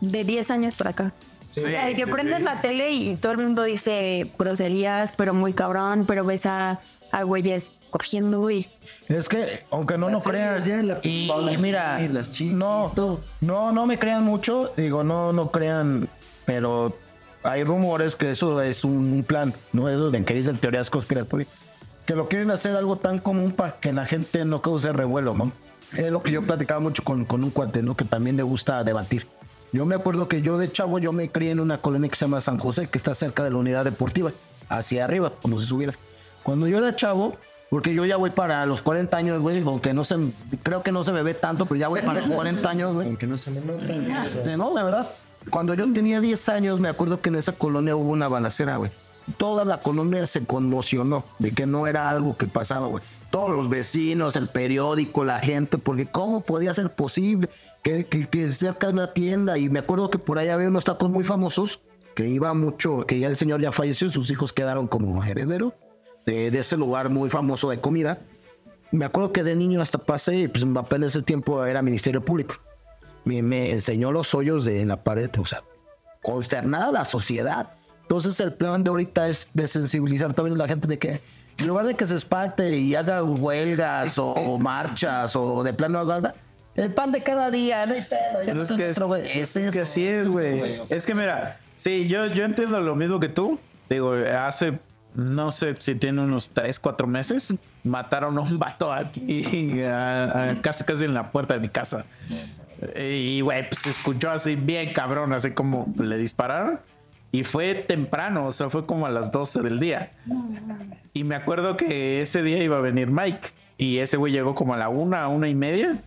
de 0.00 0.24
10 0.24 0.50
años 0.50 0.76
para 0.76 0.90
acá. 0.90 1.12
O 1.56 1.60
sea, 1.60 1.88
el 1.88 1.96
que 1.96 2.04
sí, 2.04 2.10
prendes 2.10 2.38
sí. 2.38 2.42
la 2.42 2.60
tele 2.60 2.92
y 2.92 3.16
todo 3.16 3.32
el 3.32 3.38
mundo 3.38 3.62
dice 3.62 4.30
groserías, 4.38 5.12
pero 5.12 5.34
muy 5.34 5.52
cabrón, 5.52 6.04
pero 6.06 6.24
ves 6.24 6.46
a, 6.46 6.80
a 7.12 7.22
güeyes 7.22 7.72
cogiendo 7.90 8.50
y 8.50 8.66
Es 9.08 9.28
que, 9.28 9.62
aunque 9.70 9.96
no, 9.96 10.10
no 10.10 10.20
series, 10.20 10.64
ya, 10.64 10.82
las 10.82 11.06
y, 11.06 11.30
y 11.30 11.56
mira, 11.58 12.00
sí, 12.32 12.52
no, 12.52 12.92
no, 13.40 13.70
no 13.70 13.86
me 13.86 14.00
crean 14.00 14.24
mucho. 14.24 14.72
Digo, 14.76 15.04
no, 15.04 15.32
no 15.32 15.52
crean, 15.52 16.08
pero 16.44 16.98
hay 17.44 17.62
rumores 17.62 18.16
que 18.16 18.32
eso 18.32 18.60
es 18.60 18.82
un, 18.82 19.12
un 19.12 19.22
plan, 19.22 19.54
no 19.72 19.88
es 19.88 20.12
de 20.12 20.24
que 20.24 20.34
dicen 20.34 20.58
teorías 20.58 20.90
conspiratorias, 20.90 21.48
que 22.04 22.16
lo 22.16 22.28
quieren 22.28 22.50
hacer 22.50 22.74
algo 22.74 22.96
tan 22.96 23.20
común 23.20 23.52
para 23.52 23.78
que 23.78 23.92
la 23.92 24.06
gente 24.06 24.44
no 24.44 24.60
cause 24.60 24.92
revuelo, 24.92 25.34
¿no? 25.34 25.52
Es 25.96 26.10
lo 26.10 26.20
que 26.20 26.32
yo 26.32 26.42
platicaba 26.42 26.80
mucho 26.80 27.04
con, 27.04 27.24
con 27.24 27.44
un 27.44 27.50
cuate, 27.50 27.80
¿no? 27.82 27.96
Que 27.96 28.04
también 28.04 28.36
le 28.36 28.42
gusta 28.42 28.82
debatir. 28.82 29.28
Yo 29.74 29.84
me 29.86 29.96
acuerdo 29.96 30.28
que 30.28 30.40
yo 30.40 30.56
de 30.56 30.70
chavo, 30.70 31.00
yo 31.00 31.10
me 31.10 31.28
crié 31.30 31.50
en 31.50 31.58
una 31.58 31.78
colonia 31.78 32.08
que 32.08 32.14
se 32.14 32.26
llama 32.26 32.40
San 32.40 32.58
José, 32.58 32.86
que 32.86 32.96
está 32.96 33.12
cerca 33.12 33.42
de 33.42 33.50
la 33.50 33.56
unidad 33.56 33.84
deportiva, 33.84 34.30
hacia 34.68 35.04
arriba, 35.04 35.32
como 35.42 35.58
si 35.58 35.66
subiera. 35.66 35.92
Cuando 36.44 36.68
yo 36.68 36.78
era 36.78 36.94
chavo, 36.94 37.36
porque 37.70 37.92
yo 37.92 38.04
ya 38.04 38.16
voy 38.16 38.30
para 38.30 38.64
los 38.66 38.82
40 38.82 39.16
años, 39.16 39.42
güey, 39.42 39.60
aunque 39.62 39.92
no 39.92 40.04
se, 40.04 40.14
creo 40.62 40.84
que 40.84 40.92
no 40.92 41.02
se 41.02 41.10
me 41.10 41.24
ve 41.24 41.34
tanto, 41.34 41.66
pero 41.66 41.74
ya 41.74 41.88
voy 41.88 42.02
para 42.02 42.20
los 42.20 42.30
40 42.30 42.70
años, 42.70 42.94
güey. 42.94 43.08
Aunque 43.08 43.26
no 43.26 43.36
se 43.36 43.50
me 43.50 43.60
nota. 43.62 44.24
Este, 44.24 44.56
no, 44.56 44.72
de 44.74 44.84
verdad. 44.84 45.10
Cuando 45.50 45.74
yo 45.74 45.92
tenía 45.92 46.20
10 46.20 46.48
años, 46.50 46.78
me 46.78 46.88
acuerdo 46.88 47.20
que 47.20 47.30
en 47.30 47.34
esa 47.34 47.50
colonia 47.50 47.96
hubo 47.96 48.12
una 48.12 48.28
balacera, 48.28 48.76
güey. 48.76 48.92
Toda 49.38 49.64
la 49.64 49.78
colonia 49.78 50.24
se 50.28 50.46
conmocionó 50.46 51.24
de 51.40 51.50
que 51.50 51.66
no 51.66 51.88
era 51.88 52.08
algo 52.10 52.36
que 52.36 52.46
pasaba, 52.46 52.86
güey. 52.86 53.02
Todos 53.34 53.50
los 53.50 53.68
vecinos, 53.68 54.36
el 54.36 54.46
periódico, 54.46 55.24
la 55.24 55.40
gente, 55.40 55.76
porque 55.76 56.06
¿cómo 56.06 56.42
podía 56.42 56.72
ser 56.72 56.94
posible 56.94 57.48
que, 57.82 58.06
que, 58.06 58.28
que 58.28 58.48
cerca 58.50 58.86
de 58.86 58.92
una 58.92 59.12
tienda? 59.12 59.58
Y 59.58 59.68
me 59.68 59.80
acuerdo 59.80 60.08
que 60.08 60.18
por 60.18 60.38
ahí 60.38 60.50
había 60.50 60.68
unos 60.68 60.84
tacos 60.84 61.10
muy 61.10 61.24
famosos, 61.24 61.80
que 62.14 62.28
iba 62.28 62.54
mucho, 62.54 63.04
que 63.06 63.18
ya 63.18 63.26
el 63.26 63.36
señor 63.36 63.60
ya 63.60 63.72
falleció, 63.72 64.08
sus 64.08 64.30
hijos 64.30 64.52
quedaron 64.52 64.86
como 64.86 65.24
herederos 65.24 65.72
de, 66.26 66.52
de 66.52 66.58
ese 66.60 66.76
lugar 66.76 67.10
muy 67.10 67.28
famoso 67.28 67.70
de 67.70 67.80
comida. 67.80 68.20
Me 68.92 69.04
acuerdo 69.04 69.32
que 69.32 69.42
de 69.42 69.56
niño 69.56 69.82
hasta 69.82 69.98
pasé, 69.98 70.48
pues 70.48 70.64
mi 70.64 70.72
papá 70.72 70.94
en 70.94 71.02
ese 71.02 71.20
tiempo 71.20 71.64
era 71.64 71.82
Ministerio 71.82 72.24
Público 72.24 72.54
me, 73.24 73.42
me 73.42 73.70
enseñó 73.72 74.12
los 74.12 74.34
hoyos 74.34 74.64
de 74.64 74.80
en 74.80 74.88
la 74.88 75.02
pared, 75.02 75.30
o 75.38 75.46
sea, 75.46 75.64
consternada 76.22 76.92
la 76.92 77.04
sociedad. 77.04 77.72
Entonces 78.02 78.38
el 78.40 78.52
plan 78.52 78.84
de 78.84 78.90
ahorita 78.90 79.28
es 79.28 79.48
de 79.54 79.66
sensibilizar 79.66 80.34
también 80.34 80.54
a 80.54 80.58
la 80.58 80.68
gente 80.68 80.86
de 80.86 80.98
que 80.98 81.20
en 81.58 81.66
lugar 81.66 81.86
de 81.86 81.94
que 81.94 82.06
se 82.06 82.16
espante 82.16 82.76
y 82.76 82.94
haga 82.94 83.22
huelgas 83.22 84.18
o, 84.18 84.28
o 84.32 84.58
marchas 84.58 85.34
o 85.36 85.62
de 85.62 85.72
plano 85.72 85.98
haga 85.98 86.34
el 86.74 86.92
pan 86.92 87.12
de 87.12 87.22
cada 87.22 87.50
día, 87.52 87.86
no 87.86 87.94
hay 87.94 88.02
pedo, 88.02 88.40
ya 88.40 88.46
Pero 88.46 88.54
no 88.56 88.62
es 88.64 88.72
que, 88.72 88.88
es, 89.40 89.56
Es 89.56 89.76
así 89.76 90.06
es, 90.06 90.28
güey. 90.28 90.78
o 90.80 90.86
sea, 90.86 90.96
Es 90.98 91.06
que 91.06 91.14
mira, 91.14 91.58
sí, 91.76 92.08
yo, 92.08 92.26
yo 92.26 92.44
entiendo 92.44 92.80
lo 92.80 92.96
mismo 92.96 93.20
que 93.20 93.28
tú. 93.28 93.60
Digo, 93.88 94.12
hace, 94.14 94.80
no 95.14 95.52
sé 95.52 95.76
si 95.78 95.94
tiene 95.94 96.22
unos 96.22 96.50
3, 96.50 96.80
4 96.80 97.06
meses, 97.06 97.54
mataron 97.84 98.36
a 98.38 98.40
un 98.40 98.58
vato 98.58 98.92
aquí, 98.92 99.82
a- 99.82 100.50
a- 100.50 100.62
casi 100.62 100.82
casi 100.82 101.04
en 101.04 101.14
la 101.14 101.30
puerta 101.30 101.54
de 101.54 101.60
mi 101.60 101.68
casa. 101.68 102.04
Y, 102.96 103.40
güey, 103.40 103.68
pues 103.68 103.82
se 103.82 103.90
escuchó 103.90 104.30
así 104.30 104.56
bien 104.56 104.92
cabrón, 104.92 105.32
así 105.32 105.52
como 105.52 105.86
le 105.96 106.16
dispararon. 106.18 106.80
Y 107.34 107.42
fue 107.42 107.74
temprano, 107.74 108.46
o 108.46 108.52
sea, 108.52 108.70
fue 108.70 108.86
como 108.86 109.06
a 109.06 109.10
las 109.10 109.32
12 109.32 109.60
del 109.62 109.80
día. 109.80 110.10
Y 111.12 111.24
me 111.24 111.34
acuerdo 111.34 111.76
que 111.76 112.20
ese 112.20 112.44
día 112.44 112.62
iba 112.62 112.76
a 112.76 112.80
venir 112.80 113.08
Mike. 113.10 113.48
Y 113.76 113.98
ese 113.98 114.16
güey 114.16 114.32
llegó 114.32 114.54
como 114.54 114.74
a 114.74 114.76
la 114.76 114.88
una, 114.88 115.22
a 115.22 115.28
una 115.28 115.48
y 115.48 115.54
media. 115.56 116.00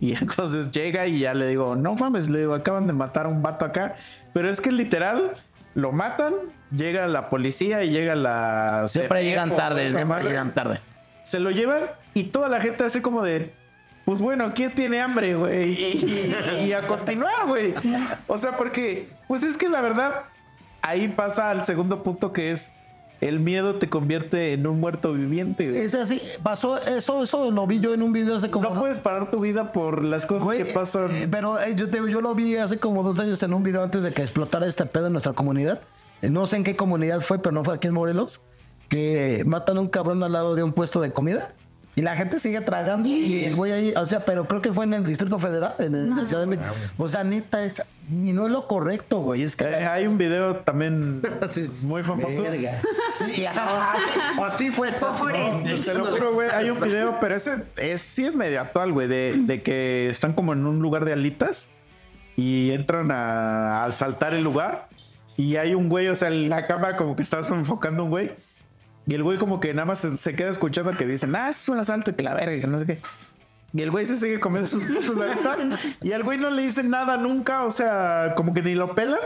Y 0.00 0.16
entonces 0.20 0.72
llega 0.72 1.06
y 1.06 1.20
ya 1.20 1.34
le 1.34 1.46
digo, 1.46 1.76
no 1.76 1.94
mames, 1.94 2.28
le 2.30 2.40
digo, 2.40 2.54
acaban 2.54 2.88
de 2.88 2.94
matar 2.94 3.26
a 3.26 3.28
un 3.28 3.42
vato 3.42 3.64
acá. 3.64 3.94
Pero 4.32 4.50
es 4.50 4.60
que 4.60 4.72
literal, 4.72 5.34
lo 5.74 5.92
matan, 5.92 6.34
llega 6.76 7.06
la 7.06 7.28
policía 7.30 7.84
y 7.84 7.90
llega 7.90 8.16
la... 8.16 8.86
Siempre 8.88 9.22
llegan 9.22 9.50
CFE, 9.50 9.56
tarde, 9.56 9.82
siempre 9.84 10.04
madre. 10.04 10.24
llegan 10.30 10.52
tarde. 10.52 10.80
Se 11.22 11.38
lo 11.38 11.52
llevan 11.52 11.82
y 12.12 12.24
toda 12.24 12.48
la 12.48 12.60
gente 12.60 12.82
así 12.82 13.00
como 13.00 13.22
de... 13.22 13.54
Pues 14.04 14.20
bueno, 14.20 14.50
¿quién 14.52 14.72
tiene 14.74 15.00
hambre, 15.00 15.36
güey? 15.36 15.74
Y, 15.80 16.34
y- 16.60 16.64
y 16.66 16.72
a 16.72 16.88
continuar, 16.88 17.46
güey. 17.46 17.72
O 18.26 18.36
sea, 18.36 18.56
porque, 18.56 19.08
pues 19.28 19.44
es 19.44 19.56
que 19.56 19.68
la 19.68 19.80
verdad, 19.80 20.22
ahí 20.82 21.08
pasa 21.08 21.50
al 21.50 21.64
segundo 21.64 22.02
punto 22.02 22.32
que 22.32 22.50
es 22.52 22.72
el 23.20 23.38
miedo 23.38 23.76
te 23.76 23.88
convierte 23.88 24.52
en 24.52 24.66
un 24.66 24.80
muerto 24.80 25.12
viviente. 25.12 25.68
güey. 25.70 25.82
Es 25.82 25.94
así, 25.94 26.20
pasó 26.42 26.78
eso, 26.78 27.22
eso 27.22 27.52
lo 27.52 27.66
vi 27.68 27.78
yo 27.78 27.94
en 27.94 28.02
un 28.02 28.12
video 28.12 28.34
hace 28.34 28.50
como 28.50 28.68
No 28.70 28.80
puedes 28.80 28.98
parar 28.98 29.30
tu 29.30 29.38
vida 29.38 29.70
por 29.72 30.02
las 30.04 30.26
cosas 30.26 30.42
Güey, 30.44 30.64
que 30.64 30.72
pasan. 30.72 31.10
eh, 31.14 31.28
pero 31.30 31.60
eh, 31.60 31.74
yo, 31.76 31.88
te 31.88 31.98
digo, 31.98 32.08
yo 32.08 32.20
lo 32.20 32.34
vi 32.34 32.56
hace 32.56 32.78
como 32.78 33.04
dos 33.04 33.20
años 33.20 33.40
en 33.44 33.54
un 33.54 33.62
video 33.62 33.84
antes 33.84 34.02
de 34.02 34.12
que 34.12 34.22
explotara 34.22 34.66
este 34.66 34.86
pedo 34.86 35.06
en 35.06 35.12
nuestra 35.12 35.34
comunidad. 35.34 35.80
Eh, 36.20 36.30
No 36.30 36.46
sé 36.46 36.56
en 36.56 36.64
qué 36.64 36.74
comunidad 36.74 37.20
fue, 37.20 37.38
pero 37.38 37.52
no 37.52 37.62
fue 37.62 37.74
aquí 37.74 37.86
en 37.86 37.94
Morelos. 37.94 38.40
Que 38.88 39.42
matan 39.46 39.76
a 39.78 39.80
un 39.80 39.88
cabrón 39.88 40.22
al 40.24 40.32
lado 40.32 40.54
de 40.56 40.62
un 40.64 40.72
puesto 40.72 41.00
de 41.00 41.12
comida. 41.12 41.52
Y 41.94 42.02
la 42.02 42.16
gente 42.16 42.38
sigue 42.38 42.60
tragando. 42.60 43.08
Y 43.08 43.44
el 43.44 43.54
güey 43.54 43.70
ahí, 43.72 43.94
o 43.96 44.04
sea, 44.04 44.24
pero 44.24 44.48
creo 44.48 44.60
que 44.62 44.72
fue 44.72 44.84
en 44.84 44.94
el 44.94 45.04
Distrito 45.06 45.38
Federal, 45.38 45.74
en, 45.78 45.94
el- 45.94 46.06
en 46.08 46.16
la 46.16 46.24
Ciudad 46.24 46.42
de 46.42 46.48
México. 46.48 46.68
O 46.98 47.08
sea, 47.08 47.22
neta, 47.22 47.62
es- 47.64 47.74
y 48.10 48.32
no 48.32 48.46
es 48.46 48.52
lo 48.52 48.66
correcto, 48.66 49.20
güey. 49.20 49.42
Es 49.42 49.56
que. 49.56 49.64
Eh, 49.64 49.86
hay 49.86 50.06
un 50.06 50.18
video 50.18 50.56
también 50.56 51.22
muy 51.82 52.02
famoso. 52.02 52.42
Verga. 52.42 52.80
Sí, 53.16 53.46
ajá, 53.46 53.92
así, 53.92 54.40
así 54.42 54.70
fue. 54.70 54.90
Por 54.92 55.34
eso. 55.34 55.92
Te 55.92 55.98
lo 55.98 56.06
juro, 56.06 56.34
güey. 56.34 56.50
Hay 56.50 56.70
un 56.70 56.80
video, 56.80 57.18
pero 57.20 57.36
ese 57.36 57.64
es, 57.76 58.02
sí 58.02 58.24
es 58.24 58.34
medio 58.34 58.60
actual, 58.60 58.92
güey. 58.92 59.08
De, 59.08 59.36
de 59.36 59.62
que 59.62 60.08
están 60.10 60.32
como 60.32 60.52
en 60.52 60.66
un 60.66 60.80
lugar 60.80 61.04
de 61.04 61.12
alitas 61.12 61.70
y 62.36 62.72
entran 62.72 63.10
a, 63.10 63.82
a 63.82 63.84
asaltar 63.84 64.34
el 64.34 64.42
lugar. 64.42 64.88
Y 65.36 65.56
hay 65.56 65.74
un 65.74 65.88
güey, 65.88 66.08
o 66.08 66.16
sea, 66.16 66.28
en 66.28 66.48
la 66.48 66.66
cámara 66.66 66.96
como 66.96 67.16
que 67.16 67.22
estás 67.22 67.50
enfocando 67.50 68.02
a 68.02 68.04
un 68.04 68.10
güey. 68.10 68.32
Y 69.06 69.14
el 69.14 69.22
güey 69.22 69.38
como 69.38 69.60
que 69.60 69.74
nada 69.74 69.86
más 69.86 69.98
se, 69.98 70.16
se 70.16 70.34
queda 70.34 70.50
escuchando 70.50 70.90
que 70.92 71.06
dicen, 71.06 71.34
ah, 71.34 71.50
es 71.50 71.68
un 71.68 71.78
asalto 71.78 72.12
y 72.12 72.14
que 72.14 72.22
la 72.22 72.34
verga, 72.34 72.60
que 72.60 72.66
no 72.66 72.78
sé 72.78 72.86
qué. 72.86 72.98
Y 73.74 73.82
el 73.82 73.90
güey 73.90 74.04
se 74.06 74.16
sigue 74.16 74.38
comiendo 74.38 74.68
sus 74.68 74.84
putas 74.84 75.18
alitas. 75.18 75.80
y 76.02 76.12
al 76.12 76.22
güey 76.22 76.38
no 76.38 76.50
le 76.50 76.62
dicen 76.62 76.90
nada 76.90 77.16
nunca, 77.16 77.64
o 77.64 77.70
sea, 77.70 78.34
como 78.36 78.52
que 78.52 78.62
ni 78.62 78.74
lo 78.74 78.94
pelan. 78.94 79.18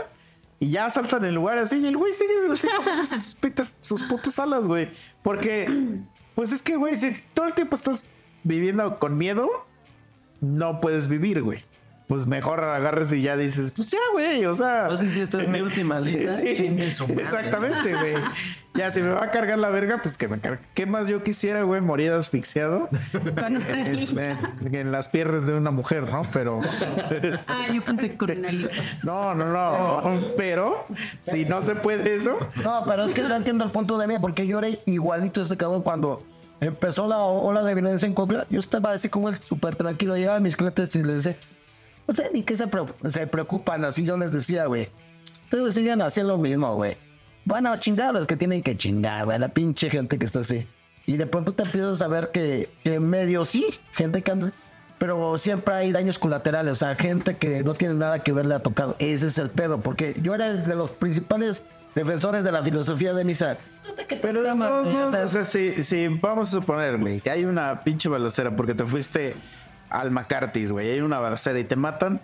Y 0.59 0.69
ya 0.69 0.89
saltan 0.89 1.25
el 1.25 1.35
lugar 1.35 1.57
así. 1.57 1.77
Y 1.77 1.85
el 1.87 1.97
güey 1.97 2.13
sigue 2.13 2.33
así 2.51 2.67
comiendo 2.75 3.03
sus, 3.03 3.35
pitas- 3.39 3.77
sus 3.81 4.01
putas 4.03 4.39
alas, 4.39 4.65
güey. 4.65 4.89
Porque, 5.21 5.99
pues 6.33 6.51
es 6.51 6.61
que, 6.61 6.77
güey, 6.77 6.95
si 6.95 7.13
todo 7.33 7.45
el 7.47 7.53
tiempo 7.53 7.75
estás 7.75 8.05
viviendo 8.43 8.95
con 8.95 9.17
miedo, 9.17 9.49
no 10.41 10.79
puedes 10.81 11.07
vivir, 11.07 11.43
güey. 11.43 11.59
Pues 12.07 12.25
mejor 12.25 12.63
agarres 12.63 13.11
y 13.11 13.21
ya 13.21 13.35
dices, 13.35 13.71
pues 13.75 13.91
ya, 13.91 13.99
güey, 14.13 14.45
o 14.45 14.53
sea. 14.53 14.87
No 14.89 14.95
sé 14.95 15.09
si 15.09 15.19
esta 15.19 15.41
es 15.41 15.49
mi 15.49 15.59
última 15.59 15.99
Sí, 16.01 16.13
cita. 16.13 16.33
sí, 16.33 16.69
madre. 16.69 17.21
exactamente, 17.21 17.93
güey. 17.95 18.13
Ya, 18.75 18.89
si 18.91 19.01
me 19.01 19.09
va 19.09 19.25
a 19.25 19.31
cargar 19.31 19.59
la 19.59 19.69
verga, 19.71 19.99
pues 20.01 20.17
que 20.17 20.29
me 20.29 20.39
cargue. 20.39 20.59
¿Qué 20.73 20.85
más 20.85 21.09
yo 21.09 21.21
quisiera, 21.21 21.63
güey? 21.63 21.81
Morir 21.81 22.13
asfixiado 22.13 22.87
Con 23.37 23.57
una 23.57 23.81
en, 23.87 23.95
línea. 23.97 24.39
en- 24.65 24.73
en 24.75 24.91
las 24.93 25.09
piernas 25.09 25.47
de 25.47 25.53
una 25.55 25.71
mujer, 25.71 26.03
¿no? 26.09 26.21
Pero. 26.31 26.61
Ah, 27.47 27.65
yo 27.73 27.81
pensé 27.81 28.15
con 28.15 28.31
una 28.31 28.51
línea. 28.51 28.69
No, 29.03 29.35
no, 29.35 29.45
no. 29.47 30.19
Pero, 30.37 30.85
si 31.19 31.43
no 31.43 31.61
se 31.61 31.75
puede 31.75 32.15
eso. 32.15 32.37
No, 32.63 32.83
pero 32.87 33.03
es 33.03 33.13
que 33.13 33.23
no 33.23 33.35
entiendo 33.35 33.65
el 33.65 33.71
punto 33.71 33.97
de 33.97 34.07
mí, 34.07 34.15
porque 34.21 34.47
yo 34.47 34.59
era 34.59 34.69
igualito 34.85 35.41
ese 35.41 35.57
cabrón 35.57 35.81
cuando 35.81 36.19
empezó 36.61 37.05
la 37.07 37.17
ola 37.17 37.63
de 37.63 37.73
violencia 37.73 38.05
en 38.07 38.13
Cobra. 38.13 38.45
Yo 38.49 38.59
estaba 38.59 38.91
así 38.91 39.09
como 39.09 39.27
el 39.27 39.41
súper 39.43 39.75
tranquilo. 39.75 40.15
Llegaba 40.15 40.37
a 40.37 40.39
mis 40.39 40.55
clientes 40.55 40.95
y 40.95 41.03
les 41.03 41.23
decía, 41.23 41.37
no 42.07 42.13
sé 42.15 42.29
ni 42.33 42.43
qué 42.43 42.55
se, 42.55 42.67
pre- 42.67 42.85
se 43.09 43.27
preocupan. 43.27 43.83
Así 43.85 44.03
yo 44.03 44.17
les 44.17 44.31
decía, 44.31 44.65
güey. 44.65 44.89
Ustedes 45.43 45.73
siguen 45.75 46.01
haciendo 46.01 46.33
lo 46.33 46.39
mismo, 46.39 46.75
güey. 46.75 46.97
Bueno, 47.45 47.75
chingar 47.77 48.09
a 48.09 48.19
los 48.19 48.27
que 48.27 48.35
tienen 48.35 48.61
que 48.61 48.77
chingar, 48.77 49.25
güey. 49.25 49.39
La 49.39 49.49
pinche 49.49 49.89
gente 49.89 50.17
que 50.17 50.25
está 50.25 50.39
así. 50.39 50.67
Y 51.05 51.15
de 51.17 51.25
pronto 51.25 51.53
te 51.53 51.63
empiezas 51.63 52.01
a 52.01 52.07
ver 52.07 52.31
que, 52.31 52.69
que 52.83 52.99
medio 52.99 53.45
sí, 53.45 53.65
gente 53.93 54.21
que 54.21 54.31
anda. 54.31 54.51
Pero 54.97 55.37
siempre 55.37 55.73
hay 55.75 55.91
daños 55.91 56.17
colaterales, 56.17 56.71
o 56.71 56.75
sea, 56.75 56.95
gente 56.95 57.37
que 57.37 57.63
no 57.63 57.75
tiene 57.75 57.93
nada 57.93 58.19
que 58.19 58.33
ver 58.33 58.47
le 58.47 58.55
ha 58.55 58.59
tocado. 58.59 58.95
Ese 58.97 59.27
es 59.27 59.37
el 59.37 59.51
pedo, 59.51 59.79
porque 59.79 60.15
yo 60.21 60.33
era 60.33 60.51
de 60.51 60.75
los 60.75 60.89
principales 60.89 61.63
defensores 61.93 62.43
de 62.43 62.51
la 62.51 62.63
filosofía 62.63 63.13
de 63.13 63.23
misa. 63.23 63.57
Pero 64.21 64.41
de 64.41 64.49
todos 64.49 64.57
güey, 64.57 64.95
o 64.95 64.99
modos, 64.99 65.11
sea, 65.11 65.23
o 65.23 65.27
sea, 65.27 65.45
si, 65.45 65.83
si 65.83 66.07
vamos 66.07 66.47
a 66.49 66.51
suponer, 66.51 66.97
güey, 66.97 67.21
que 67.21 67.29
hay 67.29 67.45
una 67.45 67.83
pinche 67.83 68.09
balacera 68.09 68.55
porque 68.55 68.73
te 68.73 68.85
fuiste 68.85 69.35
al 69.89 70.11
McCarthy's, 70.11 70.71
güey, 70.71 70.91
hay 70.91 71.01
una 71.01 71.19
balacera 71.19 71.59
y 71.59 71.63
te 71.63 71.75
matan, 71.75 72.19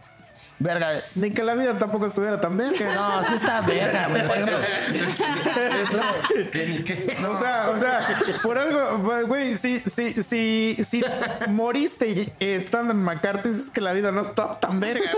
verga. 0.60 0.92
güey. 0.92 1.04
ni 1.16 1.32
que 1.32 1.44
la 1.44 1.56
vida 1.56 1.78
tampoco 1.78 2.06
estuviera 2.06 2.40
tan 2.42 2.58
que- 2.58 2.86
No, 2.86 3.24
sí 3.24 3.34
está 3.36 3.62
verga, 3.62 4.08
güey. 4.10 4.28
por 4.28 4.38
ejemplo. 4.38 4.58
O 7.34 7.38
sea, 7.38 7.70
o 7.70 7.78
sea, 7.78 8.00
por 8.42 8.58
algo, 8.58 9.26
güey, 9.28 9.56
si, 9.56 9.80
si, 9.80 10.14
si, 10.24 10.78
si 10.84 11.04
moriste 11.50 12.34
estando 12.40 12.94
en 12.94 13.02
McCarthy's, 13.04 13.56
es 13.66 13.70
que 13.70 13.82
la 13.82 13.94
vida 13.94 14.12
no 14.12 14.22
está 14.22 14.60
tan 14.60 14.80
verga, 14.80 15.10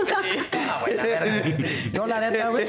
güey. 0.82 1.90
Yo 1.92 2.06
la 2.06 2.20
neta, 2.20 2.48
güey. 2.48 2.66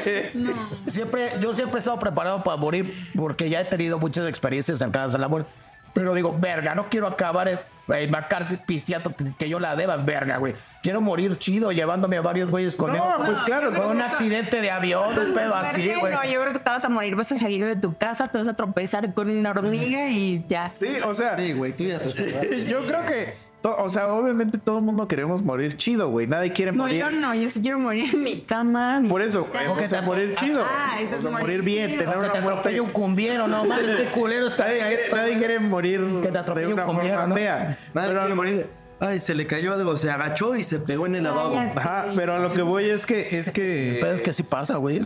Siempre, 0.87 1.31
yo 1.39 1.53
siempre 1.53 1.77
he 1.77 1.79
estado 1.79 1.99
preparado 1.99 2.43
para 2.43 2.57
morir 2.57 2.93
porque 3.15 3.49
ya 3.49 3.61
he 3.61 3.65
tenido 3.65 3.99
muchas 3.99 4.27
experiencias 4.27 4.79
cercanas 4.79 5.15
a 5.15 5.17
la 5.17 5.27
muerte. 5.27 5.49
Pero 5.93 6.13
digo, 6.13 6.35
verga, 6.37 6.75
no 6.75 6.89
quiero 6.89 7.07
acabar 7.07 7.47
en, 7.47 7.59
en 7.89 8.11
McCarthy 8.11 8.57
pisteando 8.65 9.15
que, 9.15 9.33
que 9.37 9.49
yo 9.49 9.59
la 9.59 9.75
deba, 9.75 9.95
verga, 9.97 10.37
güey. 10.37 10.53
Quiero 10.83 11.01
morir 11.01 11.37
chido 11.37 11.71
llevándome 11.71 12.17
a 12.17 12.21
varios 12.21 12.49
güeyes 12.49 12.75
con 12.75 12.95
No, 12.95 13.15
él. 13.17 13.21
pues 13.25 13.41
claro, 13.43 13.73
Con 13.73 13.89
un 13.91 14.01
accidente 14.01 14.61
de 14.61 14.71
avión, 14.71 15.17
un 15.17 15.33
pedo 15.33 15.55
así, 15.55 15.93
güey. 15.99 16.13
No, 16.13 16.23
yo 16.25 16.41
creo 16.41 16.53
que 16.53 16.59
te 16.59 16.69
vas 16.69 16.85
a 16.85 16.89
morir, 16.89 17.15
vas 17.15 17.31
a 17.31 17.37
salir 17.37 17.65
de 17.65 17.75
tu 17.75 17.95
casa, 17.97 18.27
te 18.27 18.37
vas 18.37 18.47
a 18.47 18.55
tropezar 18.55 19.13
con 19.13 19.29
una 19.29 19.51
hormiga 19.51 20.07
y 20.09 20.43
ya. 20.47 20.71
Sí, 20.71 20.97
o 21.05 21.13
sea, 21.13 21.35
Sí, 21.37 21.53
güey, 21.53 21.73
tú 21.73 21.83
ya 21.85 21.99
te 21.99 22.11
salvaste. 22.11 22.65
yo 22.67 22.81
creo 22.85 23.01
que, 23.05 23.33
o 23.63 23.89
sea, 23.89 24.07
obviamente 24.13 24.57
todo 24.57 24.77
el 24.77 24.83
mundo 24.85 25.07
queremos 25.07 25.41
morir 25.41 25.75
chido, 25.75 26.09
güey. 26.09 26.25
Nadie 26.27 26.53
quiere 26.53 26.71
No, 26.71 26.83
morir. 26.83 26.99
yo 26.99 27.11
no, 27.11 27.35
yo 27.35 27.49
sí 27.49 27.59
quiero 27.61 27.79
morir 27.79 28.09
en 28.13 28.23
mi 28.23 28.41
cama. 28.41 29.01
Por 29.09 29.21
eso, 29.21 29.45
o 29.51 29.87
sea, 29.87 30.01
morir 30.03 30.35
chido. 30.35 30.63
Ah, 30.65 30.97
eso 31.01 31.13
O 31.13 31.15
es 31.15 31.21
sea, 31.21 31.31
morir 31.31 31.43
morir 31.47 31.61
bien, 31.63 31.89
chido. 31.89 31.99
tener 31.99 32.13
Que 32.15 32.19
una 32.23 32.31
te 32.33 32.41
muerte. 32.41 32.81
un 32.81 32.91
cumbiero, 32.91 33.47
no 33.47 33.65
mames, 33.65 33.95
qué 33.95 34.05
culero 34.05 34.47
está 34.47 34.65
Nadie, 34.67 34.87
bien. 34.87 34.99
nadie 35.13 35.37
quiere 35.37 35.59
morir 35.59 36.01
Que 36.21 36.29
te 36.29 36.37
atropelle 36.37 36.67
de 36.67 36.73
un 36.73 36.79
una 36.79 36.85
cumbiero, 36.87 37.15
forma 37.19 37.27
¿no? 37.29 37.35
fea. 37.35 37.77
Nadie 37.93 38.07
Pero- 38.09 38.19
quiere 38.21 38.35
morir. 38.35 38.67
Ay, 38.99 39.19
se 39.19 39.35
le 39.35 39.45
cayó 39.45 39.73
algo, 39.73 39.95
se 39.95 40.09
agachó 40.09 40.55
y 40.55 40.63
se 40.63 40.79
pegó 40.79 41.05
en 41.05 41.13
el 41.15 41.23
lavabo. 41.23 41.55
Ajá, 41.59 42.07
pero 42.15 42.33
a 42.35 42.39
lo 42.39 42.51
que 42.51 42.63
voy 42.63 42.85
es 42.85 43.05
que 43.05 43.37
es 43.37 43.51
que 43.51 43.97
Pero 44.01 44.13
es 44.13 44.21
que 44.21 44.33
sí 44.33 44.41
pasa, 44.41 44.77
güey. 44.77 45.05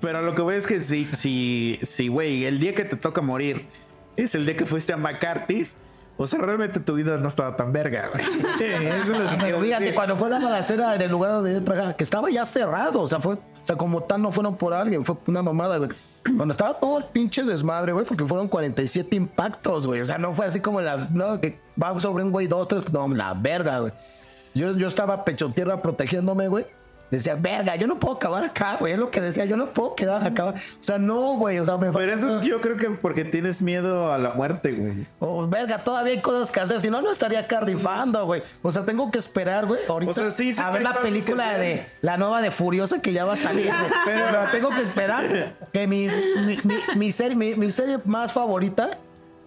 pero 0.00 0.18
a 0.18 0.22
lo 0.22 0.34
que 0.34 0.40
voy 0.42 0.54
es 0.56 0.66
que 0.66 0.80
si 0.80 1.06
si 1.12 1.78
si 1.82 2.08
güey, 2.08 2.44
el 2.46 2.58
día 2.60 2.74
que 2.74 2.84
te 2.84 2.96
toca 2.96 3.20
morir 3.20 3.66
es 4.16 4.34
el 4.34 4.46
día 4.46 4.56
que 4.56 4.64
fuiste 4.64 4.92
a 4.94 4.96
McCarthy's, 4.96 5.76
o 6.16 6.26
sea, 6.26 6.40
realmente 6.40 6.80
tu 6.80 6.94
vida 6.94 7.16
no 7.18 7.28
estaba 7.28 7.56
tan 7.56 7.72
verga, 7.72 8.10
güey. 8.12 8.24
Eso 8.60 9.14
es 9.14 9.30
Pero 9.40 9.60
fíjate, 9.60 9.84
decir. 9.84 9.94
cuando 9.94 10.16
fue 10.16 10.30
la 10.30 10.38
balacera 10.38 10.94
en 10.94 11.02
el 11.02 11.10
lugar 11.10 11.32
donde 11.32 11.54
yo 11.54 11.64
trabajaba, 11.64 11.96
que 11.96 12.04
estaba 12.04 12.30
ya 12.30 12.44
cerrado, 12.46 13.00
o 13.00 13.06
sea, 13.06 13.20
fue, 13.20 13.34
o 13.34 13.40
sea, 13.64 13.76
como 13.76 14.02
tal 14.02 14.22
no 14.22 14.32
fueron 14.32 14.56
por 14.56 14.74
alguien, 14.74 15.04
fue 15.04 15.16
una 15.26 15.42
mamada, 15.42 15.78
güey. 15.78 15.90
Cuando 16.36 16.52
estaba 16.52 16.78
todo 16.78 16.98
el 16.98 17.04
pinche 17.04 17.42
desmadre, 17.42 17.92
güey, 17.92 18.04
porque 18.06 18.24
fueron 18.24 18.48
47 18.48 19.16
impactos, 19.16 19.86
güey. 19.86 20.00
O 20.00 20.04
sea, 20.04 20.18
no 20.18 20.34
fue 20.34 20.46
así 20.46 20.60
como 20.60 20.80
la, 20.80 21.08
no, 21.10 21.40
que 21.40 21.58
va 21.80 21.98
sobre 21.98 22.22
un 22.22 22.30
güey, 22.30 22.46
dos, 22.46 22.68
tres, 22.68 22.92
no, 22.92 23.08
la 23.08 23.34
verga, 23.34 23.80
güey. 23.80 23.92
Yo, 24.54 24.76
yo 24.76 24.86
estaba 24.86 25.24
pecho 25.24 25.50
tierra 25.50 25.80
protegiéndome, 25.80 26.48
güey. 26.48 26.66
Decía, 27.12 27.34
verga, 27.34 27.76
yo 27.76 27.86
no 27.86 28.00
puedo 28.00 28.14
acabar 28.14 28.42
acá, 28.42 28.78
güey. 28.80 28.94
Es 28.94 28.98
lo 28.98 29.10
que 29.10 29.20
decía, 29.20 29.44
yo 29.44 29.58
no 29.58 29.66
puedo 29.66 29.94
quedar 29.94 30.26
acá. 30.26 30.46
O 30.46 30.54
sea, 30.80 30.96
no, 30.96 31.36
güey. 31.36 31.58
O 31.58 31.66
sea, 31.66 31.76
me 31.76 31.92
Pero 31.92 32.10
eso 32.10 32.26
es 32.26 32.40
yo 32.40 32.62
creo 32.62 32.78
que 32.78 32.88
porque 32.88 33.26
tienes 33.26 33.60
miedo 33.60 34.10
a 34.10 34.16
la 34.16 34.30
muerte, 34.30 34.72
güey. 34.72 35.06
Oh, 35.18 35.46
verga, 35.46 35.84
todavía 35.84 36.14
hay 36.14 36.20
cosas 36.22 36.50
que 36.50 36.60
hacer. 36.60 36.80
Si 36.80 36.88
no, 36.88 37.02
no 37.02 37.12
estaría 37.12 37.40
acá 37.40 37.60
rifando, 37.60 38.24
güey. 38.24 38.42
O 38.62 38.72
sea, 38.72 38.86
tengo 38.86 39.10
que 39.10 39.18
esperar, 39.18 39.66
güey. 39.66 39.80
Ahorita 39.86 40.10
O 40.10 40.14
sea, 40.14 40.30
sí, 40.30 40.54
sí 40.54 40.60
a 40.62 40.70
ver 40.70 40.80
la 40.80 40.94
que 40.94 41.00
película 41.00 41.58
de 41.58 41.84
la 42.00 42.16
nueva 42.16 42.40
de 42.40 42.50
Furiosa 42.50 43.02
que 43.02 43.12
ya 43.12 43.26
va 43.26 43.34
a 43.34 43.36
salir, 43.36 43.66
güey. 43.66 43.92
Pero 44.06 44.32
la 44.32 44.50
tengo 44.50 44.70
que 44.70 44.80
esperar. 44.80 45.54
Que 45.70 45.86
mi, 45.86 46.08
mi, 46.08 46.58
mi, 46.64 46.76
mi 46.96 47.12
serie, 47.12 47.36
mi, 47.36 47.54
mi 47.56 47.70
serie 47.70 47.98
más 48.06 48.32
favorita 48.32 48.88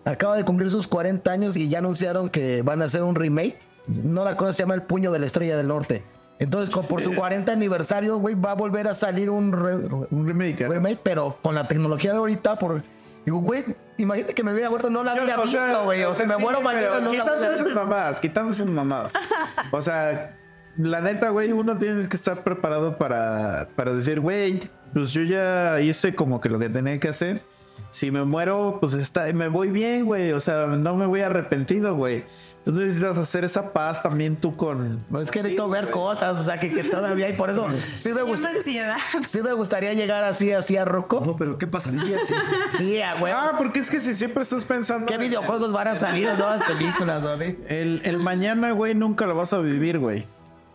acaba 0.03 0.37
de 0.37 0.45
cumplir 0.45 0.69
sus 0.69 0.85
40 0.85 1.31
años 1.31 1.57
y 1.57 1.67
ya 1.67 1.79
anunciaron 1.79 2.29
que 2.29 2.61
van 2.61 2.83
a 2.83 2.85
hacer 2.85 3.01
un 3.01 3.15
remake. 3.15 3.57
No 3.87 4.23
la 4.23 4.37
conozco, 4.37 4.53
se 4.53 4.63
llama 4.63 4.75
El 4.75 4.83
Puño 4.83 5.11
de 5.11 5.17
la 5.17 5.25
Estrella 5.25 5.57
del 5.57 5.67
Norte. 5.67 6.03
Entonces, 6.39 6.73
con- 6.73 6.85
por 6.85 7.03
su 7.03 7.13
40 7.15 7.51
aniversario, 7.51 8.17
güey, 8.17 8.35
va 8.35 8.51
a 8.51 8.55
volver 8.55 8.87
a 8.87 8.93
salir 8.93 9.29
un, 9.29 9.51
re- 9.51 9.75
Un 10.11 10.27
remake. 10.27 10.61
¿eh? 10.61 10.67
remake, 10.67 10.99
pero 11.01 11.37
con 11.41 11.55
la 11.55 11.67
tecnología 11.67 12.11
de 12.11 12.17
ahorita, 12.17 12.57
por... 12.59 12.81
Digo, 13.25 13.39
güey, 13.39 13.63
imagínate 13.97 14.33
que 14.35 14.43
me 14.43 14.53
hubiera 14.53 14.69
muerto, 14.69 14.89
no 14.89 15.03
la 15.03 15.13
sea, 15.15 15.37
visto, 15.41 15.83
güey. 15.85 16.03
O, 16.03 16.13
sea, 16.13 16.27
me 16.27 16.37
muero 16.37 16.61
mañana, 16.61 16.99
no 16.99 16.99
la 16.99 17.07
voy 17.07 17.17
quitando 17.17 17.51
esas 17.51 17.67
mamadas, 17.73 18.19
quitando 18.19 18.51
esas 18.51 18.67
mamadas. 18.67 19.13
O 19.71 19.81
sea, 19.81 20.37
la 20.77 21.01
neta, 21.01 21.29
güey, 21.29 21.51
uno 21.51 21.75
tiene 21.77 22.07
que 22.07 22.15
estar 22.15 22.43
preparado 22.43 22.97
para, 22.97 23.67
para 23.75 23.93
decir, 23.95 24.19
güey, 24.19 24.69
pues 24.93 25.11
yo 25.11 25.23
ya 25.23 25.79
hice 25.81 26.13
como 26.13 26.39
que 26.39 26.49
lo 26.49 26.59
que 26.59 26.69
tenía 26.69 26.99
que 26.99 27.07
hacer. 27.07 27.41
Si 27.89 28.11
me 28.11 28.23
muero, 28.25 28.77
pues 28.79 28.93
está, 28.93 29.25
me 29.33 29.47
voy 29.47 29.69
bien, 29.71 30.05
güey. 30.05 30.31
O 30.33 30.39
sea, 30.39 30.67
no 30.67 30.95
me 30.95 31.07
voy 31.07 31.21
arrepentido, 31.21 31.95
güey. 31.95 32.25
Tú 32.65 32.71
necesitas 32.71 33.15
hacer 33.19 33.43
esa 33.43 33.71
paz 33.71 34.01
también 34.01 34.37
tú 34.37 34.55
con... 34.55 34.97
Es 35.21 35.29
que 35.29 35.43
necesito 35.43 35.69
ver 35.69 35.91
cosas, 35.91 36.39
o 36.39 36.43
sea, 36.43 36.59
que, 36.59 36.73
que 36.73 36.83
todavía 36.83 37.27
hay. 37.27 37.33
Por 37.33 37.51
eso 37.51 37.69
sí 37.95 38.11
me, 38.11 38.21
sí 39.27 39.41
me 39.43 39.53
gustaría 39.53 39.93
llegar 39.93 40.23
así, 40.23 40.51
así 40.51 40.75
a 40.75 40.83
Rocco. 40.83 41.21
No, 41.23 41.35
pero 41.35 41.59
¿qué 41.59 41.67
pasaría 41.67 42.17
si 42.25 42.33
Sí, 42.77 43.01
güey. 43.19 43.31
Ah, 43.31 43.53
porque 43.55 43.79
es 43.79 43.89
que 43.91 43.99
si 43.99 44.15
siempre 44.15 44.41
estás 44.41 44.65
pensando... 44.65 45.05
¿Qué 45.05 45.19
videojuegos 45.19 45.71
van 45.71 45.89
a 45.89 45.95
salir 45.95 46.27
o 46.27 46.35
nuevas 46.35 46.63
películas, 46.65 47.21
no? 47.21 47.33
El, 47.33 48.01
el 48.03 48.17
mañana, 48.17 48.71
güey, 48.71 48.95
nunca 48.95 49.27
lo 49.27 49.35
vas 49.35 49.53
a 49.53 49.59
vivir, 49.59 49.99
güey. 49.99 50.25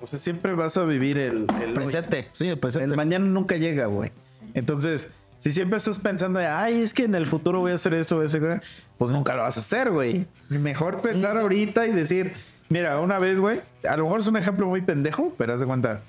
O 0.01 0.07
sea, 0.07 0.19
siempre 0.21 0.55
vas 0.55 0.77
a 0.77 0.85
vivir 0.85 1.19
el... 1.19 1.47
el 1.61 1.71
hoy. 1.71 1.75
Presente, 1.75 2.29
sí, 2.33 2.47
el 2.47 2.59
presente. 2.61 2.91
El 2.91 2.97
mañana 2.97 3.27
nunca 3.27 3.57
llega, 3.57 3.87
güey. 3.87 4.13
Entonces, 4.55 5.11
si 5.41 5.51
siempre 5.51 5.79
estás 5.79 5.99
pensando, 5.99 6.39
ay, 6.39 6.83
es 6.83 6.95
que 6.95 7.03
en 7.03 7.17
el 7.17 7.27
futuro 7.27 7.59
voy 7.59 7.73
a 7.73 7.75
hacer 7.75 7.95
esto, 7.95 8.15
voy 8.15 8.25
a 8.25 8.27
hacer 8.27 8.45
aquello", 8.45 8.63
pues 8.97 9.11
nunca 9.11 9.35
lo 9.35 9.43
vas 9.43 9.57
a 9.57 9.61
hacer, 9.61 9.91
güey. 9.91 10.27
Mejor 10.51 11.01
pensar 11.01 11.37
ahorita 11.39 11.87
y 11.87 11.93
decir, 11.93 12.33
mira, 12.69 13.01
una 13.01 13.19
vez, 13.19 13.41
güey, 13.41 13.61
a 13.89 13.97
lo 13.97 14.05
mejor 14.05 14.21
es 14.21 14.27
un 14.27 14.37
ejemplo 14.37 14.67
muy 14.67 14.83
pendejo, 14.83 15.33
pero 15.39 15.55
haz 15.55 15.61
de 15.61 15.67
cuenta, 15.67 16.03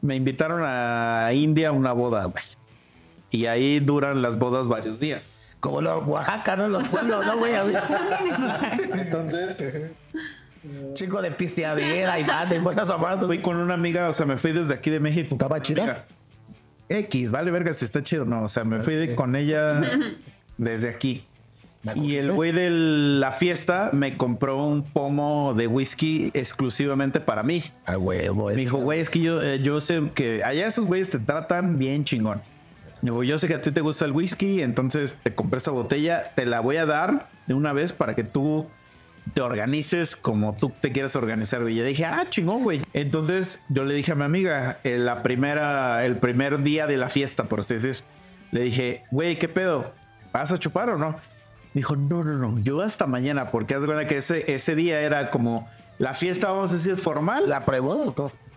me 0.00 0.16
invitaron 0.16 0.62
a 0.64 1.28
India 1.34 1.68
a 1.68 1.72
una 1.72 1.92
boda, 1.92 2.24
güey. 2.24 2.42
Y 3.30 3.46
ahí 3.46 3.80
duran 3.80 4.22
las 4.22 4.38
bodas 4.38 4.68
varios 4.68 5.00
días. 5.00 5.40
Como 5.60 5.80
los 5.80 6.06
Oaxaca, 6.06 6.56
¿no? 6.56 6.68
Los 6.68 6.88
pueblos, 6.88 7.24
¿no, 7.26 7.38
güey? 7.38 7.52
Entonces, 8.94 9.62
Chico 10.94 11.20
de 11.22 11.30
pisteadera 11.32 12.18
y 12.20 12.24
banda 12.24 12.54
y 12.54 12.58
buenas 12.60 12.86
mamadas. 12.86 13.26
fui 13.26 13.38
con 13.40 13.56
una 13.56 13.74
amiga, 13.74 14.08
o 14.08 14.12
sea, 14.12 14.26
me 14.26 14.36
fui 14.38 14.52
desde 14.52 14.74
aquí 14.74 14.90
de 14.90 15.00
México. 15.00 15.28
¿Estaba 15.32 15.56
Una 15.56 15.62
chida? 15.62 15.82
amiga. 15.82 16.04
X, 16.88 17.30
vale 17.30 17.50
verga 17.50 17.72
si 17.72 17.84
está 17.84 18.02
chido. 18.02 18.24
No, 18.24 18.44
o 18.44 18.48
sea, 18.48 18.64
me 18.64 18.78
fui 18.80 18.94
de- 18.94 19.14
con 19.16 19.34
ella 19.34 19.80
desde 20.58 20.88
aquí. 20.88 21.24
Y 21.96 22.16
el 22.16 22.32
güey 22.32 22.52
de 22.52 22.70
la 22.70 23.32
fiesta 23.32 23.90
me 23.92 24.16
compró 24.16 24.64
un 24.64 24.84
pomo 24.84 25.52
de 25.54 25.66
whisky 25.66 26.30
exclusivamente 26.32 27.18
para 27.18 27.42
mí. 27.42 27.62
A 27.86 27.98
huevo. 27.98 28.48
Me 28.48 28.54
dijo, 28.54 28.78
güey, 28.78 29.00
es 29.00 29.10
que 29.10 29.20
yo, 29.20 29.42
eh, 29.42 29.60
yo 29.62 29.80
sé 29.80 30.02
que 30.14 30.44
allá 30.44 30.68
esos 30.68 30.86
güeyes 30.86 31.10
te 31.10 31.18
tratan 31.18 31.78
bien 31.78 32.04
chingón. 32.04 32.40
Digo, 33.00 33.24
yo 33.24 33.36
sé 33.36 33.48
que 33.48 33.54
a 33.54 33.60
ti 33.60 33.72
te 33.72 33.80
gusta 33.80 34.04
el 34.04 34.12
whisky, 34.12 34.62
entonces 34.62 35.16
te 35.24 35.34
compré 35.34 35.58
esta 35.58 35.72
botella, 35.72 36.32
te 36.36 36.46
la 36.46 36.60
voy 36.60 36.76
a 36.76 36.86
dar 36.86 37.28
de 37.48 37.54
una 37.54 37.72
vez 37.72 37.92
para 37.92 38.14
que 38.14 38.22
tú 38.22 38.68
te 39.34 39.40
organices 39.40 40.14
como 40.14 40.54
tú 40.54 40.70
te 40.80 40.92
quieras 40.92 41.16
organizar. 41.16 41.68
Y 41.68 41.74
yo 41.74 41.84
dije, 41.84 42.04
ah, 42.04 42.26
chingón, 42.30 42.62
güey. 42.62 42.80
Entonces 42.92 43.58
yo 43.68 43.82
le 43.82 43.94
dije 43.94 44.12
a 44.12 44.14
mi 44.14 44.22
amiga, 44.22 44.78
eh, 44.84 44.98
la 44.98 45.24
primera, 45.24 46.04
el 46.04 46.16
primer 46.16 46.62
día 46.62 46.86
de 46.86 46.96
la 46.96 47.08
fiesta, 47.08 47.44
por 47.44 47.60
así 47.60 47.74
decir, 47.74 47.96
le 48.52 48.60
dije, 48.60 49.02
güey, 49.10 49.36
¿qué 49.36 49.48
pedo? 49.48 49.92
¿Vas 50.32 50.52
a 50.52 50.58
chupar 50.58 50.88
o 50.90 50.96
no? 50.96 51.16
Dijo, 51.74 51.96
no, 51.96 52.22
no, 52.22 52.34
no, 52.34 52.58
yo 52.62 52.80
hasta 52.82 53.06
mañana, 53.06 53.50
porque 53.50 53.74
haz 53.74 53.80
de 53.82 53.86
cuenta 53.86 54.06
que 54.06 54.18
ese, 54.18 54.52
ese 54.52 54.74
día 54.74 55.00
era 55.00 55.30
como 55.30 55.68
la 55.98 56.12
fiesta, 56.14 56.50
vamos 56.50 56.70
a 56.70 56.74
decir, 56.74 56.96
formal. 56.96 57.48
¿La 57.48 57.64
pruebo? 57.64 58.14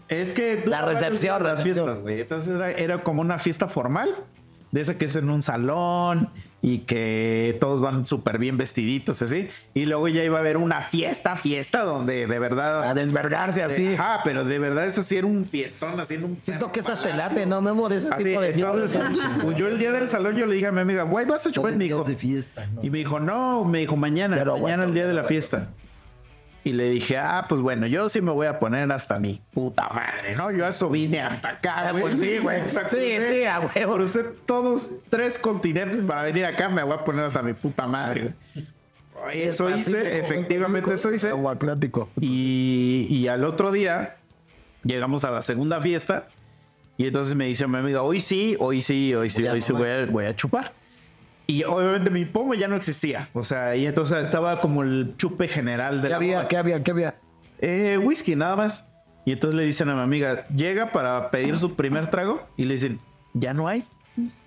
Es 0.09 0.33
que 0.33 0.63
La 0.65 0.81
recepción, 0.81 1.41
las 1.41 1.59
recepción. 1.59 1.85
fiestas, 1.85 2.01
güey. 2.03 2.21
Entonces 2.21 2.55
era, 2.55 2.71
era 2.71 3.03
como 3.03 3.21
una 3.21 3.39
fiesta 3.39 3.67
formal, 3.67 4.09
de 4.76 4.81
esa 4.81 4.97
que 4.97 5.06
es 5.06 5.15
en 5.15 5.30
un 5.30 5.41
salón 5.41 6.30
y 6.61 6.80
que 6.80 7.56
todos 7.61 7.80
van 7.80 8.06
súper 8.06 8.39
bien 8.39 8.57
vestiditos, 8.57 9.22
así. 9.22 9.47
Y 9.73 9.85
luego 9.85 10.10
ya 10.10 10.22
iba 10.22 10.35
a 10.35 10.41
haber 10.41 10.57
una 10.57 10.81
fiesta, 10.81 11.38
fiesta, 11.38 11.84
donde 11.84 12.27
de 12.27 12.39
verdad. 12.39 12.84
A 12.84 12.93
desvergarse 12.93 13.64
así. 13.64 13.95
Ah, 13.97 14.19
pero 14.26 14.43
de 14.43 14.60
verdad 14.60 14.85
eso 14.85 15.02
sí 15.02 15.15
era 15.15 15.27
un 15.27 15.45
fiestón, 15.45 15.97
así 15.97 16.15
en 16.15 16.26
un. 16.26 16.41
Siento 16.41 16.73
que 16.73 16.81
es 16.81 16.89
hasta 16.89 17.10
el 17.10 17.22
arte, 17.22 17.45
¿no? 17.45 17.61
Memo 17.61 17.88
de 17.88 17.99
ese 17.99 18.10
Así, 18.10 18.26
tipo 18.26 18.41
de 18.41 18.49
entonces, 18.49 18.97
fiestas. 19.02 19.57
yo 19.57 19.68
el 19.69 19.80
día 19.80 19.93
del 19.93 20.10
salón 20.10 20.35
yo 20.35 20.45
le 20.45 20.56
dije 20.56 20.68
a 20.68 20.73
mi 20.73 20.81
amiga, 20.81 21.03
güey, 21.03 21.26
vas 21.26 21.47
a 21.47 21.52
chupar, 21.53 21.72
me 21.77 21.88
de 21.88 22.15
fiesta, 22.18 22.68
¿no? 22.68 22.84
y 22.84 22.89
me 22.89 22.97
dijo, 22.97 23.22
no, 23.22 23.64
me 23.64 23.80
dijo 23.80 23.95
mañana, 23.95 24.35
Pero 24.35 24.57
mañana 24.57 24.84
el 24.84 24.93
día 24.93 25.07
de 25.07 25.14
la 25.14 25.23
fiesta. 25.23 25.69
Y 26.65 26.73
le 26.73 26.89
dije, 26.89 27.17
ah, 27.19 27.45
pues 27.47 27.61
bueno, 27.61 27.85
yo 27.85 28.09
sí 28.09 28.21
me 28.21 28.31
voy 28.31 28.47
a 28.47 28.59
poner 28.59 28.91
hasta 28.91 29.19
mi 29.19 29.39
puta 29.53 29.87
madre, 29.89 30.35
¿no? 30.35 30.49
Yo 30.51 30.65
a 30.65 30.69
eso 30.69 30.89
vine 30.89 31.21
hasta 31.21 31.49
acá, 31.49 31.75
Ah, 31.77 31.91
güey. 31.91 32.03
pues 32.05 32.19
sí, 32.19 32.39
güey. 32.39 32.61
O 32.61 32.67
Sí, 32.67 33.43
a 33.45 33.59
huevo. 33.59 33.93
Crucé 33.95 34.23
todos 34.47 34.89
tres 35.09 35.37
continentes 35.37 36.01
para 36.01 36.23
venir 36.23 36.43
acá, 36.43 36.67
me 36.67 36.81
voy 36.81 36.95
a 36.95 37.03
poner 37.03 37.23
hasta 37.25 37.43
mi 37.43 37.53
puta 37.53 37.85
madre, 37.87 38.33
güey. 38.53 39.43
Eso 39.43 39.69
hice, 39.69 40.19
efectivamente 40.19 40.91
eso 40.93 41.13
hice. 41.13 41.29
Como 41.29 41.51
Atlántico. 41.51 42.09
Y, 42.19 43.05
y 43.11 43.27
al 43.27 43.43
otro 43.43 43.71
día 43.71 44.17
llegamos 44.83 45.23
a 45.23 45.29
la 45.31 45.43
segunda 45.43 45.79
fiesta 45.81 46.27
y 46.97 47.05
entonces 47.07 47.35
me 47.35 47.45
dice 47.45 47.67
mi 47.67 47.77
amiga, 47.77 48.01
hoy 48.01 48.19
sí, 48.21 48.55
hoy 48.59 48.81
sí, 48.81 49.13
hoy 49.13 49.29
sí, 49.29 49.45
hoy 49.47 49.61
sí 49.61 49.71
voy 49.71 49.87
a, 49.89 50.05
voy 50.07 50.25
a 50.25 50.35
chupar. 50.35 50.73
Y 51.47 51.63
obviamente 51.63 52.09
mi 52.09 52.26
pomo 52.26 52.53
ya 52.53 52.67
no 52.67 52.76
existía. 52.76 53.30
O 53.34 53.43
sea, 53.43 53.76
y 53.76 53.85
entonces 53.85 54.26
estaba 54.26 54.59
como 54.61 54.81
el 54.84 55.13
chupe 55.17 55.47
general 55.47 56.01
de 56.01 56.07
¿Qué 56.07 56.09
la 56.09 56.15
había? 56.17 56.38
boda. 56.38 56.47
¿Qué 56.47 56.57
había? 56.57 56.84
¿Qué 56.84 56.91
había? 56.91 57.15
Eh, 57.59 57.99
whisky, 58.01 58.35
nada 58.35 58.55
más. 58.55 58.89
Y 59.26 59.31
entonces 59.31 59.57
le 59.57 59.65
dicen 59.65 59.89
a 59.89 59.95
mi 59.95 60.01
amiga, 60.01 60.43
llega 60.55 60.91
para 60.91 61.31
pedir 61.31 61.57
su 61.57 61.76
primer 61.76 62.07
trago 62.07 62.45
y 62.57 62.65
le 62.65 62.76
dicen, 62.76 62.99
ya 63.34 63.53
no 63.53 63.67
hay, 63.67 63.84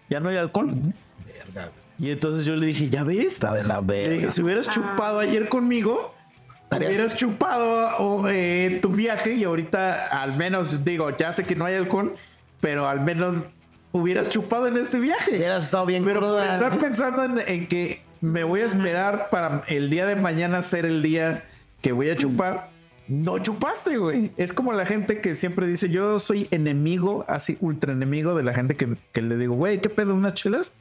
ya 0.09 0.21
no 0.21 0.29
hay 0.29 0.37
alcohol. 0.37 0.73
Y 1.99 2.11
entonces 2.11 2.45
yo 2.45 2.55
le 2.55 2.67
dije, 2.67 2.89
ya 2.89 3.03
ves, 3.03 3.35
Está 3.35 3.53
de 3.55 3.65
la 3.65 3.81
le 3.81 3.95
dije, 4.03 4.17
verga. 4.19 4.31
si 4.31 4.43
hubieras 4.43 4.71
chupado 4.71 5.19
ayer 5.19 5.49
conmigo, 5.49 6.15
hubieras 6.71 7.17
chupado 7.17 7.97
o, 7.99 8.29
eh, 8.29 8.79
tu 8.81 8.91
viaje 8.91 9.35
y 9.35 9.43
ahorita 9.45 10.07
al 10.07 10.37
menos, 10.37 10.85
digo, 10.85 11.17
ya 11.17 11.33
sé 11.33 11.45
que 11.45 11.57
no 11.57 11.65
hay 11.65 11.75
alcohol, 11.75 12.15
pero 12.61 12.89
al 12.89 13.01
menos 13.01 13.47
hubieras 13.99 14.31
chupado 14.31 14.67
en 14.67 14.77
este 14.77 15.01
viaje. 15.01 15.37
Hubieras 15.37 15.65
estado 15.65 15.87
bien 15.87 16.05
Pero 16.05 16.21
cruda. 16.21 16.55
estar 16.55 16.79
pensando 16.79 17.25
en, 17.25 17.43
en 17.47 17.67
que 17.67 18.03
me 18.21 18.45
voy 18.45 18.61
a 18.61 18.67
esperar 18.67 19.29
para 19.31 19.63
el 19.69 19.91
día 19.91 20.07
de 20.07 20.17
mañana 20.17 20.63
ser 20.63 20.87
el 20.87 21.03
día 21.03 21.45
que 21.81 21.93
voy 21.93 22.11
a 22.11 22.17
chupar, 22.17 22.71
no 23.07 23.39
chupaste, 23.39 23.97
güey. 23.97 24.33
Es 24.37 24.53
como 24.53 24.73
la 24.73 24.85
gente 24.85 25.21
que 25.21 25.35
siempre 25.35 25.67
dice, 25.67 25.89
yo 25.89 26.19
soy 26.19 26.47
enemigo, 26.51 27.25
así 27.29 27.57
ultra 27.61 27.93
enemigo 27.93 28.35
de 28.35 28.43
la 28.43 28.53
gente 28.53 28.77
que, 28.77 28.97
que 29.13 29.23
le 29.23 29.37
digo, 29.37 29.55
güey, 29.55 29.81
¿qué 29.81 29.89
pedo? 29.89 30.15
¿Unas 30.15 30.35
chelas? 30.35 30.73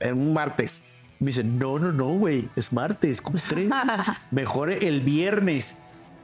En 0.00 0.18
un 0.18 0.34
martes. 0.34 0.84
Me 1.18 1.28
dice, 1.28 1.44
no, 1.44 1.78
no, 1.78 1.92
no, 1.92 2.08
güey, 2.14 2.48
es 2.56 2.72
martes, 2.72 3.20
¿cómo 3.20 3.38
crees? 3.48 3.70
Mejor 4.30 4.70
el 4.70 5.00
viernes. 5.00 5.78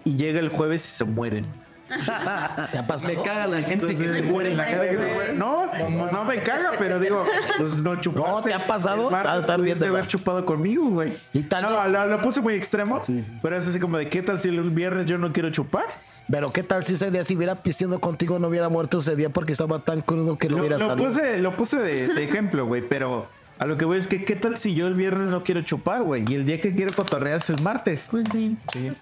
Y 0.04 0.16
llega 0.16 0.40
el 0.40 0.48
jueves 0.48 0.84
y 0.84 0.96
se 0.96 1.04
mueren. 1.04 1.46
¿Te 2.72 2.78
ha 2.78 2.84
pasado? 2.86 3.14
Me 3.14 3.22
caga 3.22 3.46
la 3.46 3.56
gente 3.58 3.72
Entonces, 3.74 3.98
que 4.12 4.12
se 4.12 4.22
muere. 4.22 4.54
la 4.54 4.64
gente 4.64 4.88
que 4.90 4.98
se 4.98 5.14
muere. 5.14 5.32
No, 5.34 5.70
pues 5.70 6.12
no 6.12 6.24
me 6.24 6.36
caga, 6.42 6.70
pero 6.78 6.98
digo, 7.00 7.24
pues 7.58 7.74
no 7.78 8.00
chupaste. 8.00 8.28
No, 8.30 8.42
¿te 8.42 8.54
ha 8.54 8.66
pasado? 8.66 9.10
Estar 9.38 9.60
bien 9.60 9.78
de 9.78 9.86
haber 9.86 10.06
chupado 10.06 10.44
conmigo, 10.44 10.88
güey. 10.88 11.12
Y 11.32 11.42
tal- 11.44 11.62
No, 11.62 11.88
lo, 11.88 12.06
lo 12.06 12.20
puse 12.20 12.40
muy 12.40 12.54
extremo, 12.54 13.00
pero 13.42 13.56
es 13.56 13.66
así 13.66 13.78
como 13.80 13.98
de, 13.98 14.08
¿qué 14.08 14.22
tal 14.22 14.38
si 14.38 14.48
el 14.48 14.60
viernes 14.70 15.06
yo 15.06 15.18
no 15.18 15.32
quiero 15.32 15.50
chupar? 15.50 15.84
Pero 16.30 16.50
qué 16.52 16.62
tal 16.62 16.84
si 16.84 16.92
ese 16.92 17.10
día 17.10 17.24
si 17.24 17.34
hubiera 17.36 17.54
pisteando 17.54 18.00
contigo 18.00 18.38
no 18.38 18.48
hubiera 18.48 18.68
muerto 18.68 18.98
ese 18.98 19.16
día 19.16 19.30
porque 19.30 19.52
estaba 19.52 19.78
tan 19.78 20.02
crudo 20.02 20.36
que 20.36 20.48
no 20.50 20.56
Lo, 20.56 20.60
hubiera 20.60 20.76
lo 20.76 20.84
salido. 20.86 21.08
puse, 21.08 21.38
lo 21.38 21.56
puse 21.56 21.78
de, 21.78 22.08
de 22.08 22.22
ejemplo, 22.24 22.66
güey, 22.66 22.82
pero 22.86 23.26
a 23.58 23.66
lo 23.66 23.76
que 23.76 23.84
voy 23.84 23.98
es 23.98 24.06
que, 24.06 24.24
¿qué 24.24 24.36
tal 24.36 24.56
si 24.56 24.74
yo 24.74 24.86
el 24.86 24.94
viernes 24.94 25.28
no 25.28 25.42
quiero 25.42 25.62
chupar, 25.62 26.02
güey? 26.02 26.24
Y 26.28 26.34
el 26.34 26.46
día 26.46 26.60
que 26.60 26.74
quiero 26.74 26.92
cotorrear 26.94 27.36
es 27.36 27.50
el 27.50 27.60
martes. 27.62 28.08
Pues 28.10 28.24
sí. 28.32 28.56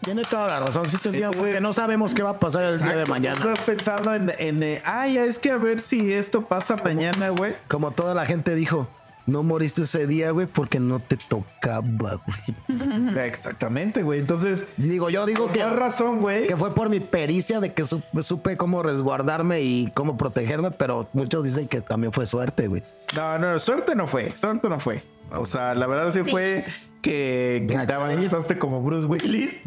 Tiene 0.05 0.23
toda 0.25 0.47
la 0.49 0.61
razón, 0.61 0.89
sí 0.91 0.97
Entonces- 1.05 1.37
porque 1.37 1.61
no 1.61 1.73
sabemos 1.73 2.15
qué 2.15 2.23
va 2.23 2.31
a 2.31 2.39
pasar 2.41 2.65
el 2.65 2.79
día 2.83 2.97
de 2.97 3.07
mañana. 3.07 3.37
Estás 3.39 3.61
pensando 3.61 4.15
en, 4.15 4.33
en 4.39 4.63
eh, 4.63 4.83
ay, 4.85 5.19
es 5.19 5.39
que 5.39 5.51
a 5.51 5.59
ver 5.59 5.81
si 5.81 6.13
esto 6.13 6.43
pasa 6.47 6.77
mañana, 6.83 7.29
güey. 7.31 7.55
Como 7.69 7.91
toda 7.91 8.15
la 8.15 8.25
gente 8.27 8.55
dijo, 8.55 8.89
no 9.27 9.43
moriste 9.43 9.83
ese 9.83 10.07
día, 10.07 10.31
güey, 10.31 10.47
porque 10.47 10.79
no 10.81 11.01
te 11.01 11.17
tocaba, 11.17 11.83
güey. 12.69 13.19
Exactamente, 13.27 14.03
güey. 14.03 14.21
Entonces, 14.21 14.67
Digo, 14.77 15.11
yo 15.11 15.27
digo 15.27 15.51
que, 15.51 15.65
razón, 15.65 16.21
güey. 16.21 16.47
que 16.47 16.57
fue 16.57 16.75
por 16.75 16.89
mi 16.89 17.01
pericia 17.01 17.61
de 17.61 17.73
que 17.73 17.85
su- 17.85 18.03
supe 18.23 18.57
cómo 18.57 18.83
resguardarme 18.83 19.61
y 19.63 19.91
cómo 19.95 20.17
protegerme, 20.17 20.71
pero 20.71 21.09
muchos 21.13 21.45
dicen 21.45 21.69
que 21.69 21.81
también 21.81 22.13
fue 22.13 22.27
suerte, 22.27 22.69
güey. 22.69 22.83
No, 23.15 23.39
no, 23.39 23.59
suerte 23.59 23.95
no 23.95 24.07
fue, 24.07 24.37
suerte 24.37 24.69
no 24.69 24.81
fue. 24.81 25.03
O 25.33 25.45
sea, 25.45 25.75
la 25.75 25.87
verdad 25.87 26.11
sí, 26.13 26.23
fue 26.23 26.65
que, 27.03 27.67
que 27.69 27.77
te 27.87 27.93
avanzaste 27.93 28.59
como 28.59 28.81
Bruce 28.81 29.07
Willis 29.07 29.61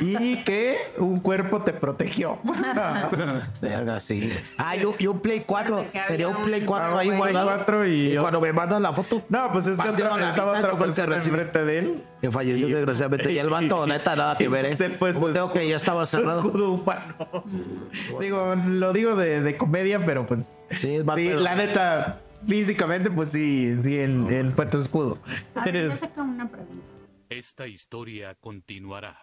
y 0.00 0.42
que 0.44 0.76
un 0.98 1.20
cuerpo 1.20 1.62
te 1.62 1.72
protegió. 1.72 2.38
Verga, 3.60 4.00
sí. 4.00 4.32
Ah, 4.58 4.74
yo, 4.76 4.96
yo 4.98 5.12
un 5.12 5.20
Play 5.20 5.42
4. 5.46 5.86
que 5.92 6.00
Tenía 6.08 6.28
un 6.28 6.42
Play 6.42 6.60
un- 6.62 6.66
4 6.66 6.98
ahí 6.98 7.08
Play 7.08 7.18
guardado. 7.18 7.46
4 7.46 7.86
y 7.86 8.10
yo- 8.12 8.20
cuando 8.22 8.40
me 8.40 8.52
mandan 8.52 8.82
la 8.82 8.92
foto, 8.92 9.22
No, 9.28 9.50
pues 9.52 9.66
es 9.68 9.78
que 9.78 9.88
otra- 9.88 10.16
la 10.16 10.28
estaba 10.30 10.58
otra 10.58 10.76
persona 10.78 11.16
enfrente 11.16 11.64
de 11.64 11.78
él. 11.78 12.02
que 12.20 12.30
falleció 12.30 12.66
desgraciadamente. 12.68 13.32
Y 13.32 13.38
el 13.38 13.50
vato, 13.50 13.86
neta, 13.86 14.16
nada 14.16 14.36
que 14.36 14.48
ver, 14.48 14.64
¿eh? 14.66 14.72
Ese 14.72 14.88
fue 14.90 15.12
su 15.14 15.32
tengo 15.32 15.52
que 15.52 15.68
ya 15.68 15.76
estaba 15.76 16.06
su 16.06 16.16
cerrado. 16.18 16.40
escudo 16.44 16.72
humano. 16.72 17.14
Digo, 18.20 18.54
lo 18.66 18.92
digo 18.92 19.14
de, 19.16 19.40
de 19.42 19.56
comedia, 19.56 20.04
pero 20.04 20.26
pues. 20.26 20.62
Sí, 20.70 21.00
pedo. 21.14 21.40
la 21.40 21.54
neta, 21.54 22.20
físicamente, 22.46 23.10
pues 23.10 23.32
sí, 23.32 23.76
sí, 23.82 23.96
él 23.96 24.52
fue 24.54 24.66
tu 24.66 24.78
escudo. 24.78 25.18
A 25.54 25.64
ver, 25.64 25.88
ya 25.88 25.96
saca 25.96 26.22
una 26.22 26.48
pregunta. 26.48 26.84
Esta 27.30 27.66
historia 27.66 28.34
continuará. 28.34 29.18